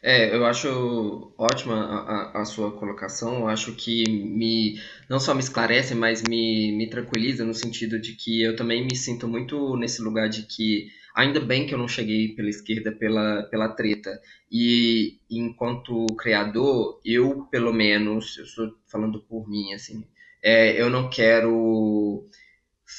É, 0.02 0.34
eu 0.34 0.46
acho 0.46 1.34
ótima 1.38 1.76
a, 1.76 2.42
a, 2.42 2.46
sua 2.46 2.72
colocação. 2.78 3.40
Eu 3.40 3.48
acho 3.48 3.76
que 3.76 4.04
me 4.10 4.80
não 5.10 5.20
só 5.20 5.34
me 5.34 5.42
esclarece, 5.42 5.94
mas 5.94 6.24
me, 6.24 6.72
me 6.78 6.90
tranquiliza 6.90 7.44
no 7.44 7.54
sentido 7.54 8.00
de 8.00 8.14
que 8.14 8.42
eu 8.42 8.56
também 8.56 8.86
me 8.86 8.96
sinto 8.96 9.28
muito 9.28 9.76
nesse 9.76 10.02
lugar 10.02 10.30
de 10.30 10.44
que 10.44 10.88
Ainda 11.20 11.40
bem 11.42 11.66
que 11.66 11.74
eu 11.74 11.78
não 11.78 11.88
cheguei 11.88 12.30
pela 12.36 12.50
esquerda 12.50 12.92
pela, 12.92 13.44
pela 13.44 13.70
treta. 13.70 14.22
E 14.50 15.20
enquanto 15.30 16.06
criador, 16.18 17.02
eu, 17.04 17.46
pelo 17.52 17.74
menos, 17.74 18.38
eu 18.38 18.46
estou 18.46 18.72
falando 18.88 19.22
por 19.24 19.50
mim, 19.50 19.74
assim, 19.74 20.06
é, 20.42 20.82
eu 20.82 20.90
não 20.90 21.10
quero 21.10 22.26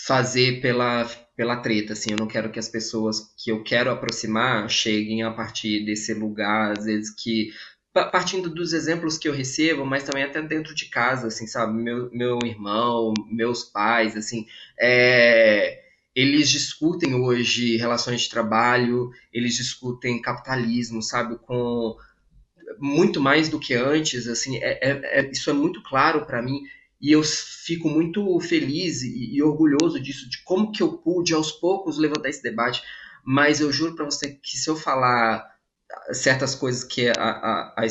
fazer 0.06 0.60
pela, 0.60 1.08
pela 1.40 1.56
treta, 1.56 1.94
assim, 1.94 2.10
eu 2.10 2.18
não 2.18 2.26
quero 2.26 2.50
que 2.50 2.58
as 2.58 2.68
pessoas 2.68 3.32
que 3.34 3.50
eu 3.50 3.62
quero 3.62 3.90
aproximar 3.90 4.68
cheguem 4.68 5.22
a 5.22 5.30
partir 5.30 5.86
desse 5.86 6.12
lugar, 6.12 6.76
às 6.76 6.84
vezes 6.84 7.08
que 7.08 7.50
partindo 8.12 8.50
dos 8.50 8.74
exemplos 8.74 9.16
que 9.16 9.26
eu 9.26 9.32
recebo, 9.32 9.86
mas 9.86 10.02
também 10.02 10.22
até 10.22 10.42
dentro 10.42 10.74
de 10.74 10.90
casa, 10.90 11.28
assim, 11.28 11.46
sabe, 11.46 11.72
meu, 11.72 12.10
meu 12.12 12.38
irmão, 12.44 13.14
meus 13.26 13.64
pais, 13.64 14.14
assim, 14.18 14.44
é 14.78 15.80
eles 16.14 16.50
discutem 16.50 17.14
hoje 17.14 17.78
relações 17.78 18.20
de 18.20 18.28
trabalho, 18.28 19.08
eles 19.32 19.54
discutem 19.54 20.20
capitalismo, 20.20 21.02
sabe, 21.02 21.38
com 21.38 21.96
muito 22.78 23.18
mais 23.18 23.48
do 23.48 23.58
que 23.58 23.72
antes, 23.72 24.28
assim, 24.28 24.58
é, 24.58 24.90
é, 24.90 25.20
é 25.20 25.30
isso 25.30 25.48
é 25.48 25.54
muito 25.54 25.82
claro 25.82 26.26
para 26.26 26.42
mim 26.42 26.60
e 27.00 27.12
eu 27.12 27.22
fico 27.22 27.88
muito 27.88 28.38
feliz 28.40 29.02
e, 29.02 29.36
e, 29.36 29.42
orgulhoso 29.42 29.98
disso, 29.98 30.28
de 30.28 30.42
como 30.44 30.70
que 30.70 30.82
eu 30.82 30.98
pude 30.98 31.32
aos 31.32 31.50
poucos 31.52 31.98
levantar 31.98 32.28
esse 32.28 32.42
debate, 32.42 32.82
mas 33.24 33.60
eu 33.60 33.72
juro 33.72 33.94
para 33.94 34.04
você 34.04 34.32
que 34.34 34.58
se 34.58 34.68
eu 34.68 34.76
falar 34.76 35.48
certas 36.12 36.54
coisas 36.54 36.84
que 36.84 37.08
a, 37.08 37.12
a, 37.12 37.74
a 37.78 37.86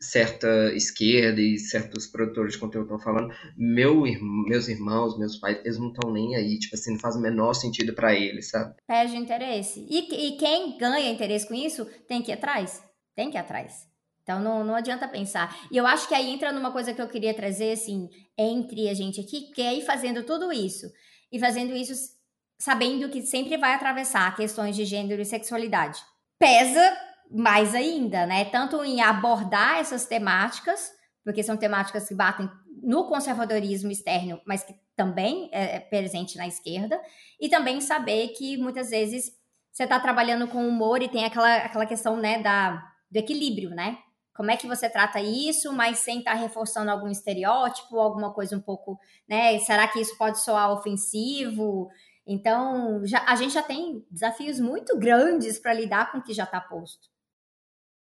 certa 0.00 0.72
esquerda 0.74 1.40
e 1.40 1.58
certos 1.58 2.06
produtores 2.06 2.52
de 2.52 2.58
conteúdo 2.58 2.86
estão 2.86 2.98
falando, 2.98 3.34
meu, 3.56 4.02
meus 4.46 4.68
irmãos, 4.68 5.18
meus 5.18 5.36
pais, 5.36 5.58
eles 5.64 5.78
não 5.78 5.88
estão 5.88 6.12
nem 6.12 6.36
aí, 6.36 6.58
tipo 6.58 6.74
assim, 6.74 6.92
não 6.92 7.00
faz 7.00 7.16
o 7.16 7.20
menor 7.20 7.54
sentido 7.54 7.94
para 7.94 8.14
eles, 8.14 8.50
sabe? 8.50 8.74
Perde 8.86 9.16
interesse. 9.16 9.86
E, 9.88 10.28
e 10.28 10.36
quem 10.36 10.76
ganha 10.78 11.10
interesse 11.10 11.48
com 11.48 11.54
isso 11.54 11.86
tem 12.06 12.22
que 12.22 12.30
ir 12.30 12.34
atrás, 12.34 12.82
tem 13.14 13.30
que 13.30 13.36
ir 13.36 13.40
atrás. 13.40 13.88
Então 14.26 14.40
não, 14.40 14.64
não 14.64 14.74
adianta 14.74 15.06
pensar. 15.06 15.56
E 15.70 15.76
eu 15.76 15.86
acho 15.86 16.08
que 16.08 16.14
aí 16.14 16.28
entra 16.28 16.50
numa 16.50 16.72
coisa 16.72 16.92
que 16.92 17.00
eu 17.00 17.08
queria 17.08 17.32
trazer, 17.32 17.70
assim, 17.70 18.10
entre 18.36 18.88
a 18.88 18.94
gente 18.94 19.20
aqui, 19.20 19.52
que 19.52 19.62
é 19.62 19.72
ir 19.72 19.82
fazendo 19.82 20.24
tudo 20.24 20.52
isso. 20.52 20.90
E 21.30 21.38
fazendo 21.38 21.72
isso 21.76 21.94
sabendo 22.58 23.08
que 23.08 23.22
sempre 23.22 23.56
vai 23.56 23.74
atravessar 23.74 24.34
questões 24.34 24.74
de 24.74 24.84
gênero 24.84 25.22
e 25.22 25.24
sexualidade. 25.24 26.00
Pesa 26.40 26.96
mais 27.30 27.72
ainda, 27.72 28.26
né? 28.26 28.46
Tanto 28.46 28.82
em 28.82 29.00
abordar 29.00 29.78
essas 29.78 30.06
temáticas, 30.06 30.90
porque 31.22 31.44
são 31.44 31.56
temáticas 31.56 32.08
que 32.08 32.14
batem 32.14 32.50
no 32.82 33.06
conservadorismo 33.06 33.92
externo, 33.92 34.40
mas 34.44 34.64
que 34.64 34.74
também 34.96 35.48
é, 35.52 35.76
é 35.76 35.80
presente 35.80 36.36
na 36.36 36.48
esquerda, 36.48 37.00
e 37.40 37.48
também 37.48 37.80
saber 37.80 38.28
que 38.28 38.56
muitas 38.56 38.90
vezes 38.90 39.30
você 39.70 39.84
está 39.84 40.00
trabalhando 40.00 40.48
com 40.48 40.66
humor 40.66 41.00
e 41.00 41.08
tem 41.08 41.24
aquela, 41.24 41.56
aquela 41.58 41.86
questão 41.86 42.16
né, 42.16 42.42
da, 42.42 42.82
do 43.10 43.18
equilíbrio, 43.18 43.70
né? 43.70 43.98
Como 44.36 44.50
é 44.50 44.56
que 44.56 44.66
você 44.66 44.88
trata 44.88 45.20
isso, 45.20 45.72
mas 45.72 45.98
sem 46.00 46.18
estar 46.18 46.32
tá 46.32 46.36
reforçando 46.36 46.90
algum 46.90 47.08
estereótipo, 47.08 47.98
alguma 47.98 48.32
coisa 48.32 48.56
um 48.56 48.60
pouco, 48.60 48.98
né? 49.28 49.58
Será 49.60 49.88
que 49.88 50.00
isso 50.00 50.16
pode 50.18 50.40
soar 50.42 50.70
ofensivo? 50.72 51.88
Então, 52.26 53.06
já, 53.06 53.24
a 53.26 53.36
gente 53.36 53.54
já 53.54 53.62
tem 53.62 54.04
desafios 54.10 54.58
muito 54.58 54.98
grandes 54.98 55.58
para 55.58 55.72
lidar 55.72 56.10
com 56.10 56.18
o 56.18 56.22
que 56.22 56.34
já 56.34 56.44
está 56.44 56.60
posto. 56.60 57.08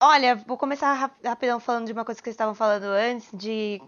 Olha, 0.00 0.36
vou 0.36 0.56
começar 0.58 1.12
rapidão 1.24 1.58
falando 1.58 1.86
de 1.86 1.92
uma 1.92 2.04
coisa 2.04 2.20
que 2.20 2.24
vocês 2.24 2.34
estavam 2.34 2.54
falando 2.54 2.84
antes, 2.84 3.30
de. 3.32 3.80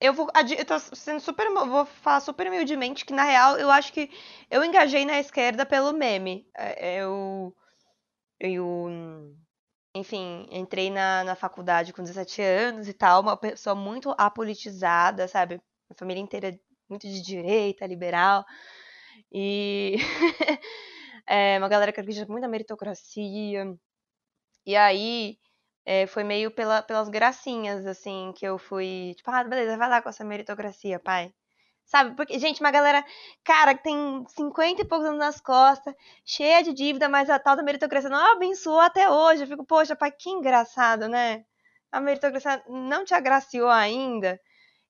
Eu 0.00 0.12
vou. 0.12 0.28
Eu 0.58 0.64
tô 0.64 0.78
sendo 0.78 1.20
super. 1.20 1.48
Vou 1.50 1.86
falar 1.86 2.20
super 2.20 2.46
humildemente 2.46 3.04
que, 3.04 3.14
na 3.14 3.24
real, 3.24 3.56
eu 3.56 3.70
acho 3.70 3.92
que 3.92 4.10
eu 4.50 4.62
engajei 4.62 5.04
na 5.04 5.18
esquerda 5.18 5.64
pelo 5.64 5.92
meme. 5.92 6.46
É, 6.54 7.00
eu. 7.00 7.54
Eu. 8.38 9.34
Enfim, 9.94 10.46
entrei 10.50 10.90
na, 10.90 11.22
na 11.24 11.36
faculdade 11.36 11.92
com 11.92 12.02
17 12.02 12.42
anos 12.42 12.88
e 12.88 12.92
tal, 12.92 13.22
uma 13.22 13.36
pessoa 13.36 13.74
muito 13.76 14.12
apolitizada, 14.18 15.28
sabe? 15.28 15.60
A 15.88 15.94
família 15.94 16.20
inteira 16.20 16.58
muito 16.88 17.06
de 17.06 17.22
direita, 17.22 17.86
liberal. 17.86 18.44
E. 19.32 19.96
é, 21.26 21.58
uma 21.58 21.68
galera 21.68 21.92
que 21.92 22.00
acredita 22.00 22.30
muito 22.30 22.42
na 22.42 22.48
meritocracia. 22.48 23.76
E 24.66 24.76
aí 24.76 25.38
é, 25.84 26.06
foi 26.06 26.24
meio 26.24 26.50
pela, 26.50 26.82
pelas 26.82 27.08
gracinhas, 27.08 27.86
assim, 27.86 28.32
que 28.36 28.46
eu 28.46 28.58
fui, 28.58 29.14
tipo, 29.16 29.30
ah, 29.30 29.44
beleza, 29.44 29.76
vai 29.76 29.88
lá 29.88 30.02
com 30.02 30.08
essa 30.08 30.24
meritocracia, 30.24 30.98
pai. 31.00 31.32
Sabe? 31.86 32.16
Porque, 32.16 32.38
gente, 32.38 32.60
uma 32.60 32.70
galera, 32.70 33.04
cara, 33.44 33.74
que 33.74 33.82
tem 33.84 34.24
50 34.28 34.82
e 34.82 34.84
poucos 34.84 35.06
anos 35.06 35.18
nas 35.18 35.40
costas, 35.40 35.94
cheia 36.24 36.62
de 36.62 36.72
dívida, 36.72 37.08
mas 37.08 37.28
a 37.30 37.38
tal 37.38 37.56
da 37.56 37.62
meritocracia 37.62 38.10
não 38.10 38.32
abençoou 38.32 38.80
até 38.80 39.10
hoje. 39.10 39.42
Eu 39.42 39.46
fico, 39.48 39.64
poxa, 39.64 39.94
pai, 39.96 40.10
que 40.10 40.30
engraçado, 40.30 41.08
né? 41.08 41.44
A 41.92 42.00
meritocracia 42.00 42.62
não 42.68 43.04
te 43.04 43.14
agraciou 43.14 43.68
ainda. 43.68 44.40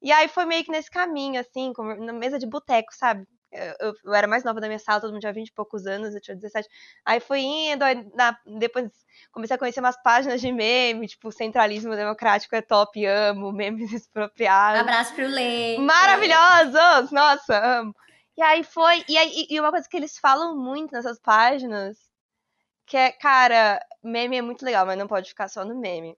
E 0.03 0.13
aí 0.13 0.29
foi 0.29 0.45
meio 0.47 0.65
que 0.65 0.71
nesse 0.71 0.91
caminho, 0.91 1.41
assim, 1.41 1.73
na 2.01 2.13
mesa 2.13 2.39
de 2.39 2.47
boteco, 2.47 2.95
sabe? 2.95 3.27
Eu, 3.55 3.95
eu, 4.05 4.15
era 4.15 4.27
mais 4.27 4.45
nova 4.45 4.61
da 4.61 4.67
minha 4.67 4.79
sala, 4.79 5.01
todo 5.01 5.13
mundo 5.13 5.21
tinha 5.21 5.33
20 5.33 5.49
e 5.49 5.53
poucos 5.53 5.87
anos, 5.87 6.15
eu 6.15 6.21
tinha 6.21 6.37
17. 6.37 6.69
Aí 7.05 7.21
fui 7.21 7.41
indo, 7.41 7.83
aí 7.83 8.07
na, 8.15 8.37
depois 8.59 8.91
comecei 9.33 9.55
a 9.55 9.59
conhecer 9.59 9.81
umas 9.81 10.01
páginas 10.03 10.41
de 10.41 10.51
meme, 10.53 11.07
tipo, 11.07 11.31
centralismo 11.31 11.95
democrático 11.95 12.55
é 12.57 12.63
top, 12.63 13.05
amo, 13.07 13.51
memes 13.53 13.93
expropriados. 13.93 14.81
Abraço 14.81 15.15
pro 15.15 15.27
Lei. 15.27 15.79
Maravilhosos! 15.79 17.11
Nossa, 17.11 17.81
amo. 17.81 17.95
E 18.37 18.43
aí 18.43 18.65
foi. 18.65 19.05
E, 19.09 19.17
aí, 19.17 19.47
e 19.49 19.61
uma 19.61 19.71
coisa 19.71 19.89
que 19.89 19.97
eles 19.97 20.19
falam 20.19 20.57
muito 20.57 20.93
nessas 20.93 21.21
páginas, 21.21 21.97
que 22.87 22.97
é, 22.97 23.13
cara, 23.13 23.81
meme 24.03 24.37
é 24.37 24.43
muito 24.43 24.65
legal, 24.65 24.85
mas 24.85 24.99
não 24.99 25.07
pode 25.07 25.29
ficar 25.29 25.49
só 25.49 25.65
no 25.65 25.79
meme 25.79 26.17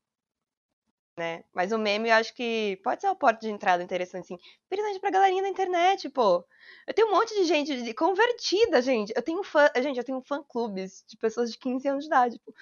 né? 1.17 1.45
Mas 1.55 1.73
o 1.73 1.79
meme 1.79 2.09
eu 2.11 2.15
acho 2.15 2.35
que 2.35 2.79
pode 2.85 3.01
ser 3.01 3.07
uma 3.09 3.17
porta 3.17 3.41
de 3.41 3.51
entrada 3.51 3.83
interessante, 3.83 4.25
assim. 4.25 4.39
Principalmente 4.69 5.01
pra 5.01 5.11
galerinha 5.11 5.43
da 5.43 5.49
internet, 5.49 6.09
pô. 6.11 6.45
Eu 6.87 6.95
tenho 6.95 7.09
um 7.09 7.13
monte 7.13 7.35
de 7.35 7.45
gente 7.45 7.95
convertida, 7.95 8.83
gente. 8.83 9.13
Eu 9.17 9.23
tenho 9.23 9.43
fã, 9.43 9.69
gente, 9.77 9.99
eu 9.99 10.05
tenho 10.05 10.21
fã-clubes 10.23 11.05
de 11.09 11.17
pessoas 11.17 11.51
de 11.53 11.59
15 11.59 11.89
anos 11.89 12.05
de 12.05 12.09
idade, 12.09 12.35
tipo, 12.37 12.55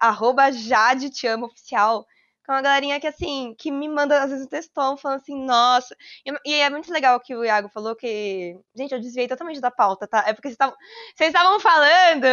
arroba 0.00 0.50
Jade 0.52 1.10
Te 1.10 1.26
Amo 1.26 1.46
Oficial 1.46 2.06
é 2.48 2.52
uma 2.52 2.62
galerinha 2.62 3.00
que, 3.00 3.06
assim, 3.06 3.54
que 3.58 3.70
me 3.70 3.88
manda, 3.88 4.22
às 4.22 4.30
vezes, 4.30 4.46
um 4.46 4.48
textão 4.48 4.96
falando 4.96 5.20
assim, 5.20 5.44
nossa. 5.44 5.94
E, 6.24 6.32
e, 6.50 6.54
é 6.60 6.70
muito 6.70 6.92
legal 6.92 7.18
que 7.20 7.34
o 7.34 7.44
Iago 7.44 7.68
falou 7.68 7.94
que. 7.94 8.58
Gente, 8.76 8.92
eu 8.92 9.00
desviei 9.00 9.28
totalmente 9.28 9.60
da 9.60 9.70
pauta, 9.70 10.06
tá? 10.06 10.24
É 10.26 10.32
porque 10.32 10.48
vocês 10.48 10.54
estavam. 10.54 10.76
Vocês 11.14 11.28
estavam 11.28 11.60
falando. 11.60 12.26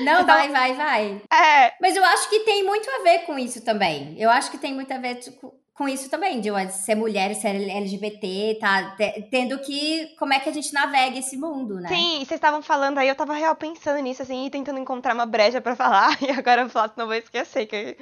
Não, 0.00 0.24
vai, 0.26 0.48
vai, 0.48 0.74
vai. 0.74 1.22
É. 1.32 1.74
Mas 1.80 1.96
eu 1.96 2.04
acho 2.04 2.28
que 2.28 2.40
tem 2.40 2.64
muito 2.64 2.88
a 2.90 3.02
ver 3.02 3.20
com 3.20 3.38
isso 3.38 3.64
também. 3.64 4.14
Eu 4.18 4.30
acho 4.30 4.50
que 4.50 4.58
tem 4.58 4.74
muito 4.74 4.92
a 4.92 4.98
ver 4.98 5.20
com 5.80 5.88
isso 5.88 6.10
também, 6.10 6.42
de 6.42 6.50
ser 6.72 6.94
mulher, 6.94 7.34
ser 7.34 7.56
LGBT, 7.56 8.58
tá? 8.60 8.94
Tendo 9.30 9.58
que. 9.60 10.14
Como 10.18 10.34
é 10.34 10.38
que 10.38 10.50
a 10.50 10.52
gente 10.52 10.74
navega 10.74 11.18
esse 11.18 11.38
mundo, 11.38 11.76
né? 11.76 11.88
Sim, 11.88 12.18
vocês 12.18 12.32
estavam 12.32 12.60
falando 12.60 12.98
aí, 12.98 13.08
eu 13.08 13.14
tava 13.14 13.32
real 13.32 13.56
pensando 13.56 13.98
nisso, 14.00 14.20
assim, 14.20 14.44
e 14.44 14.50
tentando 14.50 14.78
encontrar 14.78 15.14
uma 15.14 15.24
brecha 15.24 15.58
para 15.58 15.74
falar, 15.74 16.10
e 16.20 16.30
agora 16.30 16.60
eu 16.60 16.68
falo, 16.68 16.92
não 16.98 17.06
vou 17.06 17.14
esquecer 17.14 17.64
que 17.64 17.96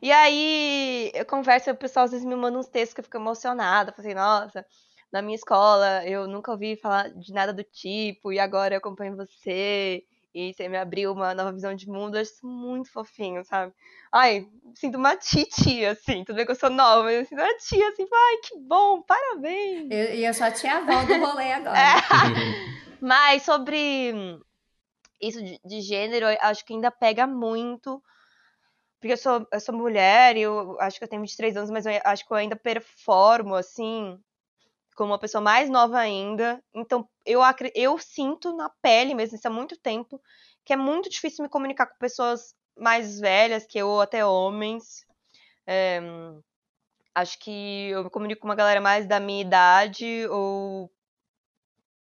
e 0.00 0.12
aí 0.12 1.10
eu 1.14 1.24
converso, 1.24 1.70
o 1.70 1.76
pessoal 1.76 2.04
às 2.04 2.10
vezes 2.10 2.26
me 2.26 2.36
manda 2.36 2.58
uns 2.58 2.68
textos 2.68 2.94
que 2.94 3.00
eu 3.00 3.04
fico 3.04 3.16
emocionada. 3.16 3.92
Falei 3.92 4.12
assim, 4.12 4.20
nossa, 4.20 4.66
na 5.12 5.22
minha 5.22 5.36
escola 5.36 6.04
eu 6.06 6.26
nunca 6.26 6.50
ouvi 6.50 6.76
falar 6.76 7.10
de 7.10 7.32
nada 7.32 7.52
do 7.52 7.64
tipo, 7.64 8.32
e 8.32 8.38
agora 8.38 8.74
eu 8.74 8.78
acompanho 8.78 9.16
você, 9.16 10.04
e 10.34 10.52
você 10.52 10.68
me 10.68 10.76
abriu 10.76 11.12
uma 11.12 11.32
nova 11.32 11.52
visão 11.52 11.74
de 11.74 11.88
mundo. 11.88 12.16
Eu 12.16 12.22
acho 12.22 12.32
isso 12.32 12.46
muito 12.46 12.90
fofinho, 12.90 13.44
sabe? 13.44 13.72
Ai, 14.12 14.48
sinto 14.74 14.98
uma 14.98 15.16
tia, 15.16 15.92
assim, 15.92 16.24
tudo 16.24 16.36
bem 16.36 16.44
que 16.44 16.50
eu 16.50 16.56
sou 16.56 16.70
nova, 16.70 17.04
mas 17.04 17.14
eu 17.14 17.24
sinto 17.24 17.40
uma 17.40 17.56
tia, 17.56 17.88
assim, 17.88 18.06
ai, 18.12 18.36
que 18.38 18.58
bom, 18.58 19.02
parabéns! 19.02 19.88
E 19.90 19.94
eu, 19.94 20.28
eu 20.28 20.34
sou 20.34 20.46
a 20.46 20.50
tia 20.50 20.78
avó 20.78 21.04
do 21.04 21.14
rolê 21.24 21.52
agora. 21.52 21.78
É. 21.78 21.94
mas 23.00 23.42
sobre 23.42 24.40
isso 25.20 25.42
de, 25.42 25.60
de 25.64 25.80
gênero, 25.80 26.26
acho 26.40 26.64
que 26.64 26.74
ainda 26.74 26.90
pega 26.90 27.26
muito 27.26 28.02
porque 29.04 29.12
eu 29.12 29.18
sou, 29.18 29.46
eu 29.52 29.60
sou 29.60 29.74
mulher 29.74 30.34
e 30.34 30.40
eu 30.40 30.80
acho 30.80 30.96
que 30.96 31.04
eu 31.04 31.08
tenho 31.08 31.20
23 31.20 31.58
anos, 31.58 31.70
mas 31.70 31.84
eu 31.84 31.92
acho 32.06 32.26
que 32.26 32.32
eu 32.32 32.38
ainda 32.38 32.56
performo, 32.56 33.54
assim, 33.54 34.18
como 34.96 35.12
uma 35.12 35.18
pessoa 35.18 35.42
mais 35.42 35.68
nova 35.68 35.98
ainda. 35.98 36.58
Então, 36.74 37.06
eu, 37.22 37.42
eu 37.74 37.98
sinto 37.98 38.56
na 38.56 38.70
pele 38.80 39.14
mesmo, 39.14 39.36
isso 39.36 39.46
há 39.46 39.50
muito 39.50 39.76
tempo, 39.76 40.18
que 40.64 40.72
é 40.72 40.76
muito 40.76 41.10
difícil 41.10 41.42
me 41.42 41.50
comunicar 41.50 41.84
com 41.84 41.98
pessoas 41.98 42.54
mais 42.78 43.20
velhas 43.20 43.66
que 43.66 43.76
eu, 43.76 43.88
ou 43.88 44.00
até 44.00 44.24
homens. 44.24 45.04
É, 45.66 46.00
acho 47.14 47.38
que 47.40 47.90
eu 47.90 48.04
me 48.04 48.10
comunico 48.10 48.40
com 48.40 48.48
uma 48.48 48.54
galera 48.54 48.80
mais 48.80 49.06
da 49.06 49.20
minha 49.20 49.42
idade 49.42 50.26
ou 50.30 50.90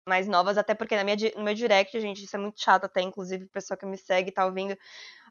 mais 0.07 0.27
novas, 0.27 0.57
até 0.57 0.73
porque 0.73 0.95
na 0.95 1.03
minha, 1.03 1.17
no 1.35 1.43
meu 1.43 1.53
direct, 1.53 1.99
gente, 1.99 2.23
isso 2.23 2.35
é 2.35 2.39
muito 2.39 2.61
chato 2.61 2.85
até, 2.85 3.01
inclusive, 3.01 3.45
pessoa 3.47 3.77
que 3.77 3.85
me 3.85 3.97
segue 3.97 4.31
tá 4.31 4.45
ouvindo. 4.45 4.77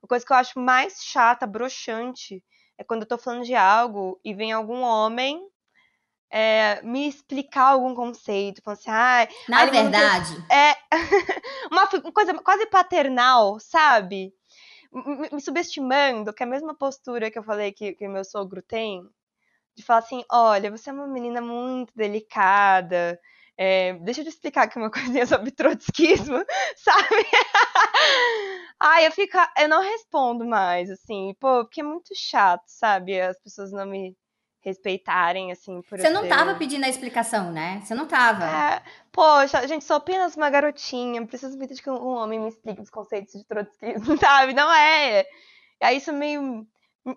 A 0.02 0.06
coisa 0.06 0.24
que 0.24 0.32
eu 0.32 0.36
acho 0.36 0.58
mais 0.58 1.02
chata, 1.02 1.46
broxante, 1.46 2.42
é 2.78 2.84
quando 2.84 3.02
eu 3.02 3.08
tô 3.08 3.18
falando 3.18 3.44
de 3.44 3.54
algo 3.54 4.18
e 4.24 4.34
vem 4.34 4.52
algum 4.52 4.80
homem 4.80 5.40
é, 6.30 6.80
me 6.82 7.06
explicar 7.06 7.72
algum 7.72 7.94
conceito, 7.94 8.62
falando 8.62 8.78
assim, 8.78 8.90
ah, 8.90 9.28
na 9.48 9.66
verdade, 9.66 10.34
é 10.50 10.74
uma 11.70 11.86
coisa 12.12 12.32
quase 12.42 12.66
paternal, 12.66 13.60
sabe? 13.60 14.32
Me, 14.90 15.28
me, 15.30 15.40
subestimando, 15.40 16.32
que 16.32 16.42
é 16.42 16.46
a 16.46 16.48
mesma 16.48 16.74
postura 16.74 17.30
que 17.30 17.38
eu 17.38 17.42
falei 17.42 17.70
que, 17.70 17.92
que 17.92 18.08
meu 18.08 18.24
sogro 18.24 18.62
tem, 18.62 19.06
de 19.74 19.82
falar 19.82 19.98
assim, 19.98 20.24
olha, 20.30 20.70
você 20.70 20.88
é 20.88 20.92
uma 20.92 21.06
menina 21.06 21.42
muito 21.42 21.92
delicada, 21.94 23.20
é, 23.56 23.94
deixa 23.94 24.20
eu 24.20 24.24
te 24.24 24.30
explicar 24.30 24.62
aqui 24.64 24.78
uma 24.78 24.90
coisinha 24.90 25.26
sobre 25.26 25.50
trotskismo, 25.50 26.44
sabe? 26.76 27.26
Ai, 28.80 29.06
eu 29.06 29.12
fico. 29.12 29.38
Eu 29.58 29.68
não 29.68 29.82
respondo 29.82 30.44
mais, 30.44 30.90
assim, 30.90 31.34
pô, 31.38 31.64
porque 31.64 31.80
é 31.80 31.84
muito 31.84 32.12
chato, 32.14 32.64
sabe? 32.66 33.20
As 33.20 33.38
pessoas 33.40 33.72
não 33.72 33.86
me 33.86 34.16
respeitarem, 34.64 35.50
assim, 35.50 35.82
por 35.82 35.98
Você 35.98 36.08
não 36.08 36.28
tava 36.28 36.54
pedindo 36.54 36.84
a 36.84 36.88
explicação, 36.88 37.50
né? 37.50 37.80
Você 37.84 37.94
não 37.94 38.06
tava. 38.06 38.44
É, 38.44 38.82
poxa, 39.10 39.66
gente, 39.66 39.84
sou 39.84 39.96
apenas 39.96 40.36
uma 40.36 40.48
garotinha, 40.48 41.26
preciso 41.26 41.58
muito 41.58 41.74
de 41.74 41.82
que 41.82 41.90
um 41.90 42.06
homem 42.06 42.38
me 42.38 42.48
explique 42.48 42.80
os 42.80 42.90
conceitos 42.90 43.34
de 43.34 43.44
trotskismo, 43.44 44.16
sabe? 44.18 44.54
Não 44.54 44.72
é. 44.72 45.26
Aí 45.82 45.96
isso 45.96 46.12
meio 46.12 46.64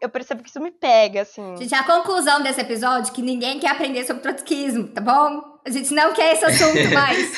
eu 0.01 0.09
percebo 0.09 0.41
que 0.41 0.49
isso 0.49 0.59
me 0.59 0.71
pega, 0.71 1.21
assim. 1.21 1.55
Gente, 1.57 1.75
a 1.75 1.83
conclusão 1.83 2.41
desse 2.41 2.59
episódio 2.59 3.11
é 3.11 3.13
que 3.13 3.21
ninguém 3.21 3.59
quer 3.59 3.69
aprender 3.69 4.03
sobre 4.03 4.23
trotskismo, 4.23 4.87
tá 4.87 4.99
bom? 4.99 5.54
A 5.65 5.69
gente 5.71 5.91
não 5.93 6.13
quer 6.13 6.33
esse 6.33 6.45
assunto 6.45 6.93
mais. 6.93 7.33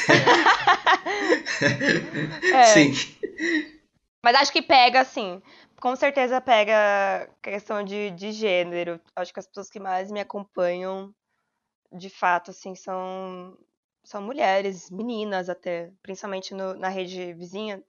É. 2.53 2.63
Sim. 2.65 2.91
Mas 4.23 4.35
acho 4.35 4.51
que 4.51 4.61
pega, 4.61 4.99
assim. 5.01 5.41
Com 5.79 5.95
certeza 5.95 6.41
pega 6.41 7.29
questão 7.41 7.83
de, 7.83 8.11
de 8.11 8.31
gênero. 8.31 8.99
Acho 9.15 9.33
que 9.33 9.39
as 9.39 9.47
pessoas 9.47 9.69
que 9.69 9.79
mais 9.79 10.11
me 10.11 10.19
acompanham, 10.19 11.13
de 11.91 12.09
fato, 12.09 12.51
assim, 12.51 12.75
são, 12.75 13.55
são 14.03 14.21
mulheres, 14.21 14.89
meninas 14.89 15.49
até. 15.49 15.91
Principalmente 16.01 16.53
no- 16.53 16.73
na 16.75 16.89
rede 16.89 17.33
vizinha. 17.33 17.81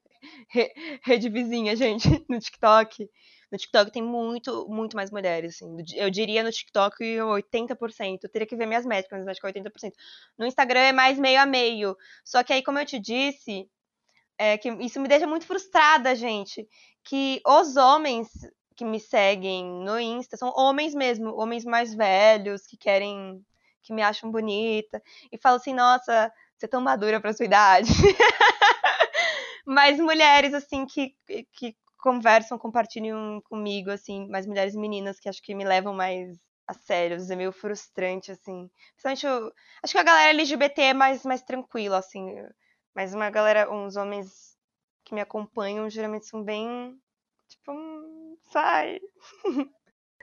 Re- 0.50 0.72
rede 1.02 1.28
vizinha, 1.28 1.74
gente, 1.74 2.08
no 2.28 2.38
TikTok. 2.38 3.08
No 3.50 3.56
TikTok 3.56 3.90
tem 3.90 4.02
muito, 4.02 4.66
muito 4.68 4.94
mais 4.94 5.10
mulheres, 5.10 5.54
assim. 5.54 5.76
Eu 5.94 6.10
diria 6.10 6.42
no 6.42 6.50
TikTok 6.50 7.02
80%. 7.02 8.18
Eu 8.22 8.28
teria 8.28 8.46
que 8.46 8.56
ver 8.56 8.66
minhas 8.66 8.84
métricas, 8.84 9.18
mas 9.20 9.28
acho 9.28 9.40
que 9.40 9.46
é 9.46 9.52
80%. 9.52 9.92
No 10.38 10.46
Instagram 10.46 10.80
é 10.80 10.92
mais 10.92 11.18
meio 11.18 11.40
a 11.40 11.46
meio. 11.46 11.96
Só 12.24 12.42
que 12.42 12.52
aí, 12.52 12.62
como 12.62 12.78
eu 12.78 12.84
te 12.84 12.98
disse, 12.98 13.68
é 14.36 14.58
que 14.58 14.68
isso 14.80 15.00
me 15.00 15.08
deixa 15.08 15.26
muito 15.26 15.46
frustrada, 15.46 16.14
gente. 16.14 16.68
Que 17.02 17.40
os 17.46 17.76
homens 17.76 18.28
que 18.76 18.84
me 18.84 19.00
seguem 19.00 19.64
no 19.64 19.98
Insta 19.98 20.36
são 20.36 20.52
homens 20.56 20.94
mesmo, 20.94 21.34
homens 21.34 21.64
mais 21.64 21.94
velhos, 21.94 22.66
que 22.66 22.76
querem, 22.76 23.44
que 23.82 23.92
me 23.92 24.02
acham 24.02 24.30
bonita. 24.30 25.02
E 25.32 25.38
falam 25.38 25.56
assim, 25.56 25.74
nossa, 25.74 26.32
você 26.56 26.66
é 26.66 26.68
tão 26.68 26.80
madura 26.80 27.20
pra 27.20 27.32
sua 27.32 27.46
idade. 27.46 27.90
Mas 29.66 29.98
mulheres, 29.98 30.54
assim, 30.54 30.86
que, 30.86 31.14
que 31.52 31.76
conversam, 31.98 32.58
compartilham 32.58 33.40
comigo, 33.42 33.90
assim, 33.90 34.28
mais 34.28 34.46
mulheres 34.46 34.74
meninas 34.74 35.18
que 35.18 35.28
acho 35.28 35.42
que 35.42 35.54
me 35.54 35.64
levam 35.64 35.92
mais 35.94 36.38
a 36.66 36.74
sério, 36.74 37.16
é 37.16 37.36
meio 37.36 37.50
frustrante, 37.50 38.30
assim. 38.30 38.70
Principalmente, 38.92 39.26
eu, 39.26 39.52
acho 39.82 39.92
que 39.92 39.98
a 39.98 40.02
galera 40.02 40.30
LGBT 40.30 40.82
é 40.82 40.94
mais, 40.94 41.24
mais 41.24 41.42
tranquila, 41.42 41.98
assim. 41.98 42.36
Mas 42.94 43.14
uma 43.14 43.30
galera, 43.30 43.72
uns 43.72 43.96
homens 43.96 44.56
que 45.04 45.14
me 45.14 45.20
acompanham, 45.22 45.88
geralmente 45.88 46.26
são 46.26 46.42
bem, 46.42 46.98
tipo, 47.48 47.72
hum, 47.72 48.36
sai. 48.52 49.00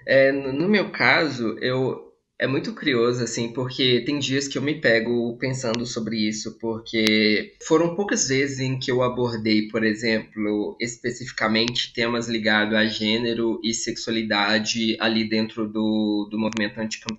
É, 0.07 0.31
no 0.31 0.69
meu 0.69 0.91
caso, 0.91 1.57
eu 1.57 2.14
é 2.37 2.45
muito 2.47 2.75
curioso 2.75 3.23
assim, 3.23 3.53
porque 3.53 4.03
tem 4.05 4.19
dias 4.19 4.45
que 4.47 4.57
eu 4.57 4.61
me 4.61 4.79
pego 4.81 5.37
pensando 5.37 5.85
sobre 5.85 6.17
isso, 6.17 6.57
porque 6.59 7.55
foram 7.65 7.95
poucas 7.95 8.27
vezes 8.27 8.59
em 8.59 8.77
que 8.77 8.91
eu 8.91 9.01
abordei, 9.01 9.69
por 9.69 9.85
exemplo, 9.85 10.75
especificamente 10.81 11.93
temas 11.93 12.27
ligados 12.27 12.75
a 12.75 12.85
gênero 12.85 13.59
e 13.63 13.73
sexualidade 13.73 14.97
ali 14.99 15.27
dentro 15.29 15.65
do, 15.65 16.27
do 16.29 16.37
movimento 16.37 16.77
anticam- 16.77 17.17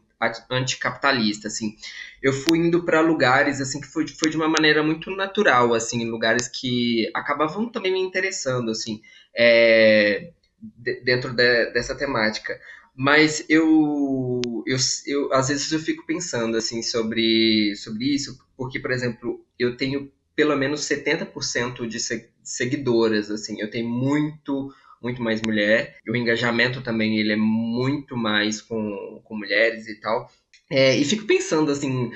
anticapitalista, 0.50 1.48
assim. 1.48 1.74
Eu 2.22 2.32
fui 2.32 2.58
indo 2.58 2.84
para 2.84 3.00
lugares 3.00 3.60
assim 3.60 3.80
que 3.80 3.86
foi, 3.86 4.06
foi 4.08 4.30
de 4.30 4.36
uma 4.36 4.48
maneira 4.48 4.82
muito 4.82 5.10
natural, 5.10 5.72
assim, 5.74 6.04
lugares 6.08 6.46
que 6.48 7.10
acabavam 7.14 7.70
também 7.70 7.92
me 7.92 8.00
interessando, 8.00 8.70
assim, 8.70 9.00
é, 9.34 10.30
de- 10.60 11.00
dentro 11.02 11.32
de- 11.32 11.70
dessa 11.72 11.94
temática. 11.94 12.58
Mas 12.96 13.44
eu, 13.48 14.64
eu, 14.66 14.76
eu, 15.06 15.32
às 15.32 15.48
vezes 15.48 15.70
eu 15.72 15.78
fico 15.80 16.06
pensando 16.06 16.56
assim 16.56 16.82
sobre, 16.82 17.74
sobre 17.76 18.06
isso, 18.14 18.38
porque, 18.56 18.80
por 18.80 18.90
exemplo, 18.90 19.44
eu 19.58 19.76
tenho 19.76 20.10
pelo 20.34 20.56
menos 20.56 20.82
70% 20.84 21.86
de 21.86 21.98
se- 22.00 22.30
seguidoras, 22.42 23.30
assim, 23.30 23.60
eu 23.60 23.70
tenho 23.70 23.88
muito, 23.88 24.72
muito 25.02 25.22
mais 25.22 25.40
mulher, 25.42 25.98
e 26.06 26.10
o 26.10 26.16
engajamento 26.16 26.82
também 26.82 27.18
ele 27.18 27.32
é 27.32 27.36
muito 27.36 28.16
mais 28.16 28.60
com, 28.62 29.20
com 29.24 29.36
mulheres 29.36 29.86
e 29.88 30.00
tal. 30.00 30.30
É, 30.70 30.96
e 30.96 31.04
fico 31.04 31.26
pensando 31.26 31.70
assim, 31.70 32.10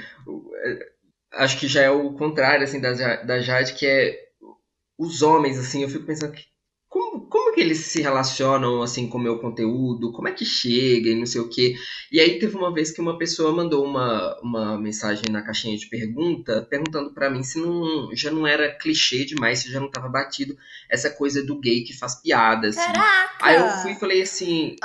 é, 0.65 0.89
acho 1.32 1.59
que 1.59 1.69
já 1.69 1.82
é 1.82 1.90
o 1.90 2.12
contrário 2.15 2.65
assim 2.65 2.81
da, 2.81 2.93
da 3.23 3.40
Jade, 3.40 3.74
que 3.74 3.86
é 3.86 4.19
os 4.98 5.23
homens, 5.23 5.59
assim, 5.59 5.82
eu 5.82 5.89
fico 5.89 6.07
pensando 6.07 6.32
que 6.32 6.47
como, 7.51 7.55
que 7.55 7.61
eles 7.61 7.79
se 7.79 8.01
relacionam 8.01 8.83
assim 8.83 9.09
com 9.09 9.19
o 9.19 9.21
meu 9.21 9.39
conteúdo, 9.39 10.13
como 10.13 10.29
é 10.29 10.33
que 10.33 10.45
chega 10.45 11.11
e 11.11 11.15
não 11.15 11.27
sei 11.27 11.41
o 11.41 11.49
quê. 11.49 11.75
E 12.11 12.21
aí 12.21 12.39
teve 12.39 12.57
uma 12.57 12.73
vez 12.73 12.91
que 12.91 13.01
uma 13.01 13.19
pessoa 13.19 13.53
mandou 13.53 13.85
uma, 13.85 14.39
uma 14.41 14.79
mensagem 14.79 15.25
na 15.31 15.43
caixinha 15.43 15.77
de 15.77 15.87
pergunta, 15.89 16.67
perguntando 16.69 17.13
pra 17.13 17.29
mim 17.29 17.43
se 17.43 17.59
não, 17.59 18.15
já 18.15 18.31
não 18.31 18.47
era 18.47 18.73
clichê 18.73 19.25
demais, 19.25 19.61
se 19.61 19.71
já 19.71 19.81
não 19.81 19.91
tava 19.91 20.09
batido 20.09 20.57
essa 20.89 21.11
coisa 21.11 21.43
do 21.45 21.59
gay 21.59 21.83
que 21.83 21.97
faz 21.97 22.15
piada, 22.21 22.69
assim. 22.69 22.81
Caraca! 22.81 23.39
Aí 23.43 23.57
eu 23.57 23.69
fui 23.83 23.93
e 23.93 23.99
falei 23.99 24.23
assim, 24.23 24.77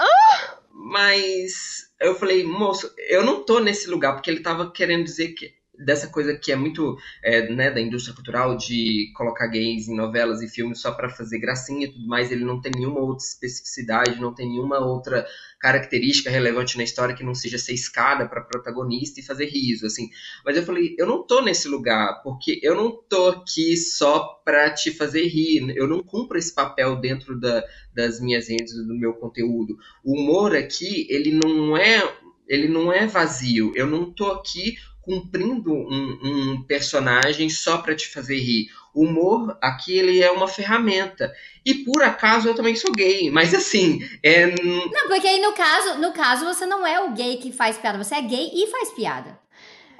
mas 0.71 1.89
eu 2.01 2.15
falei, 2.15 2.43
moço, 2.43 2.91
eu 3.09 3.23
não 3.23 3.43
tô 3.43 3.59
nesse 3.59 3.89
lugar, 3.89 4.13
porque 4.13 4.29
ele 4.29 4.41
tava 4.41 4.71
querendo 4.71 5.03
dizer 5.03 5.29
que 5.29 5.53
dessa 5.79 6.07
coisa 6.07 6.35
que 6.35 6.51
é 6.51 6.55
muito 6.55 6.97
é, 7.23 7.49
né, 7.49 7.71
da 7.71 7.81
indústria 7.81 8.15
cultural 8.15 8.55
de 8.57 9.11
colocar 9.15 9.47
gays 9.47 9.87
em 9.87 9.95
novelas 9.95 10.41
e 10.41 10.47
filmes 10.47 10.79
só 10.79 10.91
pra 10.91 11.09
fazer 11.09 11.39
gracinha 11.39 11.87
e 11.87 11.91
tudo 11.91 12.07
mais, 12.07 12.31
ele 12.31 12.45
não 12.45 12.61
tem 12.61 12.71
nenhuma 12.75 12.99
outra 12.99 13.25
especificidade, 13.25 14.19
não 14.19 14.33
tem 14.33 14.47
nenhuma 14.47 14.79
outra 14.79 15.25
característica 15.59 16.29
relevante 16.29 16.77
na 16.77 16.83
história 16.83 17.15
que 17.15 17.23
não 17.23 17.33
seja 17.33 17.57
ser 17.57 17.73
escada 17.73 18.27
pra 18.27 18.41
protagonista 18.41 19.19
e 19.19 19.23
fazer 19.23 19.45
riso, 19.45 19.85
assim. 19.85 20.09
Mas 20.45 20.55
eu 20.55 20.63
falei, 20.63 20.95
eu 20.97 21.07
não 21.07 21.25
tô 21.25 21.41
nesse 21.41 21.67
lugar, 21.67 22.21
porque 22.23 22.59
eu 22.61 22.75
não 22.75 22.91
tô 23.09 23.29
aqui 23.29 23.75
só 23.75 24.41
pra 24.43 24.69
te 24.69 24.91
fazer 24.91 25.27
rir, 25.27 25.73
eu 25.75 25.87
não 25.87 26.03
cumpro 26.03 26.37
esse 26.37 26.53
papel 26.53 26.97
dentro 26.97 27.39
da, 27.39 27.63
das 27.95 28.19
minhas 28.19 28.47
redes, 28.47 28.75
do 28.75 28.93
meu 28.93 29.13
conteúdo. 29.13 29.75
O 30.03 30.19
humor 30.19 30.55
aqui, 30.55 31.07
ele 31.09 31.31
não 31.31 31.75
é, 31.75 32.15
ele 32.47 32.67
não 32.67 32.93
é 32.93 33.07
vazio. 33.07 33.71
Eu 33.75 33.87
não 33.87 34.13
tô 34.13 34.27
aqui 34.27 34.75
cumprindo 35.05 35.71
um, 35.71 36.19
um 36.23 36.63
personagem 36.63 37.49
só 37.49 37.77
para 37.77 37.95
te 37.95 38.11
fazer 38.11 38.37
rir. 38.37 38.67
O 38.93 39.03
humor 39.03 39.57
aqui 39.61 39.97
ele 39.97 40.21
é 40.21 40.31
uma 40.31 40.47
ferramenta. 40.47 41.31
E 41.65 41.75
por 41.75 42.01
acaso 42.01 42.47
eu 42.47 42.55
também 42.55 42.75
sou 42.75 42.91
gay, 42.91 43.29
mas 43.29 43.53
assim, 43.53 43.99
é, 44.23 44.47
Não, 44.47 45.07
porque 45.07 45.27
aí 45.27 45.39
no 45.39 45.53
caso, 45.53 45.99
no 45.99 46.11
caso 46.11 46.45
você 46.45 46.65
não 46.65 46.85
é 46.85 46.99
o 46.99 47.11
gay 47.11 47.37
que 47.37 47.51
faz 47.51 47.77
piada, 47.77 48.03
você 48.03 48.15
é 48.15 48.21
gay 48.21 48.51
e 48.53 48.67
faz 48.67 48.91
piada. 48.91 49.44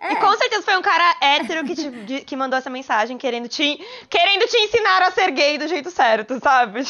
E 0.02 0.16
com 0.18 0.38
certeza 0.38 0.62
foi 0.62 0.76
um 0.78 0.82
cara 0.82 1.16
hétero 1.22 1.66
que, 1.66 1.76
te- 1.76 1.90
de- 1.90 2.22
que 2.22 2.36
mandou 2.36 2.58
essa 2.60 2.70
mensagem 2.70 3.18
querendo 3.18 3.48
te, 3.48 3.80
querendo 4.10 4.46
te 4.48 4.58
ensinar 4.58 5.02
a 5.02 5.12
ser 5.12 5.32
gay 5.32 5.58
do 5.58 5.68
jeito 5.68 5.90
certo, 5.90 6.40
sabe? 6.40 6.82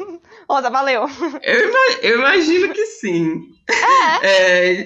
Rosa, 0.48 0.70
valeu. 0.70 1.06
eu, 1.42 1.68
ima- 1.68 1.98
eu 2.02 2.18
imagino 2.18 2.72
que 2.72 2.84
sim. 2.86 3.40
É, 4.22 4.84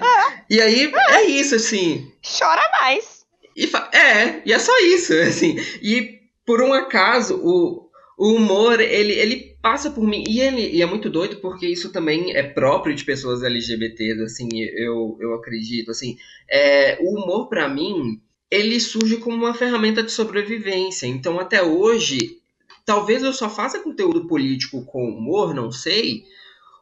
E 0.49 0.61
aí 0.61 0.91
é 1.09 1.23
isso, 1.25 1.55
assim. 1.55 2.11
Chora 2.37 2.61
mais. 2.81 3.25
E 3.55 3.65
é, 3.93 4.41
e 4.45 4.53
é 4.53 4.59
só 4.59 4.77
isso, 4.79 5.13
assim. 5.19 5.55
E 5.81 6.19
por 6.45 6.61
um 6.61 6.73
acaso, 6.73 7.35
o, 7.43 7.89
o 8.17 8.33
humor, 8.35 8.79
ele, 8.79 9.13
ele 9.13 9.48
passa 9.61 9.91
por 9.91 10.05
mim. 10.07 10.23
E, 10.27 10.39
ele, 10.41 10.69
e 10.75 10.81
é 10.81 10.85
muito 10.85 11.09
doido 11.09 11.37
porque 11.37 11.67
isso 11.67 11.91
também 11.91 12.35
é 12.35 12.43
próprio 12.43 12.95
de 12.95 13.03
pessoas 13.03 13.43
LGBTs, 13.43 14.21
assim, 14.21 14.49
eu, 14.53 15.17
eu 15.19 15.33
acredito, 15.33 15.91
assim. 15.91 16.17
É, 16.49 16.97
o 17.01 17.15
humor, 17.17 17.47
pra 17.49 17.67
mim, 17.69 18.21
ele 18.49 18.79
surge 18.79 19.17
como 19.17 19.35
uma 19.37 19.53
ferramenta 19.53 20.03
de 20.03 20.11
sobrevivência. 20.11 21.07
Então, 21.07 21.39
até 21.39 21.61
hoje, 21.63 22.39
talvez 22.85 23.23
eu 23.23 23.33
só 23.33 23.49
faça 23.49 23.79
conteúdo 23.83 24.27
político 24.27 24.83
com 24.85 25.09
humor, 25.09 25.53
não 25.53 25.71
sei, 25.71 26.23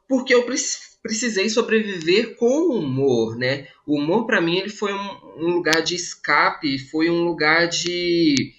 porque 0.07 0.33
eu 0.33 0.43
preci- 0.43 0.97
precisei 1.01 1.49
sobreviver 1.49 2.35
com 2.35 2.45
o 2.47 2.79
humor, 2.79 3.37
né? 3.37 3.67
O 3.85 3.97
humor 3.97 4.25
para 4.25 4.41
mim 4.41 4.57
ele 4.57 4.69
foi 4.69 4.93
um, 4.93 5.09
um 5.37 5.49
lugar 5.53 5.81
de 5.81 5.95
escape, 5.95 6.79
foi 6.79 7.09
um 7.09 7.23
lugar 7.23 7.67
de 7.67 8.53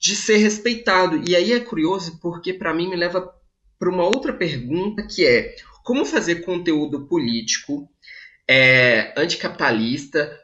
de 0.00 0.16
ser 0.16 0.38
respeitado. 0.38 1.22
E 1.28 1.36
aí 1.36 1.52
é 1.52 1.60
curioso 1.60 2.18
porque 2.20 2.54
para 2.54 2.72
mim 2.72 2.88
me 2.88 2.96
leva 2.96 3.32
para 3.78 3.90
uma 3.90 4.04
outra 4.04 4.32
pergunta 4.32 5.02
que 5.02 5.26
é 5.26 5.54
como 5.84 6.04
fazer 6.04 6.44
conteúdo 6.44 7.06
político, 7.06 7.88
é, 8.48 9.12
anticapitalista 9.16 10.38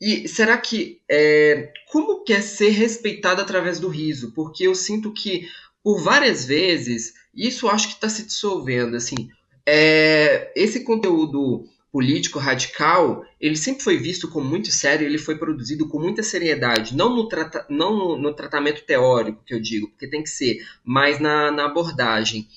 e 0.00 0.26
será 0.26 0.56
que 0.58 1.00
é, 1.08 1.72
como 1.90 2.24
que 2.24 2.32
é 2.32 2.40
ser 2.40 2.70
respeitado 2.70 3.40
através 3.40 3.78
do 3.78 3.88
riso? 3.88 4.32
Porque 4.32 4.66
eu 4.66 4.74
sinto 4.74 5.12
que 5.12 5.46
por 5.82 6.00
várias 6.02 6.44
vezes 6.44 7.14
isso 7.34 7.68
acho 7.68 7.88
que 7.88 7.94
está 7.94 8.08
se 8.08 8.24
dissolvendo 8.24 8.96
assim. 8.96 9.28
É, 9.66 10.52
esse 10.56 10.80
conteúdo 10.84 11.64
político 11.92 12.38
radical, 12.38 13.22
ele 13.38 13.54
sempre 13.54 13.84
foi 13.84 13.98
visto 13.98 14.28
como 14.30 14.48
muito 14.48 14.72
sério, 14.72 15.06
ele 15.06 15.18
foi 15.18 15.36
produzido 15.36 15.86
com 15.86 16.00
muita 16.00 16.22
seriedade, 16.22 16.96
não 16.96 17.14
no, 17.14 17.28
trata, 17.28 17.66
não 17.68 17.94
no, 17.94 18.16
no 18.16 18.34
tratamento 18.34 18.82
teórico 18.84 19.44
que 19.44 19.54
eu 19.54 19.60
digo, 19.60 19.88
porque 19.88 20.08
tem 20.08 20.22
que 20.22 20.30
ser, 20.30 20.66
mas 20.82 21.20
na, 21.20 21.50
na 21.50 21.66
abordagem. 21.66 22.48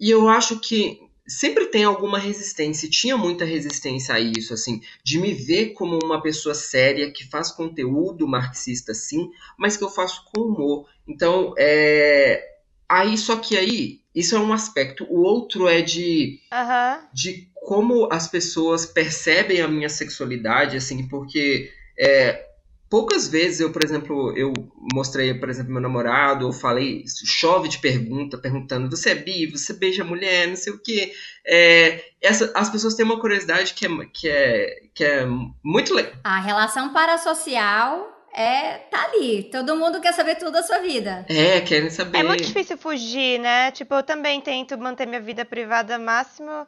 E 0.00 0.10
eu 0.10 0.26
acho 0.26 0.58
que 0.58 0.98
sempre 1.26 1.66
tem 1.66 1.84
alguma 1.84 2.18
resistência, 2.18 2.88
tinha 2.88 3.14
muita 3.14 3.44
resistência 3.44 4.14
a 4.14 4.20
isso, 4.20 4.54
assim, 4.54 4.80
de 5.04 5.18
me 5.18 5.34
ver 5.34 5.74
como 5.74 5.98
uma 6.02 6.22
pessoa 6.22 6.54
séria 6.54 7.12
que 7.12 7.28
faz 7.28 7.52
conteúdo 7.52 8.26
marxista, 8.26 8.94
sim, 8.94 9.28
mas 9.58 9.76
que 9.76 9.84
eu 9.84 9.90
faço 9.90 10.24
com 10.32 10.40
humor. 10.40 10.88
Então, 11.06 11.52
é, 11.58 12.42
aí 12.88 13.18
só 13.18 13.36
que 13.36 13.54
aí 13.54 14.00
isso 14.18 14.34
é 14.34 14.38
um 14.40 14.52
aspecto. 14.52 15.06
O 15.08 15.22
outro 15.22 15.68
é 15.68 15.80
de 15.80 16.40
Aham. 16.52 17.00
de 17.12 17.48
como 17.54 18.08
as 18.10 18.26
pessoas 18.26 18.86
percebem 18.86 19.60
a 19.60 19.68
minha 19.68 19.88
sexualidade, 19.88 20.76
assim, 20.76 21.06
porque 21.06 21.70
é, 21.98 22.46
poucas 22.88 23.28
vezes 23.28 23.60
eu, 23.60 23.70
por 23.70 23.84
exemplo, 23.84 24.36
eu 24.36 24.52
mostrei, 24.92 25.34
por 25.34 25.48
exemplo, 25.50 25.72
meu 25.72 25.80
namorado, 25.80 26.46
eu 26.46 26.52
falei, 26.52 27.04
chove 27.26 27.68
de 27.68 27.78
pergunta, 27.78 28.38
perguntando, 28.38 28.90
você 28.90 29.10
é 29.10 29.14
bi, 29.14 29.46
você 29.46 29.72
beija 29.74 30.02
mulher, 30.02 30.48
não 30.48 30.56
sei 30.56 30.72
o 30.72 30.78
quê. 30.78 31.12
É, 31.46 32.02
essa, 32.20 32.50
as 32.54 32.70
pessoas 32.70 32.94
têm 32.94 33.04
uma 33.04 33.20
curiosidade 33.20 33.74
que 33.74 33.86
é, 33.86 33.90
que 34.12 34.28
é, 34.28 34.80
que 34.94 35.04
é 35.04 35.26
muito 35.62 35.94
legal. 35.94 36.14
A 36.24 36.40
relação 36.40 36.92
parasocial 36.92 38.17
é 38.32 38.78
tá 38.90 39.04
ali. 39.04 39.44
Todo 39.44 39.76
mundo 39.76 40.00
quer 40.00 40.12
saber 40.12 40.36
tudo 40.36 40.52
da 40.52 40.62
sua 40.62 40.78
vida. 40.78 41.24
É, 41.28 41.60
querem 41.60 41.90
saber. 41.90 42.18
É 42.18 42.22
muito 42.22 42.44
difícil 42.44 42.76
fugir, 42.76 43.38
né? 43.38 43.70
Tipo, 43.70 43.96
eu 43.96 44.02
também 44.02 44.40
tento 44.40 44.76
manter 44.78 45.06
minha 45.06 45.20
vida 45.20 45.44
privada 45.44 45.98
máximo 45.98 46.66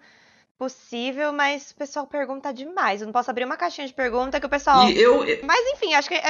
possível, 0.60 1.32
mas 1.32 1.70
o 1.70 1.74
pessoal 1.74 2.06
pergunta 2.06 2.52
demais. 2.52 3.00
Eu 3.00 3.06
não 3.06 3.12
posso 3.14 3.30
abrir 3.30 3.46
uma 3.46 3.56
caixinha 3.56 3.86
de 3.86 3.94
pergunta 3.94 4.38
que 4.38 4.44
o 4.44 4.50
pessoal. 4.50 4.90
E 4.90 5.00
eu, 5.00 5.24
Mas 5.42 5.66
enfim, 5.72 5.94
acho 5.94 6.08
que 6.08 6.20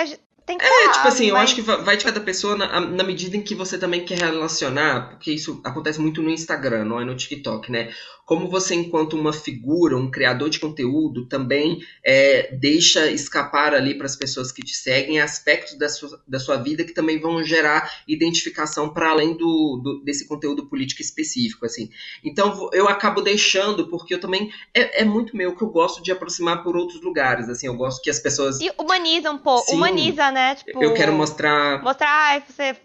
tem 0.47 0.59
que 0.59 0.65
É, 0.65 0.69
falar, 0.69 0.93
tipo 0.93 1.09
assim, 1.09 1.27
eu 1.27 1.35
mas- 1.35 1.45
acho 1.45 1.55
que 1.55 1.63
va- 1.63 1.77
vai 1.77 1.97
de 1.97 2.05
cada 2.05 2.21
pessoa 2.21 2.57
na, 2.57 2.81
na 2.81 3.05
medida 3.05 3.37
em 3.37 3.43
que 3.43 3.55
você 3.55 3.79
também 3.79 4.05
quer 4.05 4.19
relacionar, 4.19 5.11
porque 5.11 5.33
isso 5.33 5.61
acontece 5.65 6.01
muito 6.01 6.21
no 6.23 6.31
Instagram, 6.31 6.85
não 6.85 7.01
é 7.01 7.05
no 7.05 7.15
TikTok, 7.17 7.71
né? 7.71 7.93
Como 8.27 8.49
você, 8.49 8.77
enquanto 8.77 9.15
uma 9.15 9.33
figura, 9.33 9.97
um 9.97 10.09
criador 10.09 10.49
de 10.49 10.61
conteúdo, 10.61 11.27
também 11.27 11.81
é, 12.05 12.55
deixa 12.57 13.11
escapar 13.11 13.75
ali 13.75 13.93
para 13.97 14.07
as 14.07 14.15
pessoas 14.15 14.53
que 14.53 14.63
te 14.63 14.73
seguem 14.77 15.21
aspectos 15.21 15.77
da 15.77 15.89
sua, 15.89 16.23
da 16.29 16.39
sua 16.39 16.57
vida 16.57 16.85
que 16.85 16.93
também 16.93 17.19
vão 17.21 17.43
gerar 17.43 17.91
identificação 18.07 18.89
para 18.95 19.11
além 19.11 19.37
do, 19.37 19.81
do- 19.83 20.01
desse 20.05 20.29
conteúdo 20.29 20.67
político 20.67 21.03
específico, 21.03 21.67
assim. 21.67 21.91
Então 22.25 22.71
eu 22.73 22.87
acabo 22.89 23.21
deixando, 23.21 23.89
porque 23.89 24.15
eu 24.15 24.21
também 24.21 24.49
é, 24.73 25.03
é 25.03 25.05
muito 25.05 25.37
meu 25.37 25.57
que 25.57 25.63
eu 25.63 25.69
gosto 25.69 26.01
de 26.01 26.13
aproximar 26.13 26.63
por 26.63 26.77
outros 26.77 27.03
lugares, 27.03 27.49
assim. 27.49 27.67
Eu 27.67 27.75
gosto 27.75 28.01
que 28.01 28.11
as 28.11 28.21
pessoas 28.21 28.61
E 28.61 28.71
humaniza 28.79 29.31
um 29.33 29.39
pouco, 29.39 29.69
Sim. 29.71 29.77
humaniza, 29.77 30.31
né? 30.31 30.40
Tipo, 30.65 30.83
eu 30.83 30.95
quero 30.95 31.13
mostrar 31.13 31.83
mostrar 31.83 32.43
você, 32.49 32.77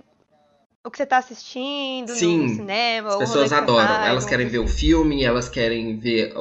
o 0.83 0.91
que 0.91 0.97
você 0.97 1.05
tá 1.05 1.17
assistindo 1.17 2.09
Sim, 2.13 2.37
no 2.43 2.49
cinema. 2.55 3.09
As 3.09 3.15
pessoas 3.17 3.51
adoram. 3.51 3.87
faz, 3.87 4.07
Elas 4.07 4.25
querem 4.25 4.47
ver 4.47 4.59
o 4.59 4.67
filme, 4.67 5.23
elas 5.23 5.49
querem 5.49 5.97
ver 5.97 6.33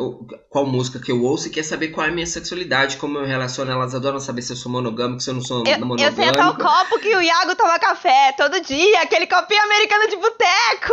qual 0.51 0.67
música 0.67 0.99
que 0.99 1.11
eu 1.11 1.23
ouço 1.23 1.49
e 1.49 1.51
quer 1.51 1.63
saber 1.63 1.89
qual 1.89 2.07
é 2.07 2.11
a 2.11 2.13
minha 2.13 2.27
sexualidade, 2.27 2.97
como 2.99 3.17
eu 3.19 3.25
relaciono. 3.25 3.71
Elas 3.73 3.95
adoram 3.95 4.21
saber 4.21 4.43
se 4.43 4.53
eu 4.53 4.57
sou 4.57 4.71
monogâmico, 4.71 5.21
se 5.21 5.31
eu 5.31 5.35
não 5.35 5.41
sou 5.41 5.65
Eu, 5.67 5.73
eu 5.73 5.79
monogâmico. 5.81 6.17
sei 6.17 6.29
até 6.29 6.45
o 6.47 6.55
copo 6.59 6.99
que 7.01 7.17
o 7.17 7.23
Iago 7.23 7.55
toma 7.57 7.79
café 7.79 8.33
todo 8.37 8.61
dia, 8.61 9.01
aquele 9.03 9.27
copinho 9.27 9.63
americano 9.63 10.09
de 10.09 10.17
boteco. 10.17 10.93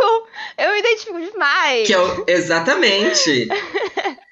Eu 0.56 0.72
me 0.72 0.78
identifico 0.80 1.20
demais. 1.20 1.86
Que 1.86 1.92
é 1.92 1.98
o- 2.00 2.24
Exatamente. 2.26 3.48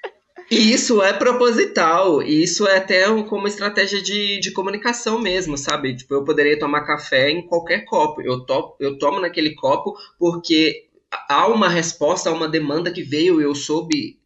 E 0.51 0.73
isso 0.73 1.01
é 1.01 1.13
proposital, 1.13 2.21
e 2.21 2.43
isso 2.43 2.67
é 2.67 2.75
até 2.75 3.05
como 3.23 3.47
estratégia 3.47 4.01
de, 4.01 4.37
de 4.41 4.51
comunicação 4.51 5.17
mesmo, 5.17 5.57
sabe? 5.57 5.95
Tipo, 5.95 6.15
eu 6.15 6.25
poderia 6.25 6.59
tomar 6.59 6.81
café 6.81 7.29
em 7.29 7.47
qualquer 7.47 7.85
copo. 7.85 8.21
Eu, 8.21 8.41
to, 8.41 8.75
eu 8.77 8.97
tomo 8.99 9.21
naquele 9.21 9.55
copo 9.55 9.95
porque 10.19 10.89
há 11.29 11.47
uma 11.47 11.69
resposta, 11.69 12.29
há 12.29 12.33
uma 12.33 12.49
demanda 12.49 12.91
que 12.91 13.01
veio 13.01 13.39
eu 13.39 13.55
soube 13.55 14.19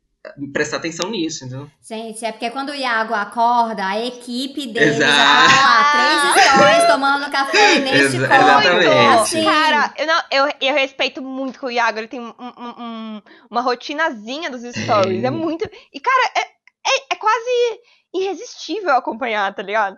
prestar 0.54 0.78
atenção 0.78 1.10
nisso, 1.10 1.46
entendeu? 1.46 1.70
Gente, 1.82 2.24
é 2.26 2.32
porque 2.32 2.50
quando 2.50 2.70
o 2.70 2.76
Iago 2.76 3.14
acorda, 3.14 3.86
a 3.86 4.00
equipe 4.06 4.68
dele 4.68 4.86
Exato. 4.92 5.12
já 5.12 5.48
tá 5.48 5.70
lá, 5.70 6.32
três 6.34 6.48
stories 6.52 6.84
tomando 6.86 7.32
café 7.32 7.80
neste 7.80 8.18
Exa- 8.18 8.26
exatamente. 8.36 8.88
Assim, 9.20 9.44
Cara, 9.44 9.94
eu, 9.98 10.08
não, 10.08 10.22
eu, 10.32 10.54
eu 10.62 10.74
respeito 10.74 11.22
muito 11.22 11.60
com 11.60 11.68
o 11.68 11.72
Iago. 11.72 11.98
Ele 12.00 12.08
tem 12.08 12.20
um- 12.20 12.34
um- 12.40 12.84
um- 12.84 13.22
uma 13.50 13.62
rotinazinha 13.62 14.50
dos 14.50 14.62
stories. 14.62 15.24
É 15.24 15.30
Tem. 15.30 15.32
muito. 15.32 15.70
E, 15.94 16.00
cara, 16.00 16.32
é, 16.36 16.42
é, 16.42 17.14
é 17.14 17.16
quase 17.16 17.80
irresistível 18.14 18.92
acompanhar, 18.96 19.54
tá 19.54 19.62
ligado? 19.62 19.98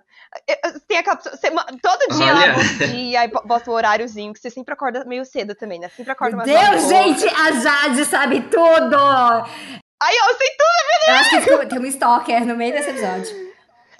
Tem 0.88 0.98
aquela 0.98 1.16
pessoa, 1.16 1.38
você 1.38 1.50
ma- 1.50 1.66
todo 1.82 2.16
dia 2.18 2.26
Olha. 2.36 2.48
lá, 2.48 2.54
bom 2.54 2.86
dia, 2.88 3.22
aí 3.22 3.28
bo- 3.30 3.44
bota 3.46 3.70
o 3.72 3.74
horáriozinho, 3.74 4.34
que 4.34 4.40
você 4.40 4.50
sempre 4.50 4.74
acorda 4.74 5.06
meio 5.06 5.24
cedo 5.24 5.56
também, 5.56 5.80
né? 5.80 5.88
Sempre 5.90 6.12
acorda 6.12 6.36
nove 6.38 6.52
Deus, 6.52 6.88
gente, 6.90 7.26
a 7.28 7.52
Jade 7.52 8.06
sabe 8.06 8.42
tudo! 8.42 8.98
Aí 10.02 10.16
eu 10.16 10.38
sei 10.38 10.48
tudo. 10.50 11.08
Eu 11.10 11.14
acho 11.16 11.30
que 11.30 11.42
ficou- 11.42 11.66
tem 11.68 11.80
um 11.80 11.86
stalker 11.86 12.46
no 12.46 12.56
meio 12.56 12.72
desse 12.74 12.90
episódio. 12.90 13.48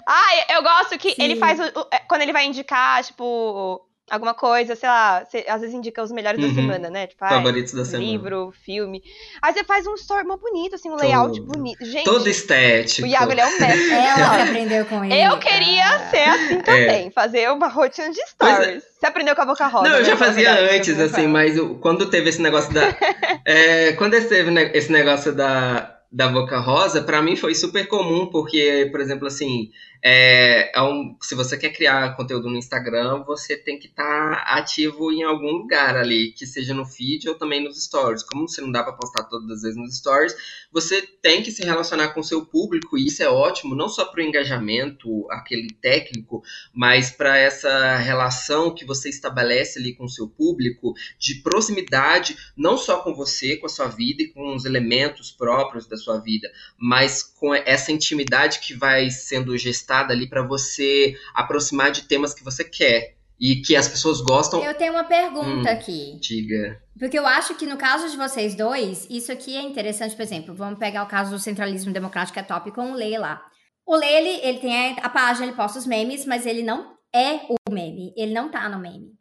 Ai, 0.06 0.44
eu 0.50 0.62
gosto 0.62 0.96
que 0.98 1.10
Sim. 1.14 1.22
ele 1.22 1.36
faz 1.36 1.58
o, 1.60 1.64
o- 1.64 1.88
é, 1.90 1.98
quando 2.00 2.22
ele 2.22 2.32
vai 2.32 2.46
indicar, 2.46 3.02
tipo, 3.04 3.84
alguma 4.10 4.34
coisa, 4.34 4.74
sei 4.76 4.88
lá, 4.88 5.24
você, 5.24 5.44
às 5.48 5.60
vezes 5.60 5.74
indica 5.74 6.02
os 6.02 6.10
melhores 6.12 6.40
Uhum. 6.42 6.48
da 6.48 6.54
semana, 6.54 6.90
né? 6.90 7.06
Tipo, 7.06 7.24
ai, 7.24 7.30
Favoritos 7.30 7.72
da 7.74 7.84
semana. 7.84 8.04
livro, 8.10 8.52
filme. 8.64 9.02
Aí 9.42 9.52
você 9.52 9.64
faz 9.64 9.86
um 9.86 9.94
story 9.94 10.26
mó 10.26 10.36
bonito, 10.36 10.74
assim, 10.74 10.90
um 10.90 10.96
layout 10.96 11.38
Todo. 11.40 11.52
bonito. 11.52 11.84
Gente, 11.84 12.04
Todo 12.04 12.28
estético. 12.28 13.06
o 13.06 13.10
Iago 13.10 13.32
ele 13.32 13.40
é 13.40 13.46
um 13.46 13.60
mestre. 13.60 13.90
Ela 13.92 14.36
que 14.36 14.42
aprendeu 14.42 14.86
com 14.86 15.04
ele. 15.04 15.14
Eu 15.14 15.38
queria 15.38 15.82
cara. 15.84 16.10
ser 16.10 16.22
assim 16.28 16.60
também, 16.60 17.10
fazer 17.10 17.50
uma 17.50 17.68
rotina 17.68 18.10
de 18.10 18.20
Pois 18.38 18.50
é. 18.52 18.62
stories. 18.62 18.84
Você 18.98 19.06
aprendeu 19.06 19.34
com 19.36 19.42
a 19.42 19.46
Boca 19.46 19.66
Rosa. 19.66 19.88
Não, 19.88 19.94
eu 19.96 20.02
né? 20.02 20.04
já 20.04 20.16
fazia 20.16 20.52
verdade, 20.54 20.76
antes, 20.76 21.00
assim, 21.00 21.26
mas 21.26 21.56
eu- 21.56 21.76
quando 21.76 22.10
teve 22.10 22.28
esse 22.30 22.42
negócio 22.42 22.72
da. 22.74 22.80
é, 23.44 23.92
quando 23.92 24.12
teve 24.28 24.50
esse 24.76 24.90
negócio 24.90 25.32
da, 25.34 25.96
da 26.10 26.28
Boca 26.28 26.58
Rosa, 26.58 27.02
pra 27.02 27.22
mim 27.22 27.36
foi 27.36 27.54
super 27.54 27.86
comum, 27.86 28.26
porque, 28.26 28.88
por 28.90 29.00
exemplo, 29.00 29.26
assim, 29.28 29.70
é, 30.02 30.76
é 30.76 30.82
um, 30.82 31.16
se 31.20 31.34
você 31.34 31.56
quer 31.56 31.70
criar 31.70 32.16
conteúdo 32.16 32.48
no 32.48 32.56
Instagram, 32.56 33.24
você 33.24 33.56
tem 33.56 33.78
que 33.78 33.88
estar 33.88 34.44
ativo 34.46 35.10
em 35.10 35.24
algum 35.24 35.50
lugar 35.50 35.96
ali, 35.96 36.32
que 36.32 36.46
seja 36.46 36.72
no 36.72 36.84
feed 36.84 37.28
ou 37.28 37.34
também 37.34 37.62
nos 37.62 37.82
stories. 37.82 38.22
Como 38.22 38.48
você 38.48 38.60
não 38.60 38.70
dá 38.70 38.82
pra 38.82 38.92
postar 38.92 39.24
todas 39.24 39.50
as 39.50 39.62
vezes 39.62 39.76
nos 39.76 39.96
stories, 39.96 40.36
você 40.72 41.02
tem 41.02 41.42
que 41.42 41.50
se 41.50 41.64
relacionar 41.64 42.08
com 42.08 42.20
o 42.20 42.24
seu 42.24 42.46
público, 42.46 42.96
e 42.96 43.06
isso 43.06 43.22
é 43.22 43.28
ótimo, 43.28 43.74
não 43.74 43.88
só 43.88 44.04
para 44.04 44.20
o 44.20 44.24
engajamento, 44.24 45.26
aquele 45.30 45.70
técnico, 45.72 46.42
mas 46.72 47.10
para 47.10 47.36
essa 47.36 47.96
relação 47.96 48.74
que 48.74 48.84
você 48.84 49.08
estabelece 49.08 49.78
ali 49.78 49.94
com 49.94 50.04
o 50.04 50.08
seu 50.08 50.28
público, 50.28 50.94
de 51.18 51.36
proximidade, 51.36 52.36
não 52.56 52.78
só 52.78 53.00
com 53.00 53.14
você, 53.14 53.56
com 53.56 53.66
a 53.66 53.70
sua 53.70 53.88
vida 53.88 54.22
e 54.22 54.28
com 54.28 54.54
os 54.54 54.64
elementos 54.64 55.32
próprios 55.32 55.86
da 55.86 55.96
sua 55.96 56.18
vida, 56.18 56.48
mas 56.78 57.22
com 57.22 57.54
essa 57.54 57.90
intimidade 57.90 58.60
que 58.60 58.74
vai 58.74 59.10
sendo 59.10 59.56
gestada 59.56 59.87
ali 59.96 60.28
para 60.28 60.42
você 60.42 61.16
aproximar 61.34 61.90
de 61.90 62.02
temas 62.02 62.34
que 62.34 62.44
você 62.44 62.64
quer 62.64 63.16
e 63.40 63.56
que 63.56 63.76
as 63.76 63.88
pessoas 63.88 64.20
gostam. 64.20 64.62
Eu 64.64 64.74
tenho 64.74 64.92
uma 64.92 65.04
pergunta 65.04 65.70
Hum. 65.70 65.72
aqui. 65.72 66.18
Diga. 66.20 66.82
Porque 66.98 67.18
eu 67.18 67.26
acho 67.26 67.54
que 67.54 67.66
no 67.66 67.76
caso 67.76 68.10
de 68.10 68.16
vocês 68.16 68.54
dois, 68.56 69.06
isso 69.08 69.30
aqui 69.30 69.56
é 69.56 69.62
interessante, 69.62 70.16
por 70.16 70.22
exemplo, 70.22 70.54
vamos 70.54 70.78
pegar 70.78 71.04
o 71.04 71.08
caso 71.08 71.30
do 71.30 71.38
centralismo 71.38 71.92
democrático, 71.92 72.34
que 72.34 72.40
é 72.40 72.42
top, 72.42 72.72
com 72.72 72.90
o 72.90 72.94
Lê 72.94 73.16
lá. 73.16 73.40
O 73.86 73.94
Lê, 73.96 74.06
ele, 74.06 74.40
ele 74.42 74.58
tem 74.58 74.74
a, 74.98 75.06
a 75.06 75.08
página, 75.08 75.46
ele 75.46 75.54
posta 75.56 75.78
os 75.78 75.86
memes, 75.86 76.26
mas 76.26 76.44
ele 76.46 76.62
não 76.62 76.96
é 77.14 77.36
o 77.48 77.72
meme, 77.72 78.12
ele 78.16 78.34
não 78.34 78.50
tá 78.50 78.68
no 78.68 78.78
meme. 78.80 79.12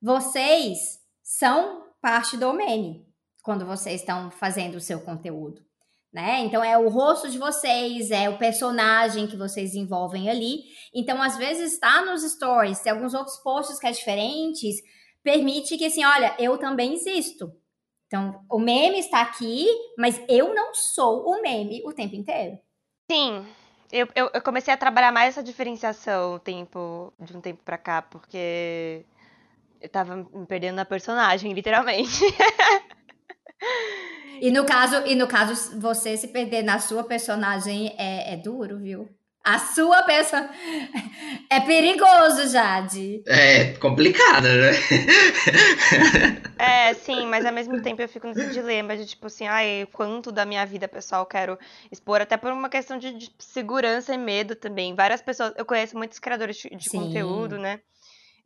Vocês 0.00 1.00
são 1.22 1.82
parte 2.00 2.36
do 2.36 2.52
meme 2.52 3.04
quando 3.42 3.66
vocês 3.66 4.00
estão 4.00 4.30
fazendo 4.30 4.76
o 4.76 4.80
seu 4.80 5.00
conteúdo, 5.00 5.60
né? 6.14 6.42
Então 6.44 6.62
é 6.62 6.78
o 6.78 6.88
rosto 6.88 7.28
de 7.28 7.36
vocês, 7.36 8.12
é 8.12 8.30
o 8.30 8.38
personagem 8.38 9.26
que 9.26 9.36
vocês 9.36 9.74
envolvem 9.74 10.30
ali. 10.30 10.60
Então, 10.94 11.20
às 11.20 11.36
vezes, 11.36 11.72
está 11.72 12.04
nos 12.04 12.22
stories, 12.22 12.78
tem 12.78 12.92
alguns 12.92 13.14
outros 13.14 13.36
posts 13.38 13.80
que 13.80 13.86
é 13.88 13.90
diferentes, 13.90 14.76
permite 15.24 15.76
que 15.76 15.86
assim, 15.86 16.04
olha, 16.04 16.32
eu 16.38 16.56
também 16.56 16.94
existo. 16.94 17.52
Então, 18.06 18.40
o 18.48 18.60
meme 18.60 19.00
está 19.00 19.22
aqui, 19.22 19.66
mas 19.98 20.22
eu 20.28 20.54
não 20.54 20.72
sou 20.72 21.24
o 21.26 21.42
meme 21.42 21.82
o 21.84 21.92
tempo 21.92 22.14
inteiro. 22.14 22.60
Sim, 23.10 23.44
eu, 23.90 24.06
eu, 24.14 24.30
eu 24.32 24.40
comecei 24.40 24.72
a 24.72 24.76
trabalhar 24.76 25.10
mais 25.10 25.30
essa 25.30 25.42
diferenciação 25.42 26.38
tempo, 26.38 27.12
de 27.18 27.36
um 27.36 27.40
tempo 27.40 27.60
pra 27.64 27.76
cá, 27.76 28.02
porque 28.02 29.04
eu 29.80 29.88
tava 29.88 30.14
me 30.14 30.46
perdendo 30.46 30.76
na 30.76 30.84
personagem, 30.84 31.50
literalmente. 31.54 32.20
E 34.40 34.50
no 34.50 34.64
caso, 34.64 35.06
e 35.06 35.14
no 35.14 35.26
caso, 35.26 35.78
você 35.78 36.16
se 36.16 36.28
perder 36.28 36.62
na 36.62 36.78
sua 36.78 37.04
personagem 37.04 37.94
é, 37.98 38.34
é 38.34 38.36
duro, 38.36 38.78
viu? 38.78 39.08
A 39.44 39.58
sua 39.58 40.02
pessoa 40.04 40.48
é 41.50 41.60
perigoso, 41.60 42.48
Jade. 42.48 43.22
É 43.26 43.74
complicada, 43.74 44.48
né? 44.48 44.70
É, 46.58 46.94
sim, 46.94 47.26
mas 47.26 47.44
ao 47.44 47.52
mesmo 47.52 47.82
tempo 47.82 48.00
eu 48.00 48.08
fico 48.08 48.26
nesse 48.26 48.50
dilema 48.52 48.96
de 48.96 49.04
tipo 49.04 49.26
assim, 49.26 49.46
ai, 49.46 49.86
quanto 49.92 50.32
da 50.32 50.46
minha 50.46 50.64
vida 50.64 50.88
pessoal 50.88 51.22
eu 51.22 51.26
quero 51.26 51.58
expor, 51.92 52.22
até 52.22 52.38
por 52.38 52.52
uma 52.52 52.70
questão 52.70 52.96
de, 52.96 53.12
de 53.12 53.30
segurança 53.38 54.14
e 54.14 54.18
medo 54.18 54.54
também. 54.56 54.94
Várias 54.94 55.20
pessoas, 55.20 55.52
eu 55.58 55.66
conheço 55.66 55.94
muitos 55.96 56.18
criadores 56.18 56.56
de, 56.56 56.70
de 56.70 56.88
Sim. 56.88 57.00
conteúdo, 57.00 57.58
né? 57.58 57.80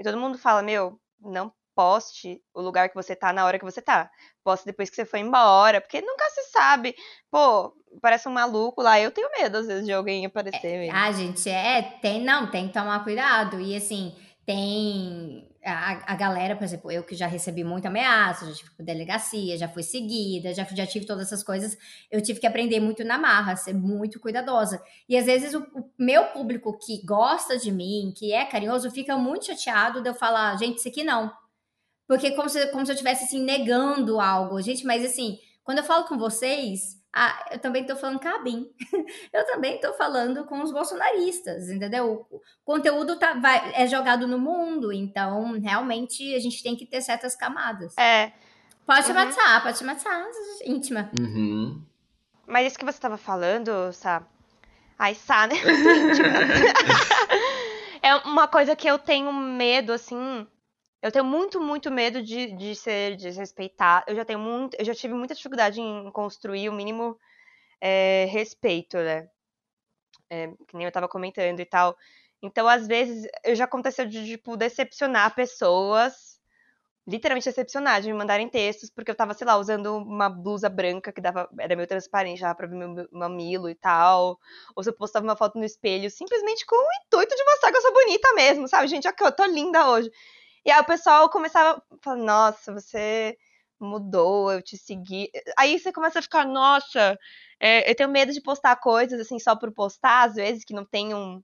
E 0.01 0.02
todo 0.02 0.19
mundo 0.19 0.36
fala, 0.36 0.62
meu, 0.62 0.98
não 1.20 1.52
poste 1.78 2.42
o 2.52 2.60
lugar 2.60 2.88
que 2.88 2.94
você 2.96 3.14
tá 3.14 3.32
na 3.32 3.46
hora 3.46 3.56
que 3.56 3.64
você 3.64 3.80
tá. 3.80 4.10
Poste 4.42 4.66
depois 4.66 4.90
que 4.90 4.96
você 4.96 5.05
foi 5.05 5.20
embora, 5.20 5.80
porque 5.80 6.00
nunca 6.00 6.24
se 6.30 6.50
sabe. 6.50 6.92
Pô, 7.30 7.72
parece 8.02 8.28
um 8.28 8.32
maluco 8.32 8.82
lá. 8.82 8.98
Eu 8.98 9.12
tenho 9.12 9.30
medo, 9.30 9.59
às 9.59 9.68
vezes, 9.68 9.86
de 9.86 9.92
alguém 9.92 10.26
aparecer 10.26 10.76
mesmo. 10.76 10.96
Ah, 10.96 11.12
gente, 11.12 11.48
é, 11.48 11.82
tem, 12.02 12.24
não, 12.24 12.50
tem 12.50 12.66
que 12.66 12.74
tomar 12.74 13.05
cuidado. 13.05 13.60
E 13.60 13.76
assim, 13.76 14.12
tem 14.44 15.48
a, 15.64 16.14
a 16.14 16.16
galera, 16.16 16.56
por 16.56 16.64
exemplo, 16.64 16.90
eu 16.90 17.05
que 17.05 17.14
já 17.14 17.28
recebi 17.28 17.62
muita 17.62 17.86
ameaça, 17.86 18.46
já 18.46 18.55
tive 18.55 18.70
delegacia, 18.80 19.56
já 19.56 19.68
fui 19.68 19.84
seguida, 19.84 20.52
já, 20.52 20.64
já 20.64 20.84
tive 20.84 21.06
todas 21.06 21.28
essas 21.28 21.44
coisas, 21.44 21.78
eu 22.10 22.20
tive 22.20 22.40
que 22.40 22.46
aprender 22.48 22.80
muito 22.80 23.05
na 23.05 23.18
marra, 23.18 23.55
ser 23.55 23.72
muito 23.74 24.18
cuidadosa. 24.18 24.82
E 25.09 25.16
às 25.16 25.26
vezes 25.26 25.55
o, 25.55 25.60
o 25.60 25.88
meu 25.96 26.24
público 26.24 26.76
que 26.76 27.06
gosta 27.06 27.56
de 27.56 27.70
mim, 27.70 28.12
que 28.16 28.32
é 28.32 28.44
carinhoso, 28.44 28.90
fica 28.90 29.16
muito 29.16 29.46
chateado 29.46 30.02
de 30.02 30.09
eu 30.09 30.14
falar, 30.14 30.56
gente, 30.56 30.78
isso 30.78 30.88
aqui 30.88 31.05
não. 31.05 31.32
Porque 32.09 32.30
como 32.30 32.48
se, 32.48 32.66
como 32.68 32.86
se 32.86 32.90
eu 32.90 32.94
estivesse 32.94 33.24
assim, 33.24 33.44
negando 33.44 34.18
algo. 34.18 34.60
Gente, 34.62 34.85
mas 34.86 35.05
assim, 35.05 35.39
quando 35.62 35.78
eu 35.78 35.85
falo 35.85 36.06
com 36.06 36.16
vocês, 36.16 36.98
ah, 37.12 37.47
eu 37.52 37.59
também 37.59 37.82
estou 37.82 37.97
falando 37.97 38.18
cabim. 38.18 38.66
eu 39.30 39.44
também 39.44 39.74
estou 39.74 39.93
falando 39.93 40.47
com 40.47 40.62
os 40.62 40.72
bolsonaristas, 40.72 41.68
entendeu? 41.68 42.26
O 42.30 42.40
conteúdo 42.64 43.18
tá, 43.18 43.35
vai, 43.35 43.72
é 43.74 43.86
jogado 43.86 44.26
no 44.26 44.39
mundo, 44.39 44.90
então 44.90 45.60
realmente 45.60 46.35
a 46.35 46.39
gente 46.39 46.62
tem 46.62 46.74
que 46.74 46.86
ter 46.86 47.02
certas 47.02 47.36
camadas. 47.36 47.97
É. 47.98 48.32
Pode 48.86 49.06
chamar 49.06 49.24
uhum. 49.24 49.28
de 49.28 49.35
Sá, 49.35 49.60
pode 49.60 49.78
chamar 49.78 49.94
de 49.97 50.01
Sá, 50.01 50.26
íntima. 50.64 51.10
Uhum. 51.20 51.82
Mas 52.47 52.68
isso 52.68 52.78
que 52.78 52.85
você 52.86 52.97
estava 52.97 53.18
falando, 53.18 53.93
Sá. 53.93 54.22
Ai, 54.98 55.14
Sá, 55.14 55.47
né? 55.47 55.56
íntima. 55.56 56.28
é 58.02 58.16
uma 58.24 58.48
coisa 58.48 58.74
que 58.74 58.89
eu 58.89 58.98
tenho 58.98 59.30
medo, 59.30 59.93
assim, 59.93 60.47
eu 61.03 61.12
tenho 61.12 61.25
muito, 61.25 61.61
muito 61.61 61.91
medo 61.91 62.23
de, 62.23 62.53
de 62.57 62.75
ser 62.75 63.16
desrespeitado. 63.16 64.07
Eu 64.09 64.16
já 64.16 64.25
tenho 64.25 64.39
muito, 64.39 64.77
eu 64.79 64.85
já 64.85 64.95
tive 64.95 65.15
muita 65.15 65.35
dificuldade 65.35 65.81
em 65.81 66.11
construir 66.11 66.69
o 66.69 66.73
mínimo 66.73 67.19
é, 67.81 68.27
respeito, 68.31 68.97
né? 68.97 69.29
É, 70.31 70.49
que 70.66 70.77
nem 70.77 70.87
eu 70.87 70.93
tava 70.93 71.09
comentando 71.09 71.61
e 71.61 71.65
tal. 71.65 71.97
Então, 72.43 72.69
às 72.69 72.87
vezes, 72.87 73.29
eu 73.45 73.55
já 73.55 73.65
aconteceu 73.65 74.07
de, 74.07 74.25
tipo, 74.25 74.57
decepcionar 74.57 75.35
pessoas, 75.35 76.41
literalmente 77.07 77.47
decepcionar, 77.49 78.03
de 78.03 78.09
me 78.12 78.19
mandarem 78.19 78.49
textos, 78.49 78.91
porque 78.91 79.11
eu 79.11 79.15
tava, 79.15 79.35
sei 79.35 79.47
lá, 79.47 79.57
usando 79.57 79.97
uma 79.97 80.29
blusa 80.29 80.69
branca 80.69 81.12
que 81.12 81.20
dava, 81.20 81.49
era 81.59 81.75
meio 81.75 81.89
transparente, 81.89 82.41
já 82.41 82.55
pra 82.55 82.66
ver 82.66 82.77
meu 82.77 83.09
mamilo 83.12 83.69
e 83.70 83.75
tal. 83.75 84.39
Ou 84.77 84.83
se 84.85 84.91
eu 84.91 84.95
postava 84.95 85.25
uma 85.25 85.37
foto 85.37 85.59
no 85.59 85.65
espelho, 85.65 86.11
simplesmente 86.11 86.66
com 86.66 86.77
o 86.77 87.07
intuito 87.07 87.35
de 87.35 87.45
mostrar 87.45 87.70
que 87.73 87.79
eu 87.79 87.83
sou 87.83 87.93
bonita 87.95 88.33
mesmo, 88.35 88.69
sabe? 88.69 88.89
Gente, 88.89 89.09
aqui, 89.09 89.25
eu 89.25 89.33
tô 89.33 89.45
linda 89.47 89.91
hoje. 89.91 90.11
E 90.69 90.70
aí 90.70 90.82
o 90.82 90.85
pessoal 90.85 91.31
começava 91.31 91.78
a 91.90 91.97
falar, 92.05 92.19
nossa, 92.19 92.74
você 92.74 93.39
mudou, 93.81 94.53
eu 94.53 94.61
te 94.61 94.77
segui. 94.77 95.31
Aí 95.57 95.78
você 95.78 95.90
começa 95.90 96.19
a 96.19 96.23
ficar, 96.23 96.45
nossa, 96.45 97.19
é, 97.59 97.90
eu 97.90 97.95
tenho 97.95 98.11
medo 98.11 98.35
de 98.35 98.43
postar 98.43 98.77
coisas 98.77 99.19
assim 99.19 99.39
só 99.39 99.57
por 99.57 99.73
postar, 99.73 100.24
às 100.24 100.35
vezes, 100.35 100.66
que 100.66 100.74
não 100.74 100.85
tem 100.85 101.15
um. 101.15 101.43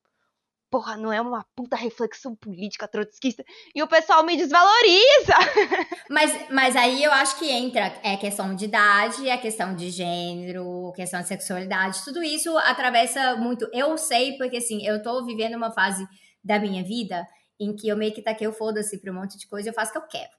Porra, 0.71 0.99
não 0.99 1.11
é 1.11 1.23
uma 1.23 1.43
puta 1.57 1.75
reflexão 1.75 2.37
política 2.37 2.87
trotskista. 2.87 3.43
E 3.75 3.83
o 3.83 3.89
pessoal 3.89 4.23
me 4.25 4.37
desvaloriza. 4.37 5.35
Mas, 6.11 6.51
mas 6.51 6.77
aí 6.77 7.03
eu 7.03 7.11
acho 7.11 7.39
que 7.39 7.51
entra 7.51 7.99
é 8.03 8.15
questão 8.19 8.55
de 8.55 8.67
idade, 8.67 9.27
é 9.27 9.39
questão 9.39 9.75
de 9.75 9.89
gênero, 9.89 10.93
questão 10.95 11.23
de 11.23 11.29
sexualidade, 11.29 12.05
tudo 12.05 12.23
isso 12.23 12.57
atravessa 12.59 13.37
muito. 13.37 13.67
Eu 13.73 13.97
sei, 13.97 14.37
porque 14.37 14.59
assim, 14.59 14.87
eu 14.87 15.03
tô 15.03 15.25
vivendo 15.25 15.55
uma 15.55 15.71
fase 15.71 16.07
da 16.45 16.59
minha 16.59 16.85
vida 16.85 17.27
em 17.59 17.75
que 17.75 17.89
eu 17.89 17.97
meio 17.97 18.15
que 18.15 18.23
taquei 18.23 18.47
o 18.47 18.53
foda-se 18.53 18.99
pra 18.99 19.13
um 19.13 19.15
monte 19.15 19.39
de 19.39 19.47
coisa 19.47 19.69
e 19.69 19.71
eu 19.71 19.75
faço 19.75 19.91
o 19.91 19.93
que 19.93 19.99
eu 19.99 20.09
quero. 20.09 20.33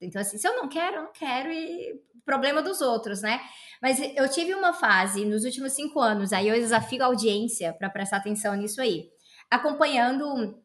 Então, 0.00 0.20
assim, 0.20 0.36
se 0.38 0.46
eu 0.46 0.56
não 0.56 0.68
quero, 0.68 0.96
eu 0.96 1.02
não 1.04 1.12
quero 1.12 1.50
e 1.50 2.00
problema 2.24 2.60
dos 2.60 2.80
outros, 2.80 3.22
né? 3.22 3.40
Mas 3.80 3.98
eu 4.16 4.28
tive 4.28 4.54
uma 4.54 4.72
fase 4.72 5.24
nos 5.24 5.44
últimos 5.44 5.72
cinco 5.72 6.00
anos, 6.00 6.32
aí 6.32 6.48
eu 6.48 6.54
desafio 6.54 7.02
a 7.02 7.06
audiência 7.06 7.72
para 7.72 7.88
prestar 7.88 8.18
atenção 8.18 8.54
nisso 8.54 8.80
aí, 8.80 9.08
acompanhando 9.50 10.60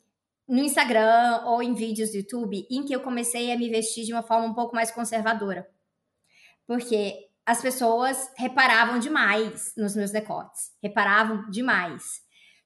no 0.48 0.60
Instagram 0.60 1.44
ou 1.46 1.62
em 1.62 1.74
vídeos 1.74 2.12
do 2.12 2.18
YouTube, 2.18 2.68
em 2.70 2.84
que 2.84 2.94
eu 2.94 3.00
comecei 3.00 3.54
a 3.54 3.58
me 3.58 3.70
vestir 3.70 4.06
de 4.06 4.12
uma 4.12 4.24
forma 4.24 4.48
um 4.48 4.54
pouco 4.54 4.76
mais 4.76 4.92
conservadora. 4.92 5.70
Porque 6.66 7.30
as 7.46 7.62
pessoas 7.62 8.32
reparavam 8.38 9.00
demais 9.00 9.74
nos 9.78 9.96
meus 9.96 10.12
decotes, 10.12 10.72
reparavam 10.82 11.50
demais. 11.50 12.21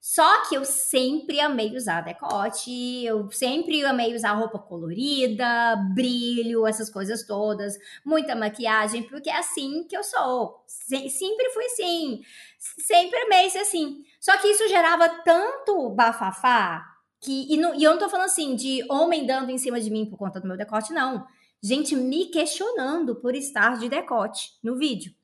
Só 0.08 0.48
que 0.48 0.54
eu 0.54 0.64
sempre 0.64 1.40
amei 1.40 1.76
usar 1.76 2.02
decote, 2.02 3.04
eu 3.04 3.28
sempre 3.32 3.84
amei 3.84 4.14
usar 4.14 4.34
roupa 4.34 4.60
colorida, 4.60 5.76
brilho, 5.96 6.68
essas 6.68 6.92
coisas 6.92 7.26
todas, 7.26 7.76
muita 8.06 8.36
maquiagem, 8.36 9.02
porque 9.02 9.32
é 9.32 9.38
assim 9.40 9.84
que 9.90 9.98
eu 9.98 10.04
sou. 10.04 10.64
Sempre 10.68 11.50
fui 11.50 11.66
assim, 11.66 12.22
sempre 12.60 13.20
amei 13.22 13.50
ser 13.50 13.58
assim. 13.58 14.04
Só 14.20 14.38
que 14.38 14.48
isso 14.48 14.68
gerava 14.68 15.10
tanto 15.24 15.90
bafafá 15.90 16.86
que. 17.20 17.52
E, 17.52 17.58
não, 17.58 17.74
e 17.74 17.84
eu 17.84 17.94
não 17.94 17.98
tô 18.00 18.08
falando 18.08 18.28
assim 18.28 18.56
de 18.56 18.86
homem 18.88 19.26
dando 19.26 19.50
em 19.50 19.58
cima 19.58 19.82
de 19.82 19.90
mim 19.90 20.06
por 20.06 20.18
conta 20.18 20.40
do 20.40 20.48
meu 20.48 20.56
decote, 20.56 20.94
não. 20.94 21.26
Gente 21.64 21.96
me 21.96 22.26
questionando 22.28 23.16
por 23.16 23.36
estar 23.36 23.80
de 23.80 23.90
decote 23.90 24.52
no 24.62 24.78
vídeo, 24.78 25.16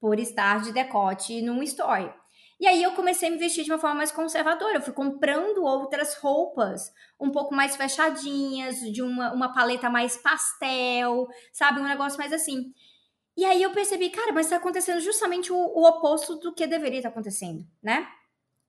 por 0.00 0.18
estar 0.18 0.62
de 0.62 0.72
decote 0.72 1.40
num 1.42 1.62
story. 1.62 2.12
E 2.58 2.66
aí 2.66 2.82
eu 2.82 2.92
comecei 2.92 3.28
a 3.28 3.30
me 3.30 3.36
vestir 3.36 3.64
de 3.64 3.70
uma 3.70 3.78
forma 3.78 3.96
mais 3.96 4.10
conservadora. 4.10 4.78
Eu 4.78 4.82
fui 4.82 4.92
comprando 4.92 5.62
outras 5.62 6.14
roupas 6.16 6.92
um 7.20 7.30
pouco 7.30 7.54
mais 7.54 7.76
fechadinhas, 7.76 8.80
de 8.80 9.02
uma, 9.02 9.32
uma 9.32 9.52
paleta 9.52 9.90
mais 9.90 10.16
pastel, 10.16 11.28
sabe? 11.52 11.80
Um 11.80 11.84
negócio 11.84 12.18
mais 12.18 12.32
assim. 12.32 12.72
E 13.36 13.44
aí 13.44 13.62
eu 13.62 13.72
percebi, 13.72 14.08
cara, 14.08 14.32
mas 14.32 14.46
está 14.46 14.56
acontecendo 14.56 15.00
justamente 15.00 15.52
o, 15.52 15.56
o, 15.56 15.86
oposto 15.86 16.36
do 16.36 16.54
que 16.54 16.66
deveria 16.66 17.00
estar 17.00 17.10
acontecendo, 17.10 17.66
né? 17.82 18.08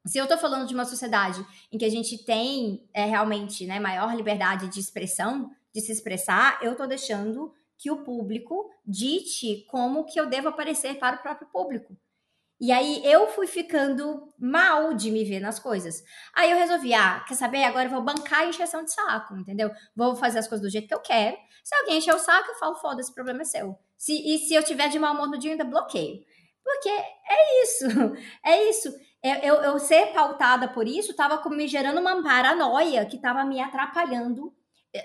Se 0.06 0.18
eu 0.18 0.26
estou 0.26 0.38
falando 0.38 0.68
de 0.68 0.74
uma 0.74 0.86
sociedade 0.86 1.46
em 1.72 1.78
que 1.78 1.86
a 1.86 1.90
gente 1.90 2.24
tem 2.26 2.86
é, 2.94 3.06
realmente 3.06 3.66
né, 3.66 3.80
maior 3.80 4.14
liberdade 4.14 4.68
de 4.68 4.80
expressão, 4.80 5.50
de 5.74 5.80
se 5.80 5.92
expressar, 5.92 6.60
eu 6.62 6.74
estou 6.74 6.88
deixando 6.88 7.54
que 7.78 7.90
o 7.90 8.04
público 8.04 8.70
dite 8.86 9.66
como 9.70 10.06
que 10.06 10.20
eu 10.20 10.26
devo 10.26 10.50
aparecer 10.50 10.98
para 10.98 11.18
o 11.18 11.22
próprio 11.22 11.48
público. 11.48 11.96
E 12.60 12.72
aí 12.72 13.02
eu 13.06 13.28
fui 13.28 13.46
ficando 13.46 14.34
mal 14.40 14.96
de 14.96 15.12
me 15.12 15.24
ver 15.24 15.40
nas 15.40 15.60
coisas. 15.60 16.04
Aí 16.36 16.50
eu 16.50 16.58
resolvi, 16.58 16.94
ah, 16.94 17.24
quer 17.28 17.36
saber? 17.36 17.64
Agora 17.64 17.86
eu 17.86 17.92
vou 17.92 18.02
bancar 18.02 18.40
a 18.40 18.46
encheção 18.48 18.84
de 18.84 18.92
saco, 18.92 19.36
entendeu? 19.38 19.70
Vou 19.96 20.16
fazer 20.16 20.40
as 20.40 20.48
coisas 20.48 20.66
do 20.66 20.72
jeito 20.72 20.88
que 20.88 20.94
eu 20.94 21.00
quero. 21.00 21.38
Se 21.64 21.76
alguém 21.76 22.00
encher 22.00 22.16
o 22.16 22.20
saco, 22.20 22.50
eu 22.50 22.56
falo, 22.56 22.76
foda, 22.76 23.00
esse 23.00 23.14
problema 23.14 23.42
é 23.42 23.46
seu. 23.46 23.78
Se, 23.96 24.14
e 24.14 24.40
se 24.40 24.56
eu 24.56 24.64
tiver 24.64 24.90
de 24.90 24.98
mau 24.98 25.14
humor 25.14 25.28
no 25.28 25.38
dia, 25.38 25.52
ainda 25.52 25.64
bloqueio. 25.64 26.24
Porque 26.64 26.90
é 26.90 27.64
isso, 27.64 27.86
é 28.44 28.70
isso. 28.70 28.90
Eu, 29.24 29.36
eu, 29.36 29.56
eu 29.64 29.80
ser 29.80 30.08
pautada 30.08 30.68
por 30.68 30.88
isso 30.88 31.12
estava 31.12 31.42
me 31.50 31.68
gerando 31.68 32.00
uma 32.00 32.22
paranoia 32.24 33.06
que 33.06 33.18
estava 33.18 33.46
me 33.46 33.60
atrapalhando. 33.60 34.54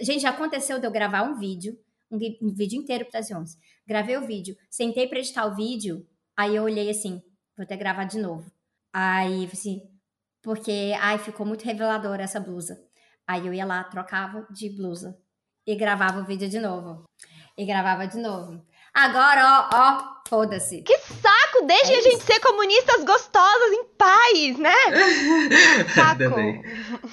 Gente, 0.00 0.20
já 0.20 0.30
aconteceu 0.30 0.78
de 0.78 0.86
eu 0.86 0.90
gravar 0.90 1.22
um 1.22 1.34
vídeo, 1.34 1.78
um, 2.10 2.16
um 2.16 2.54
vídeo 2.54 2.80
inteiro 2.80 3.06
para 3.10 3.20
as 3.20 3.30
11. 3.30 3.58
Gravei 3.86 4.16
o 4.16 4.26
vídeo, 4.26 4.56
sentei 4.70 5.06
para 5.06 5.18
editar 5.18 5.46
o 5.46 5.54
vídeo, 5.54 6.06
aí 6.36 6.56
eu 6.56 6.62
olhei 6.62 6.88
assim, 6.88 7.22
Vou 7.56 7.64
até 7.64 7.76
gravar 7.76 8.04
de 8.04 8.18
novo. 8.18 8.50
Aí, 8.92 9.48
assim, 9.52 9.82
porque, 10.42 10.94
ai, 11.00 11.18
ficou 11.18 11.46
muito 11.46 11.64
reveladora 11.64 12.22
essa 12.22 12.40
blusa. 12.40 12.78
Aí 13.26 13.46
eu 13.46 13.54
ia 13.54 13.64
lá, 13.64 13.84
trocava 13.84 14.46
de 14.50 14.68
blusa 14.70 15.16
e 15.66 15.74
gravava 15.76 16.20
o 16.20 16.24
vídeo 16.24 16.48
de 16.48 16.58
novo. 16.58 17.04
E 17.56 17.64
gravava 17.64 18.06
de 18.06 18.18
novo. 18.18 18.64
Agora, 18.92 19.68
ó, 19.72 19.76
ó, 19.76 20.22
foda-se. 20.28 20.82
Que 20.82 20.98
saco! 20.98 21.66
Deixem 21.66 21.94
é 21.94 21.98
a 21.98 22.02
gente 22.02 22.24
ser 22.24 22.40
comunistas 22.40 23.04
gostosas 23.04 23.72
em 23.72 23.84
paz, 23.96 24.58
né? 24.58 24.74
saco. 25.94 26.34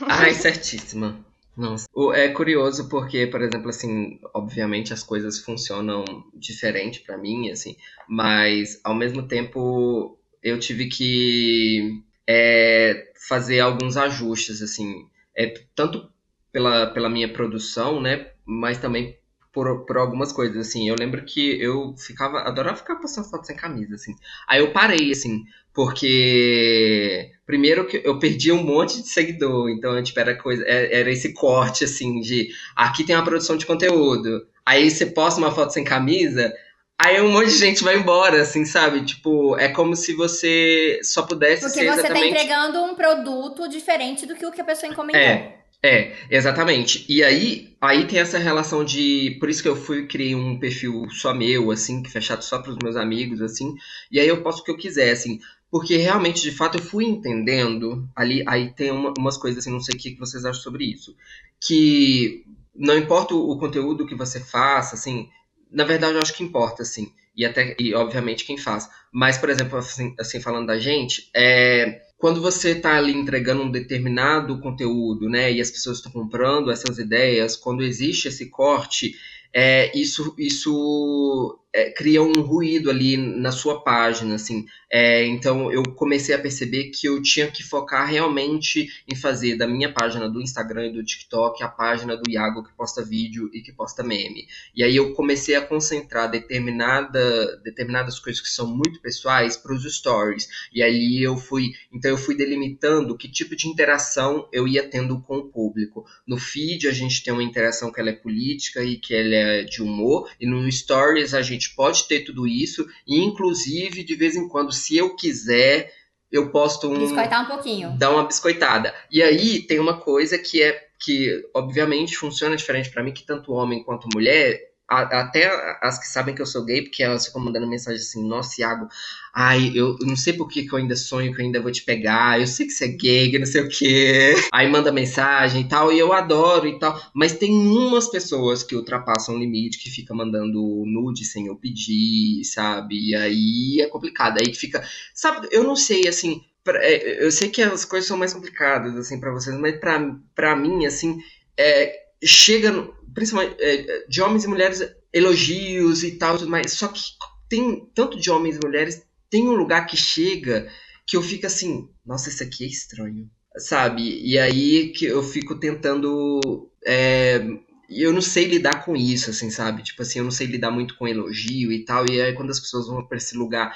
Ai, 0.08 0.34
certíssima. 0.34 1.26
Nossa. 1.56 1.88
É 2.14 2.30
curioso 2.30 2.88
porque, 2.90 3.28
por 3.28 3.42
exemplo, 3.42 3.70
assim, 3.70 4.20
obviamente 4.34 4.94
as 4.94 5.04
coisas 5.04 5.40
funcionam 5.40 6.06
diferente 6.34 7.02
para 7.02 7.18
mim, 7.18 7.50
assim, 7.50 7.76
mas 8.08 8.80
ao 8.84 8.96
mesmo 8.96 9.28
tempo 9.28 10.19
eu 10.42 10.60
tive 10.60 10.88
que 10.88 12.02
é, 12.28 13.12
fazer 13.28 13.60
alguns 13.60 13.98
ajustes, 13.98 14.62
assim, 14.62 15.06
é, 15.36 15.54
tanto 15.76 16.10
pela, 16.52 16.88
pela 16.88 17.10
minha 17.10 17.32
produção, 17.32 18.02
né, 18.02 18.28
mas 18.46 18.78
também 18.78 19.18
por, 19.52 19.86
por 19.86 19.98
algumas 19.98 20.32
coisas, 20.32 20.68
assim. 20.68 20.88
Eu 20.88 20.96
lembro 20.98 21.26
que 21.26 21.62
eu 21.62 21.96
ficava, 21.98 22.40
adorava 22.42 22.78
ficar 22.78 22.96
postando 22.96 23.30
foto 23.30 23.46
sem 23.46 23.56
camisa, 23.56 23.96
assim. 23.96 24.16
Aí 24.48 24.60
eu 24.60 24.72
parei, 24.72 25.12
assim, 25.12 25.44
porque 25.74 27.32
primeiro 27.46 27.88
que 27.88 28.02
eu 28.04 28.20
perdi 28.20 28.52
um 28.52 28.64
monte 28.64 29.02
de 29.02 29.08
seguidor, 29.08 29.70
então 29.70 30.02
tipo, 30.04 30.20
era 30.20 30.36
coisa, 30.36 30.64
é, 30.66 31.00
era 31.00 31.12
esse 31.12 31.34
corte 31.34 31.84
assim 31.84 32.20
de 32.20 32.50
aqui 32.76 33.04
tem 33.04 33.16
uma 33.16 33.24
produção 33.24 33.58
de 33.58 33.66
conteúdo. 33.66 34.46
Aí 34.66 34.90
você 34.90 35.06
posta 35.06 35.40
uma 35.40 35.52
foto 35.52 35.74
sem 35.74 35.84
camisa, 35.84 36.54
Aí 37.02 37.22
um 37.22 37.32
monte 37.32 37.48
de 37.48 37.58
gente 37.58 37.82
vai 37.82 37.96
embora, 37.96 38.42
assim, 38.42 38.66
sabe? 38.66 39.06
Tipo, 39.06 39.58
é 39.58 39.70
como 39.70 39.96
se 39.96 40.14
você 40.14 41.00
só 41.02 41.22
pudesse 41.22 41.62
Porque 41.62 41.80
ser 41.80 41.86
você 41.86 42.00
exatamente... 42.00 42.34
tá 42.34 42.42
entregando 42.42 42.84
um 42.84 42.94
produto 42.94 43.70
diferente 43.70 44.26
do 44.26 44.36
que 44.36 44.46
o 44.46 44.52
que 44.52 44.60
a 44.60 44.66
pessoa 44.66 44.92
encomendou. 44.92 45.22
É, 45.22 45.60
é, 45.82 46.14
exatamente. 46.30 47.06
E 47.08 47.24
aí, 47.24 47.74
aí 47.80 48.06
tem 48.06 48.20
essa 48.20 48.38
relação 48.38 48.84
de... 48.84 49.38
Por 49.40 49.50
isso 49.50 49.64
que 49.64 49.70
eu 49.70 49.78
fui 49.78 50.08
criei 50.08 50.36
um 50.36 50.60
perfil 50.60 51.10
só 51.10 51.34
meu, 51.34 51.72
assim, 51.72 52.04
que 52.04 52.12
fechado 52.12 52.44
só 52.44 52.60
pros 52.60 52.76
meus 52.84 52.98
amigos, 52.98 53.42
assim. 53.42 53.76
E 54.12 54.20
aí 54.20 54.28
eu 54.28 54.44
posto 54.44 54.60
o 54.60 54.64
que 54.66 54.72
eu 54.72 54.78
quiser, 54.78 55.12
assim. 55.12 55.40
Porque 55.72 55.96
realmente, 55.96 56.42
de 56.42 56.52
fato, 56.52 56.80
eu 56.80 56.84
fui 56.84 57.06
entendendo 57.06 58.10
ali... 58.14 58.44
Aí 58.46 58.74
tem 58.74 58.92
uma, 58.92 59.14
umas 59.18 59.38
coisas, 59.38 59.60
assim, 59.60 59.72
não 59.72 59.80
sei 59.80 59.96
o 59.96 59.98
que 59.98 60.20
vocês 60.20 60.44
acham 60.44 60.62
sobre 60.62 60.84
isso. 60.84 61.16
Que 61.62 62.44
não 62.76 62.98
importa 62.98 63.34
o, 63.34 63.52
o 63.52 63.58
conteúdo 63.58 64.06
que 64.06 64.16
você 64.16 64.42
faça, 64.42 64.96
assim, 64.96 65.30
na 65.72 65.84
verdade 65.84 66.16
eu 66.16 66.22
acho 66.22 66.34
que 66.34 66.44
importa, 66.44 66.84
assim, 66.84 67.12
e 67.36 67.46
até, 67.46 67.76
e 67.80 67.94
obviamente 67.94 68.46
quem 68.46 68.58
faz. 68.58 68.90
Mas, 69.12 69.38
por 69.38 69.50
exemplo, 69.50 69.78
assim, 69.78 70.14
assim 70.20 70.42
falando 70.42 70.68
da 70.68 70.80
gente, 70.80 71.30
é, 71.36 72.02
quando 72.18 72.42
você 72.42 72.72
está 72.72 72.98
ali 72.98 73.14
entregando 73.14 73.64
um 73.64 73.72
determinado 73.72 74.60
conteúdo, 74.60 75.30
né, 75.30 75.52
e 75.52 75.62
as 75.62 75.72
pessoas 75.72 75.98
estão 75.98 76.12
comprando 76.12 76.72
essas 76.72 76.98
ideias, 76.98 77.56
quando 77.56 77.84
existe 77.84 78.28
esse 78.28 78.50
corte, 78.50 79.16
é, 79.54 79.98
isso, 79.98 80.36
isso 80.38 81.59
é, 81.74 81.92
cria 81.92 82.22
um 82.22 82.42
ruído 82.42 82.90
ali 82.90 83.16
na 83.16 83.52
sua 83.52 83.84
página, 83.84 84.36
assim. 84.36 84.66
É, 84.92 85.24
então 85.26 85.72
eu 85.72 85.84
comecei 85.84 86.34
a 86.34 86.40
perceber 86.40 86.86
que 86.86 87.08
eu 87.08 87.22
tinha 87.22 87.50
que 87.52 87.62
focar 87.62 88.08
realmente 88.08 88.90
em 89.08 89.16
fazer 89.16 89.56
da 89.56 89.68
minha 89.68 89.94
página 89.94 90.28
do 90.28 90.42
Instagram 90.42 90.88
e 90.88 90.94
do 90.94 91.04
TikTok 91.04 91.62
a 91.62 91.68
página 91.68 92.18
do 92.18 92.30
Iago 92.30 92.64
que 92.64 92.74
posta 92.76 93.04
vídeo 93.04 93.50
e 93.54 93.62
que 93.62 93.72
posta 93.72 94.04
meme. 94.04 94.48
E 94.76 94.84
aí 94.84 94.96
eu 94.96 95.14
comecei 95.14 95.56
a 95.56 95.62
concentrar 95.62 96.30
determinada, 96.30 97.58
determinadas 97.58 98.20
coisas 98.20 98.42
que 98.42 98.50
são 98.50 98.66
muito 98.66 99.00
pessoais 99.00 99.56
para 99.56 99.74
os 99.74 99.84
stories. 99.84 100.48
E 100.74 100.82
aí 100.82 101.22
eu 101.22 101.38
fui, 101.38 101.74
então 101.94 102.10
eu 102.10 102.18
fui 102.18 102.36
delimitando 102.36 103.16
que 103.16 103.30
tipo 103.30 103.56
de 103.56 103.68
interação 103.68 104.48
eu 104.52 104.68
ia 104.68 104.88
tendo 104.88 105.22
com 105.22 105.38
o 105.38 105.50
público. 105.50 106.04
No 106.26 106.38
feed 106.38 106.88
a 106.88 106.92
gente 106.92 107.24
tem 107.24 107.32
uma 107.32 107.44
interação 107.44 107.92
que 107.92 108.00
ela 108.00 108.10
é 108.10 108.14
política 108.14 108.84
e 108.84 108.98
que 108.98 109.14
ela 109.14 109.36
é 109.36 109.64
de 109.64 109.84
humor, 109.84 110.30
e 110.40 110.48
no 110.48 110.70
stories 110.72 111.34
a 111.34 111.42
gente 111.42 111.59
gente 111.60 111.76
pode 111.76 112.08
ter 112.08 112.22
tudo 112.22 112.48
isso, 112.48 112.88
e 113.08 113.20
inclusive, 113.20 114.04
de 114.04 114.16
vez 114.16 114.36
em 114.36 114.48
quando, 114.48 114.72
se 114.72 114.98
eu 114.98 115.16
quiser, 115.16 115.92
eu 116.32 116.52
posto 116.52 116.90
um. 116.90 117.00
Biscoitar 117.00 117.44
um 117.44 117.48
pouquinho. 117.48 117.98
Dar 117.98 118.12
uma 118.12 118.26
biscoitada. 118.26 118.94
E 119.12 119.22
aí 119.22 119.62
tem 119.62 119.80
uma 119.80 120.00
coisa 120.00 120.38
que 120.38 120.62
é 120.62 120.88
que, 121.00 121.44
obviamente, 121.54 122.18
funciona 122.18 122.58
diferente 122.58 122.90
para 122.90 123.02
mim, 123.02 123.14
que 123.14 123.26
tanto 123.26 123.54
homem 123.54 123.84
quanto 123.84 124.10
mulher 124.14 124.69
até 124.90 125.78
as 125.82 126.00
que 126.00 126.08
sabem 126.08 126.34
que 126.34 126.42
eu 126.42 126.46
sou 126.46 126.66
gay, 126.66 126.82
porque 126.82 127.04
elas 127.04 127.28
ficam 127.28 127.42
mandando 127.42 127.68
mensagem 127.68 128.00
assim, 128.00 128.28
nossa, 128.28 128.60
Iago, 128.60 128.88
ai, 129.34 129.72
eu 129.76 129.98
não 130.02 130.16
sei 130.16 130.34
por 130.34 130.48
que, 130.48 130.64
que 130.64 130.74
eu 130.74 130.80
ainda 130.80 130.96
sonho 130.96 131.34
que 131.34 131.42
eu 131.42 131.46
ainda 131.46 131.62
vou 131.62 131.72
te 131.72 131.84
pegar, 131.84 132.40
eu 132.40 132.48
sei 132.48 132.66
que 132.66 132.74
você 132.74 132.86
é 132.86 132.88
gay, 132.90 133.32
que 133.32 133.40
não 133.40 133.46
sei 133.46 133.62
o 133.62 133.70
quê. 133.70 134.34
Aí 134.52 134.70
manda 134.70 134.92
mensagem 134.92 135.62
e 135.62 135.68
tal, 135.68 135.92
e 135.94 136.00
eu 136.00 136.12
adoro 136.12 136.68
e 136.68 136.80
tal. 136.80 137.00
Mas 137.14 137.34
tem 137.34 137.52
umas 137.52 138.10
pessoas 138.10 138.64
que 138.64 138.76
ultrapassam 138.76 139.36
o 139.36 139.40
limite, 139.40 139.80
que 139.80 139.90
fica 139.90 140.14
mandando 140.14 140.84
nude 140.86 141.24
sem 141.26 141.48
eu 141.48 141.56
pedir, 141.56 142.44
sabe? 142.46 143.10
E 143.10 143.16
aí 143.16 143.82
é 143.82 143.88
complicado. 143.88 144.40
Aí 144.40 144.54
fica. 144.54 144.84
Sabe, 145.14 145.48
eu 145.52 145.64
não 145.64 145.76
sei, 145.76 146.08
assim. 146.08 146.42
É, 146.68 147.26
eu 147.26 147.32
sei 147.32 147.50
que 147.50 147.62
as 147.62 147.86
coisas 147.86 148.08
são 148.08 148.18
mais 148.18 148.34
complicadas, 148.34 148.96
assim, 148.96 149.20
para 149.20 149.32
vocês, 149.32 149.58
mas 149.58 149.80
pra 149.80 150.56
mim, 150.56 150.86
assim, 150.86 151.20
é, 151.58 152.09
chega 152.24 152.72
principalmente 153.14 153.56
é, 153.60 154.06
de 154.08 154.22
homens 154.22 154.44
e 154.44 154.48
mulheres, 154.48 154.96
elogios 155.12 156.04
e 156.04 156.12
tal, 156.12 156.40
mais. 156.48 156.74
Só 156.74 156.88
que 156.88 157.02
tem 157.50 157.90
tanto 157.94 158.20
de 158.20 158.30
homens 158.30 158.58
e 158.58 158.66
mulheres, 158.66 159.04
tem 159.30 159.48
um 159.48 159.56
lugar 159.56 159.86
que 159.86 159.98
chega 159.98 160.70
que 161.06 161.18
eu 161.18 161.22
fico 161.22 161.48
assim, 161.48 161.90
nossa, 162.06 162.30
isso 162.30 162.44
aqui 162.44 162.64
é 162.64 162.68
estranho, 162.68 163.30
sabe? 163.58 164.22
E 164.24 164.38
aí 164.38 164.90
que 164.90 165.06
eu 165.06 165.24
fico 165.24 165.60
tentando. 165.60 166.70
É, 166.86 167.44
eu 167.90 168.14
não 168.14 168.22
sei 168.22 168.46
lidar 168.46 168.86
com 168.86 168.96
isso, 168.96 169.32
assim, 169.32 169.50
sabe? 169.50 169.82
Tipo 169.82 170.04
assim, 170.04 170.20
eu 170.20 170.24
não 170.24 170.32
sei 170.32 170.46
lidar 170.46 170.70
muito 170.70 170.96
com 170.96 171.08
elogio 171.08 171.72
e 171.72 171.84
tal. 171.84 172.06
E 172.10 172.22
aí 172.22 172.34
quando 172.34 172.52
as 172.52 172.60
pessoas 172.60 172.88
vão 172.88 173.04
para 173.04 173.18
esse 173.18 173.36
lugar 173.36 173.76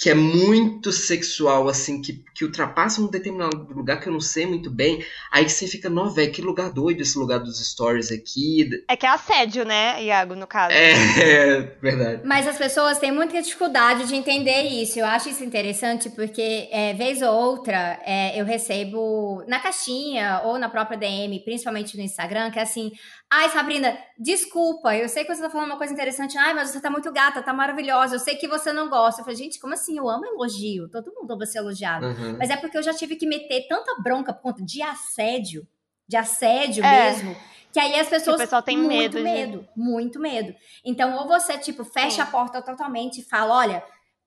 que 0.00 0.10
é 0.10 0.14
muito 0.14 0.90
sexual, 0.92 1.68
assim, 1.68 2.02
que, 2.02 2.24
que 2.34 2.44
ultrapassa 2.44 3.00
um 3.00 3.06
determinado 3.06 3.66
lugar 3.72 4.00
que 4.00 4.08
eu 4.08 4.12
não 4.12 4.20
sei 4.20 4.44
muito 4.44 4.70
bem, 4.70 5.04
aí 5.30 5.48
você 5.48 5.66
fica, 5.66 5.88
não, 5.88 6.10
velho, 6.10 6.32
que 6.32 6.42
lugar 6.42 6.70
doido 6.70 7.00
esse 7.00 7.18
lugar 7.18 7.38
dos 7.38 7.64
stories 7.64 8.10
aqui. 8.10 8.68
É 8.88 8.96
que 8.96 9.06
é 9.06 9.08
assédio, 9.08 9.64
né, 9.64 10.02
Iago, 10.02 10.34
no 10.34 10.46
caso. 10.46 10.74
É, 10.74 10.92
é 11.22 11.60
verdade. 11.80 12.22
Mas 12.24 12.48
as 12.48 12.58
pessoas 12.58 12.98
têm 12.98 13.12
muita 13.12 13.40
dificuldade 13.40 14.06
de 14.06 14.14
entender 14.14 14.62
isso. 14.62 14.98
Eu 14.98 15.06
acho 15.06 15.28
isso 15.28 15.44
interessante 15.44 16.10
porque, 16.10 16.68
é, 16.70 16.92
vez 16.94 17.22
ou 17.22 17.32
outra, 17.32 18.00
é, 18.04 18.38
eu 18.38 18.44
recebo 18.44 19.44
na 19.46 19.60
caixinha 19.60 20.42
ou 20.44 20.58
na 20.58 20.68
própria 20.68 20.98
DM, 20.98 21.40
principalmente 21.44 21.96
no 21.96 22.02
Instagram, 22.02 22.50
que 22.50 22.58
é 22.58 22.62
assim, 22.62 22.90
Ai, 23.32 23.48
Sabrina, 23.48 23.98
desculpa, 24.18 24.94
eu 24.94 25.08
sei 25.08 25.24
que 25.24 25.34
você 25.34 25.42
tá 25.42 25.50
falando 25.50 25.66
uma 25.66 25.76
coisa 25.76 25.92
interessante. 25.92 26.38
Ai, 26.38 26.54
mas 26.54 26.70
você 26.70 26.80
tá 26.80 26.88
muito 26.88 27.10
gata, 27.12 27.42
tá 27.42 27.52
maravilhosa. 27.52 28.14
Eu 28.14 28.20
sei 28.20 28.36
que 28.36 28.46
você 28.46 28.72
não 28.72 28.88
gosta. 28.88 29.20
Eu 29.20 29.24
falei, 29.24 29.36
gente, 29.36 29.58
como 29.58 29.74
assim? 29.74 29.98
Eu 29.98 30.08
amo 30.08 30.24
elogio. 30.24 30.88
Todo 30.88 31.12
mundo 31.12 31.32
ama 31.32 31.44
ser 31.44 31.58
elogiado. 31.58 32.06
Uhum. 32.06 32.36
Mas 32.38 32.50
é 32.50 32.56
porque 32.56 32.78
eu 32.78 32.82
já 32.82 32.94
tive 32.94 33.16
que 33.16 33.26
meter 33.26 33.66
tanta 33.68 34.00
bronca 34.00 34.32
por 34.32 34.42
conta 34.42 34.64
de 34.64 34.80
assédio, 34.82 35.66
de 36.06 36.16
assédio 36.16 36.84
é. 36.84 37.10
mesmo, 37.10 37.36
que 37.72 37.80
aí 37.80 37.98
as 37.98 38.08
pessoas. 38.08 38.36
Que 38.36 38.42
o 38.42 38.46
pessoal 38.46 38.62
tem 38.62 38.78
muito 38.78 38.92
medo. 38.92 39.22
medo, 39.22 39.60
de... 39.62 39.68
muito 39.76 40.20
medo. 40.20 40.54
Então, 40.84 41.16
ou 41.16 41.26
você, 41.26 41.58
tipo, 41.58 41.84
fecha 41.84 42.22
a 42.22 42.26
porta 42.26 42.62
totalmente 42.62 43.20
e 43.20 43.24
fala: 43.24 43.56
olha, 43.56 43.84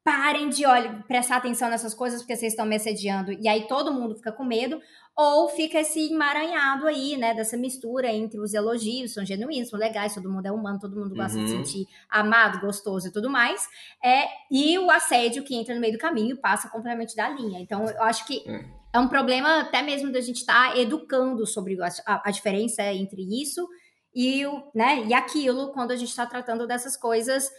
parem 0.07 0.47
de 0.47 0.65
olha, 0.65 1.03
prestar 1.05 1.35
atenção 1.35 1.69
nessas 1.69 1.93
coisas 1.93 2.21
porque 2.21 2.33
vocês 2.33 2.53
estão 2.53 2.65
me 2.65 2.77
assediando. 2.77 3.33
E 3.33 3.45
aí 3.45 3.67
todo 3.67 3.93
mundo 3.93 4.15
fica 4.15 4.31
com 4.31 4.45
medo 4.45 4.79
ou 5.13 5.49
fica 5.49 5.81
esse 5.81 6.13
emaranhado 6.13 6.87
aí, 6.87 7.17
né, 7.17 7.33
dessa 7.33 7.57
mistura 7.57 8.07
entre 8.07 8.39
os 8.39 8.53
elogios, 8.53 9.13
são 9.13 9.25
genuínos, 9.25 9.67
são 9.67 9.77
legais, 9.77 10.15
todo 10.15 10.31
mundo 10.31 10.45
é 10.45 10.51
humano, 10.51 10.79
todo 10.79 10.95
mundo 10.95 11.13
gosta 11.13 11.37
uhum. 11.37 11.43
de 11.43 11.51
sentir 11.51 11.87
amado, 12.09 12.61
gostoso 12.61 13.09
e 13.09 13.11
tudo 13.11 13.29
mais, 13.29 13.67
é, 14.01 14.27
e 14.49 14.79
o 14.79 14.89
assédio 14.89 15.43
que 15.43 15.53
entra 15.53 15.75
no 15.75 15.81
meio 15.81 15.91
do 15.91 15.99
caminho 15.99 16.37
passa 16.37 16.69
completamente 16.69 17.13
da 17.13 17.27
linha. 17.27 17.59
Então, 17.59 17.83
eu 17.83 18.03
acho 18.03 18.25
que 18.25 18.49
é, 18.49 18.63
é 18.93 18.99
um 18.99 19.09
problema 19.09 19.59
até 19.59 19.81
mesmo 19.81 20.09
da 20.09 20.21
gente 20.21 20.37
estar 20.37 20.71
tá 20.71 20.77
educando 20.77 21.45
sobre 21.45 21.77
a, 21.81 22.21
a, 22.23 22.31
diferença 22.31 22.81
entre 22.93 23.23
isso 23.41 23.67
e, 24.15 24.45
o, 24.45 24.71
né, 24.73 25.03
e 25.05 25.13
aquilo 25.13 25.73
quando 25.73 25.91
a 25.91 25.97
gente 25.97 26.09
está 26.09 26.25
tratando 26.25 26.65
dessas 26.65 26.95
coisas 26.95 27.51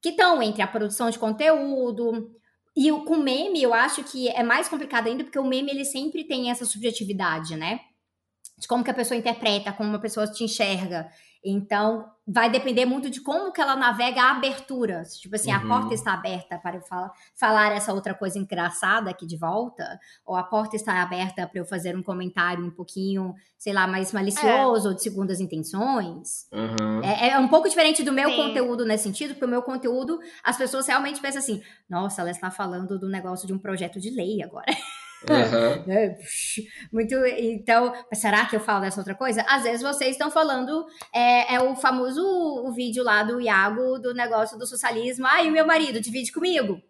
que 0.00 0.10
estão 0.10 0.42
entre 0.42 0.62
a 0.62 0.66
produção 0.66 1.10
de 1.10 1.18
conteúdo, 1.18 2.30
e 2.76 2.92
o, 2.92 3.04
com 3.04 3.16
meme, 3.16 3.60
eu 3.60 3.74
acho 3.74 4.04
que 4.04 4.28
é 4.28 4.42
mais 4.42 4.68
complicado 4.68 5.08
ainda, 5.08 5.24
porque 5.24 5.38
o 5.38 5.44
meme 5.44 5.70
ele 5.70 5.84
sempre 5.84 6.22
tem 6.24 6.48
essa 6.48 6.64
subjetividade, 6.64 7.56
né? 7.56 7.80
De 8.56 8.68
como 8.68 8.84
que 8.84 8.90
a 8.90 8.94
pessoa 8.94 9.18
interpreta, 9.18 9.72
como 9.72 9.88
uma 9.88 10.00
pessoa 10.00 10.30
te 10.30 10.44
enxerga. 10.44 11.10
Então, 11.44 12.10
vai 12.30 12.50
depender 12.50 12.84
muito 12.84 13.08
de 13.08 13.22
como 13.22 13.50
que 13.50 13.60
ela 13.60 13.74
navega 13.74 14.20
a 14.20 14.32
abertura. 14.32 15.02
Tipo 15.04 15.36
assim, 15.36 15.50
uhum. 15.50 15.56
a 15.56 15.60
porta 15.60 15.94
está 15.94 16.12
aberta 16.12 16.58
para 16.58 16.76
eu 16.76 16.82
falar, 16.82 17.12
falar 17.34 17.72
essa 17.72 17.92
outra 17.94 18.14
coisa 18.14 18.38
engraçada 18.38 19.08
aqui 19.08 19.26
de 19.26 19.36
volta, 19.36 19.98
ou 20.26 20.36
a 20.36 20.42
porta 20.42 20.76
está 20.76 21.00
aberta 21.00 21.46
para 21.46 21.58
eu 21.58 21.64
fazer 21.64 21.96
um 21.96 22.02
comentário 22.02 22.64
um 22.64 22.70
pouquinho, 22.70 23.34
sei 23.56 23.72
lá, 23.72 23.86
mais 23.86 24.12
malicioso 24.12 24.86
é. 24.86 24.90
ou 24.90 24.94
de 24.94 25.02
segundas 25.02 25.40
intenções. 25.40 26.46
Uhum. 26.52 27.02
É, 27.02 27.30
é, 27.30 27.38
um 27.38 27.48
pouco 27.48 27.68
diferente 27.68 28.02
do 28.02 28.12
meu 28.12 28.28
Sim. 28.28 28.36
conteúdo 28.36 28.84
nesse 28.84 29.04
sentido, 29.04 29.34
porque 29.34 29.46
o 29.46 29.48
meu 29.48 29.62
conteúdo, 29.62 30.18
as 30.44 30.56
pessoas 30.56 30.86
realmente 30.86 31.20
pensam 31.20 31.38
assim, 31.38 31.62
nossa, 31.88 32.20
ela 32.20 32.30
está 32.30 32.50
falando 32.50 32.98
do 32.98 33.08
negócio 33.08 33.46
de 33.46 33.54
um 33.54 33.58
projeto 33.58 33.98
de 33.98 34.10
lei 34.10 34.42
agora. 34.42 34.66
Uhum. 35.28 36.16
Muito. 36.92 37.14
Então, 37.26 37.92
será 38.14 38.46
que 38.46 38.54
eu 38.54 38.60
falo 38.60 38.82
dessa 38.82 39.00
outra 39.00 39.14
coisa? 39.14 39.42
Às 39.48 39.64
vezes 39.64 39.82
vocês 39.82 40.12
estão 40.12 40.30
falando. 40.30 40.86
É, 41.14 41.54
é, 41.54 41.60
o 41.60 41.74
famoso 41.74 42.22
o 42.22 42.72
vídeo 42.72 43.02
lá 43.02 43.22
do 43.22 43.40
Iago 43.40 43.98
do 43.98 44.14
negócio 44.14 44.58
do 44.58 44.66
socialismo. 44.66 45.26
Ah, 45.26 45.42
e 45.42 45.48
o 45.48 45.52
meu 45.52 45.66
marido 45.66 46.00
divide 46.00 46.32
comigo. 46.32 46.80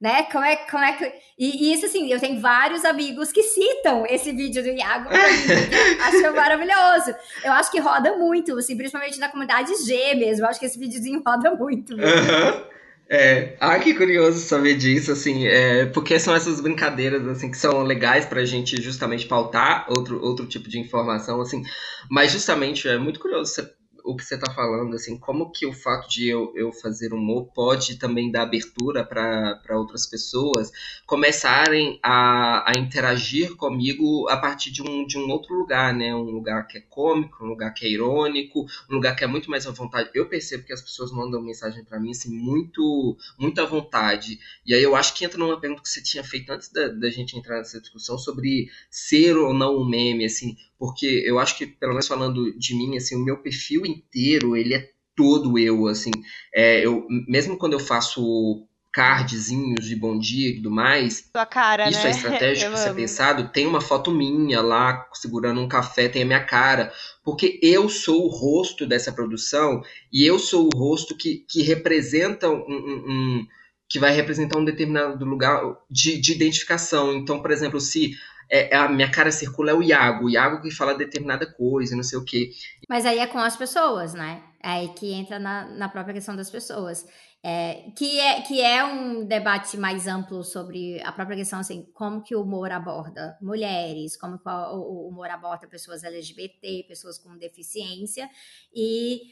Né? 0.00 0.22
Como 0.24 0.44
é, 0.44 0.56
como 0.56 0.82
é 0.82 0.92
que. 0.94 1.04
E, 1.38 1.68
e, 1.68 1.72
isso, 1.74 1.84
assim, 1.84 2.10
eu 2.10 2.18
tenho 2.18 2.40
vários 2.40 2.86
amigos 2.86 3.30
que 3.30 3.42
citam 3.42 4.06
esse 4.06 4.32
vídeo 4.32 4.62
do 4.62 4.70
Iago. 4.70 5.10
acho 5.12 6.34
maravilhoso. 6.34 7.14
Eu 7.44 7.52
acho 7.52 7.70
que 7.70 7.78
roda 7.78 8.16
muito, 8.16 8.56
assim, 8.56 8.76
principalmente 8.76 9.20
na 9.20 9.28
comunidade 9.28 9.70
G 9.84 10.14
mesmo. 10.14 10.46
Eu 10.46 10.48
acho 10.48 10.58
que 10.58 10.64
esse 10.64 10.78
videozinho 10.78 11.22
roda 11.24 11.54
muito. 11.54 11.92
Uhum. 11.92 12.79
É, 13.12 13.56
ah, 13.58 13.76
que 13.80 13.92
curioso 13.92 14.38
saber 14.38 14.76
disso, 14.76 15.10
assim, 15.10 15.44
é, 15.44 15.84
porque 15.86 16.16
são 16.16 16.32
essas 16.32 16.60
brincadeiras, 16.60 17.26
assim, 17.26 17.50
que 17.50 17.56
são 17.56 17.82
legais 17.82 18.24
pra 18.24 18.44
gente 18.44 18.80
justamente 18.80 19.26
pautar 19.26 19.84
outro, 19.88 20.22
outro 20.22 20.46
tipo 20.46 20.68
de 20.68 20.78
informação, 20.78 21.40
assim, 21.40 21.64
mas 22.08 22.30
justamente 22.30 22.86
é 22.86 22.96
muito 22.96 23.18
curioso 23.18 23.52
você 23.52 23.68
o 24.10 24.16
que 24.16 24.24
você 24.24 24.34
está 24.34 24.52
falando, 24.52 24.94
assim, 24.94 25.18
como 25.18 25.50
que 25.50 25.66
o 25.66 25.72
fato 25.72 26.08
de 26.08 26.28
eu, 26.28 26.52
eu 26.56 26.72
fazer 26.72 27.12
humor 27.12 27.50
pode 27.54 27.98
também 27.98 28.30
dar 28.30 28.42
abertura 28.42 29.04
para 29.04 29.78
outras 29.78 30.06
pessoas 30.06 30.70
começarem 31.06 31.98
a, 32.02 32.70
a 32.70 32.78
interagir 32.78 33.56
comigo 33.56 34.28
a 34.28 34.36
partir 34.36 34.70
de 34.70 34.82
um, 34.82 35.06
de 35.06 35.18
um 35.18 35.28
outro 35.30 35.54
lugar, 35.54 35.94
né? 35.94 36.14
Um 36.14 36.30
lugar 36.30 36.66
que 36.66 36.78
é 36.78 36.80
cômico, 36.80 37.44
um 37.44 37.48
lugar 37.48 37.72
que 37.72 37.86
é 37.86 37.88
irônico, 37.88 38.66
um 38.90 38.94
lugar 38.94 39.14
que 39.14 39.24
é 39.24 39.26
muito 39.26 39.50
mais 39.50 39.66
à 39.66 39.70
vontade. 39.70 40.10
Eu 40.14 40.28
percebo 40.28 40.64
que 40.64 40.72
as 40.72 40.82
pessoas 40.82 41.12
mandam 41.12 41.40
mensagem 41.42 41.84
para 41.84 42.00
mim, 42.00 42.10
assim, 42.10 42.30
muito, 42.32 43.16
muito 43.38 43.60
à 43.60 43.66
vontade. 43.66 44.38
E 44.66 44.74
aí 44.74 44.82
eu 44.82 44.96
acho 44.96 45.14
que 45.14 45.24
entra 45.24 45.38
numa 45.38 45.60
pergunta 45.60 45.82
que 45.82 45.88
você 45.88 46.02
tinha 46.02 46.24
feito 46.24 46.50
antes 46.52 46.70
da, 46.72 46.88
da 46.88 47.10
gente 47.10 47.36
entrar 47.36 47.58
nessa 47.58 47.80
discussão 47.80 48.18
sobre 48.18 48.68
ser 48.90 49.36
ou 49.36 49.54
não 49.54 49.76
um 49.76 49.88
meme, 49.88 50.24
assim, 50.24 50.56
porque 50.78 51.06
eu 51.26 51.38
acho 51.38 51.58
que, 51.58 51.66
pelo 51.66 51.92
menos 51.92 52.08
falando 52.08 52.56
de 52.58 52.74
mim, 52.74 52.96
assim, 52.96 53.14
o 53.14 53.24
meu 53.24 53.36
perfil 53.36 53.84
inteiro, 54.00 54.56
ele 54.56 54.74
é 54.74 54.88
todo 55.16 55.58
eu, 55.58 55.86
assim, 55.86 56.10
é, 56.54 56.84
eu, 56.84 57.06
mesmo 57.28 57.56
quando 57.58 57.74
eu 57.74 57.80
faço 57.80 58.66
cardzinhos 58.92 59.86
de 59.86 59.94
bom 59.94 60.18
dia 60.18 60.48
e 60.50 60.56
tudo 60.56 60.70
mais. 60.70 61.28
Sua 61.34 61.46
cara, 61.46 61.88
Isso 61.88 62.00
né? 62.00 62.08
é 62.08 62.10
estratégico 62.10 62.76
ser 62.76 62.88
amo. 62.88 62.96
pensado. 62.96 63.48
Tem 63.52 63.66
uma 63.66 63.80
foto 63.80 64.10
minha 64.10 64.60
lá 64.60 65.06
segurando 65.12 65.60
um 65.60 65.68
café, 65.68 66.08
tem 66.08 66.22
a 66.22 66.26
minha 66.26 66.44
cara. 66.44 66.92
Porque 67.24 67.60
eu 67.62 67.88
sou 67.88 68.24
o 68.24 68.28
rosto 68.28 68.86
dessa 68.86 69.12
produção 69.12 69.80
e 70.12 70.24
eu 70.24 70.38
sou 70.38 70.68
o 70.72 70.76
rosto 70.76 71.16
que, 71.16 71.44
que 71.48 71.62
representa 71.62 72.48
um, 72.50 72.56
um- 72.68 73.04
um- 73.08 73.46
que 73.88 73.98
vai 73.98 74.12
representar 74.12 74.58
um 74.58 74.64
determinado 74.64 75.24
lugar 75.24 75.62
de, 75.90 76.16
de 76.20 76.32
identificação. 76.32 77.14
Então, 77.14 77.40
por 77.40 77.50
exemplo, 77.50 77.80
se 77.80 78.12
é, 78.50 78.76
a 78.76 78.88
minha 78.88 79.10
cara 79.10 79.30
circula 79.30 79.70
é 79.70 79.74
o 79.74 79.82
Iago, 79.82 80.24
o 80.24 80.30
Iago 80.30 80.60
que 80.60 80.70
fala 80.70 80.94
determinada 80.94 81.46
coisa, 81.46 81.94
não 81.94 82.02
sei 82.02 82.18
o 82.18 82.24
quê. 82.24 82.50
Mas 82.88 83.06
aí 83.06 83.18
é 83.18 83.26
com 83.26 83.38
as 83.38 83.56
pessoas, 83.56 84.12
né? 84.12 84.42
É 84.62 84.68
aí 84.68 84.88
que 84.88 85.12
entra 85.12 85.38
na, 85.38 85.66
na 85.66 85.88
própria 85.88 86.14
questão 86.14 86.34
das 86.34 86.50
pessoas. 86.50 87.06
É, 87.42 87.90
que, 87.96 88.20
é, 88.20 88.42
que 88.42 88.60
é 88.60 88.84
um 88.84 89.24
debate 89.24 89.78
mais 89.78 90.06
amplo 90.06 90.44
sobre 90.44 91.00
a 91.02 91.10
própria 91.10 91.38
questão, 91.38 91.60
assim, 91.60 91.86
como 91.94 92.22
que 92.22 92.36
o 92.36 92.42
humor 92.42 92.70
aborda 92.70 93.38
mulheres, 93.40 94.14
como 94.16 94.38
que 94.38 94.46
o, 94.46 94.76
o 94.76 95.08
humor 95.08 95.30
aborda 95.30 95.66
pessoas 95.66 96.04
LGBT, 96.04 96.84
pessoas 96.86 97.18
com 97.18 97.38
deficiência, 97.38 98.28
e 98.74 99.22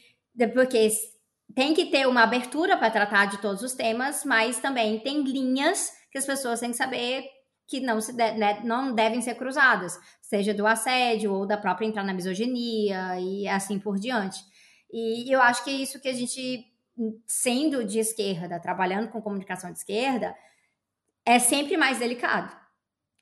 porque 0.53 0.89
tem 1.53 1.73
que 1.75 1.85
ter 1.87 2.07
uma 2.07 2.23
abertura 2.23 2.77
para 2.77 2.89
tratar 2.89 3.25
de 3.25 3.37
todos 3.39 3.61
os 3.61 3.73
temas, 3.73 4.23
mas 4.23 4.59
também 4.59 4.99
tem 4.99 5.21
linhas 5.23 5.91
que 6.11 6.17
as 6.17 6.25
pessoas 6.25 6.59
têm 6.59 6.71
que 6.71 6.77
saber 6.77 7.25
que 7.69 7.79
não, 7.79 8.01
se 8.01 8.11
de- 8.11 8.31
né, 8.31 8.61
não 8.63 8.93
devem 8.93 9.21
ser 9.21 9.35
cruzadas, 9.35 9.99
seja 10.21 10.53
do 10.53 10.65
assédio 10.65 11.31
ou 11.31 11.45
da 11.45 11.57
própria 11.57 11.85
entrar 11.85 12.03
na 12.03 12.13
misoginia 12.13 13.19
e 13.19 13.47
assim 13.47 13.77
por 13.79 13.99
diante. 13.99 14.39
E 14.91 15.31
eu 15.31 15.39
acho 15.41 15.63
que 15.63 15.69
é 15.69 15.73
isso 15.73 15.99
que 15.99 16.07
a 16.07 16.13
gente, 16.13 16.65
sendo 17.27 17.85
de 17.85 17.99
esquerda, 17.99 18.59
trabalhando 18.59 19.09
com 19.09 19.21
comunicação 19.21 19.71
de 19.71 19.77
esquerda, 19.77 20.35
é 21.23 21.37
sempre 21.37 21.77
mais 21.77 21.99
delicado. 21.99 22.58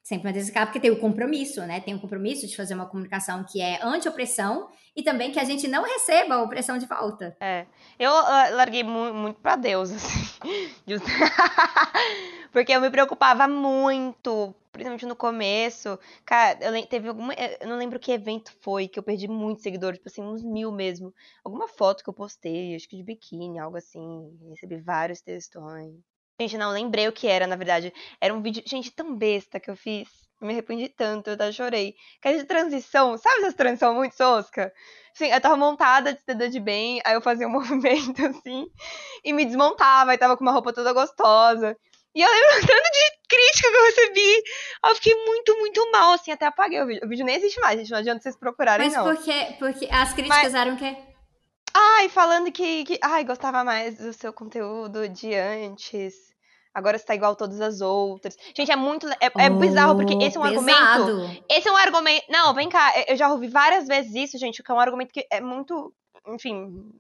Sempre 0.08 0.24
mais 0.32 0.38
delicado, 0.38 0.68
porque 0.68 0.80
tem 0.80 0.90
o 0.90 1.02
compromisso, 1.02 1.60
né? 1.66 1.82
Tem 1.82 1.94
o 1.94 2.00
compromisso 2.00 2.48
de 2.48 2.56
fazer 2.56 2.74
uma 2.74 2.86
comunicação 2.86 3.44
que 3.44 3.60
é 3.60 3.84
anti-opressão 3.84 4.70
e 4.96 5.04
também 5.04 5.34
que 5.34 5.40
a 5.40 5.44
gente 5.44 5.68
não 5.68 5.84
receba 5.84 6.36
a 6.36 6.42
opressão 6.44 6.78
de 6.78 6.86
volta. 6.86 7.36
É. 7.42 7.66
Eu 8.00 8.10
ah, 8.14 8.48
larguei 8.52 8.84
mu- 8.84 9.14
muito 9.14 9.42
pra 9.42 9.58
Deus, 9.58 9.92
assim. 9.92 10.40
Porque 12.54 12.72
eu 12.72 12.80
me 12.80 12.90
preocupava 12.90 13.50
muito, 13.50 14.56
principalmente 14.72 15.06
no 15.06 15.14
começo. 15.14 16.00
Cara, 16.26 16.58
eu 16.62 16.88
teve 16.88 17.10
alguma. 17.10 17.34
Eu 17.34 17.68
não 17.68 17.76
lembro 17.76 18.00
que 18.00 18.14
evento 18.14 18.54
foi, 18.62 18.88
que 18.88 18.98
eu 18.98 19.04
perdi 19.04 19.28
muitos 19.28 19.62
seguidores, 19.62 20.00
tipo 20.00 20.08
assim, 20.08 20.22
uns 20.22 20.42
mil 20.42 20.72
mesmo. 20.72 21.14
Alguma 21.44 21.68
foto 21.68 22.02
que 22.02 22.10
eu 22.10 22.14
postei, 22.14 22.78
acho 22.78 22.88
que 22.88 22.96
de 22.96 23.04
biquíni, 23.04 23.60
algo 23.60 23.76
assim. 23.76 24.32
Recebi 24.52 24.78
vários 24.78 25.20
textões. 25.20 25.96
Gente, 26.40 26.58
não 26.58 26.72
lembrei 26.72 27.08
o 27.08 27.12
que 27.12 27.28
era, 27.28 27.48
na 27.48 27.56
verdade. 27.56 27.92
Era 28.22 28.34
um 28.34 28.42
vídeo, 28.42 28.64
gente, 28.66 28.92
tão 28.92 29.16
besta 29.16 29.60
que 29.60 29.72
eu 29.72 29.76
fiz. 29.76 30.08
Eu 30.40 30.46
me 30.46 30.54
arrependi 30.54 30.88
tanto, 30.88 31.30
eu 31.30 31.34
até 31.34 31.52
chorei. 31.52 31.96
Que 32.22 32.28
era 32.28 32.38
de 32.38 32.44
transição, 32.44 33.18
sabe 33.18 33.42
essas 33.42 33.56
transição 33.56 33.96
muito 33.96 34.16
tosca? 34.16 34.72
Sim, 35.16 35.32
eu 35.32 35.42
tava 35.42 35.58
montada 35.58 36.14
de 36.14 36.22
seda 36.22 36.48
de 36.48 36.60
bem, 36.60 37.02
aí 37.04 37.16
eu 37.16 37.22
fazia 37.22 37.48
um 37.48 37.50
movimento 37.58 38.24
assim, 38.24 38.68
e 39.24 39.34
me 39.34 39.46
desmontava, 39.46 40.14
e 40.14 40.18
tava 40.18 40.38
com 40.38 40.44
uma 40.44 40.52
roupa 40.52 40.72
toda 40.72 40.94
gostosa. 40.94 41.76
E 42.14 42.22
eu 42.22 42.30
lembro 42.30 42.50
tanto 42.68 42.92
de 42.92 43.18
crítica 43.28 43.72
que 43.72 43.78
eu 43.78 43.86
recebi. 43.86 44.44
Eu 44.86 44.96
fiquei 44.96 45.16
muito, 45.26 45.58
muito 45.58 45.92
mal, 45.92 46.14
assim, 46.14 46.32
até 46.32 46.46
apaguei 46.46 46.82
o 46.84 46.86
vídeo. 46.86 47.04
O 47.04 47.10
vídeo 47.10 47.26
nem 47.26 47.36
existe 47.36 47.60
mais, 47.60 47.80
gente, 47.80 47.90
não 47.90 47.98
adianta 47.98 48.22
vocês 48.22 48.38
procurarem, 48.38 48.88
Mas 48.88 48.96
não. 48.96 49.06
porque, 49.06 49.56
porque 49.58 49.88
as 49.92 50.14
críticas 50.14 50.54
eram 50.54 50.76
o 50.76 50.78
quê? 50.78 50.96
Ai, 51.74 52.10
falando 52.10 52.52
que, 52.52 52.86
que. 52.86 53.00
Ai, 53.04 53.24
gostava 53.24 53.64
mais 53.64 53.98
do 53.98 54.12
seu 54.14 54.34
conteúdo 54.34 55.08
de 55.10 55.36
antes. 55.36 56.27
Agora 56.78 56.96
você 56.96 57.04
tá 57.04 57.16
igual 57.16 57.36
todas 57.36 57.60
as 57.60 57.82
outras. 57.82 58.38
Gente, 58.56 58.72
é 58.72 58.76
muito. 58.76 59.10
É, 59.10 59.32
é 59.40 59.50
bizarro, 59.50 59.96
porque 59.96 60.14
esse 60.24 60.38
é 60.38 60.40
um 60.40 60.44
argumento. 60.44 60.80
argumento. 60.80 61.46
Esse 61.50 61.68
é 61.68 61.72
um 61.72 61.76
argumento. 61.76 62.26
Não, 62.30 62.54
vem 62.54 62.70
cá, 62.70 62.94
eu 63.08 63.16
já 63.16 63.32
ouvi 63.32 63.48
várias 63.48 63.88
vezes 63.88 64.14
isso, 64.14 64.38
gente, 64.38 64.62
que 64.62 64.72
é 64.72 64.76
um 64.76 64.80
argumento 64.80 65.12
que 65.12 65.26
é 65.32 65.42
muito, 65.42 65.92
enfim, 66.28 66.94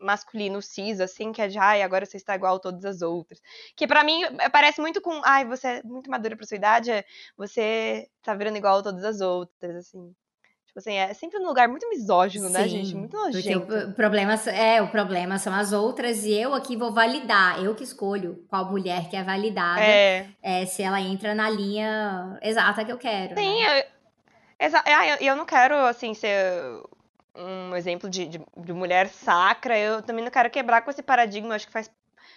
masculino, 0.00 0.62
cis, 0.62 1.00
assim, 1.00 1.32
que 1.32 1.42
é 1.42 1.48
de, 1.48 1.58
ai, 1.58 1.82
agora 1.82 2.06
você 2.06 2.16
está 2.16 2.34
igual 2.34 2.56
a 2.56 2.58
todas 2.58 2.82
as 2.86 3.02
outras. 3.02 3.42
Que 3.76 3.86
pra 3.86 4.02
mim 4.02 4.22
eh, 4.24 4.48
parece 4.48 4.80
muito 4.80 5.02
com, 5.02 5.20
ai, 5.22 5.44
você 5.44 5.66
é 5.66 5.82
muito 5.82 6.10
madura 6.10 6.34
pra 6.34 6.46
sua 6.46 6.56
idade, 6.56 6.90
é, 6.90 7.04
você 7.36 8.08
tá 8.22 8.34
virando 8.34 8.56
igual 8.56 8.78
a 8.78 8.82
todas 8.82 9.04
as 9.04 9.20
outras, 9.20 9.76
assim. 9.76 10.14
Tipo 10.74 10.80
assim, 10.80 10.94
é 10.94 11.14
sempre 11.14 11.38
um 11.38 11.46
lugar 11.46 11.68
muito 11.68 11.88
misógino, 11.88 12.48
né, 12.50 12.66
gente? 12.66 12.88
Sim, 12.88 12.96
Muito 12.96 13.16
Porque 13.16 13.54
nojento. 13.54 13.72
o, 13.72 13.90
o 13.90 13.94
problema 13.94 14.34
é 14.50 14.82
o 14.82 14.88
problema 14.88 15.38
são 15.38 15.54
as 15.54 15.72
outras 15.72 16.24
e 16.24 16.32
eu 16.34 16.52
aqui 16.52 16.76
vou 16.76 16.92
validar, 16.92 17.62
eu 17.62 17.76
que 17.76 17.84
escolho 17.84 18.44
qual 18.48 18.64
mulher 18.68 19.08
que 19.08 19.14
é 19.14 19.22
validada, 19.22 19.80
É. 19.80 20.26
é, 20.42 20.66
se 20.66 20.82
ela 20.82 21.00
entra 21.00 21.32
na 21.32 21.48
linha 21.48 22.36
exata 22.42 22.84
que 22.84 22.90
eu 22.90 22.98
quero. 22.98 23.36
Sim, 23.36 23.62
né? 23.62 23.78
eu, 23.78 23.84
exa- 24.66 24.82
ah, 24.84 25.06
eu, 25.10 25.16
eu 25.28 25.36
não 25.36 25.46
quero, 25.46 25.76
assim, 25.86 26.12
ser 26.12 26.32
um 27.36 27.76
exemplo 27.76 28.10
de, 28.10 28.26
de, 28.26 28.40
de 28.56 28.72
mulher 28.72 29.06
sacra. 29.08 29.78
Eu 29.78 30.02
também 30.02 30.24
não 30.24 30.30
quero 30.32 30.50
quebrar 30.50 30.82
com 30.82 30.90
esse 30.90 31.04
paradigma. 31.04 31.54
Acho 31.54 31.68
que 31.68 31.72
faz. 31.72 31.88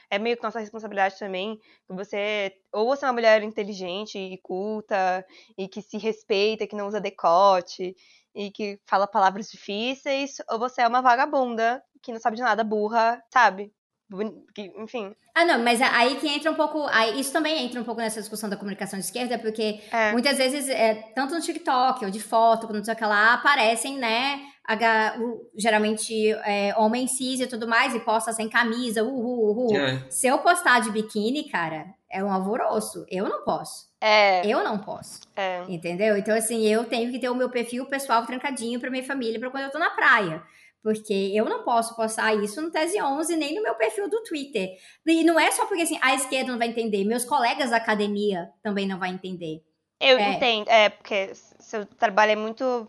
É 0.10 0.18
meio 0.18 0.38
que 0.38 0.44
nossa 0.44 0.60
responsabilidade 0.60 1.18
também. 1.20 1.60
Que 1.88 1.94
você. 1.94 2.54
Ou 2.72 2.86
você 2.88 3.04
é 3.04 3.08
uma 3.08 3.14
mulher 3.14 3.44
inteligente 3.44 4.18
e 4.18 4.38
culta, 4.38 5.26
e 5.58 5.68
que 5.68 5.82
se 5.82 5.98
respeita, 5.98 6.66
que 6.68 6.76
não 6.76 6.88
usa 6.88 7.02
decote, 7.02 7.96
e 8.38 8.52
que 8.52 8.80
fala 8.86 9.08
palavras 9.08 9.50
difíceis, 9.50 10.36
ou 10.50 10.60
você 10.60 10.82
é 10.84 10.88
uma 10.88 11.02
vagabunda, 11.02 11.82
que 12.04 12.14
não 12.14 12.20
sabe 12.20 12.36
de 12.38 12.44
nada, 12.44 12.64
burra, 12.64 13.22
sabe? 13.34 13.74
Enfim. 14.78 15.14
Ah, 15.36 15.44
não, 15.44 15.60
mas 15.64 15.82
aí 15.82 16.16
que 16.16 16.28
entra 16.28 16.50
um 16.52 16.56
pouco. 16.56 16.86
Aí, 16.92 17.20
isso 17.20 17.34
também 17.34 17.66
entra 17.66 17.82
um 17.82 17.84
pouco 17.84 18.00
nessa 18.00 18.20
discussão 18.20 18.50
da 18.50 18.56
comunicação 18.56 18.98
de 18.98 19.06
esquerda, 19.06 19.38
porque 19.38 19.82
É. 19.92 20.12
muitas 20.12 20.38
vezes, 20.38 20.70
é, 20.70 20.94
tanto 21.16 21.34
no 21.36 21.42
TikTok 21.42 22.06
ou 22.06 22.12
de 22.12 22.20
foto, 22.22 22.68
quando 22.68 22.78
não 22.78 22.84
sei 22.86 22.94
o 22.94 22.98
que 22.98 23.06
lá, 23.06 23.34
aparecem, 23.34 23.98
né? 23.98 24.40
H- 24.64 25.18
o- 25.20 25.50
geralmente 25.58 26.32
é, 26.46 26.74
homem 26.78 27.08
cis 27.08 27.40
e 27.40 27.48
tudo 27.48 27.68
mais, 27.68 27.94
e 27.96 28.00
posta 28.00 28.32
sem 28.34 28.50
camisa, 28.50 29.04
uhul, 29.04 29.50
uhul. 29.52 29.78
É. 29.78 30.10
Se 30.10 30.28
eu 30.28 30.40
postar 30.40 30.80
de 30.82 30.92
biquíni, 30.92 31.50
cara, 31.50 31.88
é 32.12 32.24
um 32.24 32.32
alvoroço. 32.32 33.06
Eu 33.10 33.28
não 33.28 33.44
posso. 33.44 33.88
É. 34.02 34.46
Eu 34.46 34.64
não 34.64 34.78
posso. 34.80 35.22
é. 35.36 35.64
Entendeu? 35.68 36.16
Então, 36.18 36.36
assim, 36.36 36.66
eu 36.68 36.86
tenho 36.86 37.12
que 37.12 37.20
ter 37.20 37.30
o 37.30 37.36
meu 37.36 37.50
perfil 37.50 37.86
pessoal 37.88 38.26
trancadinho 38.26 38.80
pra 38.80 38.90
minha 38.90 39.04
família 39.04 39.40
pra 39.40 39.50
quando 39.50 39.64
eu 39.66 39.72
tô 39.72 39.80
na 39.80 39.90
praia. 39.92 40.42
Porque 40.84 41.32
eu 41.36 41.44
não 41.46 41.64
posso 41.64 41.96
postar 41.96 42.34
isso 42.36 42.62
no 42.62 42.72
Tese 42.72 43.02
11 43.02 43.36
nem 43.36 43.56
no 43.56 43.64
meu 43.64 43.76
perfil 43.76 44.10
do 44.10 44.24
Twitter. 44.24 44.70
E 45.06 45.24
não 45.24 45.38
é 45.40 45.52
só 45.52 45.66
porque 45.66 45.84
assim, 45.84 45.98
a 46.02 46.14
esquerda 46.16 46.52
não 46.52 46.60
vai 46.60 46.70
entender, 46.70 47.04
meus 47.04 47.26
colegas 47.26 47.72
da 47.72 47.78
academia 47.78 48.50
também 48.64 48.88
não 48.88 48.98
vão 48.98 49.08
entender. 49.10 49.62
Eu 50.00 50.18
É. 50.18 50.34
entendo, 50.34 50.70
é, 50.70 50.90
porque 50.90 51.32
seu 51.34 51.86
trabalho 51.86 52.34
é 52.34 52.36
muito 52.36 52.88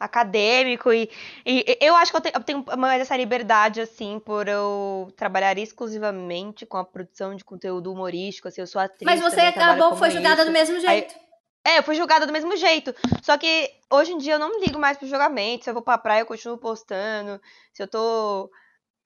acadêmico 0.00 0.90
e, 0.90 1.10
e 1.44 1.78
eu 1.78 1.94
acho 1.94 2.10
que 2.10 2.16
eu 2.16 2.20
tenho, 2.22 2.34
eu 2.34 2.42
tenho 2.42 2.64
mais 2.78 3.02
essa 3.02 3.14
liberdade, 3.14 3.82
assim, 3.82 4.18
por 4.18 4.48
eu 4.48 5.12
trabalhar 5.14 5.56
exclusivamente 5.58 6.64
com 6.64 6.78
a 6.78 6.84
produção 6.84 7.36
de 7.36 7.44
conteúdo 7.44 7.92
humorístico, 7.92 8.48
assim, 8.48 8.62
eu 8.62 8.66
sou 8.66 8.80
atriz 8.80 9.04
Mas 9.04 9.20
você 9.20 9.40
acabou, 9.40 9.94
foi 9.96 10.10
julgada 10.10 10.44
do 10.44 10.50
mesmo 10.50 10.80
jeito. 10.80 11.14
É, 11.62 11.78
eu 11.78 11.82
fui 11.82 11.94
julgada 11.94 12.26
do 12.26 12.32
mesmo 12.32 12.56
jeito. 12.56 12.94
Só 13.22 13.36
que 13.36 13.70
hoje 13.90 14.12
em 14.12 14.18
dia 14.18 14.34
eu 14.34 14.38
não 14.38 14.58
ligo 14.60 14.78
mais 14.78 14.96
pro 14.96 15.06
julgamento. 15.06 15.64
Se 15.64 15.70
eu 15.70 15.74
vou 15.74 15.82
pra 15.82 15.98
praia, 15.98 16.22
eu 16.22 16.26
continuo 16.26 16.56
postando. 16.56 17.38
Se 17.72 17.82
eu 17.82 17.86
tô, 17.86 18.50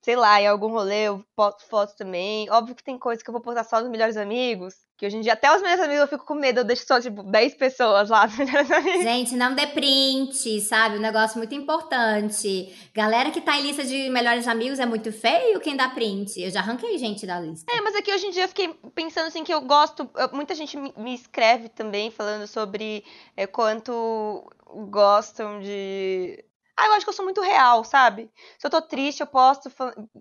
sei 0.05 0.15
lá, 0.15 0.39
em 0.39 0.45
algum 0.45 0.67
rolê, 0.69 1.07
eu 1.07 1.25
posto 1.35 1.65
fotos 1.67 1.95
também. 1.95 2.47
Óbvio 2.51 2.75
que 2.75 2.83
tem 2.83 2.95
coisa 2.95 3.23
que 3.23 3.27
eu 3.27 3.31
vou 3.31 3.41
postar 3.41 3.63
só 3.63 3.81
nos 3.81 3.89
melhores 3.89 4.15
amigos. 4.17 4.75
Que 4.95 5.07
hoje 5.07 5.17
em 5.17 5.21
dia, 5.21 5.33
até 5.33 5.53
os 5.53 5.63
melhores 5.63 5.83
amigos 5.83 6.01
eu 6.03 6.07
fico 6.07 6.23
com 6.25 6.35
medo. 6.35 6.59
Eu 6.59 6.63
deixo 6.63 6.85
só, 6.87 7.01
tipo, 7.01 7.23
10 7.23 7.55
pessoas 7.55 8.07
lá 8.11 8.27
nos 8.27 8.37
melhores 8.37 8.69
amigos. 8.69 9.01
Gente, 9.03 9.35
não 9.35 9.55
dê 9.55 9.65
print, 9.65 10.61
sabe? 10.61 10.97
Um 10.97 11.01
negócio 11.01 11.39
muito 11.39 11.55
importante. 11.55 12.71
Galera 12.93 13.31
que 13.31 13.41
tá 13.41 13.57
em 13.57 13.63
lista 13.63 13.83
de 13.83 14.07
melhores 14.11 14.47
amigos 14.47 14.79
é 14.79 14.85
muito 14.85 15.11
feio 15.11 15.59
quem 15.59 15.75
dá 15.75 15.89
print. 15.89 16.39
Eu 16.39 16.51
já 16.51 16.59
arranquei 16.59 16.97
gente 16.99 17.25
da 17.25 17.39
lista. 17.39 17.65
É, 17.73 17.81
mas 17.81 17.95
aqui 17.95 18.13
hoje 18.13 18.27
em 18.27 18.31
dia 18.31 18.43
eu 18.43 18.47
fiquei 18.47 18.73
pensando 18.93 19.25
assim 19.27 19.43
que 19.43 19.53
eu 19.53 19.61
gosto. 19.61 20.07
eu- 20.15 20.29
Muita 20.33 20.53
gente 20.53 20.77
me, 20.77 20.93
me 20.95 21.15
escreve 21.15 21.67
também 21.67 22.11
falando 22.11 22.45
sobre 22.45 23.03
é, 23.35 23.47
quanto 23.47 24.47
gostam 24.89 25.59
de. 25.59 26.43
Ah, 26.77 26.87
eu 26.87 26.93
acho 26.93 27.05
que 27.05 27.09
eu 27.09 27.13
sou 27.13 27.23
muito 27.25 27.41
real, 27.41 27.83
sabe? 27.83 28.29
Se 28.59 28.67
eu 28.67 28.71
tô 28.71 28.81
triste, 28.81 29.21
eu 29.21 29.27
posto 29.27 29.71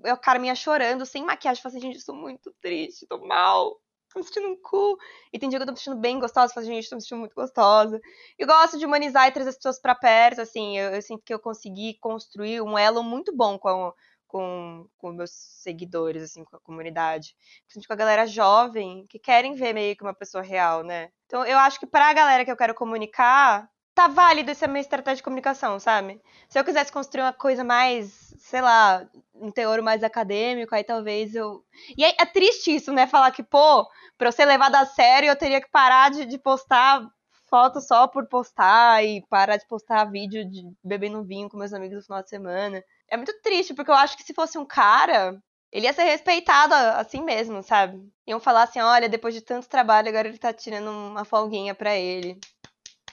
eu, 0.05 0.17
cara 0.19 0.39
minha 0.39 0.55
chorando, 0.55 1.05
sem 1.05 1.25
maquiagem, 1.25 1.61
falo 1.63 1.73
assim, 1.75 1.81
gente, 1.85 1.97
eu 1.97 2.01
sou 2.03 2.15
muito 2.15 2.53
triste, 2.61 3.07
tô 3.09 3.19
mal, 3.27 3.81
tô 4.13 4.21
me 4.21 4.25
sentindo 4.25 4.49
um 4.49 4.57
cu. 4.63 4.97
E 5.33 5.39
tem 5.39 5.49
dia 5.49 5.59
que 5.59 5.63
eu 5.63 5.67
tô 5.67 5.73
me 5.73 5.79
sentindo 5.79 5.97
bem 6.01 6.19
gostosa, 6.21 6.53
falo, 6.55 6.65
gente, 6.67 6.89
tô 6.89 6.95
me 6.97 7.03
sentindo 7.03 7.19
muito 7.19 7.35
gostosa. 7.35 8.01
Eu 8.39 8.47
gosto 8.47 8.79
de 8.79 8.87
humanizar 8.87 9.27
e 9.29 9.33
trazer 9.33 9.51
as 9.51 9.57
pessoas 9.57 9.81
pra 9.81 9.95
perto, 9.97 10.41
assim, 10.43 10.79
eu, 10.79 10.93
eu 10.95 11.03
sinto 11.03 11.23
que 11.25 11.35
eu 11.35 11.41
consegui 11.41 11.99
construir 12.01 12.61
um 12.63 12.79
elo 12.79 13.03
muito 13.03 13.35
bom 13.35 13.59
com, 13.59 13.93
com, 14.29 14.87
com 14.97 15.13
meus 15.13 15.31
seguidores, 15.33 16.23
assim, 16.23 16.45
com 16.45 16.57
a 16.57 16.61
comunidade. 16.61 17.35
Principalmente 17.67 17.89
com 17.89 17.93
a 17.95 17.97
galera 17.97 18.27
jovem, 18.29 19.07
que 19.09 19.19
querem 19.19 19.55
ver 19.55 19.73
meio 19.75 19.97
que 19.97 20.05
uma 20.05 20.15
pessoa 20.15 20.43
real, 20.43 20.85
né? 20.85 21.11
Então 21.27 21.45
eu 21.45 21.59
acho 21.59 21.81
que 21.81 21.87
pra 21.87 22.13
galera 22.13 22.45
que 22.45 22.51
eu 22.53 22.57
quero 22.57 22.75
comunicar, 22.75 23.69
tá 23.95 24.09
válido 24.09 24.51
essa 24.51 24.67
minha 24.67 24.81
estratégia 24.81 25.17
de 25.17 25.23
comunicação, 25.23 25.79
sabe? 25.79 26.21
Se 26.49 26.59
eu 26.59 26.65
quisesse 26.65 26.93
construir 26.93 27.23
uma 27.23 27.33
coisa 27.33 27.63
mais, 27.63 28.35
sei 28.39 28.61
lá, 28.61 29.07
um 29.35 29.51
teor 29.51 29.81
mais 29.83 30.03
acadêmico, 30.03 30.75
aí 30.75 30.83
talvez 30.85 31.35
eu. 31.35 31.65
E 31.97 32.05
é, 32.05 32.15
é 32.21 32.27
triste 32.27 32.75
isso, 32.75 32.93
né? 32.93 33.07
Falar 33.07 33.31
que, 33.31 33.43
pô, 33.43 33.89
pra 34.19 34.29
eu 34.29 34.33
ser 34.33 34.45
levada 34.47 34.81
a 34.81 34.87
sério, 34.87 35.29
eu 35.29 35.37
teria 35.37 35.61
que 35.61 35.71
parar 35.71 36.11
de, 36.11 36.25
de 36.25 36.39
postar 36.39 37.07
foto 37.49 37.81
só 37.81 38.09
por 38.09 38.27
postar 38.27 39.05
e 39.05 39.25
parar 39.29 39.57
de 39.57 39.67
postar 39.69 40.05
vídeo 40.07 40.45
de 40.51 40.63
bebendo 40.83 41.23
vinho 41.23 41.49
com 41.49 41.57
meus 41.57 41.73
amigos 41.73 41.97
no 41.99 42.03
final 42.03 42.23
de 42.23 42.29
semana. 42.29 42.83
É 43.09 43.17
muito 43.17 43.33
triste, 43.43 43.75
porque 43.75 43.91
eu 43.91 43.95
acho 43.95 44.17
que 44.17 44.25
se 44.25 44.35
fosse 44.35 44.59
um 44.59 44.67
cara, 44.67 45.41
ele 45.71 45.87
ia 45.87 45.93
ser 45.93 46.03
respeitado 46.05 46.75
assim 46.75 47.23
mesmo, 47.23 47.63
sabe? 47.63 48.01
Iam 48.27 48.41
falar 48.41 48.65
assim, 48.65 48.81
olha, 48.81 49.09
depois 49.09 49.35
de 49.35 49.41
tanto 49.41 49.69
trabalho, 49.69 50.09
agora 50.09 50.27
ele 50.29 50.39
tá 50.39 50.53
tirando 50.53 50.89
uma 50.91 51.25
folguinha 51.25 51.75
pra 51.75 51.95
ele. 51.95 52.41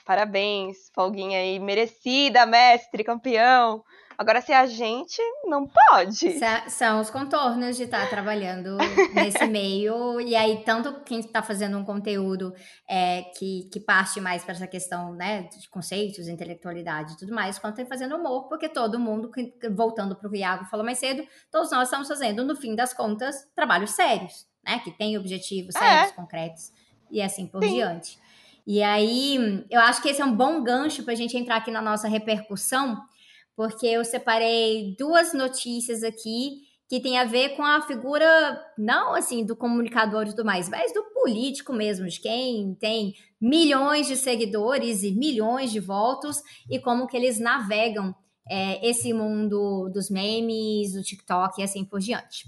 Parabéns, 0.04 0.90
folguinha 0.94 1.38
aí, 1.38 1.58
merecida, 1.58 2.44
mestre, 2.46 3.04
campeão. 3.04 3.82
Agora, 4.22 4.40
se 4.40 4.52
a 4.52 4.66
gente 4.66 5.20
não 5.46 5.66
pode. 5.66 6.38
São 6.68 7.00
os 7.00 7.10
contornos 7.10 7.76
de 7.76 7.84
estar 7.84 8.02
tá 8.02 8.06
trabalhando 8.06 8.76
nesse 9.14 9.46
meio. 9.46 10.20
E 10.20 10.36
aí, 10.36 10.62
tanto 10.64 11.00
quem 11.02 11.20
está 11.20 11.42
fazendo 11.42 11.76
um 11.78 11.84
conteúdo 11.84 12.54
é, 12.88 13.22
que, 13.36 13.68
que 13.72 13.80
parte 13.80 14.20
mais 14.20 14.44
para 14.44 14.54
essa 14.54 14.66
questão 14.66 15.12
né, 15.14 15.42
de 15.44 15.68
conceitos, 15.68 16.28
intelectualidade 16.28 17.14
e 17.14 17.16
tudo 17.16 17.34
mais, 17.34 17.58
quanto 17.58 17.76
tem 17.76 17.86
fazendo 17.86 18.16
humor, 18.16 18.48
porque 18.48 18.68
todo 18.68 18.98
mundo, 18.98 19.30
voltando 19.74 20.14
para 20.14 20.28
o 20.28 20.30
que 20.30 20.36
o 20.36 20.40
Iago 20.40 20.66
falou 20.66 20.84
mais 20.84 20.98
cedo, 20.98 21.26
todos 21.50 21.70
nós 21.70 21.88
estamos 21.88 22.06
fazendo, 22.06 22.44
no 22.44 22.54
fim 22.54 22.74
das 22.74 22.92
contas, 22.92 23.48
trabalhos 23.56 23.90
sérios, 23.90 24.46
né? 24.64 24.78
Que 24.80 24.90
tem 24.90 25.18
objetivos 25.18 25.74
sérios, 25.74 26.12
é. 26.12 26.14
concretos 26.14 26.70
e 27.10 27.20
assim 27.20 27.46
por 27.46 27.62
Sim. 27.62 27.74
diante. 27.74 28.21
E 28.66 28.82
aí, 28.82 29.64
eu 29.70 29.80
acho 29.80 30.00
que 30.00 30.08
esse 30.08 30.20
é 30.20 30.24
um 30.24 30.36
bom 30.36 30.62
gancho 30.62 31.02
para 31.02 31.12
a 31.12 31.16
gente 31.16 31.36
entrar 31.36 31.56
aqui 31.56 31.70
na 31.70 31.82
nossa 31.82 32.08
repercussão, 32.08 32.96
porque 33.56 33.86
eu 33.86 34.04
separei 34.04 34.94
duas 34.98 35.32
notícias 35.32 36.02
aqui 36.02 36.62
que 36.88 37.00
tem 37.00 37.18
a 37.18 37.24
ver 37.24 37.56
com 37.56 37.64
a 37.64 37.80
figura, 37.80 38.26
não 38.76 39.14
assim, 39.14 39.46
do 39.46 39.56
comunicador 39.56 40.24
e 40.26 40.30
tudo 40.30 40.44
mais, 40.44 40.68
mas 40.68 40.92
do 40.92 41.02
político 41.14 41.72
mesmo, 41.72 42.06
de 42.06 42.20
quem 42.20 42.74
tem 42.74 43.14
milhões 43.40 44.06
de 44.06 44.14
seguidores 44.14 45.02
e 45.02 45.10
milhões 45.12 45.72
de 45.72 45.80
votos 45.80 46.42
e 46.70 46.78
como 46.78 47.06
que 47.06 47.16
eles 47.16 47.40
navegam 47.40 48.14
é, 48.48 48.86
esse 48.86 49.12
mundo 49.12 49.88
dos 49.88 50.10
memes, 50.10 50.92
do 50.92 51.02
TikTok 51.02 51.60
e 51.60 51.64
assim 51.64 51.82
por 51.82 51.98
diante. 51.98 52.44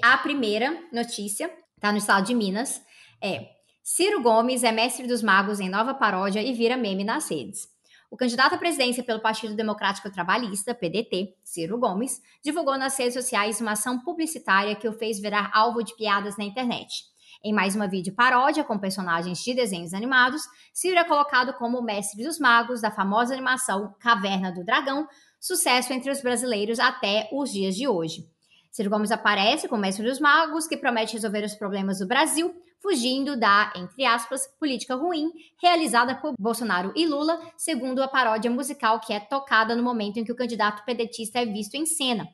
A 0.00 0.18
primeira 0.18 0.84
notícia 0.92 1.50
tá 1.80 1.92
no 1.92 1.98
estado 1.98 2.26
de 2.26 2.34
Minas, 2.34 2.82
é 3.22 3.50
Ciro 3.82 4.22
Gomes 4.22 4.64
é 4.64 4.72
mestre 4.72 5.06
dos 5.06 5.22
magos 5.22 5.60
em 5.60 5.68
nova 5.68 5.94
paródia 5.94 6.42
e 6.42 6.52
vira 6.52 6.76
meme 6.76 7.04
nas 7.04 7.30
redes. 7.30 7.68
O 8.10 8.16
candidato 8.16 8.54
à 8.54 8.58
presidência 8.58 9.04
pelo 9.04 9.20
Partido 9.20 9.54
Democrático 9.54 10.10
Trabalhista, 10.10 10.74
PDT, 10.74 11.36
Ciro 11.44 11.78
Gomes, 11.78 12.20
divulgou 12.42 12.78
nas 12.78 12.98
redes 12.98 13.14
sociais 13.14 13.60
uma 13.60 13.72
ação 13.72 14.00
publicitária 14.00 14.74
que 14.74 14.88
o 14.88 14.92
fez 14.92 15.20
virar 15.20 15.50
alvo 15.52 15.82
de 15.82 15.94
piadas 15.96 16.36
na 16.36 16.44
internet. 16.44 17.04
Em 17.44 17.52
mais 17.52 17.76
uma 17.76 17.86
vídeo 17.86 18.14
paródia 18.14 18.64
com 18.64 18.78
personagens 18.78 19.38
de 19.38 19.54
desenhos 19.54 19.92
animados, 19.92 20.42
Ciro 20.72 20.98
é 20.98 21.04
colocado 21.04 21.52
como 21.54 21.78
o 21.78 21.84
mestre 21.84 22.24
dos 22.24 22.38
magos 22.38 22.80
da 22.80 22.90
famosa 22.90 23.34
animação 23.34 23.94
Caverna 24.00 24.50
do 24.50 24.64
Dragão, 24.64 25.06
sucesso 25.38 25.92
entre 25.92 26.10
os 26.10 26.22
brasileiros 26.22 26.80
até 26.80 27.28
os 27.32 27.52
dias 27.52 27.76
de 27.76 27.86
hoje. 27.86 28.35
Ciro 28.76 28.90
Gomes 28.90 29.10
aparece 29.10 29.68
como 29.68 29.80
mestre 29.80 30.04
dos 30.04 30.20
magos, 30.20 30.66
que 30.66 30.76
promete 30.76 31.14
resolver 31.14 31.42
os 31.42 31.54
problemas 31.54 32.00
do 32.00 32.06
Brasil, 32.06 32.54
fugindo 32.78 33.34
da, 33.34 33.72
entre 33.74 34.04
aspas, 34.04 34.42
política 34.60 34.94
ruim 34.94 35.32
realizada 35.62 36.14
por 36.14 36.34
Bolsonaro 36.38 36.92
e 36.94 37.06
Lula, 37.06 37.40
segundo 37.56 38.02
a 38.02 38.08
paródia 38.08 38.50
musical 38.50 39.00
que 39.00 39.14
é 39.14 39.18
tocada 39.18 39.74
no 39.74 39.82
momento 39.82 40.18
em 40.18 40.24
que 40.24 40.30
o 40.30 40.36
candidato 40.36 40.84
pedetista 40.84 41.38
é 41.38 41.46
visto 41.46 41.74
em 41.74 41.86
cena. 41.86 42.28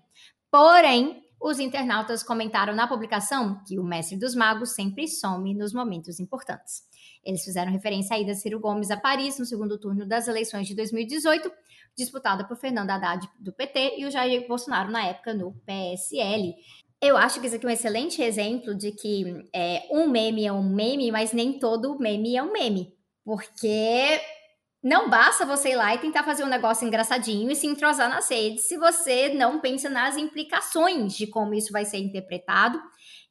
Porém, 0.50 1.22
os 1.40 1.60
internautas 1.60 2.24
comentaram 2.24 2.74
na 2.74 2.88
publicação 2.88 3.62
que 3.64 3.78
o 3.78 3.84
mestre 3.84 4.18
dos 4.18 4.34
magos 4.34 4.74
sempre 4.74 5.06
some 5.06 5.54
nos 5.54 5.72
momentos 5.72 6.18
importantes. 6.18 6.82
Eles 7.24 7.44
fizeram 7.44 7.70
referência 7.70 8.16
à 8.16 8.18
ida 8.18 8.34
Ciro 8.34 8.58
Gomes 8.58 8.90
a 8.90 8.96
Paris 8.96 9.38
no 9.38 9.46
segundo 9.46 9.78
turno 9.78 10.04
das 10.04 10.26
eleições 10.26 10.66
de 10.66 10.74
2018, 10.74 11.48
disputada 11.96 12.44
por 12.44 12.56
Fernando 12.56 12.90
Haddad 12.90 13.28
do 13.38 13.52
PT 13.52 13.96
e 13.98 14.06
o 14.06 14.10
Jair 14.10 14.46
Bolsonaro 14.46 14.90
na 14.90 15.04
época 15.04 15.34
no 15.34 15.52
PSL. 15.66 16.54
Eu 17.00 17.16
acho 17.16 17.40
que 17.40 17.46
isso 17.46 17.56
aqui 17.56 17.66
é 17.66 17.68
um 17.68 17.72
excelente 17.72 18.22
exemplo 18.22 18.74
de 18.74 18.92
que 18.92 19.48
é, 19.52 19.86
um 19.90 20.08
meme 20.08 20.46
é 20.46 20.52
um 20.52 20.62
meme, 20.62 21.10
mas 21.10 21.32
nem 21.32 21.58
todo 21.58 21.98
meme 21.98 22.36
é 22.36 22.42
um 22.42 22.52
meme. 22.52 22.94
Porque 23.24 24.20
não 24.82 25.08
basta 25.08 25.46
você 25.46 25.70
ir 25.70 25.76
lá 25.76 25.94
e 25.94 25.98
tentar 25.98 26.24
fazer 26.24 26.44
um 26.44 26.48
negócio 26.48 26.86
engraçadinho 26.86 27.50
e 27.50 27.56
se 27.56 27.66
entrosar 27.66 28.08
nas 28.08 28.28
redes 28.30 28.66
se 28.66 28.76
você 28.76 29.28
não 29.34 29.60
pensa 29.60 29.88
nas 29.88 30.16
implicações 30.16 31.14
de 31.14 31.26
como 31.26 31.54
isso 31.54 31.72
vai 31.72 31.84
ser 31.84 31.98
interpretado 31.98 32.80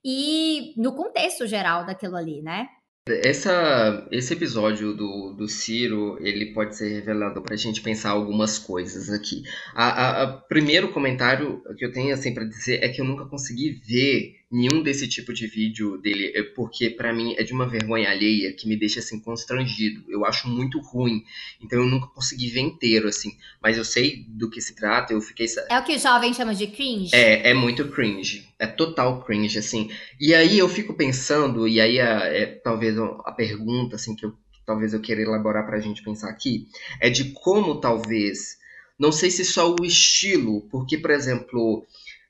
e 0.04 0.74
no 0.78 0.96
contexto 0.96 1.46
geral 1.46 1.86
daquilo 1.86 2.16
ali, 2.16 2.42
né? 2.42 2.68
Essa, 3.08 4.08
esse 4.12 4.34
episódio 4.34 4.94
do, 4.94 5.34
do 5.34 5.48
Ciro, 5.48 6.20
ele 6.22 6.54
pode 6.54 6.76
ser 6.76 6.88
revelado 6.94 7.42
para 7.42 7.56
a 7.56 7.58
gente 7.58 7.82
pensar 7.82 8.12
algumas 8.12 8.60
coisas 8.60 9.10
aqui. 9.10 9.42
A, 9.74 10.22
a, 10.22 10.28
primeiro 10.28 10.94
comentário 10.94 11.64
que 11.78 11.84
eu 11.84 11.92
tenho 11.92 12.14
assim 12.14 12.32
para 12.32 12.46
dizer 12.46 12.84
é 12.84 12.90
que 12.90 13.02
eu 13.02 13.06
nunca 13.06 13.26
consegui 13.26 13.72
ver 13.72 14.41
nenhum 14.52 14.84
desse 14.84 15.08
tipo 15.08 15.34
de 15.34 15.48
vídeo 15.48 15.98
dele, 15.98 16.34
é 16.36 16.44
porque 16.44 16.90
para 16.90 17.14
mim 17.14 17.34
é 17.38 17.44
de 17.44 17.54
uma 17.54 17.68
vergonha 17.68 18.10
alheia 18.10 18.52
que 18.52 18.68
me 18.68 18.76
deixa 18.76 19.00
assim 19.00 19.20
constrangido. 19.20 20.04
Eu 20.10 20.26
acho 20.26 20.48
muito 20.48 20.80
ruim, 20.80 21.24
então 21.62 21.80
eu 21.80 21.86
nunca 21.86 22.08
consegui 22.08 22.50
ver 22.50 22.60
inteiro 22.60 23.08
assim. 23.08 23.32
Mas 23.62 23.78
eu 23.78 23.86
sei 23.86 24.26
do 24.28 24.50
que 24.50 24.60
se 24.60 24.76
trata, 24.76 25.14
eu 25.14 25.22
fiquei. 25.22 25.48
É 25.70 25.80
o 25.80 25.84
que 25.84 25.96
o 25.96 26.00
jovem 26.00 26.34
chama 26.34 26.54
de 26.54 26.68
cringe. 26.68 27.16
É, 27.16 27.52
é 27.52 27.54
muito 27.54 27.88
cringe, 27.90 28.50
é 28.60 28.68
total 28.68 29.24
cringe 29.24 29.58
assim. 29.58 29.90
E 30.20 30.34
aí 30.34 30.58
eu 30.58 30.68
fico 30.68 30.94
pensando, 30.94 31.68
e 31.68 31.80
aí 31.80 32.00
a, 32.00 32.26
é, 32.26 32.46
talvez 32.46 32.98
a 32.98 33.32
pergunta 33.32 33.96
assim 33.96 34.16
que 34.16 34.26
eu 34.26 34.36
talvez 34.66 34.94
eu 34.94 35.02
queira 35.02 35.22
elaborar 35.22 35.66
para 35.66 35.78
a 35.78 35.82
gente 35.82 36.04
pensar 36.04 36.30
aqui 36.30 36.68
é 37.00 37.10
de 37.10 37.32
como 37.32 37.82
talvez 37.82 38.58
não 38.98 39.12
sei 39.12 39.32
se 39.32 39.44
só 39.44 39.76
o 39.78 39.84
estilo, 39.84 40.62
porque 40.70 40.98
por 40.98 41.10
exemplo 41.10 41.86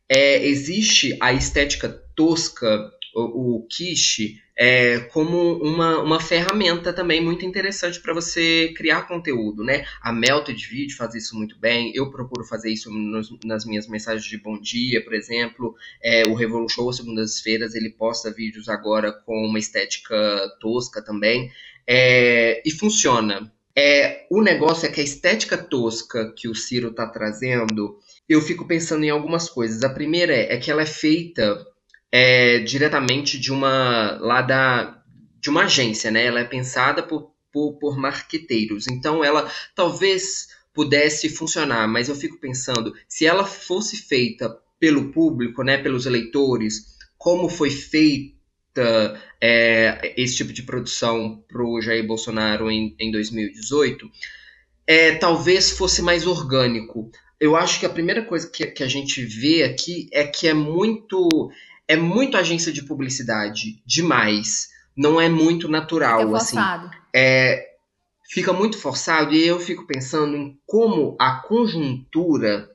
é, 0.07 0.45
existe 0.45 1.17
a 1.21 1.33
estética 1.33 1.89
tosca, 2.15 2.91
o, 3.15 3.57
o 3.57 3.67
quiche, 3.67 4.41
é, 4.57 4.99
como 5.11 5.57
uma, 5.63 5.99
uma 5.99 6.19
ferramenta 6.19 6.93
também 6.93 7.19
muito 7.19 7.45
interessante 7.45 7.99
para 7.99 8.13
você 8.13 8.73
criar 8.75 9.07
conteúdo, 9.07 9.63
né? 9.63 9.85
A 10.01 10.13
Melted 10.13 10.67
Video 10.67 10.95
faz 10.95 11.15
isso 11.15 11.35
muito 11.35 11.57
bem, 11.57 11.91
eu 11.95 12.11
procuro 12.11 12.45
fazer 12.45 12.69
isso 12.71 12.91
nos, 12.91 13.35
nas 13.43 13.65
minhas 13.65 13.87
mensagens 13.87 14.25
de 14.25 14.37
bom 14.37 14.59
dia, 14.59 15.03
por 15.03 15.13
exemplo. 15.13 15.75
É, 16.03 16.23
o 16.27 16.35
Revolution, 16.35 16.91
segundas-feiras, 16.91 17.73
ele 17.73 17.89
posta 17.89 18.31
vídeos 18.31 18.69
agora 18.69 19.11
com 19.11 19.45
uma 19.45 19.59
estética 19.59 20.15
tosca 20.59 21.01
também, 21.01 21.51
é, 21.87 22.61
e 22.65 22.71
funciona. 22.71 23.51
É, 23.75 24.27
o 24.29 24.41
negócio 24.41 24.85
é 24.85 24.91
que 24.91 25.01
a 25.01 25.03
estética 25.03 25.57
tosca 25.57 26.33
que 26.35 26.47
o 26.47 26.53
Ciro 26.53 26.89
está 26.89 27.07
trazendo 27.07 27.97
eu 28.27 28.41
fico 28.41 28.65
pensando 28.65 29.03
em 29.03 29.09
algumas 29.09 29.49
coisas. 29.49 29.83
A 29.83 29.89
primeira 29.89 30.33
é, 30.33 30.53
é 30.53 30.57
que 30.57 30.71
ela 30.71 30.81
é 30.81 30.85
feita 30.85 31.65
é, 32.11 32.59
diretamente 32.59 33.39
de 33.39 33.51
uma 33.51 34.17
lá 34.19 34.41
da 34.41 34.97
de 35.39 35.49
uma 35.49 35.63
agência, 35.63 36.11
né? 36.11 36.25
Ela 36.25 36.41
é 36.41 36.45
pensada 36.45 37.01
por, 37.01 37.31
por, 37.51 37.79
por 37.79 37.97
marqueteiros. 37.97 38.87
Então 38.87 39.23
ela 39.23 39.51
talvez 39.73 40.49
pudesse 40.71 41.29
funcionar, 41.29 41.87
mas 41.87 42.09
eu 42.09 42.15
fico 42.15 42.39
pensando 42.39 42.93
se 43.07 43.25
ela 43.25 43.43
fosse 43.43 43.97
feita 43.97 44.55
pelo 44.79 45.11
público, 45.11 45.63
né? 45.63 45.77
Pelos 45.77 46.05
eleitores, 46.05 46.97
como 47.17 47.49
foi 47.49 47.71
feita 47.71 49.19
é, 49.41 50.13
esse 50.15 50.37
tipo 50.37 50.53
de 50.53 50.63
produção 50.63 51.43
para 51.47 51.63
o 51.63 51.81
Jair 51.81 52.05
Bolsonaro 52.05 52.69
em, 52.69 52.95
em 52.99 53.11
2018, 53.11 54.09
é, 54.85 55.15
talvez 55.15 55.71
fosse 55.71 56.01
mais 56.01 56.27
orgânico 56.27 57.11
eu 57.41 57.55
acho 57.55 57.79
que 57.79 57.87
a 57.87 57.89
primeira 57.89 58.23
coisa 58.23 58.47
que, 58.47 58.67
que 58.67 58.83
a 58.83 58.87
gente 58.87 59.25
vê 59.25 59.63
aqui 59.63 60.07
é 60.13 60.23
que 60.23 60.47
é 60.47 60.53
muito 60.53 61.27
é 61.91 61.95
muito 61.97 62.37
agência 62.37 62.71
de 62.71 62.83
publicidade 62.83 63.81
demais. 63.85 64.69
Não 64.95 65.19
é 65.19 65.27
muito 65.27 65.67
natural 65.67 66.21
fica 66.21 66.37
assim. 66.37 66.55
Forçado. 66.55 66.91
É, 67.13 67.71
fica 68.29 68.53
muito 68.53 68.77
forçado 68.77 69.33
e 69.33 69.45
eu 69.45 69.59
fico 69.59 69.85
pensando 69.85 70.37
em 70.37 70.57
como 70.65 71.17
a 71.19 71.41
conjuntura 71.41 72.69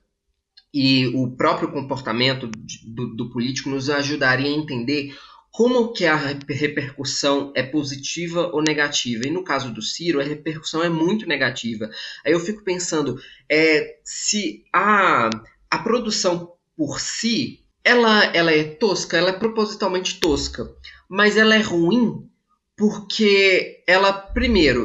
e 0.73 1.07
o 1.15 1.31
próprio 1.31 1.73
comportamento 1.73 2.47
do, 2.47 3.17
do 3.17 3.31
político 3.31 3.71
nos 3.71 3.89
ajudaria 3.89 4.51
a 4.51 4.59
entender 4.59 5.17
como 5.51 5.95
que 5.95 6.05
a 6.05 6.15
repercussão 6.15 7.51
é 7.57 7.63
positiva 7.63 8.51
ou 8.53 8.61
negativa. 8.61 9.27
E 9.27 9.31
no 9.31 9.43
caso 9.43 9.73
do 9.73 9.81
Ciro, 9.81 10.21
a 10.21 10.25
repercussão 10.25 10.83
é 10.85 10.91
muito 10.91 11.27
negativa. 11.27 11.89
Aí 12.23 12.33
eu 12.33 12.41
fico 12.41 12.63
pensando, 12.63 13.19
é, 13.51 13.99
se 14.05 14.63
a, 14.71 15.31
a 15.71 15.79
produção 15.79 16.53
por 16.77 17.01
si, 17.01 17.65
ela, 17.87 18.25
ela 18.35 18.53
é 18.53 18.65
tosca, 18.65 19.17
ela 19.17 19.31
é 19.31 19.33
propositalmente 19.33 20.19
tosca, 20.19 20.69
mas 21.09 21.37
ela 21.37 21.55
é 21.55 21.61
ruim 21.61 22.29
porque 22.77 23.85
ela, 23.87 24.13
primeiro, 24.13 24.85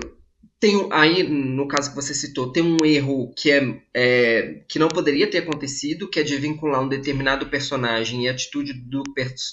tem 0.60 0.88
aí, 0.92 1.24
no 1.24 1.68
caso 1.68 1.90
que 1.90 1.96
você 1.96 2.14
citou, 2.14 2.52
tem 2.52 2.62
um 2.62 2.86
erro 2.86 3.34
que, 3.36 3.50
é, 3.50 3.82
é, 3.92 4.64
que 4.70 4.78
não 4.78 4.88
poderia 4.88 5.28
ter 5.28 5.40
acontecido, 5.40 6.08
que 6.08 6.20
é 6.20 6.24
de 6.24 6.38
vincular 6.38 6.80
um 6.80 6.88
determinado 6.88 7.48
personagem 7.48 8.26
e 8.26 8.30
atitude 8.30 8.74
do, 8.74 9.02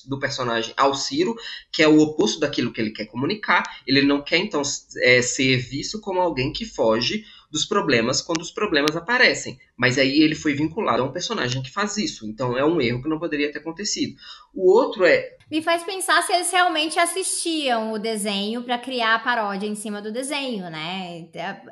do 0.06 0.18
personagem 0.20 0.74
ao 0.76 0.94
Ciro, 0.94 1.34
que 1.72 1.82
é 1.82 1.88
o 1.88 1.98
oposto 1.98 2.38
daquilo 2.38 2.70
que 2.70 2.82
ele 2.82 2.90
quer 2.90 3.06
comunicar. 3.06 3.62
Ele 3.86 4.02
não 4.02 4.22
quer, 4.22 4.36
então, 4.36 4.60
é, 4.98 5.22
ser 5.22 5.56
visto 5.56 5.98
como 5.98 6.20
alguém 6.20 6.52
que 6.52 6.66
foge 6.66 7.24
dos 7.50 7.64
problemas 7.64 8.20
quando 8.20 8.40
os 8.40 8.50
problemas 8.50 8.96
aparecem. 8.96 9.58
Mas 9.76 9.98
aí 9.98 10.20
ele 10.22 10.34
foi 10.34 10.54
vinculado 10.54 11.02
a 11.02 11.06
um 11.06 11.12
personagem 11.12 11.62
que 11.62 11.70
faz 11.70 11.96
isso. 11.96 12.26
Então 12.26 12.56
é 12.56 12.64
um 12.64 12.80
erro 12.80 13.02
que 13.02 13.08
não 13.08 13.18
poderia 13.18 13.50
ter 13.50 13.58
acontecido. 13.58 14.16
O 14.54 14.70
outro 14.70 15.04
é. 15.04 15.36
Me 15.50 15.62
faz 15.62 15.82
pensar 15.82 16.22
se 16.22 16.32
eles 16.32 16.50
realmente 16.50 16.98
assistiam 16.98 17.92
o 17.92 17.98
desenho 17.98 18.62
para 18.62 18.76
criar 18.76 19.14
a 19.14 19.18
paródia 19.18 19.66
em 19.66 19.74
cima 19.74 20.02
do 20.02 20.12
desenho, 20.12 20.68
né? 20.70 21.26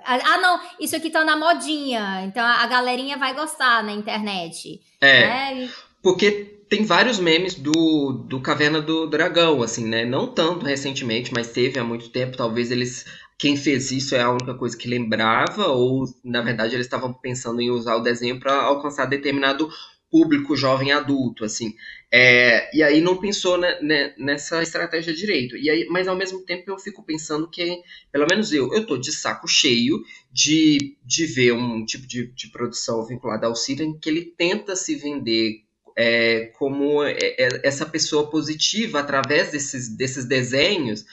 Ah, 0.05 0.39
não, 0.39 0.61
isso 0.81 0.97
aqui 0.97 1.11
tá 1.11 1.25
na 1.25 1.37
modinha. 1.37 2.25
Então 2.25 2.45
a 2.45 2.67
galerinha 2.67 3.19
vai 3.19 3.35
gostar 3.35 3.85
na 3.85 3.93
internet. 3.93 4.81
É. 5.01 5.21
Né? 5.21 5.71
Porque 6.03 6.57
tem 6.69 6.85
vários 6.85 7.19
memes 7.19 7.55
do, 7.55 8.25
do 8.29 8.41
Caverna 8.41 8.81
do 8.81 9.07
Dragão, 9.07 9.63
assim, 9.63 9.85
né? 9.85 10.05
Não 10.05 10.27
tanto 10.27 10.65
recentemente, 10.65 11.33
mas 11.33 11.49
teve 11.49 11.79
há 11.79 11.85
muito 11.85 12.09
tempo. 12.09 12.37
Talvez 12.37 12.71
eles 12.71 13.05
quem 13.39 13.57
fez 13.57 13.91
isso 13.91 14.15
é 14.15 14.23
a 14.23 14.31
única 14.31 14.55
coisa 14.55 14.77
que 14.77 14.89
lembrava, 14.89 15.67
ou 15.69 16.05
na 16.25 16.41
verdade 16.41 16.75
eles 16.75 16.87
estavam 16.87 17.13
pensando 17.13 17.61
em 17.61 17.71
usar 17.71 17.97
o 17.97 18.03
desenho 18.03 18.41
para 18.41 18.55
alcançar 18.63 19.07
determinado 19.07 19.69
público 20.11 20.57
jovem 20.57 20.93
adulto, 20.93 21.45
assim. 21.45 21.75
É, 22.11 22.75
e 22.75 22.83
aí 22.83 23.01
não 23.01 23.17
pensou 23.19 23.59
né, 23.59 24.15
nessa 24.17 24.63
estratégia 24.63 25.13
direito. 25.13 25.57
E 25.57 25.69
aí, 25.69 25.87
mas 25.91 26.09
ao 26.09 26.17
mesmo 26.17 26.41
tempo 26.45 26.71
eu 26.71 26.79
fico 26.79 27.05
pensando 27.05 27.51
que, 27.51 27.83
pelo 28.11 28.27
menos 28.27 28.53
eu, 28.53 28.73
eu 28.73 28.87
tô 28.87 28.97
de 28.97 29.13
saco 29.13 29.47
cheio 29.47 30.01
de, 30.33 30.97
de 31.05 31.27
ver 31.27 31.53
um 31.53 31.85
tipo 31.85 32.07
de, 32.07 32.29
de 32.33 32.49
produção 32.51 33.05
vinculada 33.05 33.47
ao 33.47 33.57
Ciro 33.57 33.83
em 33.83 33.99
que 33.99 34.09
ele 34.09 34.25
tenta 34.25 34.77
se 34.77 34.95
vender 34.95 35.65
é, 35.99 36.53
como 36.59 37.03
é, 37.03 37.17
é, 37.21 37.61
essa 37.65 37.85
pessoa 37.85 38.31
positiva 38.31 39.01
através 39.01 39.51
desses, 39.51 39.95
desses 39.95 40.25
desenhos 40.25 41.05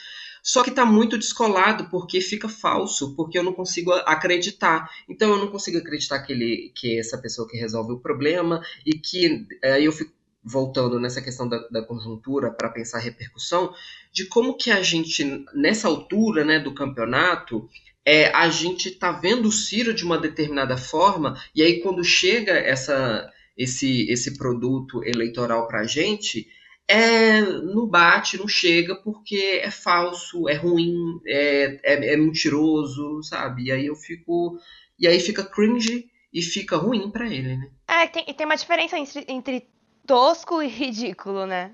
só 0.44 0.62
que 0.62 0.70
está 0.70 0.86
muito 0.86 1.18
descolado 1.18 1.90
porque 1.90 2.20
fica 2.20 2.50
falso, 2.50 3.16
porque 3.16 3.40
eu 3.40 3.44
não 3.44 3.54
consigo 3.54 3.94
acreditar. 3.94 4.90
Então 5.08 5.32
eu 5.32 5.38
não 5.38 5.48
consigo 5.48 5.78
acreditar 5.78 6.20
que 6.20 6.34
ele, 6.34 6.74
que 6.76 7.00
essa 7.00 7.18
pessoa 7.18 7.48
que 7.48 7.56
resolve 7.56 7.94
o 7.94 8.00
problema 8.00 8.62
e 8.86 8.92
que 8.92 9.48
aí 9.64 9.84
é, 9.84 9.88
eu 9.88 9.92
fico 9.94 10.12
voltando 10.44 11.00
nessa 11.00 11.22
questão 11.22 11.48
da, 11.48 11.58
da 11.70 11.82
conjuntura 11.82 12.52
para 12.52 12.68
pensar 12.68 12.98
a 12.98 13.02
repercussão 13.02 13.74
de 14.12 14.26
como 14.26 14.58
que 14.58 14.70
a 14.70 14.84
gente 14.84 15.46
nessa 15.56 15.88
altura, 15.88 16.44
né, 16.44 16.60
do 16.60 16.74
campeonato 16.74 17.70
é, 18.06 18.28
a 18.36 18.50
gente 18.50 18.92
tá 18.92 19.14
vendo 19.14 19.48
o 19.48 19.52
Ciro 19.52 19.94
de 19.94 20.04
uma 20.04 20.18
determinada 20.18 20.76
forma 20.76 21.42
e 21.56 21.64
aí 21.64 21.80
quando 21.80 22.04
chega 22.04 22.52
essa 22.52 23.32
esse 23.58 24.12
esse 24.12 24.38
produto 24.38 25.02
eleitoral 25.06 25.66
para 25.68 25.80
a 25.80 25.88
gente 25.88 26.46
é, 26.88 27.42
não 27.42 27.88
bate, 27.88 28.38
não 28.38 28.48
chega, 28.48 28.96
porque 28.96 29.62
é 29.64 29.72
falso, 29.72 30.48
é 30.50 30.54
ruim, 30.54 31.20
é, 31.26 31.80
é, 31.84 32.14
é 32.14 32.18
mentiroso, 32.18 33.22
sabe? 33.24 33.66
E 33.66 33.72
aí 33.72 33.86
eu 33.86 33.96
fico. 33.96 34.60
E 35.00 35.08
aí 35.08 35.20
fica 35.20 35.44
cringe 35.44 36.10
e 36.32 36.42
fica 36.42 36.78
ruim 36.78 37.10
para 37.10 37.26
ele, 37.26 37.58
né? 37.58 37.72
É, 37.88 38.08
tem, 38.08 38.26
tem 38.26 38.46
uma 38.46 38.56
diferença 38.56 38.98
entre, 38.98 39.26
entre 39.28 39.70
tosco 40.06 40.62
e 40.62 40.68
ridículo, 40.68 41.46
né? 41.46 41.74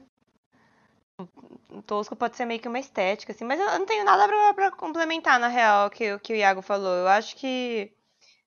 tosco 1.89 2.15
pode 2.15 2.37
ser 2.37 2.45
meio 2.45 2.59
que 2.59 2.67
uma 2.67 2.79
estética, 2.79 3.31
assim, 3.31 3.43
mas 3.43 3.59
eu 3.59 3.65
não 3.65 3.85
tenho 3.85 4.05
nada 4.05 4.27
pra, 4.53 4.71
complementar, 4.71 5.39
na 5.39 5.47
real, 5.47 5.89
que, 5.89 6.17
que 6.19 6.33
o 6.33 6.35
Iago 6.35 6.61
falou. 6.61 6.93
Eu 6.93 7.07
acho 7.07 7.35
que, 7.35 7.91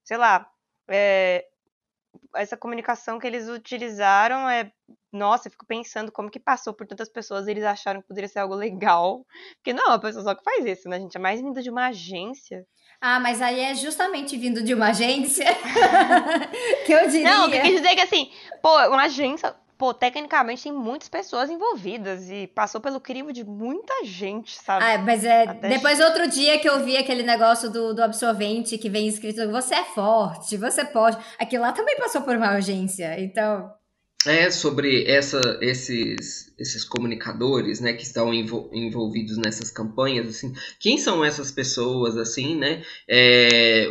sei 0.04 0.16
lá, 0.16 0.48
é, 0.88 1.46
essa 2.34 2.56
comunicação 2.56 3.18
que 3.18 3.26
eles 3.26 3.48
utilizaram 3.48 4.48
é. 4.48 4.70
Nossa, 5.12 5.48
eu 5.48 5.52
fico 5.52 5.66
pensando 5.66 6.10
como 6.10 6.30
que 6.30 6.40
passou 6.40 6.72
por 6.72 6.86
tantas 6.86 7.08
pessoas 7.08 7.46
eles 7.46 7.64
acharam 7.64 8.00
que 8.00 8.08
poderia 8.08 8.28
ser 8.28 8.38
algo 8.38 8.54
legal. 8.54 9.26
Porque 9.56 9.72
não, 9.72 9.92
a 9.92 9.98
pessoa 9.98 10.24
só 10.24 10.34
que 10.34 10.42
faz 10.42 10.64
isso, 10.64 10.88
né, 10.88 10.98
gente? 10.98 11.16
É 11.16 11.20
mais 11.20 11.40
vindo 11.40 11.62
de 11.62 11.70
uma 11.70 11.88
agência. 11.88 12.66
Ah, 13.00 13.18
mas 13.18 13.42
aí 13.42 13.60
é 13.60 13.74
justamente 13.74 14.36
vindo 14.36 14.62
de 14.62 14.72
uma 14.72 14.90
agência 14.90 15.44
que 16.86 16.92
eu 16.92 17.08
diria. 17.08 17.30
Não, 17.30 17.52
eu 17.52 17.62
quis 17.62 17.80
dizer 17.80 17.94
que 17.94 18.00
assim, 18.00 18.30
pô, 18.62 18.70
uma 18.88 19.02
agência 19.02 19.54
pô, 19.82 19.92
tecnicamente 19.92 20.62
tem 20.62 20.70
muitas 20.70 21.08
pessoas 21.08 21.50
envolvidas 21.50 22.30
e 22.30 22.46
passou 22.46 22.80
pelo 22.80 23.00
crivo 23.00 23.32
de 23.32 23.42
muita 23.42 24.04
gente, 24.04 24.54
sabe? 24.54 24.84
Ah, 24.84 24.98
mas 24.98 25.24
é. 25.24 25.42
Até 25.42 25.70
depois, 25.70 25.98
outro 25.98 26.28
dia 26.28 26.56
que 26.60 26.68
eu 26.68 26.84
vi 26.84 26.96
aquele 26.96 27.24
negócio 27.24 27.68
do, 27.68 27.92
do 27.92 28.00
absorvente 28.00 28.78
que 28.78 28.88
vem 28.88 29.08
escrito: 29.08 29.50
você 29.50 29.74
é 29.74 29.82
forte, 29.82 30.56
você 30.56 30.84
pode. 30.84 31.18
Aquilo 31.36 31.64
lá 31.64 31.72
também 31.72 31.96
passou 31.96 32.22
por 32.22 32.36
uma 32.36 32.50
agência, 32.50 33.20
então. 33.20 33.72
É 34.24 34.52
sobre 34.52 35.04
essa, 35.10 35.40
esses, 35.60 36.54
esses 36.56 36.84
comunicadores, 36.84 37.80
né, 37.80 37.92
que 37.92 38.04
estão 38.04 38.32
envol 38.32 38.70
envolvidos 38.72 39.36
nessas 39.36 39.68
campanhas, 39.68 40.28
assim, 40.28 40.54
quem 40.78 40.96
são 40.96 41.24
essas 41.24 41.50
pessoas, 41.50 42.16
assim, 42.16 42.56
né, 42.56 42.84
é, 43.08 43.88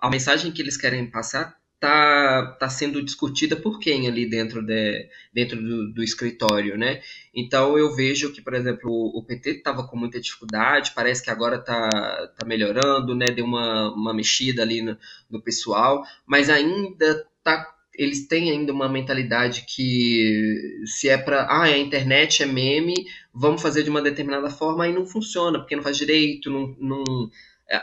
a 0.00 0.08
mensagem 0.08 0.50
que 0.50 0.62
eles 0.62 0.78
querem 0.78 1.10
passar 1.10 1.58
tá, 1.78 2.56
tá 2.58 2.68
sendo 2.68 3.02
discutida 3.02 3.54
por 3.56 3.78
quem 3.78 4.08
ali 4.08 4.28
dentro, 4.28 4.62
de, 4.64 5.08
dentro 5.32 5.60
do, 5.60 5.92
do 5.92 6.02
escritório, 6.02 6.76
né? 6.76 7.02
Então 7.34 7.76
eu 7.76 7.94
vejo 7.94 8.32
que, 8.32 8.40
por 8.40 8.54
exemplo, 8.54 8.90
o 8.90 9.22
PT 9.22 9.50
estava 9.50 9.86
com 9.86 9.96
muita 9.96 10.20
dificuldade, 10.20 10.92
parece 10.94 11.22
que 11.22 11.30
agora 11.30 11.58
tá, 11.58 11.90
tá 12.38 12.46
melhorando, 12.46 13.14
né? 13.14 13.26
Deu 13.26 13.44
uma, 13.44 13.92
uma 13.94 14.14
mexida 14.14 14.62
ali 14.62 14.82
no, 14.82 14.96
no 15.30 15.40
pessoal, 15.42 16.02
mas 16.26 16.48
ainda 16.48 17.26
tá 17.42 17.72
eles 17.98 18.26
têm 18.26 18.50
ainda 18.50 18.72
uma 18.74 18.90
mentalidade 18.90 19.64
que 19.66 20.82
se 20.84 21.08
é 21.08 21.16
para 21.16 21.44
ah, 21.44 21.62
a 21.62 21.78
internet 21.78 22.42
é 22.42 22.46
meme, 22.46 22.94
vamos 23.32 23.62
fazer 23.62 23.82
de 23.82 23.88
uma 23.88 24.02
determinada 24.02 24.50
forma, 24.50 24.84
aí 24.84 24.92
não 24.92 25.06
funciona, 25.06 25.58
porque 25.58 25.74
não 25.74 25.82
faz 25.82 25.96
direito, 25.96 26.50
não, 26.50 26.76
não 26.78 27.04
é, 27.04 27.30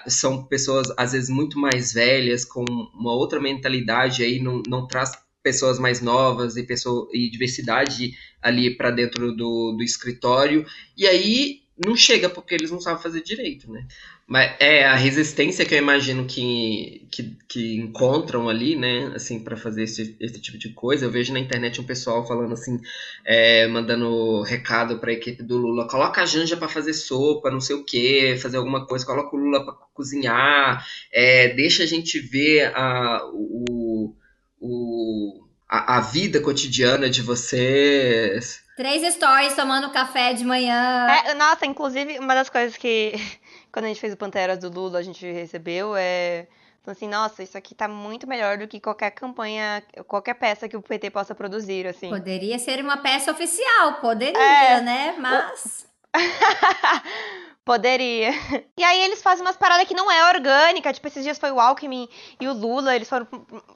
são 0.07 0.43
pessoas 0.45 0.87
às 0.97 1.11
vezes 1.11 1.29
muito 1.29 1.59
mais 1.59 1.93
velhas, 1.93 2.45
com 2.45 2.63
uma 2.93 3.13
outra 3.13 3.39
mentalidade 3.39 4.23
aí, 4.23 4.39
não, 4.39 4.61
não 4.67 4.87
traz 4.87 5.11
pessoas 5.41 5.77
mais 5.77 6.01
novas 6.01 6.55
e, 6.55 6.63
pessoa, 6.63 7.09
e 7.11 7.29
diversidade 7.29 8.17
ali 8.41 8.75
para 8.75 8.91
dentro 8.91 9.35
do, 9.35 9.73
do 9.73 9.83
escritório. 9.83 10.65
E 10.97 11.05
aí 11.05 11.62
não 11.77 11.95
chega 11.95 12.29
porque 12.29 12.53
eles 12.53 12.69
não 12.69 12.79
sabem 12.79 13.01
fazer 13.01 13.21
direito, 13.23 13.71
né? 13.71 13.85
Mas 14.27 14.55
é 14.59 14.85
a 14.85 14.95
resistência 14.95 15.65
que 15.65 15.73
eu 15.73 15.79
imagino 15.79 16.25
que, 16.25 17.07
que, 17.11 17.35
que 17.47 17.75
encontram 17.75 18.47
ali, 18.47 18.75
né? 18.75 19.11
Assim, 19.15 19.43
para 19.43 19.57
fazer 19.57 19.83
esse, 19.83 20.15
esse 20.19 20.39
tipo 20.39 20.57
de 20.57 20.69
coisa. 20.69 21.05
Eu 21.05 21.11
vejo 21.11 21.33
na 21.33 21.39
internet 21.39 21.81
um 21.81 21.85
pessoal 21.85 22.25
falando 22.27 22.53
assim, 22.53 22.79
é, 23.25 23.67
mandando 23.67 24.41
recado 24.43 24.99
para 24.99 25.09
a 25.09 25.13
equipe 25.13 25.41
do 25.41 25.57
Lula: 25.57 25.87
coloca 25.87 26.21
a 26.21 26.25
Janja 26.25 26.55
para 26.55 26.67
fazer 26.67 26.93
sopa, 26.93 27.49
não 27.49 27.59
sei 27.59 27.75
o 27.75 27.83
que, 27.83 28.37
fazer 28.37 28.57
alguma 28.57 28.85
coisa, 28.85 29.05
coloca 29.05 29.35
o 29.35 29.39
Lula 29.39 29.65
para 29.65 29.73
cozinhar, 29.93 30.85
é, 31.11 31.49
deixa 31.49 31.83
a 31.83 31.87
gente 31.87 32.19
ver 32.19 32.71
a, 32.75 33.25
o, 33.33 34.15
o, 34.59 35.43
a, 35.67 35.97
a 35.97 36.01
vida 36.01 36.39
cotidiana 36.39 37.09
de 37.09 37.21
vocês. 37.21 38.62
Três 38.75 39.13
stories 39.13 39.55
tomando 39.55 39.91
café 39.91 40.33
de 40.33 40.43
manhã. 40.43 41.07
É, 41.07 41.33
nossa, 41.35 41.65
inclusive, 41.65 42.17
uma 42.17 42.33
das 42.33 42.49
coisas 42.49 42.75
que 42.75 43.13
quando 43.71 43.85
a 43.85 43.87
gente 43.87 43.99
fez 43.99 44.13
o 44.13 44.17
Panteras 44.17 44.59
do 44.59 44.69
Lula, 44.69 44.99
a 44.99 45.03
gente 45.03 45.25
recebeu 45.31 45.95
é. 45.95 46.47
Então, 46.81 46.91
assim, 46.91 47.07
nossa, 47.07 47.41
isso 47.41 47.57
aqui 47.57 47.73
tá 47.73 47.87
muito 47.87 48.27
melhor 48.27 48.57
do 48.57 48.67
que 48.67 48.77
qualquer 48.77 49.11
campanha, 49.11 49.81
qualquer 50.05 50.33
peça 50.33 50.67
que 50.67 50.75
o 50.75 50.81
PT 50.81 51.11
possa 51.11 51.33
produzir, 51.33 51.87
assim. 51.87 52.09
Poderia 52.09 52.59
ser 52.59 52.83
uma 52.83 52.97
peça 52.97 53.31
oficial, 53.31 54.01
poderia, 54.01 54.37
é, 54.37 54.81
né? 54.81 55.15
Mas. 55.17 55.87
Poderia. 57.65 58.31
E 58.75 58.83
aí 58.83 59.01
eles 59.01 59.21
fazem 59.21 59.45
umas 59.45 59.55
paradas 59.55 59.87
que 59.87 59.93
não 59.93 60.11
é 60.11 60.29
orgânica. 60.33 60.91
Tipo, 60.91 61.07
esses 61.07 61.23
dias 61.23 61.37
foi 61.37 61.51
o 61.51 61.59
Alckmin 61.59 62.09
e 62.41 62.47
o 62.47 62.53
Lula, 62.53 62.95
eles 62.95 63.07
foram 63.07 63.27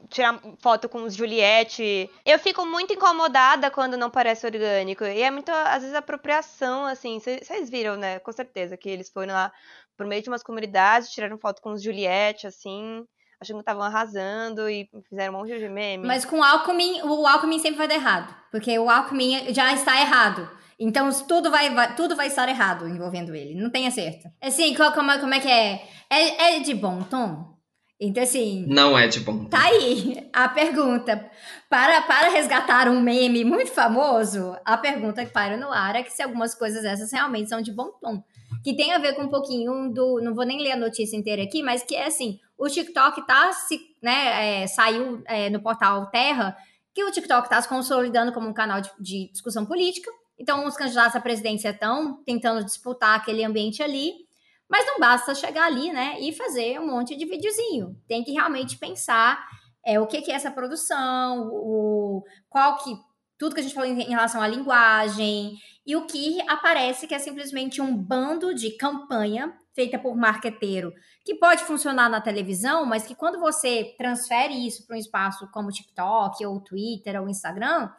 tirar 0.10 0.42
foto 0.60 0.90
com 0.90 1.04
os 1.04 1.16
Juliette. 1.16 2.10
Eu 2.26 2.40
fico 2.40 2.66
muito 2.66 2.94
incomodada 2.94 3.70
quando 3.72 3.96
não 3.96 4.10
parece 4.10 4.46
orgânico. 4.46 5.06
E 5.06 5.22
é 5.22 5.32
muito, 5.32 5.50
às 5.50 5.82
vezes, 5.82 5.96
apropriação, 5.96 6.86
assim. 6.86 7.20
Vocês 7.20 7.70
viram, 7.70 7.96
né? 7.96 8.20
Com 8.20 8.32
certeza 8.32 8.76
que 8.76 8.90
eles 8.90 9.10
foram 9.10 9.34
lá 9.34 9.52
por 9.96 10.06
meio 10.06 10.22
de 10.22 10.30
umas 10.30 10.44
comunidades, 10.44 11.10
tiraram 11.10 11.38
foto 11.38 11.62
com 11.62 11.72
os 11.72 11.82
Juliette, 11.82 12.48
assim 12.48 13.06
achando 13.40 13.58
que 13.58 13.62
estavam 13.62 13.84
arrasando 13.84 14.70
e 14.70 14.90
fizeram 15.08 15.36
um 15.36 15.38
monte 15.38 15.58
de 15.58 15.70
meme. 15.70 16.08
Mas 16.08 16.26
com 16.26 16.40
o 16.40 16.44
Alckmin, 16.44 17.02
o 17.04 17.26
Alckmin 17.26 17.60
sempre 17.60 17.78
vai 17.78 17.88
dar 17.88 17.96
errado. 17.96 18.36
Porque 18.52 18.78
o 18.80 18.90
Alckmin 18.90 19.54
já 19.54 19.74
está 19.74 20.00
errado. 20.02 20.50
Então 20.80 21.10
tudo 21.28 21.50
vai, 21.50 21.74
vai, 21.74 21.96
tudo 21.96 22.16
vai 22.16 22.28
estar 22.28 22.48
errado 22.48 22.88
envolvendo 22.88 23.34
ele. 23.34 23.60
Não 23.60 23.70
tem 23.70 23.88
acerto. 23.88 24.30
Assim, 24.42 24.76
como, 24.76 25.20
como 25.20 25.34
é 25.34 25.40
que 25.40 25.50
é? 25.50 25.84
é? 26.10 26.56
É 26.56 26.60
de 26.60 26.74
bom 26.74 27.02
tom? 27.04 27.58
Então, 28.00 28.22
assim. 28.22 28.66
Não 28.68 28.98
é 28.98 29.08
de 29.08 29.20
bom. 29.20 29.46
Tá 29.46 29.66
aí 29.66 30.30
a 30.32 30.48
pergunta. 30.48 31.30
Para, 31.68 32.02
para 32.04 32.30
resgatar 32.30 32.88
um 32.88 33.02
meme 33.02 33.44
muito 33.44 33.72
famoso, 33.72 34.56
a 34.64 34.78
pergunta 34.78 35.26
que 35.26 35.32
para 35.32 35.58
no 35.58 35.72
ar 35.72 35.96
é 35.96 36.04
que 36.04 36.14
se 36.14 36.22
algumas 36.22 36.54
coisas 36.54 36.86
essas 36.86 37.12
realmente 37.12 37.50
são 37.50 37.60
de 37.60 37.72
bom 37.72 37.90
tom. 38.00 38.24
que 38.64 38.76
tem 38.76 38.94
a 38.94 39.00
ver 39.00 39.16
com 39.16 39.24
um 39.24 39.30
pouquinho 39.30 39.92
do. 39.92 40.22
Não 40.22 40.36
vou 40.36 40.46
nem 40.46 40.62
ler 40.62 40.74
a 40.74 40.78
notícia 40.78 41.18
inteira 41.18 41.42
aqui, 41.42 41.64
mas 41.64 41.82
que 41.82 41.96
é 41.96 42.06
assim: 42.06 42.40
o 42.56 42.68
TikTok 42.68 43.26
tá 43.26 43.52
se. 43.52 43.80
Né, 44.00 44.62
é, 44.62 44.68
saiu 44.68 45.24
é, 45.26 45.50
no 45.50 45.60
portal 45.60 46.06
Terra 46.12 46.56
que 46.94 47.04
o 47.04 47.12
TikTok 47.12 47.46
está 47.46 47.62
se 47.62 47.68
consolidando 47.68 48.32
como 48.32 48.48
um 48.48 48.54
canal 48.54 48.80
de, 48.80 48.90
de 49.00 49.32
discussão 49.32 49.66
política. 49.66 50.12
Então, 50.38 50.66
os 50.66 50.76
candidatos 50.76 51.16
à 51.16 51.20
presidência 51.20 51.70
estão 51.70 52.24
tentando 52.24 52.64
disputar 52.64 53.18
aquele 53.18 53.44
ambiente 53.44 53.82
ali. 53.82 54.28
Mas 54.70 54.86
não 54.86 55.00
basta 55.00 55.34
chegar 55.34 55.66
ali, 55.66 55.94
né, 55.94 56.20
e 56.20 56.34
fazer 56.34 56.78
um 56.80 56.88
monte 56.88 57.16
de 57.16 57.26
videozinho. 57.26 57.96
Tem 58.06 58.22
que 58.24 58.34
realmente 58.34 58.78
pensar 58.78 59.42
é, 59.86 59.98
o 59.98 60.06
que, 60.06 60.22
que 60.22 60.30
é 60.30 60.36
essa 60.36 60.52
produção, 60.52 61.50
o, 61.54 62.22
qual 62.50 62.78
que 62.78 62.94
tudo 63.38 63.54
que 63.54 63.62
a 63.62 63.64
gente 63.64 63.76
falou 63.76 63.90
em 63.90 64.10
relação 64.10 64.42
à 64.42 64.48
linguagem, 64.48 65.58
e 65.86 65.96
o 65.96 66.06
que 66.06 66.42
aparece 66.50 67.08
que 67.08 67.14
é 67.14 67.20
simplesmente 67.20 67.82
um 67.82 67.96
bando 67.96 68.54
de 68.54 68.72
campanha 68.72 69.58
feita 69.74 70.00
por 70.00 70.18
marqueteiro, 70.18 70.92
que 71.24 71.36
pode 71.36 71.64
funcionar 71.64 72.10
na 72.10 72.20
televisão, 72.20 72.84
mas 72.84 73.06
que 73.06 73.14
quando 73.14 73.40
você 73.40 73.96
transfere 73.98 74.68
isso 74.68 74.86
para 74.88 74.96
um 74.96 75.00
espaço 75.00 75.48
como 75.52 75.72
TikTok, 75.72 76.44
ou 76.46 76.60
Twitter, 76.60 77.22
ou 77.22 77.30
Instagram, 77.30 77.90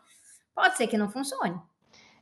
pode 0.55 0.77
ser 0.77 0.89
que 0.89 0.99
não 0.99 1.09
funcione. 1.09 1.57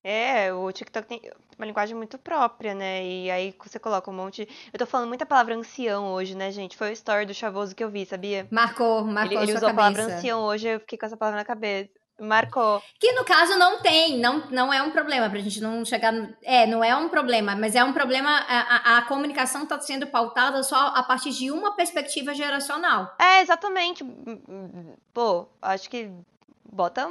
É, 0.09 0.55
o 0.55 0.71
TikTok 0.71 1.09
tem 1.09 1.21
uma 1.59 1.67
linguagem 1.67 1.97
muito 1.97 2.17
própria, 2.17 2.73
né? 2.73 3.05
E 3.05 3.29
aí 3.29 3.53
você 3.61 3.77
coloca 3.77 4.09
um 4.09 4.15
monte. 4.15 4.49
Eu 4.73 4.79
tô 4.79 4.87
falando 4.87 5.09
muita 5.09 5.27
palavra 5.27 5.57
ancião 5.57 6.13
hoje, 6.13 6.37
né, 6.37 6.53
gente? 6.53 6.77
Foi 6.77 6.91
o 6.91 6.93
story 6.93 7.27
do 7.27 7.35
Chavoso 7.35 7.75
que 7.75 7.83
eu 7.83 7.91
vi, 7.91 8.07
sabia? 8.07 8.47
Marcou, 8.49 9.03
marcou. 9.03 9.37
Ele, 9.37 9.51
ele 9.51 9.57
usou 9.57 9.69
a 9.69 9.75
palavra 9.75 10.05
ancião 10.05 10.45
hoje, 10.45 10.69
eu 10.69 10.79
fiquei 10.79 10.97
com 10.97 11.07
essa 11.07 11.17
palavra 11.17 11.41
na 11.41 11.45
cabeça. 11.45 11.91
Marcou. 12.21 12.81
Que 13.01 13.15
no 13.15 13.25
caso 13.25 13.59
não 13.59 13.81
tem, 13.81 14.17
não, 14.19 14.49
não 14.49 14.73
é 14.73 14.81
um 14.81 14.93
problema 14.93 15.29
pra 15.29 15.41
gente 15.41 15.61
não 15.61 15.85
chegar. 15.85 16.13
No, 16.13 16.33
é, 16.41 16.69
não 16.69 16.85
é 16.85 16.95
um 16.95 17.09
problema, 17.09 17.57
mas 17.57 17.75
é 17.75 17.83
um 17.83 17.93
problema. 17.93 18.31
A, 18.31 18.61
a, 18.61 18.99
a 18.99 19.03
comunicação 19.03 19.67
tá 19.67 19.81
sendo 19.81 20.07
pautada 20.07 20.63
só 20.63 20.93
a 20.95 21.03
partir 21.03 21.31
de 21.31 21.51
uma 21.51 21.75
perspectiva 21.75 22.33
geracional. 22.33 23.13
É, 23.19 23.41
exatamente. 23.41 24.05
Pô, 25.13 25.49
acho 25.61 25.91
que 25.91 26.13
bota, 26.65 27.09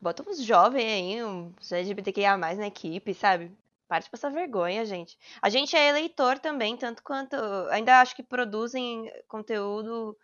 bota 0.00 0.28
uns 0.28 0.42
jovens 0.42 0.84
aí, 0.84 1.24
uns 1.24 1.70
LGBTQIA 1.70 2.36
na 2.36 2.66
equipe, 2.66 3.14
sabe? 3.14 3.52
Para 3.88 4.00
de 4.00 4.10
passar 4.10 4.30
vergonha, 4.30 4.84
gente. 4.84 5.18
A 5.42 5.48
gente 5.48 5.76
é 5.76 5.88
eleitor 5.88 6.38
também, 6.38 6.76
tanto 6.76 7.02
quanto. 7.02 7.36
Ainda 7.70 8.00
acho 8.00 8.14
que 8.14 8.22
produzem 8.22 9.10
conteúdo 9.28 10.16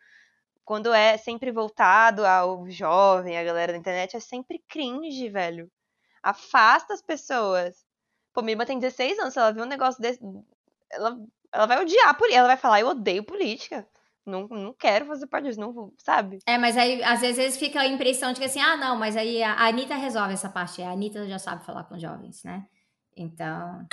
quando 0.65 0.93
é 0.93 1.17
sempre 1.17 1.53
voltado 1.53 2.27
ao 2.27 2.69
jovem, 2.69 3.39
a 3.39 3.45
galera 3.45 3.73
da 3.73 3.79
internet, 3.79 4.17
é 4.17 4.21
sempre 4.21 4.59
cringe, 4.69 5.29
velho. 5.29 5.71
Afasta 6.23 6.93
as 6.93 7.01
pessoas. 7.01 7.87
Pô, 8.33 8.43
minha 8.43 8.55
irmã 8.55 8.67
tem 8.67 8.79
16 8.79 9.19
anos, 9.21 9.33
se 9.35 9.39
ela 9.39 9.53
vê 9.53 9.63
um 9.63 9.67
negócio 9.67 10.03
desse, 10.03 10.21
ela, 10.91 11.17
ela 11.53 11.67
vai 11.67 11.81
odiar, 11.81 12.17
ela 12.33 12.49
vai 12.49 12.57
falar, 12.57 12.81
eu 12.81 12.89
odeio 12.89 13.25
política. 13.25 13.87
Não, 14.27 14.49
não 14.49 14.75
quero 14.75 15.07
fazer 15.07 15.27
parte 15.27 15.47
disso, 15.47 15.61
não 15.61 15.93
sabe? 15.99 16.39
É, 16.47 16.59
mas 16.59 16.77
aí 16.77 17.03
às 17.05 17.21
vezes 17.21 17.57
fica 17.57 17.81
a 17.81 17.87
impressão 17.87 18.33
de 18.33 18.41
que 18.41 18.47
assim, 18.47 18.61
ah, 18.61 18.77
não, 18.77 18.97
mas 18.97 19.17
aí 19.17 19.43
a 19.43 19.67
Anitta 19.67 19.95
resolve 19.95 20.35
essa 20.35 20.49
parte. 20.49 20.83
A 20.83 20.91
Anitta 20.91 21.29
já 21.29 21.39
sabe 21.39 21.65
falar 21.65 21.85
com 21.85 21.99
jovens, 21.99 22.43
né? 22.43 22.65
Então, 23.17 23.87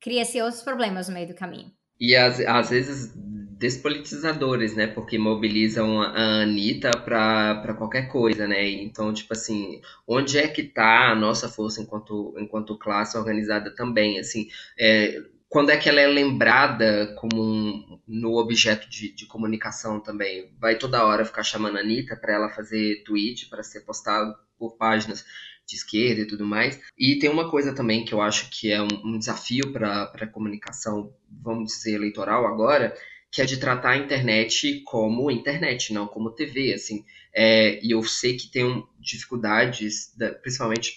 cria-se 0.00 0.40
outros 0.42 0.62
problemas 0.62 1.08
no 1.08 1.14
meio 1.14 1.28
do 1.28 1.34
caminho. 1.34 1.72
E 1.98 2.14
às, 2.14 2.38
às 2.40 2.70
vezes 2.70 3.14
despolitizadores, 3.58 4.76
né? 4.76 4.86
Porque 4.86 5.16
mobilizam 5.16 6.02
a 6.02 6.42
Anitta 6.42 6.90
para 6.90 7.74
qualquer 7.74 8.08
coisa, 8.08 8.46
né? 8.46 8.68
Então, 8.68 9.12
tipo 9.12 9.32
assim, 9.32 9.80
onde 10.06 10.36
é 10.36 10.46
que 10.46 10.62
tá 10.62 11.10
a 11.10 11.14
nossa 11.14 11.48
força 11.48 11.80
enquanto, 11.80 12.34
enquanto 12.38 12.78
classe 12.78 13.16
organizada 13.16 13.74
também? 13.74 14.18
Assim, 14.18 14.48
é, 14.78 15.18
quando 15.54 15.70
é 15.70 15.76
que 15.76 15.88
ela 15.88 16.00
é 16.00 16.06
lembrada 16.08 17.14
como 17.14 17.40
um, 17.40 18.00
no 18.08 18.36
objeto 18.38 18.90
de, 18.90 19.14
de, 19.14 19.24
comunicação 19.24 20.00
também? 20.00 20.52
Vai 20.58 20.76
toda 20.76 21.06
hora 21.06 21.24
ficar 21.24 21.44
chamando 21.44 21.76
a 21.76 21.80
Anitta 21.80 22.16
para 22.16 22.34
ela 22.34 22.50
fazer 22.50 23.04
tweet, 23.04 23.46
para 23.46 23.62
ser 23.62 23.82
postado 23.82 24.34
por 24.58 24.76
páginas 24.76 25.24
de 25.64 25.76
esquerda 25.76 26.22
e 26.22 26.26
tudo 26.26 26.44
mais. 26.44 26.80
E 26.98 27.20
tem 27.20 27.30
uma 27.30 27.48
coisa 27.48 27.72
também 27.72 28.04
que 28.04 28.12
eu 28.12 28.20
acho 28.20 28.50
que 28.50 28.72
é 28.72 28.82
um, 28.82 28.88
um 29.04 29.16
desafio 29.16 29.72
para 29.72 30.10
a 30.12 30.26
comunicação, 30.26 31.14
vamos 31.30 31.72
dizer, 31.72 31.94
eleitoral 31.94 32.48
agora, 32.48 32.92
que 33.30 33.40
é 33.40 33.44
de 33.44 33.56
tratar 33.56 33.90
a 33.90 33.96
internet 33.96 34.80
como 34.80 35.30
internet, 35.30 35.92
não 35.92 36.08
como 36.08 36.34
TV, 36.34 36.74
assim. 36.74 37.04
É, 37.32 37.78
e 37.80 37.92
eu 37.92 38.02
sei 38.02 38.36
que 38.36 38.50
tem 38.50 38.84
dificuldades, 38.98 40.12
principalmente 40.42 40.90
de 40.90 40.96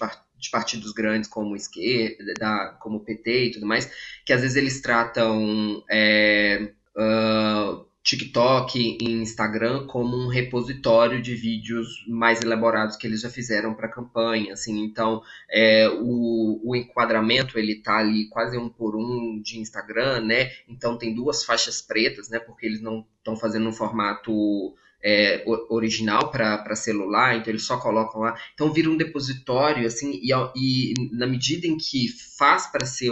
partidos 0.49 0.91
grandes 0.91 1.29
como 1.29 1.55
esquerda, 1.55 2.33
da, 2.39 2.77
como 2.79 2.99
PT 2.99 3.45
e 3.45 3.51
tudo 3.51 3.65
mais, 3.65 3.91
que 4.25 4.33
às 4.33 4.41
vezes 4.41 4.55
eles 4.55 4.81
tratam 4.81 5.83
é, 5.89 6.71
uh, 6.95 7.87
TikTok 8.07 8.97
e 9.01 9.11
Instagram 9.11 9.85
como 9.85 10.15
um 10.15 10.29
repositório 10.29 11.21
de 11.21 11.35
vídeos 11.35 12.05
mais 12.07 12.41
elaborados 12.41 12.95
que 12.95 13.05
eles 13.05 13.19
já 13.19 13.29
fizeram 13.29 13.73
para 13.73 13.87
a 13.87 13.91
campanha, 13.91 14.53
assim, 14.53 14.81
então 14.81 15.21
é, 15.51 15.89
o, 15.89 16.61
o 16.63 16.73
enquadramento 16.73 17.59
ele 17.59 17.81
tá 17.81 17.97
ali 17.97 18.29
quase 18.29 18.57
um 18.57 18.69
por 18.69 18.95
um 18.95 19.41
de 19.41 19.59
Instagram, 19.59 20.21
né? 20.21 20.51
Então 20.69 20.97
tem 20.97 21.13
duas 21.13 21.43
faixas 21.43 21.81
pretas, 21.81 22.29
né? 22.29 22.39
Porque 22.39 22.65
eles 22.65 22.81
não 22.81 23.05
estão 23.17 23.35
fazendo 23.35 23.67
um 23.67 23.73
formato 23.73 24.73
é, 25.07 25.41
original 25.69 26.29
para 26.29 26.75
celular, 26.75 27.37
então 27.37 27.49
eles 27.49 27.63
só 27.63 27.77
colocam 27.77 28.21
lá. 28.21 28.37
Então 28.53 28.73
vira 28.73 28.89
um 28.89 28.97
depositório, 28.97 29.87
assim, 29.87 30.19
e, 30.21 30.33
e 30.55 30.93
na 31.13 31.25
medida 31.25 31.65
em 31.65 31.77
que 31.77 32.09
faz 32.37 32.67
para 32.67 32.85
ser 32.85 33.11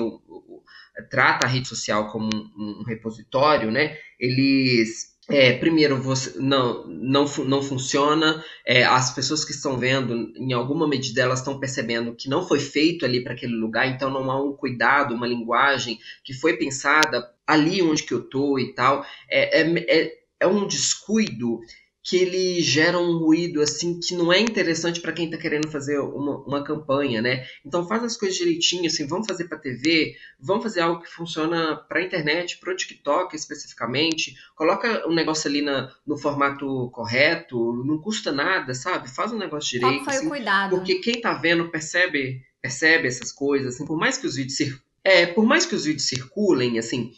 trata 1.10 1.46
a 1.46 1.50
rede 1.50 1.68
social 1.68 2.10
como 2.12 2.30
um, 2.34 2.82
um 2.82 2.84
repositório, 2.84 3.72
né? 3.72 3.98
Eles 4.20 5.16
é, 5.28 5.54
primeiro, 5.54 6.00
você, 6.00 6.38
não, 6.38 6.86
não, 6.86 7.26
não 7.26 7.62
funciona. 7.64 8.44
É, 8.66 8.84
as 8.84 9.16
pessoas 9.16 9.44
que 9.44 9.52
estão 9.52 9.78
vendo, 9.78 10.32
em 10.36 10.54
alguma 10.54 10.88
medida, 10.88 11.22
elas 11.22 11.40
estão 11.40 11.60
percebendo 11.60 12.14
que 12.14 12.30
não 12.30 12.48
foi 12.48 12.60
feito 12.60 13.06
ali 13.06 13.24
para 13.24 13.34
aquele 13.34 13.56
lugar, 13.56 13.88
então 13.88 14.10
não 14.10 14.30
há 14.30 14.42
um 14.42 14.54
cuidado, 14.54 15.16
uma 15.16 15.26
linguagem 15.26 15.98
que 16.24 16.34
foi 16.34 16.58
pensada 16.58 17.28
ali 17.48 17.82
onde 17.82 18.04
que 18.04 18.14
eu 18.14 18.22
tô 18.30 18.60
e 18.60 18.74
tal. 18.74 19.04
É, 19.30 19.62
é, 19.62 19.86
é, 19.88 20.12
é 20.42 20.48
um 20.48 20.68
descuido 20.68 21.60
que 22.06 22.18
ele 22.18 22.62
gera 22.62 23.00
um 23.00 23.18
ruído 23.18 23.60
assim 23.64 24.00
que 24.00 24.14
não 24.14 24.32
é 24.32 24.40
interessante 24.40 25.02
para 25.02 25.12
quem 25.12 25.26
está 25.26 25.38
querendo 25.38 25.72
fazer 25.72 25.98
uma, 25.98 26.38
uma 26.46 26.64
campanha, 26.64 27.20
né? 27.20 27.48
Então 27.66 27.88
faz 27.88 28.04
as 28.04 28.16
coisas 28.16 28.38
direitinho, 28.38 28.86
assim, 28.86 29.08
vamos 29.08 29.26
fazer 29.26 29.46
para 29.46 29.58
TV, 29.58 30.16
vamos 30.40 30.62
fazer 30.62 30.82
algo 30.82 31.02
que 31.02 31.10
funciona 31.10 31.76
para 31.76 32.04
internet, 32.04 32.60
para 32.60 32.72
o 32.72 32.76
TikTok 32.76 33.36
especificamente, 33.36 34.36
coloca 34.56 35.08
um 35.10 35.16
negócio 35.16 35.50
ali 35.50 35.64
na, 35.64 35.92
no 36.06 36.16
formato 36.16 36.92
correto, 36.92 37.74
não 37.84 37.98
custa 37.98 38.32
nada, 38.32 38.76
sabe? 38.76 39.10
Faz 39.10 39.34
um 39.34 39.40
negócio 39.40 39.72
direito, 39.72 39.96
Qual 39.96 40.06
foi 40.06 40.14
assim, 40.14 40.28
o 40.28 40.30
cuidado? 40.30 40.76
porque 40.76 40.96
quem 40.96 41.16
está 41.16 41.34
vendo 41.34 41.70
percebe 41.72 42.44
percebe 42.62 43.08
essas 43.08 43.32
coisas, 43.32 43.76
assim, 43.76 43.86
por 43.86 43.98
mais 43.98 44.18
que 44.18 44.28
os 44.28 44.36
vídeos 44.36 44.80
é, 45.04 45.28
por 45.28 45.46
mais 45.46 45.68
que 45.68 45.76
os 45.76 45.86
vídeos 45.86 46.08
circulem, 46.08 46.80
assim, 46.80 47.12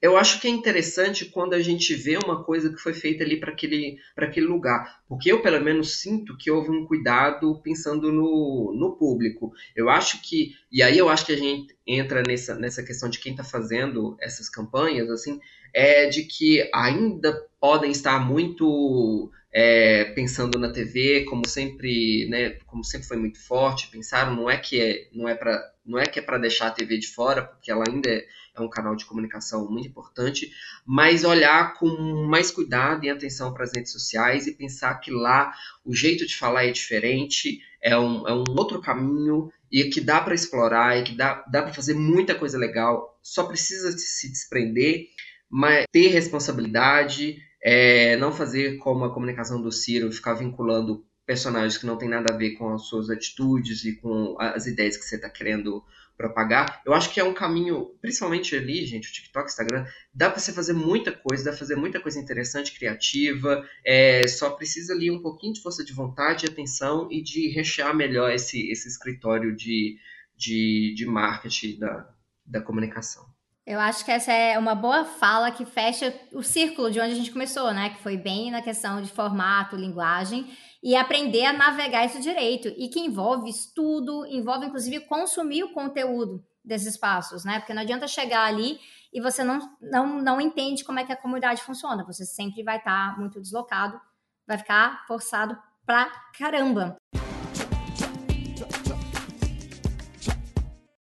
eu 0.00 0.16
acho 0.16 0.40
que 0.40 0.48
é 0.48 0.50
interessante 0.50 1.26
quando 1.26 1.52
a 1.52 1.60
gente 1.60 1.94
vê 1.94 2.16
uma 2.16 2.42
coisa 2.42 2.70
que 2.70 2.80
foi 2.80 2.94
feita 2.94 3.22
ali 3.22 3.38
para 3.38 3.52
aquele, 3.52 3.98
aquele 4.16 4.46
lugar. 4.46 5.02
Porque 5.06 5.30
eu, 5.30 5.42
pelo 5.42 5.62
menos, 5.62 6.00
sinto 6.00 6.36
que 6.38 6.50
houve 6.50 6.70
um 6.70 6.86
cuidado 6.86 7.60
pensando 7.62 8.10
no, 8.10 8.74
no 8.74 8.96
público. 8.96 9.52
Eu 9.76 9.90
acho 9.90 10.22
que. 10.22 10.54
E 10.72 10.82
aí 10.82 10.96
eu 10.96 11.08
acho 11.08 11.26
que 11.26 11.32
a 11.32 11.36
gente 11.36 11.76
entra 11.86 12.22
nessa, 12.26 12.54
nessa 12.54 12.82
questão 12.82 13.10
de 13.10 13.18
quem 13.18 13.32
está 13.32 13.44
fazendo 13.44 14.16
essas 14.20 14.48
campanhas, 14.48 15.10
assim, 15.10 15.38
é 15.74 16.06
de 16.06 16.22
que 16.22 16.68
ainda 16.72 17.32
podem 17.60 17.90
estar 17.90 18.18
muito 18.18 19.30
é, 19.52 20.04
pensando 20.14 20.58
na 20.58 20.72
TV, 20.72 21.24
como 21.24 21.46
sempre, 21.46 22.28
né, 22.28 22.50
como 22.66 22.84
sempre 22.84 23.06
foi 23.06 23.16
muito 23.16 23.38
forte, 23.44 23.88
pensaram, 23.88 24.34
não 24.34 24.48
é 24.48 24.56
que 24.56 24.80
é, 24.80 25.08
não 25.12 25.28
é 25.28 25.34
para 25.34 25.70
não 25.84 25.98
é 25.98 26.06
que 26.06 26.20
é 26.20 26.22
para 26.22 26.38
deixar 26.38 26.68
a 26.68 26.70
TV 26.70 26.98
de 26.98 27.08
fora, 27.08 27.42
porque 27.42 27.70
ela 27.70 27.84
ainda 27.88 28.08
é, 28.08 28.24
é 28.56 28.60
um 28.60 28.68
canal 28.68 28.96
de 28.96 29.04
comunicação 29.04 29.70
muito 29.70 29.88
importante, 29.88 30.52
mas 30.84 31.24
olhar 31.24 31.74
com 31.74 31.88
mais 32.28 32.50
cuidado 32.50 33.04
e 33.04 33.10
atenção 33.10 33.52
para 33.52 33.64
as 33.64 33.72
redes 33.74 33.92
sociais 33.92 34.46
e 34.46 34.54
pensar 34.54 34.94
que 34.96 35.10
lá 35.10 35.52
o 35.84 35.94
jeito 35.94 36.26
de 36.26 36.36
falar 36.36 36.64
é 36.64 36.70
diferente, 36.70 37.60
é 37.82 37.96
um, 37.96 38.26
é 38.26 38.34
um 38.34 38.44
outro 38.56 38.80
caminho 38.80 39.50
e 39.70 39.84
que 39.84 40.00
dá 40.00 40.20
para 40.20 40.34
explorar 40.34 40.98
e 40.98 41.04
que 41.04 41.14
dá, 41.14 41.44
dá 41.50 41.62
para 41.62 41.72
fazer 41.72 41.94
muita 41.94 42.34
coisa 42.34 42.58
legal, 42.58 43.18
só 43.22 43.44
precisa 43.44 43.96
se 43.96 44.28
desprender, 44.28 45.06
mas 45.48 45.86
ter 45.90 46.08
responsabilidade, 46.08 47.38
é, 47.62 48.16
não 48.16 48.32
fazer 48.32 48.78
como 48.78 49.04
a 49.04 49.14
comunicação 49.14 49.60
do 49.60 49.70
Ciro, 49.70 50.12
ficar 50.12 50.34
vinculando 50.34 51.04
personagens 51.26 51.78
que 51.78 51.86
não 51.86 51.96
tem 51.96 52.08
nada 52.08 52.34
a 52.34 52.36
ver 52.36 52.52
com 52.52 52.72
as 52.72 52.86
suas 52.86 53.08
atitudes 53.08 53.84
e 53.84 53.94
com 53.96 54.36
as 54.40 54.66
ideias 54.66 54.96
que 54.96 55.04
você 55.04 55.14
está 55.16 55.30
querendo 55.30 55.84
propagar. 56.20 56.82
Eu 56.84 56.92
acho 56.92 57.10
que 57.10 57.18
é 57.18 57.24
um 57.24 57.32
caminho, 57.32 57.96
principalmente 58.02 58.54
ali, 58.54 58.84
gente, 58.84 59.08
o 59.08 59.12
TikTok, 59.12 59.48
Instagram, 59.48 59.86
dá 60.12 60.28
para 60.28 60.38
você 60.38 60.52
fazer 60.52 60.74
muita 60.74 61.10
coisa, 61.10 61.44
dá 61.44 61.50
para 61.50 61.58
fazer 61.58 61.76
muita 61.76 61.98
coisa 61.98 62.20
interessante, 62.20 62.76
criativa. 62.76 63.66
É, 63.82 64.26
só 64.28 64.50
precisa 64.50 64.92
ali 64.92 65.10
um 65.10 65.22
pouquinho 65.22 65.54
de 65.54 65.62
força 65.62 65.82
de 65.82 65.94
vontade, 65.94 66.44
atenção 66.44 67.08
e 67.10 67.22
de 67.22 67.48
rechear 67.48 67.96
melhor 67.96 68.30
esse, 68.30 68.70
esse 68.70 68.86
escritório 68.86 69.56
de, 69.56 69.96
de, 70.36 70.92
de 70.94 71.06
marketing 71.06 71.78
da, 71.78 72.14
da 72.44 72.60
comunicação. 72.60 73.24
Eu 73.70 73.78
acho 73.78 74.04
que 74.04 74.10
essa 74.10 74.32
é 74.32 74.58
uma 74.58 74.74
boa 74.74 75.04
fala 75.04 75.52
que 75.52 75.64
fecha 75.64 76.12
o 76.32 76.42
círculo 76.42 76.90
de 76.90 76.98
onde 76.98 77.12
a 77.12 77.14
gente 77.14 77.30
começou, 77.30 77.72
né? 77.72 77.90
Que 77.90 78.02
foi 78.02 78.16
bem 78.16 78.50
na 78.50 78.60
questão 78.60 79.00
de 79.00 79.08
formato, 79.12 79.76
linguagem 79.76 80.44
e 80.82 80.96
aprender 80.96 81.44
a 81.44 81.52
navegar 81.52 82.04
isso 82.04 82.20
direito 82.20 82.66
e 82.76 82.88
que 82.88 82.98
envolve 82.98 83.48
estudo, 83.48 84.26
envolve 84.26 84.66
inclusive 84.66 84.98
consumir 85.06 85.62
o 85.62 85.72
conteúdo 85.72 86.44
desses 86.64 86.96
passos, 86.96 87.44
né? 87.44 87.60
Porque 87.60 87.72
não 87.72 87.82
adianta 87.82 88.08
chegar 88.08 88.42
ali 88.42 88.80
e 89.12 89.20
você 89.20 89.44
não, 89.44 89.60
não, 89.80 90.20
não 90.20 90.40
entende 90.40 90.82
como 90.82 90.98
é 90.98 91.04
que 91.04 91.12
a 91.12 91.16
comunidade 91.16 91.62
funciona. 91.62 92.04
Você 92.06 92.26
sempre 92.26 92.64
vai 92.64 92.78
estar 92.78 93.12
tá 93.12 93.20
muito 93.20 93.40
deslocado, 93.40 94.00
vai 94.48 94.58
ficar 94.58 95.06
forçado 95.06 95.56
pra 95.86 96.10
caramba. 96.36 96.96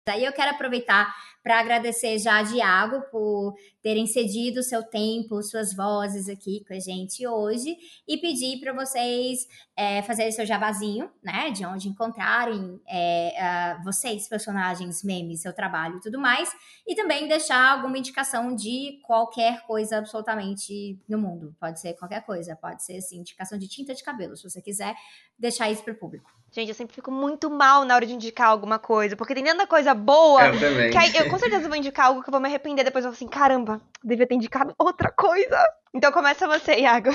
Daí 0.07 0.25
eu 0.25 0.33
quero 0.33 0.51
aproveitar 0.51 1.15
para 1.43 1.59
agradecer 1.59 2.19
já 2.19 2.39
a 2.39 2.43
Diago 2.43 3.03
por 3.11 3.55
terem 3.83 4.07
cedido 4.07 4.63
seu 4.63 4.83
tempo, 4.83 5.43
suas 5.43 5.75
vozes 5.75 6.29
aqui 6.29 6.63
com 6.67 6.75
a 6.75 6.79
gente 6.79 7.27
hoje 7.27 7.77
e 8.07 8.19
pedir 8.19 8.61
para 8.61 8.73
vocês 8.73 9.47
é, 9.77 10.03
fazerem 10.03 10.33
seu 10.33 10.45
jabazinho, 10.45 11.11
né, 11.23 11.51
de 11.51 11.65
onde 11.65 11.89
encontrarem 11.89 12.81
é, 12.87 13.77
uh, 13.79 13.85
vocês, 13.85 14.29
personagens, 14.29 15.03
memes, 15.03 15.41
seu 15.41 15.55
trabalho 15.55 15.97
e 15.97 16.01
tudo 16.01 16.21
mais, 16.21 16.51
e 16.87 16.95
também 16.95 17.27
deixar 17.27 17.73
alguma 17.73 17.97
indicação 17.97 18.55
de 18.55 19.01
qualquer 19.03 19.63
coisa 19.67 19.99
absolutamente 19.99 20.99
no 21.09 21.19
mundo. 21.19 21.57
Pode 21.59 21.81
ser 21.81 21.95
qualquer 21.95 22.25
coisa, 22.25 22.55
pode 22.55 22.85
ser 22.85 22.99
assim, 22.99 23.21
indicação 23.21 23.59
de 23.59 23.69
tinta 23.69 23.95
de 23.95 24.03
cabelo, 24.03 24.37
se 24.37 24.43
você 24.43 24.61
quiser 24.61 24.95
deixar 25.39 25.71
isso 25.71 25.83
para 25.83 25.95
o 25.95 25.99
público. 25.99 26.40
Gente, 26.53 26.69
eu 26.69 26.75
sempre 26.75 26.95
fico 26.95 27.13
muito 27.13 27.49
mal 27.49 27.85
na 27.85 27.95
hora 27.95 28.05
de 28.05 28.13
indicar 28.13 28.49
alguma 28.49 28.77
coisa, 28.77 29.15
porque 29.15 29.35
tem 29.35 29.45
tanta 29.45 29.69
coisa 29.69 29.95
boa. 29.95 30.49
Eu 30.49 30.59
também. 30.59 30.91
Que 30.91 30.99
aí, 30.99 31.17
eu 31.17 31.31
com 31.31 31.39
certeza 31.39 31.69
vou 31.69 31.77
indicar 31.77 32.07
algo 32.07 32.23
que 32.23 32.29
eu 32.29 32.33
vou 32.33 32.41
me 32.41 32.49
arrepender, 32.49 32.85
depois 32.85 33.05
eu 33.05 33.11
vou 33.13 33.17
assim, 33.17 33.29
caramba, 33.29 33.81
devia 34.03 34.27
ter 34.27 34.35
indicado 34.35 34.75
outra 34.77 35.13
coisa. 35.13 35.57
Então 35.95 36.11
começa 36.11 36.49
você, 36.49 36.81
Iago. 36.81 37.11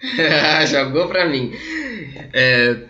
Jogou 0.68 1.08
pra 1.08 1.26
mim. 1.26 1.52
É, 2.34 2.86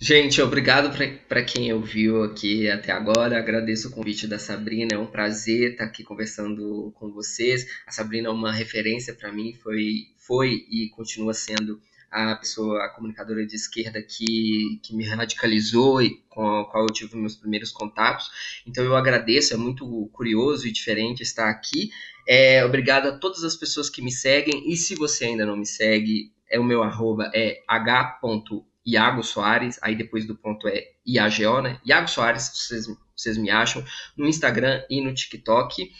gente, 0.00 0.40
obrigado 0.40 0.96
para 1.28 1.42
quem 1.42 1.72
ouviu 1.72 2.22
aqui 2.22 2.70
até 2.70 2.92
agora. 2.92 3.36
Agradeço 3.36 3.88
o 3.88 3.90
convite 3.90 4.28
da 4.28 4.38
Sabrina. 4.38 4.94
É 4.94 4.98
um 4.98 5.06
prazer 5.06 5.72
estar 5.72 5.86
aqui 5.86 6.04
conversando 6.04 6.92
com 6.94 7.10
vocês. 7.10 7.66
A 7.84 7.90
Sabrina 7.90 8.28
é 8.28 8.32
uma 8.32 8.52
referência 8.52 9.12
para 9.12 9.32
mim, 9.32 9.54
foi, 9.54 10.06
foi 10.18 10.64
e 10.70 10.88
continua 10.90 11.34
sendo 11.34 11.80
a 12.10 12.34
pessoa, 12.34 12.84
a 12.84 12.88
comunicadora 12.88 13.46
de 13.46 13.54
esquerda 13.54 14.02
que, 14.02 14.80
que 14.82 14.94
me 14.94 15.06
radicalizou 15.06 16.02
e 16.02 16.22
com 16.28 16.60
a 16.60 16.64
qual 16.68 16.84
eu 16.84 16.92
tive 16.92 17.16
meus 17.16 17.36
primeiros 17.36 17.70
contatos. 17.70 18.30
Então 18.66 18.84
eu 18.84 18.96
agradeço, 18.96 19.54
é 19.54 19.56
muito 19.56 20.08
curioso 20.12 20.66
e 20.66 20.72
diferente 20.72 21.22
estar 21.22 21.48
aqui. 21.48 21.90
É, 22.26 22.64
obrigado 22.64 23.08
a 23.08 23.18
todas 23.18 23.44
as 23.44 23.56
pessoas 23.56 23.88
que 23.88 24.02
me 24.02 24.10
seguem 24.10 24.70
e 24.70 24.76
se 24.76 24.94
você 24.94 25.26
ainda 25.26 25.46
não 25.46 25.56
me 25.56 25.66
segue, 25.66 26.32
é 26.50 26.58
o 26.58 26.64
meu 26.64 26.82
arroba 26.82 27.30
é 27.32 27.62
h.iago 27.68 29.22
Soares, 29.22 29.78
aí 29.80 29.94
depois 29.94 30.26
do 30.26 30.34
ponto 30.34 30.66
é 30.66 30.84
IAGO, 31.06 31.62
né? 31.62 31.80
Iago 31.84 32.08
Soares, 32.08 32.50
vocês, 32.52 32.86
vocês 33.16 33.36
me 33.36 33.50
acham 33.50 33.84
no 34.16 34.26
Instagram 34.26 34.82
e 34.90 35.00
no 35.00 35.14
TikTok. 35.14 35.90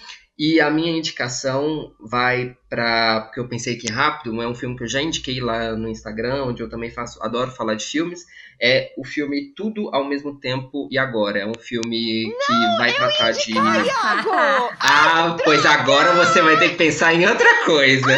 E 0.41 0.59
a 0.59 0.71
minha 0.71 0.97
indicação 0.97 1.93
vai 2.01 2.57
para. 2.67 3.21
Porque 3.21 3.41
eu 3.41 3.47
pensei 3.47 3.77
que 3.77 3.93
rápido, 3.93 4.41
é 4.41 4.49
um 4.49 4.55
filme 4.55 4.75
que 4.75 4.85
eu 4.85 4.89
já 4.89 5.03
indiquei 5.03 5.39
lá 5.39 5.73
no 5.77 5.87
Instagram, 5.87 6.45
onde 6.45 6.63
eu 6.63 6.71
também 6.71 6.91
faço, 6.91 7.23
adoro 7.23 7.51
falar 7.51 7.75
de 7.75 7.85
filmes. 7.85 8.25
É 8.59 8.91
o 8.97 9.05
filme 9.05 9.53
Tudo 9.55 9.95
ao 9.95 10.09
mesmo 10.09 10.41
tempo 10.41 10.89
e 10.91 10.97
agora. 10.97 11.41
É 11.41 11.47
um 11.47 11.53
filme 11.61 12.25
que 12.47 12.53
Não, 12.53 12.79
vai 12.79 12.91
tratar 12.91 13.33
de. 13.33 13.53
Ah, 14.81 15.37
pois 15.45 15.67
agora 15.67 16.15
você 16.15 16.41
vai 16.41 16.59
ter 16.59 16.71
que 16.71 16.77
pensar 16.77 17.13
em 17.13 17.27
outra 17.29 17.65
coisa. 17.67 18.17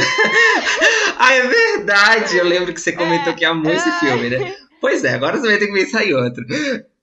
ah, 1.19 1.35
é 1.35 1.43
verdade! 1.43 2.39
Eu 2.39 2.45
lembro 2.45 2.73
que 2.73 2.81
você 2.81 2.93
comentou 2.93 3.35
que 3.35 3.45
amou 3.45 3.73
esse 3.73 3.91
filme, 3.99 4.31
né? 4.31 4.55
Pois 4.81 5.05
é, 5.05 5.15
agora 5.15 5.39
você 5.39 5.47
vai 5.47 5.59
ter 5.59 5.69
que 5.69 5.75
pensar 5.75 6.05
em 6.05 6.13
outro. 6.13 6.45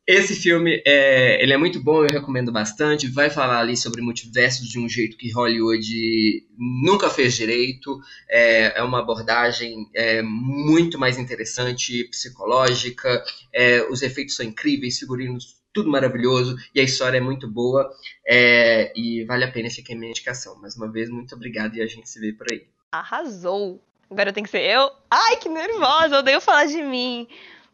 Esse 0.10 0.36
filme 0.36 0.81
é, 0.88 1.40
ele 1.40 1.53
é 1.53 1.57
muito 1.57 1.80
bom, 1.80 2.03
eu 2.03 2.10
recomendo 2.10 2.52
bastante. 2.52 3.07
Vai 3.07 3.30
falar 3.30 3.60
ali 3.60 3.77
sobre 3.77 4.02
multiversos 4.02 4.68
de 4.68 4.80
um 4.80 4.90
jeito 4.90 5.15
que 5.15 5.31
Hollywood 5.31 6.48
nunca 6.57 7.11
fez 7.11 7.36
direito. 7.36 8.02
É, 8.27 8.80
é 8.80 8.81
uma 8.81 9.02
abordagem 9.02 9.88
é, 9.94 10.23
muito 10.23 10.98
mais 10.98 11.19
interessante, 11.19 12.06
psicológica. 12.06 13.23
É, 13.53 13.84
os 13.84 14.02
efeitos 14.02 14.36
são 14.36 14.44
incríveis, 14.44 14.98
figurinos 14.98 15.60
tudo 15.72 15.91
maravilhoso 15.91 16.57
e 16.73 16.81
a 16.81 16.84
história 16.84 17.19
é 17.19 17.22
muito 17.22 17.48
boa. 17.48 17.88
É, 18.27 18.91
e 18.95 19.23
vale 19.26 19.44
a 19.44 19.52
pena 19.52 19.69
ficar 19.69 19.94
em 19.94 19.99
minha 19.99 20.10
indicação. 20.10 20.60
Mais 20.60 20.76
uma 20.76 20.91
vez, 20.91 21.07
muito 21.07 21.36
obrigado 21.36 21.76
e 21.76 21.84
a 21.84 21.86
gente 21.86 22.10
se 22.10 22.19
vê 22.19 22.34
por 22.34 22.48
aí. 22.52 22.65
Arrasou! 22.91 23.80
Agora 24.10 24.34
tem 24.34 24.44
que 24.44 24.49
ser 24.49 24.64
eu? 24.64 24.90
Ai, 25.11 25.36
que 25.36 25.49
nervosa! 25.49 26.18
Odeio 26.18 26.41
falar 26.41 26.65
de 26.65 26.81
mim. 26.81 27.27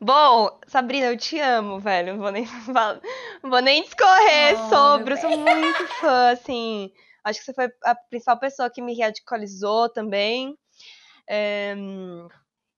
Bom, 0.06 0.60
Sabrina, 0.68 1.08
eu 1.08 1.18
te 1.18 1.40
amo, 1.40 1.80
velho. 1.80 2.14
Não 2.14 2.22
vou 2.22 2.32
nem 2.32 2.46
não 3.42 3.50
vou 3.50 3.60
nem 3.62 3.82
discorrer 3.84 4.56
Oh, 4.66 4.70
sobre. 4.70 5.14
Eu 5.14 5.18
sou 5.18 5.36
muito 5.38 5.88
fã, 6.00 6.30
assim. 6.32 6.92
Acho 7.24 7.40
que 7.40 7.46
você 7.46 7.54
foi 7.56 7.70
a 7.84 7.96
principal 7.96 8.38
pessoa 8.40 8.70
que 8.70 8.84
me 8.84 8.96
radicalizou 9.02 9.90
também. 9.90 10.56
É, 11.28 11.74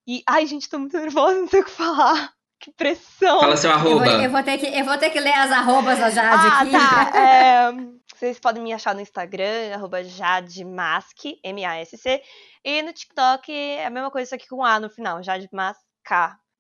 E, 0.07 0.23
ai, 0.25 0.45
gente, 0.45 0.69
tô 0.69 0.79
muito 0.79 0.97
nervosa, 0.97 1.37
não 1.41 1.47
sei 1.49 1.59
o 1.61 1.65
que 1.65 1.71
falar. 1.71 2.31
Que 2.59 2.71
pressão. 2.71 3.39
Fala 3.39 3.55
seu 3.55 3.69
Eu 3.69 3.77
vou, 3.77 3.99
arroba. 3.99 4.07
eu 4.23 4.31
vou 4.31 4.41
ter 4.41 4.57
que, 4.57 4.65
eu 4.65 4.83
vou 4.83 4.97
ter 4.97 5.11
que 5.11 5.19
ler 5.19 5.31
as 5.33 5.51
arrobas 5.51 5.99
da 5.99 6.09
Jade 6.09 6.47
Ah, 6.47 6.61
aqui. 6.61 6.71
tá. 6.71 7.19
É, 7.19 7.71
vocês 8.15 8.39
podem 8.39 8.63
me 8.63 8.73
achar 8.73 8.95
no 8.95 9.01
Instagram, 9.01 9.75
arroba 9.75 10.03
Jademask, 10.03 11.19
M-A-S-C. 11.43 12.19
E 12.65 12.81
no 12.81 12.91
TikTok 12.93 13.51
é 13.53 13.85
a 13.85 13.91
mesma 13.91 14.09
coisa, 14.09 14.27
só 14.31 14.37
que 14.39 14.47
com 14.47 14.63
A 14.65 14.79
no 14.79 14.89
final, 14.89 15.21
Jademask. 15.21 15.79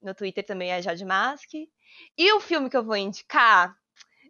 No 0.01 0.13
Twitter 0.13 0.45
também 0.45 0.71
é 0.71 0.81
Jademask. 0.81 1.49
E 2.17 2.33
o 2.33 2.39
filme 2.39 2.69
que 2.69 2.77
eu 2.77 2.83
vou 2.83 2.95
indicar, 2.95 3.75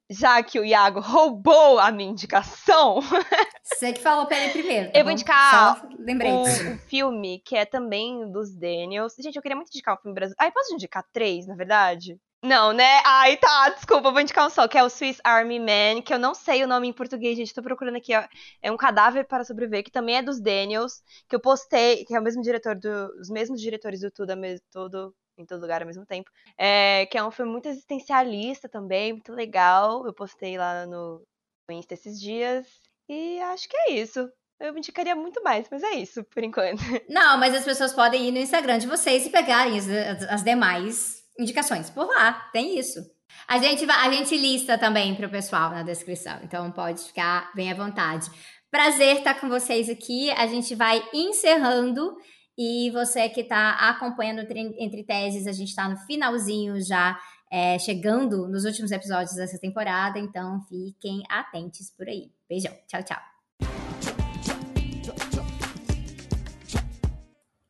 já 0.10 0.42
que 0.42 0.60
o 0.60 0.66
Iago 0.66 1.00
roubou 1.00 1.80
a 1.80 1.92
minha 1.92 2.10
indicação, 2.12 3.00
Você 3.64 3.94
que 3.94 4.02
falou 4.02 4.26
pra 4.26 4.38
ele 4.40 4.54
primeiro. 4.54 4.92
tá 4.92 5.00
Eu 5.00 5.04
vou 5.04 5.12
indicar 5.12 5.80
Só 5.80 5.88
lembrei. 6.00 6.32
um, 6.32 6.42
um 6.42 6.78
filme 6.80 7.40
que 7.46 7.56
é 7.56 7.66
também 7.66 8.32
dos 8.32 8.56
Daniels. 8.56 9.14
Gente, 9.20 9.36
eu 9.36 9.42
queria 9.42 9.56
muito 9.56 9.70
indicar 9.70 9.96
um 9.96 10.02
filme 10.02 10.16
brasileiro. 10.16 10.38
Ai, 10.40 10.52
posso 10.52 10.74
indicar 10.74 11.06
três, 11.12 11.46
na 11.46 11.56
verdade? 11.56 12.20
Não, 12.44 12.72
né? 12.72 13.02
Ai, 13.04 13.36
tá, 13.38 13.70
desculpa, 13.70 14.08
eu 14.08 14.12
vou 14.12 14.22
indicar 14.22 14.46
um 14.46 14.50
só, 14.50 14.68
que 14.68 14.78
é 14.78 14.84
o 14.84 14.90
Swiss 14.90 15.20
Army 15.24 15.60
Man, 15.60 16.02
que 16.04 16.14
eu 16.14 16.20
não 16.20 16.34
sei 16.36 16.64
o 16.64 16.68
nome 16.68 16.88
em 16.88 16.94
português, 16.94 17.36
gente, 17.36 17.54
tô 17.54 17.64
procurando 17.64 17.98
aqui, 17.98 18.16
ó. 18.16 18.24
É 18.62 18.72
um 18.72 18.78
cadáver 18.78 19.26
para 19.28 19.44
sobreviver, 19.44 19.84
que 19.84 19.92
também 19.92 20.18
é 20.18 20.22
dos 20.22 20.40
Daniels, 20.40 21.02
que 21.28 21.36
eu 21.36 21.40
postei, 21.40 22.06
que 22.06 22.16
é 22.16 22.20
o 22.20 22.24
mesmo 22.24 22.42
diretor 22.44 22.76
do, 22.76 23.12
os 23.20 23.30
mesmos 23.30 23.60
diretores 23.60 24.02
do 24.02 24.12
Tudo, 24.12 24.34
todo, 24.72 25.16
em 25.38 25.46
todo 25.46 25.62
lugar 25.62 25.82
ao 25.82 25.88
mesmo 25.88 26.06
tempo. 26.06 26.30
É, 26.58 27.06
que 27.08 27.18
é 27.18 27.24
um 27.24 27.32
filme 27.32 27.52
muito 27.52 27.68
existencialista 27.68 28.68
também, 28.68 29.14
muito 29.14 29.32
legal. 29.34 30.06
Eu 30.06 30.14
postei 30.14 30.58
lá 30.58 30.86
no, 30.86 31.22
no 31.70 31.76
Insta 31.76 31.94
esses 31.94 32.20
dias. 32.20 32.66
E 33.10 33.40
acho 33.42 33.68
que 33.70 33.78
é 33.78 33.92
isso. 33.94 34.28
Eu 34.60 34.76
indicaria 34.76 35.16
muito 35.16 35.42
mais, 35.44 35.68
mas 35.70 35.84
é 35.84 35.92
isso, 35.92 36.24
por 36.26 36.44
enquanto. 36.44 36.82
Não, 37.08 37.38
mas 37.38 37.54
as 37.54 37.64
pessoas 37.64 37.94
podem 37.94 38.28
ir 38.28 38.32
no 38.32 38.40
Instagram 38.40 38.80
de 38.80 38.88
vocês 38.88 39.26
e 39.26 39.30
pegarem 39.30 39.78
as, 39.78 39.88
as- 40.30 40.44
demais 40.44 41.18
indicações 41.40 41.90
por 41.92 42.08
lá. 42.08 42.50
Tem 42.52 42.78
isso. 42.78 43.00
A 43.48 43.60
gente, 43.60 43.90
a 43.90 44.12
gente 44.12 44.36
lista 44.36 44.78
também 44.78 45.14
para 45.16 45.28
o 45.28 45.30
pessoal 45.30 45.70
na 45.70 45.84
descrição, 45.84 46.40
então 46.44 46.72
pode 46.72 47.04
ficar 47.04 47.52
bem 47.54 47.72
à 47.72 47.76
vontade. 47.76 48.30
Prazer 48.72 49.18
estar 49.18 49.36
com 49.40 49.48
vocês 49.48 49.88
aqui. 49.90 50.32
A 50.32 50.48
gente 50.48 50.74
vai 50.76 51.02
encerrando. 51.14 52.18
E 52.58 52.90
você 52.90 53.30
que 53.30 53.42
está 53.42 53.74
acompanhando 53.88 54.42
Entre 54.80 55.04
Teses, 55.04 55.46
a 55.46 55.52
gente 55.52 55.70
está 55.70 55.88
no 55.88 55.96
finalzinho 55.96 56.82
já, 56.82 57.16
é, 57.52 57.78
chegando 57.78 58.48
nos 58.48 58.66
últimos 58.66 58.92
episódios 58.92 59.36
dessa 59.36 59.60
temporada. 59.60 60.18
Então 60.18 60.60
fiquem 60.68 61.22
atentos 61.30 61.92
por 61.92 62.08
aí. 62.08 62.32
Beijão. 62.50 62.74
Tchau, 62.88 63.04
tchau. 63.04 63.22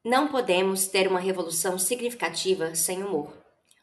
Não 0.06 0.30
podemos 0.30 0.88
ter 0.88 1.06
uma 1.10 1.20
revolução 1.20 1.78
significativa 1.78 2.74
sem 2.74 3.04
humor. 3.04 3.34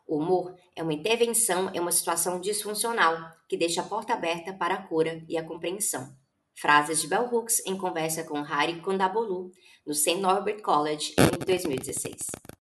O 0.09 0.16
humor 0.16 0.55
é 0.74 0.82
uma 0.82 0.94
intervenção 0.94 1.70
em 1.74 1.81
uma 1.81 1.93
situação 1.93 2.40
disfuncional 2.40 3.31
que 3.47 3.59
deixa 3.59 3.82
a 3.82 3.85
porta 3.85 4.14
aberta 4.14 4.55
para 4.55 4.74
a 4.74 4.82
cura 4.82 5.22
e 5.28 5.36
a 5.36 5.44
compreensão. 5.44 6.23
Frases 6.55 7.02
de 7.02 7.09
Bell 7.09 7.28
Hooks 7.31 7.60
em 7.66 7.76
conversa 7.76 8.24
com 8.24 8.39
Hari 8.39 8.81
Kondabolu 8.81 9.51
no 9.86 9.94
St. 9.94 10.20
Norbert 10.20 10.62
College 10.62 11.14
em 11.18 11.44
2016. 11.44 12.44